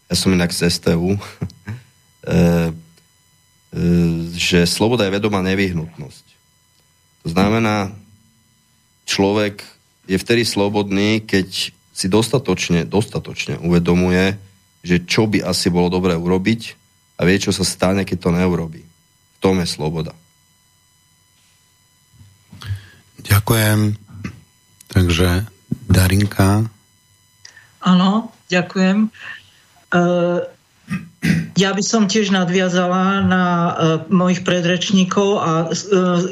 ja 0.09 0.15
som 0.15 0.33
inak 0.33 0.53
z 0.53 0.69
STU, 0.69 1.17
e, 1.17 1.21
e, 2.29 2.41
že 4.37 4.69
sloboda 4.69 5.09
je 5.09 5.17
vedomá 5.17 5.41
nevyhnutnosť. 5.41 6.25
To 7.23 7.29
znamená, 7.31 7.95
človek 9.07 9.63
je 10.11 10.19
vtedy 10.19 10.43
slobodný, 10.43 11.23
keď 11.23 11.73
si 11.93 12.07
dostatočne, 12.11 12.89
dostatočne 12.89 13.61
uvedomuje, 13.63 14.35
že 14.83 15.07
čo 15.07 15.31
by 15.31 15.47
asi 15.47 15.71
bolo 15.71 15.93
dobré 15.93 16.19
urobiť 16.19 16.75
a 17.21 17.23
vie, 17.23 17.39
čo 17.39 17.55
sa 17.55 17.63
stane, 17.63 18.03
keď 18.03 18.19
to 18.19 18.31
neurobí. 18.35 18.83
V 18.83 19.39
tom 19.39 19.63
je 19.63 19.69
sloboda. 19.71 20.11
Ďakujem. 23.23 24.02
Takže 24.93 25.49
Darinka. 25.89 26.69
Áno, 27.83 28.31
ďakujem. 28.53 29.09
Uh, 29.93 30.45
ja 31.57 31.73
by 31.73 31.83
som 31.83 32.07
tiež 32.07 32.31
nadviazala 32.31 33.25
na 33.25 33.45
uh, 33.45 33.73
mojich 34.13 34.45
predrečníkov 34.45 35.29
a 35.41 35.51
uh, 35.69 35.75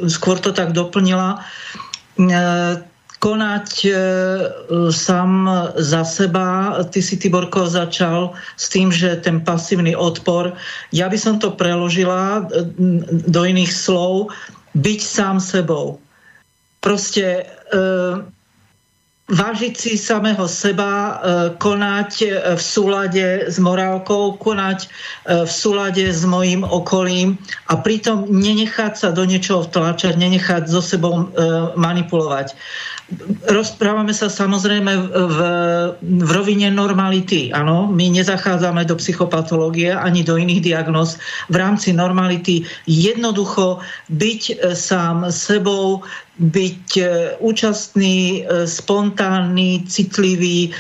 skôr 0.06 0.36
to 0.38 0.52
tak 0.52 0.76
doplnila. 0.76 1.40
Uh, 2.20 2.84
konať 3.20 3.70
e, 3.84 3.92
sám 4.88 5.44
za 5.76 6.02
seba. 6.08 6.80
Ty 6.88 7.00
si, 7.04 7.20
Tiborko, 7.20 7.68
začal 7.68 8.32
s 8.56 8.72
tým, 8.72 8.88
že 8.88 9.20
ten 9.20 9.44
pasívny 9.44 9.92
odpor, 9.92 10.56
ja 10.90 11.06
by 11.06 11.18
som 11.20 11.36
to 11.36 11.52
preložila 11.52 12.48
e, 12.48 12.64
do 13.28 13.40
iných 13.44 13.68
slov, 13.68 14.32
byť 14.72 15.00
sám 15.04 15.36
sebou. 15.36 16.00
Proste 16.80 17.44
e, 17.44 17.82
vážiť 19.30 19.74
si 19.78 19.92
samého 19.94 20.42
seba, 20.50 20.90
e, 20.90 21.12
konať 21.54 22.12
v 22.58 22.62
súlade 22.62 23.46
s 23.46 23.56
morálkou, 23.62 24.34
konať 24.36 24.78
e, 24.84 24.88
v 25.46 25.50
súlade 25.50 26.02
s 26.02 26.26
mojim 26.26 26.66
okolím 26.66 27.38
a 27.70 27.78
pritom 27.78 28.26
nenechať 28.26 28.92
sa 28.98 29.08
do 29.14 29.22
niečoho 29.22 29.62
vtlačať, 29.70 30.18
nenechať 30.18 30.66
so 30.66 30.82
sebou 30.82 31.14
e, 31.14 31.24
manipulovať 31.78 32.58
rozprávame 33.50 34.14
sa 34.14 34.30
samozrejme 34.30 34.92
v, 35.10 35.38
v 35.98 36.30
rovine 36.30 36.70
normality. 36.70 37.50
Áno, 37.50 37.90
my 37.90 38.06
nezachádzame 38.14 38.86
do 38.86 38.94
psychopatológie 38.94 39.90
ani 39.90 40.22
do 40.22 40.38
iných 40.38 40.62
diagnóz. 40.62 41.18
V 41.50 41.56
rámci 41.58 41.90
normality 41.90 42.62
jednoducho 42.86 43.82
byť 44.14 44.42
e, 44.50 44.54
sám 44.78 45.26
sebou, 45.34 46.06
byť 46.38 46.86
e, 46.96 47.04
účastný, 47.42 48.46
e, 48.46 48.64
spontánny, 48.66 49.84
citlivý, 49.90 50.70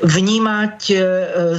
vnímať 0.00 0.78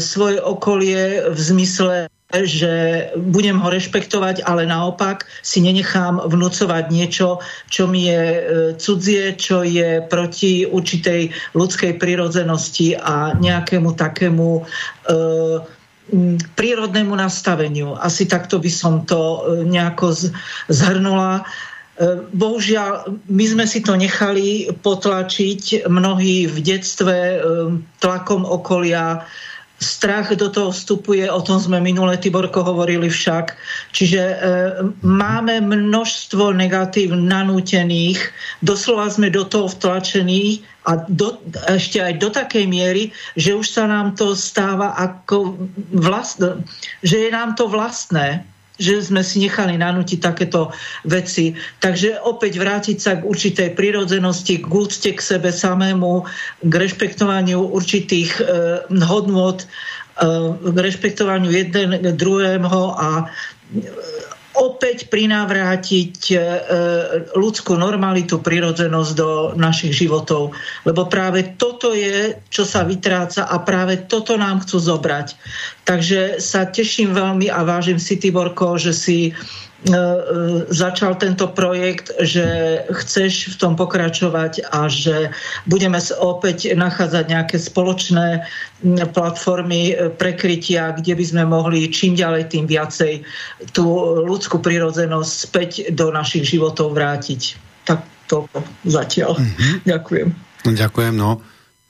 svoje 0.01 0.41
okolie 0.41 1.29
v 1.29 1.39
zmysle 1.39 2.10
že 2.43 3.07
budem 3.19 3.59
ho 3.59 3.67
rešpektovať, 3.67 4.47
ale 4.47 4.63
naopak 4.63 5.27
si 5.43 5.59
nenechám 5.59 6.23
vnúcovať 6.23 6.85
niečo, 6.87 7.43
čo 7.67 7.91
mi 7.91 8.07
je 8.07 8.23
e, 8.23 8.41
cudzie, 8.79 9.35
čo 9.35 9.67
je 9.67 9.99
proti 10.07 10.63
určitej 10.63 11.31
ľudskej 11.51 11.99
prirodzenosti 11.99 12.95
a 12.95 13.35
nejakému 13.35 13.91
takému 13.93 14.49
e, 14.57 14.61
prírodnému 16.55 17.15
nastaveniu. 17.15 17.95
Asi 17.99 18.27
takto 18.27 18.59
by 18.59 18.71
som 18.71 19.03
to 19.03 19.19
e, 19.19 19.39
nejako 19.67 20.15
zhrnula. 20.71 21.43
Bohužiaľ, 22.33 23.13
my 23.29 23.45
sme 23.45 23.65
si 23.69 23.85
to 23.85 23.93
nechali 23.93 24.73
potlačiť 24.73 25.85
mnohí 25.85 26.49
v 26.49 26.57
detstve 26.65 27.37
tlakom 28.01 28.41
okolia, 28.41 29.21
strach 29.81 30.29
do 30.37 30.47
toho 30.47 30.69
vstupuje, 30.69 31.25
o 31.25 31.41
tom 31.41 31.57
sme 31.57 31.81
minule 31.81 32.13
Tiborko 32.13 32.61
hovorili 32.61 33.09
však. 33.09 33.57
Čiže 33.91 34.21
e, 34.21 34.35
máme 35.01 35.57
množstvo 35.65 36.53
negatív 36.53 37.17
nanútených, 37.17 38.21
doslova 38.61 39.09
sme 39.09 39.33
do 39.33 39.41
toho 39.41 39.65
vtlačení 39.65 40.61
a 40.85 41.01
do, 41.09 41.41
ešte 41.65 41.97
aj 41.97 42.13
do 42.21 42.29
takej 42.29 42.65
miery, 42.69 43.09
že 43.33 43.57
už 43.57 43.65
sa 43.65 43.89
nám 43.89 44.13
to 44.13 44.37
stáva 44.37 44.93
ako 44.93 45.57
vlastné, 45.97 46.61
že 47.01 47.25
je 47.25 47.29
nám 47.33 47.57
to 47.57 47.65
vlastné 47.65 48.45
že 48.81 49.05
sme 49.05 49.21
si 49.21 49.45
nechali 49.45 49.77
nanútiť 49.77 50.17
takéto 50.17 50.73
veci. 51.05 51.53
Takže 51.77 52.17
opäť 52.25 52.57
vrátiť 52.57 52.97
sa 52.97 53.21
k 53.21 53.29
určitej 53.29 53.77
prirodzenosti, 53.77 54.65
k 54.65 54.67
úcte 54.67 55.13
k 55.13 55.21
sebe 55.21 55.53
samému, 55.53 56.25
k 56.65 56.73
rešpektovaniu 56.73 57.61
určitých 57.61 58.41
e, 58.41 58.43
hodnôt, 59.05 59.61
e, 59.61 59.65
k 60.57 60.77
rešpektovaniu 60.81 61.53
jeden 61.53 62.17
druhého 62.17 62.97
a 62.97 63.29
opäť 64.55 65.07
prinavrátiť 65.07 66.17
e, 66.31 66.35
ľudskú 67.35 67.79
normalitu, 67.79 68.43
prirodzenosť 68.43 69.11
do 69.15 69.29
našich 69.55 69.95
životov. 69.95 70.51
Lebo 70.83 71.07
práve 71.07 71.55
toto 71.55 71.95
je, 71.95 72.35
čo 72.51 72.67
sa 72.67 72.83
vytráca 72.83 73.47
a 73.47 73.55
práve 73.63 74.07
toto 74.07 74.35
nám 74.35 74.63
chcú 74.67 74.77
zobrať. 74.81 75.39
Takže 75.87 76.43
sa 76.43 76.67
teším 76.67 77.15
veľmi 77.15 77.47
a 77.47 77.63
vážim 77.63 77.97
si, 77.97 78.19
Tiborko, 78.19 78.75
že 78.75 78.91
si 78.91 79.31
E, 79.31 79.33
e, 79.33 79.70
začal 80.69 81.17
tento 81.17 81.49
projekt, 81.49 82.13
že 82.21 82.45
chceš 82.93 83.53
v 83.53 83.55
tom 83.57 83.73
pokračovať 83.73 84.69
a 84.69 84.85
že 84.85 85.33
budeme 85.65 85.97
opäť 86.21 86.77
nachádzať 86.77 87.25
nejaké 87.25 87.57
spoločné 87.57 88.45
platformy 89.13 89.93
e, 89.93 90.13
prekrytia, 90.13 90.93
kde 90.93 91.17
by 91.17 91.25
sme 91.25 91.43
mohli 91.49 91.89
čím 91.89 92.13
ďalej 92.13 92.53
tým 92.53 92.65
viacej 92.69 93.25
tú 93.73 93.85
ľudskú 94.25 94.61
prirodzenosť 94.61 95.31
späť 95.33 95.69
do 95.93 96.13
našich 96.13 96.45
životov 96.45 96.93
vrátiť. 96.93 97.57
Tak 97.85 98.05
toľko 98.29 98.61
zatiaľ. 98.85 99.37
Mm-hmm. 99.37 99.73
Ďakujem. 99.85 100.27
No, 100.65 100.69
ďakujem, 100.77 101.13
no. 101.17 101.31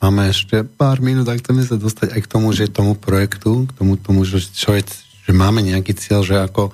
Máme 0.02 0.32
ešte 0.32 0.64
pár 0.64 1.04
minút 1.04 1.28
a 1.28 1.38
chceme 1.38 1.62
sa 1.62 1.76
dostať 1.76 2.16
aj 2.16 2.22
k 2.24 2.32
tomu, 2.32 2.56
že 2.56 2.72
tomu 2.72 2.96
projektu, 2.96 3.68
k 3.68 3.72
tomu, 3.76 4.00
tomu 4.00 4.24
že, 4.24 4.42
čo 4.48 4.74
je, 4.74 4.82
že 5.28 5.32
máme 5.36 5.62
nejaký 5.62 5.94
cieľ, 5.94 6.24
že 6.24 6.40
ako 6.40 6.74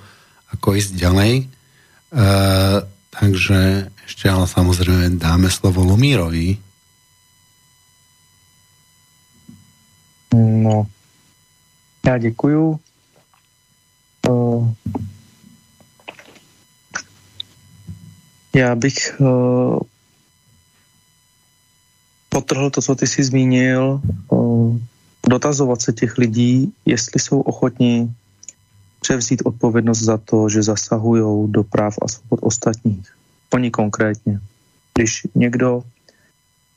ako 0.53 0.75
ísť 0.75 0.91
ďalej. 0.95 1.33
E, 1.43 1.45
takže 3.11 3.91
ešte 4.07 4.25
ale 4.31 4.47
samozrejme 4.47 5.19
dáme 5.19 5.51
slovo 5.51 5.83
Lumírovi. 5.83 6.57
No, 10.33 10.87
já 12.05 12.17
děkuju. 12.17 12.79
Uh, 14.27 14.73
já 18.55 18.75
bych 18.75 19.19
uh, 19.19 19.79
potrhl 22.29 22.69
to, 22.69 22.81
co 22.81 22.95
ty 22.95 23.07
jsi 23.07 23.23
zmínil, 23.23 24.01
uh, 24.29 24.77
dotazovat 25.29 25.81
se 25.81 25.93
těch 25.93 26.17
lidí, 26.17 26.73
jestli 26.85 27.19
jsou 27.19 27.41
ochotní 27.41 28.15
převzít 29.07 29.41
odpovědnost 29.45 30.03
za 30.03 30.17
to, 30.17 30.49
že 30.49 30.63
zasahují 30.63 31.51
do 31.51 31.63
práv 31.63 31.95
a 32.01 32.07
svobod 32.07 32.39
ostatních. 32.43 33.07
Oni 33.53 33.71
konkrétně. 33.71 34.39
Když 34.93 35.27
někdo 35.35 35.83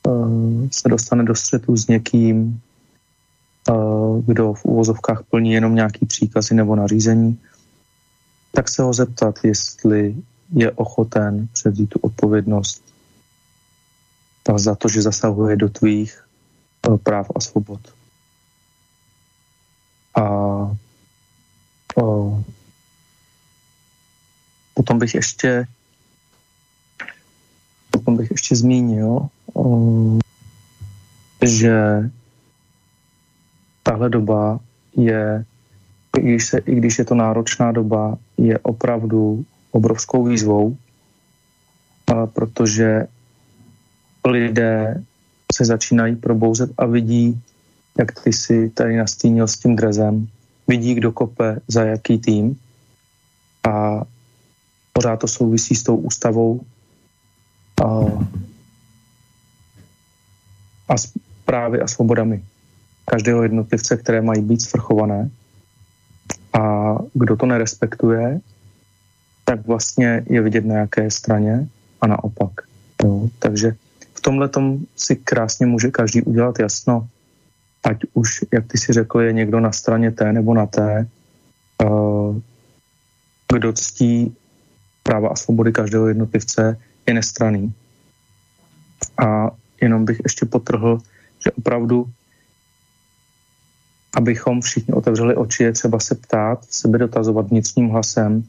uh, 0.07 0.67
se 0.71 0.89
dostane 0.89 1.23
do 1.23 1.35
střetu 1.35 1.75
s 1.75 1.87
někým, 1.87 2.61
uh, 3.69 4.23
kdo 4.23 4.53
v 4.53 4.65
úvozovkách 4.65 5.23
plní 5.29 5.51
jenom 5.51 5.75
nějaký 5.75 6.05
příkazy 6.05 6.55
nebo 6.55 6.75
nařízení, 6.75 7.39
tak 8.51 8.69
se 8.69 8.83
ho 8.83 8.93
zeptat, 8.93 9.35
jestli 9.43 10.15
je 10.55 10.71
ochoten 10.71 11.47
převzít 11.51 11.89
tu 11.89 11.99
odpovědnost 11.99 12.83
za 14.55 14.75
to, 14.75 14.87
že 14.87 15.01
zasahuje 15.01 15.55
do 15.55 15.69
tvých 15.69 16.23
uh, 16.87 16.97
práv 16.97 17.27
a 17.35 17.39
svobod. 17.39 17.81
A 20.15 20.23
potom 24.73 24.99
bych 24.99 25.15
ještě 25.15 25.67
potom 27.91 28.17
bych 28.17 28.31
ještě 28.31 28.55
zmínil, 28.55 29.27
o, 29.53 30.19
že 31.45 32.09
tahle 33.83 34.09
doba 34.09 34.59
je, 34.97 35.45
i 36.17 36.21
když, 36.21 36.45
se, 36.45 36.57
i 36.57 36.75
když 36.75 36.99
je 36.99 37.05
to 37.05 37.15
náročná 37.15 37.71
doba, 37.71 38.17
je 38.37 38.59
opravdu 38.59 39.45
obrovskou 39.71 40.23
výzvou 40.23 40.77
protože 42.33 43.07
lidé 44.25 45.03
se 45.53 45.65
začínají 45.65 46.15
probouzet 46.15 46.71
a 46.77 46.85
vidí, 46.85 47.41
jak 47.97 48.23
ty 48.23 48.33
si 48.33 48.69
tady 48.69 48.97
nastínil 48.97 49.47
s 49.47 49.57
tím 49.57 49.75
drezem, 49.75 50.27
vidí, 50.71 50.95
kdo 50.95 51.11
kope 51.11 51.59
za 51.67 51.83
jaký 51.83 52.17
tým 52.17 52.55
a 53.67 54.01
pořád 54.93 55.19
to 55.19 55.27
souvisí 55.27 55.75
s 55.75 55.83
tou 55.83 55.95
ústavou 55.95 56.63
a, 57.83 57.87
a 60.87 60.93
s 60.97 61.11
právy 61.45 61.81
a 61.83 61.87
svobodami 61.87 62.43
každého 63.05 63.43
jednotlivce, 63.43 63.97
které 63.97 64.21
mají 64.21 64.41
být 64.41 64.61
svrchované. 64.61 65.29
A 66.55 66.95
kdo 67.13 67.35
to 67.35 67.45
nerespektuje, 67.45 68.39
tak 69.43 69.67
vlastně 69.67 70.23
je 70.29 70.41
vidět 70.41 70.65
na 70.65 70.87
jaké 70.87 71.11
straně 71.11 71.67
a 72.01 72.07
naopak. 72.07 72.51
Jo. 73.03 73.27
Takže 73.39 73.75
v 74.13 74.21
tomhle 74.21 74.49
si 74.95 75.15
krásně 75.15 75.65
může 75.65 75.91
každý 75.91 76.21
udělat 76.21 76.59
jasno, 76.59 77.07
ať 77.83 77.97
už, 78.13 78.45
jak 78.53 78.67
ty 78.67 78.77
si 78.77 78.93
řekl, 78.93 79.19
je 79.19 79.33
někdo 79.33 79.59
na 79.59 79.71
straně 79.71 80.11
té 80.11 80.33
nebo 80.33 80.53
na 80.53 80.65
té, 80.65 81.07
eh, 81.83 82.41
kdo 83.53 83.73
ctí 83.73 84.35
práva 85.03 85.29
a 85.29 85.35
svobody 85.35 85.71
každého 85.71 86.07
jednotlivce, 86.07 86.77
je 87.07 87.13
nestraný. 87.13 87.73
A 89.25 89.51
jenom 89.81 90.05
bych 90.05 90.19
ještě 90.23 90.45
potrhl, 90.45 91.01
že 91.43 91.51
opravdu, 91.51 92.05
abychom 94.13 94.61
všichni 94.61 94.93
otevřeli 94.93 95.35
oči, 95.35 95.63
je 95.63 95.73
třeba 95.73 95.99
se 95.99 96.15
ptát, 96.15 96.65
sebe 96.69 96.97
dotazovat 96.97 97.49
vnitřním 97.49 97.89
hlasem, 97.89 98.43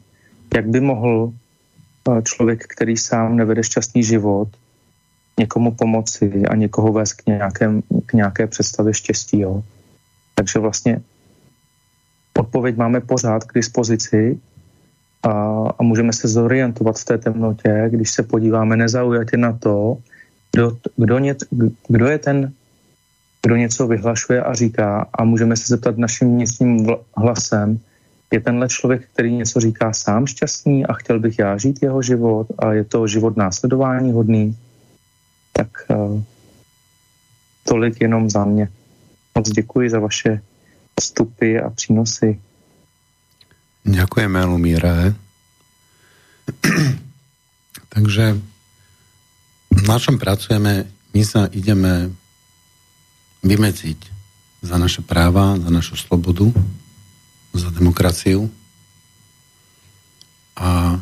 jak 0.53 0.67
by 0.69 0.79
mohl 0.79 1.33
eh, 1.33 2.21
člověk, 2.21 2.67
který 2.67 2.97
sám 2.97 3.37
nevede 3.37 3.63
šťastný 3.63 4.03
život, 4.03 4.49
někomu 5.39 5.71
pomoci 5.71 6.43
a 6.49 6.55
někoho 6.55 6.93
vést 6.93 7.13
k, 7.13 7.25
nějakém, 7.25 7.81
k 8.05 8.13
nějaké 8.13 8.47
představě 8.47 8.93
štěstí. 8.93 9.39
Jo. 9.39 9.63
Takže 10.35 10.59
vlastně 10.59 11.01
odpověď 12.39 12.77
máme 12.77 13.01
pořád 13.01 13.43
k 13.43 13.53
dispozici 13.53 14.39
a, 15.23 15.31
a 15.79 15.83
můžeme 15.83 16.13
se 16.13 16.27
zorientovat 16.27 16.99
v 16.99 17.05
té 17.05 17.17
temnotě, 17.17 17.85
když 17.89 18.11
se 18.11 18.23
podíváme 18.23 18.77
nezaujatě 18.77 19.37
na 19.37 19.53
to, 19.53 19.97
kdo, 20.51 20.77
kdo, 20.97 21.19
ně, 21.19 21.35
kdo 21.87 22.05
je 22.07 22.17
ten, 22.17 22.51
kdo 23.41 23.55
něco 23.55 23.87
vyhlašuje 23.87 24.41
a 24.43 24.53
říká 24.53 25.07
a 25.13 25.23
můžeme 25.23 25.57
se 25.57 25.63
zeptat 25.67 25.97
naším 25.97 26.27
vnitřním 26.35 26.87
hlasem, 27.17 27.79
je 28.33 28.39
tenhle 28.39 28.67
člověk, 28.67 29.07
který 29.13 29.35
něco 29.35 29.59
říká 29.59 29.93
sám 29.93 30.27
šťastný 30.27 30.85
a 30.85 30.93
chtěl 30.93 31.19
bych 31.19 31.39
já 31.39 31.57
žít 31.57 31.83
jeho 31.83 32.01
život 32.01 32.47
a 32.57 32.73
je 32.73 32.83
to 32.83 33.07
život 33.07 33.37
následování 33.37 34.11
hodný, 34.11 34.57
tak 35.53 35.69
uh, 35.89 36.21
tolik 37.63 38.01
jenom 38.01 38.29
za 38.29 38.45
mě. 38.45 38.69
Moc 39.35 39.49
děkuji 39.49 39.89
za 39.89 39.99
vaše 39.99 40.41
vstupy 40.99 41.59
a 41.59 41.69
přínosy. 41.69 42.41
Ďakujeme, 43.85 44.45
Lumíre. 44.45 45.15
Takže 47.93 48.41
na 49.83 49.99
čom 49.99 50.15
pracujeme, 50.21 50.87
my 51.13 51.21
sa 51.25 51.51
ideme 51.51 52.13
vymedziť 53.43 53.99
za 54.63 54.79
naše 54.79 55.03
práva, 55.03 55.59
za 55.59 55.69
našu 55.69 55.99
slobodu, 55.99 56.47
za 57.51 57.69
demokraciu 57.69 58.47
a 60.55 61.01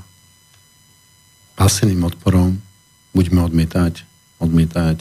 pasívnym 1.53 2.01
odporom 2.09 2.57
budeme 3.13 3.45
odmietať, 3.45 4.01
odmietať 4.41 4.99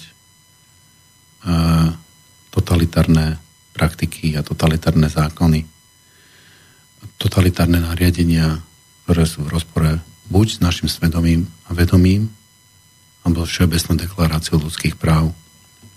totalitárne 2.53 3.41
praktiky 3.73 4.37
a 4.37 4.45
totalitárne 4.45 5.09
zákony, 5.09 5.65
totalitárne 7.17 7.81
nariadenia, 7.81 8.61
ktoré 9.09 9.25
sú 9.25 9.49
v 9.49 9.53
rozpore 9.57 10.05
buď 10.29 10.47
s 10.47 10.59
našim 10.61 10.87
svedomím 10.87 11.49
a 11.67 11.73
vedomím, 11.73 12.29
alebo 13.25 13.49
Všeobecnou 13.49 13.97
deklaráciou 13.97 14.61
ľudských 14.61 15.01
práv. 15.01 15.33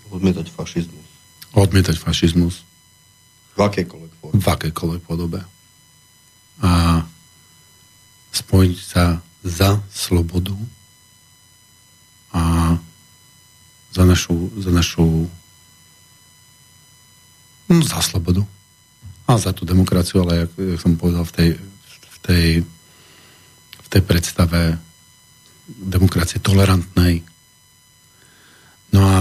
Odmietať 0.08 0.48
fašizmus. 0.48 1.06
Odmietať 1.52 1.96
fašizmus. 2.00 2.64
V 3.54 3.60
akékoľvek 3.62 4.12
forme. 4.18 4.40
V 4.40 4.46
akékoľvek 4.48 5.02
podobe. 5.04 5.40
A 6.64 7.04
spojiť 8.34 8.76
sa 8.80 9.22
za 9.44 9.78
slobodu 9.92 10.56
a 12.34 12.74
za 13.94 14.02
našu, 14.02 14.50
za 14.58 14.70
našu 14.74 15.30
no, 17.70 17.82
za 17.82 18.02
slobodu 18.02 18.42
a 19.24 19.38
za 19.38 19.54
tú 19.54 19.62
demokraciu, 19.64 20.26
ale 20.26 20.44
jak, 20.44 20.50
jak 20.58 20.80
som 20.82 20.98
povedal 20.98 21.24
v 21.24 21.32
tej, 21.32 21.48
v 22.10 22.18
tej, 22.20 22.48
v 23.80 23.88
tej 23.88 24.02
predstave 24.02 24.76
demokracie 25.64 26.42
tolerantnej. 26.42 27.24
No 28.92 29.00
a 29.00 29.14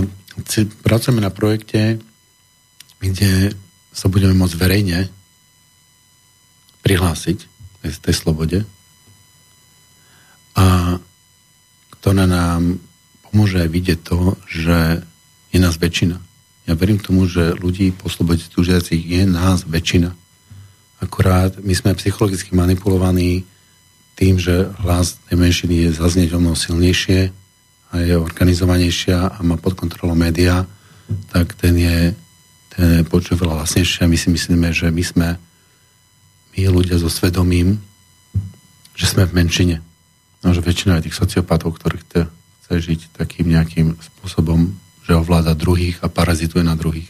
pracujeme 0.84 1.24
na 1.24 1.32
projekte, 1.32 2.02
kde 3.00 3.56
sa 3.94 4.10
budeme 4.10 4.36
môcť 4.36 4.56
verejne 4.58 5.08
prihlásiť 6.84 7.38
z 7.84 7.98
tej 8.02 8.16
slobode 8.16 8.60
a 10.58 10.98
ktorá 12.00 12.28
nám 12.28 12.80
pomôže 13.34 13.66
aj 13.66 13.70
vidieť 13.74 14.00
to, 14.06 14.38
že 14.46 15.02
je 15.50 15.58
nás 15.58 15.74
väčšina. 15.82 16.22
Ja 16.70 16.78
verím 16.78 17.02
tomu, 17.02 17.26
že 17.26 17.58
ľudí 17.58 17.90
po 17.90 18.14
slobode 18.14 18.46
túžiacich 18.46 19.02
je 19.02 19.26
nás 19.26 19.66
väčšina. 19.66 20.14
Akurát 21.02 21.58
my 21.58 21.74
sme 21.74 21.98
psychologicky 21.98 22.54
manipulovaní 22.54 23.42
tým, 24.14 24.38
že 24.38 24.70
hlas 24.86 25.18
tej 25.26 25.42
menšiny 25.42 25.90
je 25.90 25.98
zaznieť 25.98 26.38
o 26.38 26.40
mnoho 26.46 26.54
silnejšie 26.54 27.34
a 27.90 27.94
je 28.06 28.14
organizovanejšia 28.14 29.18
a 29.34 29.38
má 29.42 29.58
pod 29.58 29.74
kontrolou 29.74 30.14
média, 30.14 30.70
tak 31.34 31.58
ten 31.58 31.74
je 31.74 32.14
ten 32.70 33.02
počuť 33.02 33.34
veľa 33.34 33.66
hlasnejšie 33.66 34.06
a 34.06 34.10
my 34.10 34.18
si 34.18 34.30
myslíme, 34.30 34.70
že 34.70 34.94
my 34.94 35.04
sme 35.04 35.28
my 36.54 36.70
ľudia 36.70 37.02
so 37.02 37.10
svedomím, 37.10 37.82
že 38.94 39.10
sme 39.10 39.26
v 39.26 39.42
menšine. 39.42 39.82
No, 40.46 40.54
že 40.54 40.62
väčšina 40.62 41.02
je 41.02 41.10
tých 41.10 41.18
sociopatov, 41.18 41.82
ktorí 41.82 41.98
chce, 42.06 42.30
chce 42.74 42.90
žiť 42.90 43.02
takým 43.14 43.54
nejakým 43.54 43.94
spôsobom, 44.02 44.74
že 45.06 45.14
ovláda 45.14 45.54
druhých 45.54 46.02
a 46.02 46.10
parazituje 46.10 46.66
na 46.66 46.74
druhých. 46.74 47.06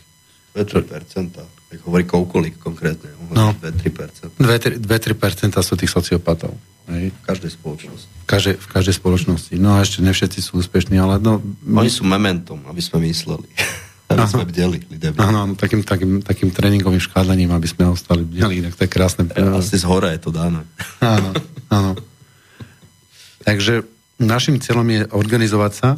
2-3%. 0.59 1.39
Tak 1.39 1.79
hovorí 1.87 2.03
Koukolík 2.03 2.59
konkrétne. 2.59 3.15
No, 3.31 3.55
2-3%. 3.63 4.43
2-3% 4.43 5.55
sú 5.63 5.73
tých 5.79 5.87
sociopatov. 5.87 6.51
Hej. 6.91 7.15
V 7.15 7.21
každej 7.23 7.51
spoločnosti. 7.55 8.11
V 8.11 8.27
každej, 8.27 8.55
v 8.59 8.67
každej 8.67 8.95
spoločnosti. 8.99 9.53
No 9.55 9.79
a 9.79 9.87
ešte 9.87 10.03
ne 10.03 10.11
všetci 10.11 10.39
sú 10.43 10.59
úspešní, 10.59 10.99
ale 10.99 11.23
no... 11.23 11.39
Oni 11.63 11.87
sú 11.87 12.03
mementom, 12.03 12.59
aby 12.67 12.83
sme 12.83 13.07
mysleli. 13.07 13.47
aby 14.11 14.27
sme 14.27 14.43
bdeli. 14.43 14.83
Áno, 15.15 15.47
áno, 15.47 15.53
takým, 15.55 15.79
takým, 15.79 16.19
takým 16.19 16.51
tréningovým 16.51 16.99
škádaním, 16.99 17.55
aby 17.55 17.71
sme 17.71 17.87
ostali 17.87 18.27
bdeli, 18.27 18.67
tak 18.67 18.75
to 18.75 18.81
je 18.83 18.91
krásne. 18.91 19.21
Asi 19.31 19.79
z 19.79 19.87
hora 19.87 20.11
je 20.11 20.19
to 20.27 20.29
dané. 20.35 20.67
Áno, 20.99 21.31
áno. 21.71 21.95
Takže 23.47 23.92
našim 24.25 24.59
cieľom 24.59 24.87
je 24.89 25.01
organizovať 25.11 25.71
sa 25.71 25.89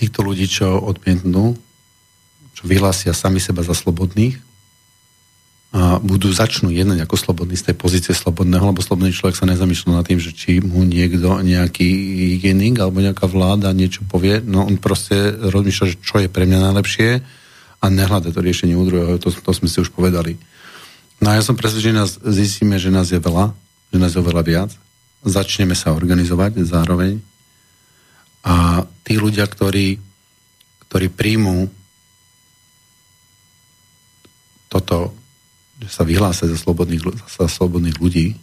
týchto 0.00 0.24
ľudí, 0.24 0.48
čo 0.48 0.80
odmietnú, 0.80 1.56
čo 2.56 2.62
vyhlásia 2.64 3.12
sami 3.12 3.36
seba 3.36 3.60
za 3.60 3.76
slobodných, 3.76 4.40
a 5.70 6.02
budú 6.02 6.34
začnú 6.34 6.74
jednať 6.74 7.06
ako 7.06 7.14
slobodný 7.14 7.54
z 7.54 7.70
tej 7.70 7.76
pozície 7.78 8.10
slobodného, 8.10 8.74
lebo 8.74 8.82
slobodný 8.82 9.14
človek 9.14 9.38
sa 9.38 9.46
nezamýšľa 9.46 10.02
nad 10.02 10.06
tým, 10.06 10.18
že 10.18 10.34
či 10.34 10.58
mu 10.58 10.82
niekto, 10.82 11.46
nejaký 11.46 11.86
hygienik 12.34 12.82
alebo 12.82 12.98
nejaká 12.98 13.30
vláda 13.30 13.70
niečo 13.70 14.02
povie, 14.02 14.42
no 14.42 14.66
on 14.66 14.82
proste 14.82 15.14
rozmýšľa, 15.30 15.94
že 15.94 15.96
čo 16.02 16.18
je 16.18 16.26
pre 16.26 16.42
mňa 16.42 16.74
najlepšie 16.74 17.22
a 17.78 17.84
nehľada 17.86 18.34
to 18.34 18.42
riešenie 18.42 18.74
u 18.74 18.82
druhého, 18.82 19.22
to, 19.22 19.30
to 19.30 19.50
sme 19.54 19.70
si 19.70 19.78
už 19.78 19.94
povedali. 19.94 20.34
No 21.22 21.30
a 21.30 21.38
ja 21.38 21.42
som 21.46 21.54
presvedčený, 21.54 21.94
že 21.94 22.00
nás 22.02 22.12
zistíme, 22.18 22.74
že 22.74 22.90
nás 22.90 23.14
je 23.14 23.22
veľa, 23.22 23.54
že 23.94 23.98
nás 24.02 24.10
je 24.10 24.18
oveľa 24.18 24.42
viac, 24.42 24.70
začneme 25.24 25.76
sa 25.76 25.92
organizovať 25.92 26.64
zároveň. 26.64 27.20
A 28.46 28.84
tí 29.04 29.20
ľudia, 29.20 29.44
ktorí, 29.44 30.00
ktorí 30.88 31.06
príjmú 31.12 31.68
toto 34.70 35.12
že 35.80 35.88
sa 35.88 36.04
vyhlásia 36.04 36.44
za 36.44 36.60
slobodných, 36.60 37.00
za 37.24 37.48
slobodných 37.48 37.96
ľudí, 37.96 38.36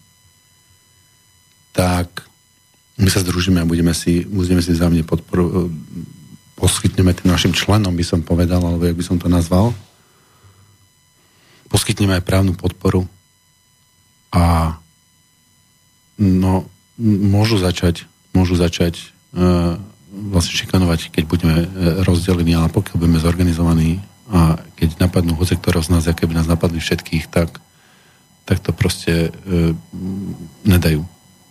tak 1.69 2.25
my 2.97 3.05
sa 3.13 3.21
združíme 3.21 3.61
a 3.61 3.69
budeme 3.69 3.93
si, 3.93 4.25
budeme 4.25 4.57
si 4.65 4.73
vzájomne 4.73 5.05
podporu, 5.05 5.69
poskytneme 6.57 7.13
tým 7.13 7.29
našim 7.29 7.53
členom, 7.53 7.93
by 7.93 8.01
som 8.01 8.25
povedal, 8.25 8.57
alebo 8.57 8.81
jak 8.81 8.97
by 8.97 9.05
som 9.05 9.21
to 9.21 9.29
nazval, 9.29 9.69
poskytneme 11.69 12.17
aj 12.17 12.25
právnu 12.25 12.57
podporu 12.57 13.05
a 14.33 14.73
no, 16.17 16.65
môžu 16.99 17.61
začať, 17.61 18.09
môžu 18.33 18.57
začať 18.57 19.13
uh, 19.33 19.77
vlastne 20.09 20.53
šikanovať, 20.57 21.13
keď 21.13 21.23
budeme 21.29 21.55
uh, 21.63 21.67
rozdelení, 22.03 22.57
ale 22.57 22.73
pokiaľ 22.73 22.95
budeme 22.97 23.21
zorganizovaní 23.21 24.01
a 24.27 24.59
keď 24.75 24.99
napadnú 24.99 25.39
hoce 25.39 25.55
ktorého 25.55 25.85
z 25.85 25.93
nás, 25.93 26.03
aké 26.09 26.27
by 26.27 26.35
nás 26.43 26.49
napadli 26.49 26.83
všetkých, 26.83 27.31
tak, 27.31 27.61
tak 28.43 28.57
to 28.59 28.73
proste 28.73 29.29
uh, 29.29 29.71
nedajú. 30.65 31.05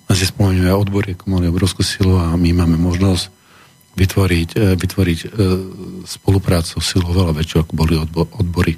A 0.06 0.14
si 0.14 0.26
spomenuje 0.26 0.70
odbory, 0.70 1.18
ako 1.18 1.24
mali 1.26 1.50
obrovskú 1.50 1.82
silu 1.82 2.14
a 2.14 2.34
my 2.38 2.54
máme 2.54 2.78
možnosť 2.78 3.34
vytvoriť, 3.96 4.76
vytvoriť 4.76 5.18
spoluprácu 6.04 6.78
silu 6.84 7.08
veľa 7.10 7.32
väčšiu, 7.32 7.64
ako 7.64 7.72
boli 7.74 7.96
odbory. 7.96 8.76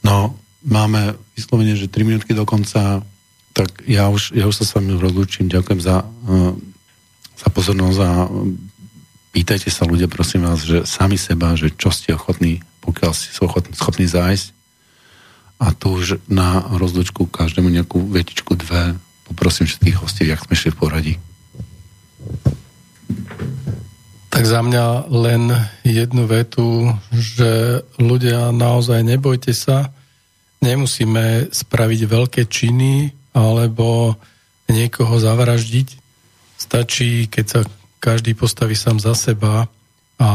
No, 0.00 0.32
máme 0.66 1.14
vyslovene, 1.38 1.76
že 1.78 1.92
3 1.92 2.02
minútky 2.02 2.32
do 2.34 2.48
konca 2.48 3.04
tak 3.56 3.88
ja 3.88 4.12
už, 4.12 4.36
ja 4.36 4.44
už 4.44 4.60
sa 4.60 4.64
s 4.68 4.76
vami 4.76 4.92
rozlúčim. 5.00 5.48
Ďakujem 5.48 5.80
za, 5.80 6.04
uh, 6.04 6.52
za 7.40 7.48
pozornosť 7.48 7.98
a 8.04 8.10
pýtajte 9.32 9.72
sa 9.72 9.88
ľudia, 9.88 10.12
prosím 10.12 10.44
vás, 10.44 10.60
že 10.60 10.84
sami 10.84 11.16
seba, 11.16 11.56
že 11.56 11.72
čo 11.72 11.88
ste 11.88 12.12
ochotní, 12.12 12.60
pokiaľ 12.84 13.16
ste 13.16 13.32
ochotní, 13.40 13.72
schopní 13.72 14.04
zájsť. 14.04 14.52
A 15.56 15.72
tu 15.72 15.96
už 15.96 16.20
na 16.28 16.68
rozlučku 16.68 17.24
každému 17.32 17.72
nejakú 17.72 18.04
vetičku, 18.12 18.60
dve. 18.60 19.00
Poprosím 19.24 19.64
všetkých 19.64 20.04
hostí, 20.04 20.28
jak 20.28 20.44
sme 20.44 20.52
šli 20.52 20.70
v 20.76 20.76
poradí. 20.76 21.14
Tak 24.28 24.44
za 24.44 24.60
mňa 24.60 25.08
len 25.08 25.48
jednu 25.80 26.28
vetu, 26.28 26.92
že 27.08 27.80
ľudia 27.96 28.52
naozaj 28.52 29.00
nebojte 29.00 29.56
sa, 29.56 29.96
nemusíme 30.60 31.48
spraviť 31.56 32.00
veľké 32.04 32.42
činy, 32.44 33.15
alebo 33.36 34.16
niekoho 34.72 35.20
zavraždiť. 35.20 36.00
Stačí, 36.56 37.28
keď 37.28 37.44
sa 37.44 37.60
každý 38.00 38.32
postaví 38.32 38.72
sám 38.72 38.96
za 38.96 39.12
seba 39.12 39.68
a 40.16 40.30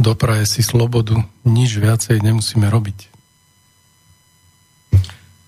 dopraje 0.00 0.48
si 0.48 0.64
slobodu. 0.64 1.20
Nič 1.44 1.76
viacej 1.76 2.24
nemusíme 2.24 2.64
robiť. 2.64 3.12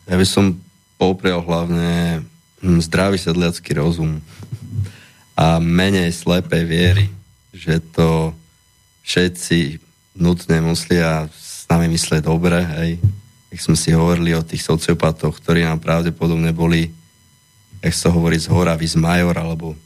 Ja 0.04 0.20
by 0.20 0.26
som 0.28 0.60
poprial 1.00 1.40
hlavne 1.40 2.20
hm, 2.60 2.84
zdravý 2.84 3.16
sedliacký 3.16 3.72
rozum 3.80 4.20
a 5.32 5.56
menej 5.56 6.12
slepej 6.12 6.64
viery, 6.68 7.06
že 7.56 7.80
to 7.80 8.36
všetci 9.08 9.80
nutne 10.20 10.60
musia 10.60 11.32
s 11.32 11.64
nami 11.72 11.88
mysleť 11.88 12.20
dobre, 12.20 12.60
hej, 12.60 13.00
jak 13.52 13.60
sme 13.60 13.76
si 13.76 13.92
hovorili 13.92 14.32
o 14.32 14.40
tých 14.40 14.64
sociopatoch, 14.64 15.36
ktorí 15.36 15.68
nám 15.68 15.84
pravdepodobne 15.84 16.56
boli, 16.56 16.88
jak 17.84 17.92
sa 17.92 18.08
hovorí, 18.08 18.40
z 18.40 18.48
hora 18.48 18.72
vys 18.80 18.96
major, 18.96 19.36
alebo 19.36 19.76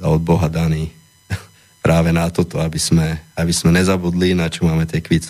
od 0.00 0.22
Boha 0.24 0.48
daný 0.48 0.88
práve 1.84 2.16
na 2.16 2.32
toto, 2.32 2.64
aby 2.64 2.80
sme, 2.80 3.20
aby 3.36 3.52
sme 3.52 3.76
nezabudli, 3.76 4.32
na 4.32 4.48
čo 4.48 4.64
máme 4.64 4.88
tie 4.88 5.04
kvic. 5.04 5.28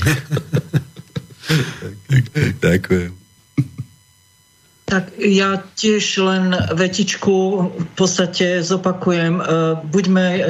Ďakujem. 2.64 3.19
Tak 4.90 5.14
ja 5.22 5.62
tiež 5.78 6.18
len 6.18 6.50
vetičku 6.74 7.36
v 7.78 7.86
podstate 7.94 8.58
zopakujem. 8.58 9.38
E, 9.38 9.42
buďme 9.86 10.26
e, 10.34 10.40
e, 10.42 10.44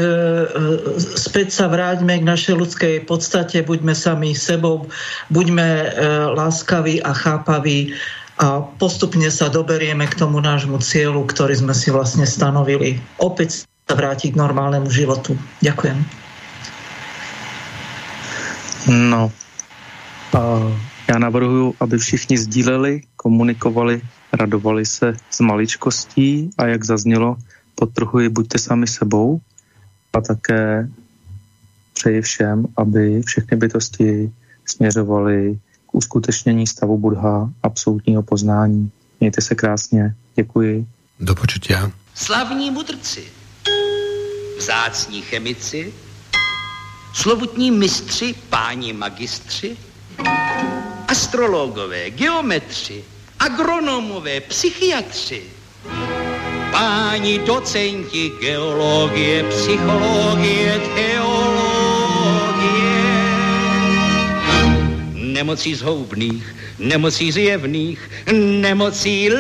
späť 0.97 1.53
sa 1.53 1.69
vráťme 1.69 2.17
k 2.17 2.25
našej 2.25 2.55
ľudskej 2.57 2.95
podstate, 3.05 3.61
buďme 3.61 3.93
sami 3.93 4.33
sebou, 4.33 4.89
buďme 5.29 5.93
láskaví 6.33 7.05
a 7.05 7.13
chápaví 7.13 7.93
a 8.41 8.65
postupne 8.81 9.29
sa 9.29 9.53
doberieme 9.53 10.09
k 10.09 10.17
tomu 10.17 10.41
nášmu 10.41 10.81
cieľu, 10.81 11.29
ktorý 11.29 11.61
sme 11.61 11.77
si 11.77 11.93
vlastne 11.93 12.25
stanovili. 12.25 12.97
Opäť 13.21 13.69
sa 13.85 13.93
vrátiť 13.93 14.33
k 14.33 14.41
normálnemu 14.41 14.89
životu. 14.89 15.37
Ďakujem. 15.61 16.01
No, 18.89 19.29
já 21.05 21.19
navrhuju, 21.19 21.75
aby 21.81 21.99
všichni 22.01 22.41
sdíleli, 22.41 23.05
komunikovali 23.21 24.01
radovali 24.33 24.87
se 24.87 25.13
z 25.31 25.41
maličkostí 25.41 26.51
a 26.59 26.67
jak 26.67 26.85
zaznělo, 26.85 27.37
potrhuji 27.75 28.29
buďte 28.29 28.59
sami 28.59 28.87
sebou 28.87 29.41
a 30.13 30.21
také 30.21 30.89
přeji 31.95 32.23
všem, 32.23 32.67
aby 32.77 33.23
všechny 33.23 33.57
bytosti 33.57 34.33
směřovaly 34.67 35.59
k 35.87 35.95
uskutečnění 35.95 36.67
stavu 36.67 36.99
Budha 36.99 37.51
absolutního 37.63 38.23
poznání. 38.23 38.91
Mějte 39.21 39.41
se 39.41 39.55
krásně. 39.55 40.15
Děkuji. 40.37 40.87
Do 41.21 41.35
počutia. 41.35 41.93
Slavní 42.15 42.71
mudrci, 42.71 43.25
vzácní 44.59 45.23
chemici, 45.23 45.93
slovutní 47.15 47.71
mistři, 47.71 48.35
páni 48.51 48.93
magistři, 48.93 49.77
astrologové, 51.09 52.11
geometři, 52.11 53.05
agronomové, 53.41 54.41
psychiatři, 54.41 55.43
páni 56.71 57.39
docenti 57.39 58.31
geologie, 58.41 59.45
psychologie, 59.45 60.81
teologie, 60.95 61.41
nemocí 65.15 65.75
zhoubných, 65.75 66.55
nemocí 66.79 67.33
zjevných, 67.33 68.11
nemocí 68.61 69.31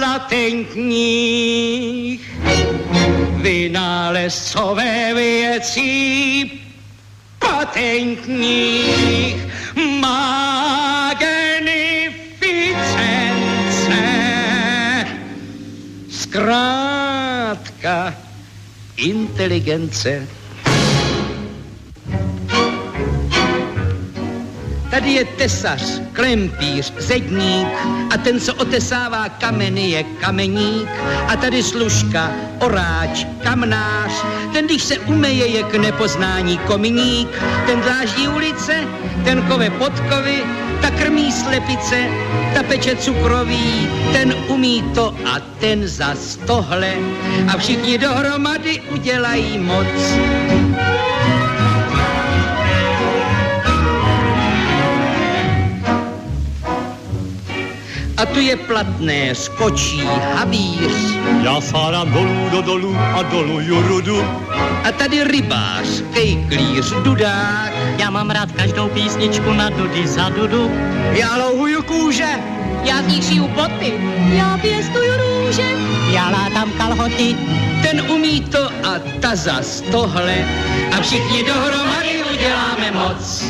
latentních, 0.00 1.20
vynálezcové 3.42 5.14
věcí 5.14 6.52
patentních, 7.38 9.36
magnificent. 10.00 10.49
Zkrátka 16.30 18.14
inteligence. 18.96 20.26
Tady 24.90 25.12
je 25.12 25.24
tesař, 25.24 26.00
klempíř, 26.12 26.92
zedník 26.98 27.68
a 28.14 28.18
ten, 28.18 28.40
co 28.40 28.54
otesává 28.54 29.28
kameny, 29.28 29.90
je 29.90 30.02
kameník. 30.02 30.88
A 31.28 31.36
tady 31.36 31.62
služka, 31.62 32.32
oráč, 32.58 33.26
kamnář, 33.42 34.12
ten, 34.52 34.66
když 34.66 34.82
se 34.82 34.98
umeje, 34.98 35.46
je 35.46 35.62
k 35.62 35.74
nepoznání 35.74 36.58
kominík. 36.58 37.28
Ten 37.66 37.80
dláždí 37.80 38.28
ulice, 38.28 38.84
ten 39.24 39.42
kove 39.42 39.70
podkovy, 39.70 40.44
ta 40.80 40.90
krmí 40.90 41.32
slepice, 41.32 42.08
ta 42.54 42.62
peče 42.62 42.96
cukroví, 42.96 43.88
ten 44.12 44.34
umí 44.48 44.82
to 44.94 45.14
a 45.24 45.40
ten 45.60 45.88
za 45.88 46.14
tohle 46.46 46.94
a 47.48 47.58
všichni 47.58 47.98
dohromady 47.98 48.80
udělají 48.92 49.58
moc. 49.58 49.86
A 58.20 58.26
tu 58.26 58.40
je 58.40 58.56
platné, 58.56 59.34
skočí 59.34 60.04
havíř. 60.34 60.92
Já 61.42 61.60
sádám 61.60 62.12
dolů 62.12 62.48
do 62.50 62.62
dolů 62.62 62.96
a 62.96 63.22
dolů 63.22 63.60
jurudu. 63.60 64.24
A 64.84 64.92
tady 64.92 65.24
rybář, 65.24 65.86
kejklíř, 66.12 66.92
dudák. 67.02 67.72
Já 67.98 68.10
mám 68.10 68.30
rád 68.30 68.52
každou 68.52 68.88
písničku 68.88 69.52
na 69.52 69.70
dudy 69.70 70.08
za 70.08 70.28
dudu. 70.28 70.70
Já 71.12 71.36
louhuju 71.36 71.82
kůže. 71.82 72.28
Já 72.84 73.02
z 73.02 73.06
nich 73.06 73.24
šiju 73.24 73.48
boty. 73.48 73.92
Já 74.32 74.58
pěstuju 74.58 75.12
růže. 75.16 75.68
Já 76.10 76.28
látám 76.28 76.72
kalhoty. 76.72 77.36
Ten 77.82 78.10
umí 78.10 78.40
to 78.40 78.68
a 78.84 78.98
ta 79.20 79.36
zas 79.36 79.80
tohle. 79.80 80.44
A 80.98 81.00
všichni 81.02 81.44
dohromady 81.44 82.24
uděláme 82.32 82.90
moc. 82.90 83.44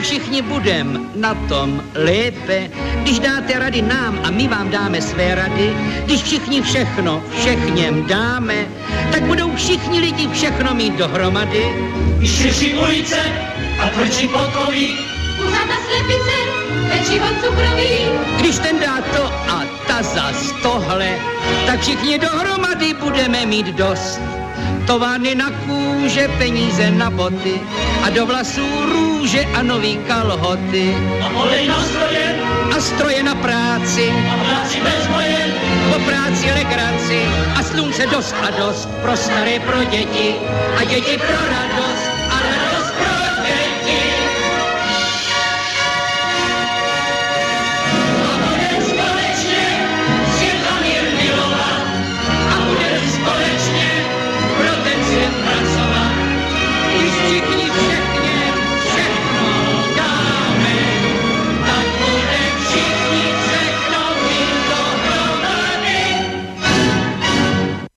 Všichni 0.00 0.42
budem 0.42 1.10
na 1.14 1.34
tom 1.34 1.82
lépe, 1.94 2.70
když 3.02 3.18
dáte 3.18 3.58
rady 3.58 3.82
nám 3.82 4.20
a 4.24 4.30
my 4.30 4.48
vám 4.48 4.70
dáme 4.70 5.02
své 5.02 5.34
rady, 5.34 5.76
když 6.04 6.22
všichni 6.22 6.62
všechno 6.62 7.22
všechněm 7.40 8.06
dáme, 8.06 8.54
tak 9.12 9.22
budou 9.22 9.56
všichni 9.56 10.00
lidi 10.00 10.28
všechno 10.32 10.74
mít 10.74 10.94
dohromady. 10.94 11.64
Širší 12.24 12.74
ulice 12.74 13.20
a 13.80 13.88
tvrdší 13.88 14.28
podkoví, 14.28 14.98
kuřata 15.36 15.74
slepice, 15.86 16.36
pečivo 16.88 17.26
cukroví. 17.42 17.98
Když 18.40 18.58
ten 18.58 18.78
dá 18.78 19.00
to 19.16 19.24
a 19.24 19.64
ta 19.88 20.02
zas 20.02 20.52
tohle, 20.62 21.18
tak 21.66 21.80
všichni 21.80 22.18
dohromady 22.18 22.94
budeme 22.94 23.46
mít 23.46 23.66
dost. 23.66 24.39
Továrny 24.86 25.34
na 25.34 25.50
kůže, 25.50 26.28
peníze 26.38 26.90
na 26.90 27.10
boty 27.10 27.60
a 28.02 28.10
do 28.10 28.26
vlasů 28.26 28.66
růže 28.92 29.44
a 29.54 29.62
nový 29.62 29.98
kalhoty. 30.08 30.96
A 31.22 31.28
polej 31.28 31.68
na 31.68 31.82
stroje, 31.82 32.36
A 32.76 32.80
stroje 32.80 33.22
na 33.22 33.34
práci, 33.34 34.12
a 34.32 34.36
práci 34.44 34.80
bez 34.80 35.06
boje, 35.06 35.54
po 35.92 35.98
práci 36.00 36.46
legraci 36.52 37.20
a 37.58 37.62
slunce 37.62 38.06
dost 38.06 38.34
a 38.42 38.50
dost 38.50 38.88
pro 39.02 39.16
staré, 39.16 39.60
pro 39.60 39.84
děti. 39.84 40.34
A 40.80 40.84
děti 40.84 41.18
pro 41.18 41.40
radost. 41.50 41.99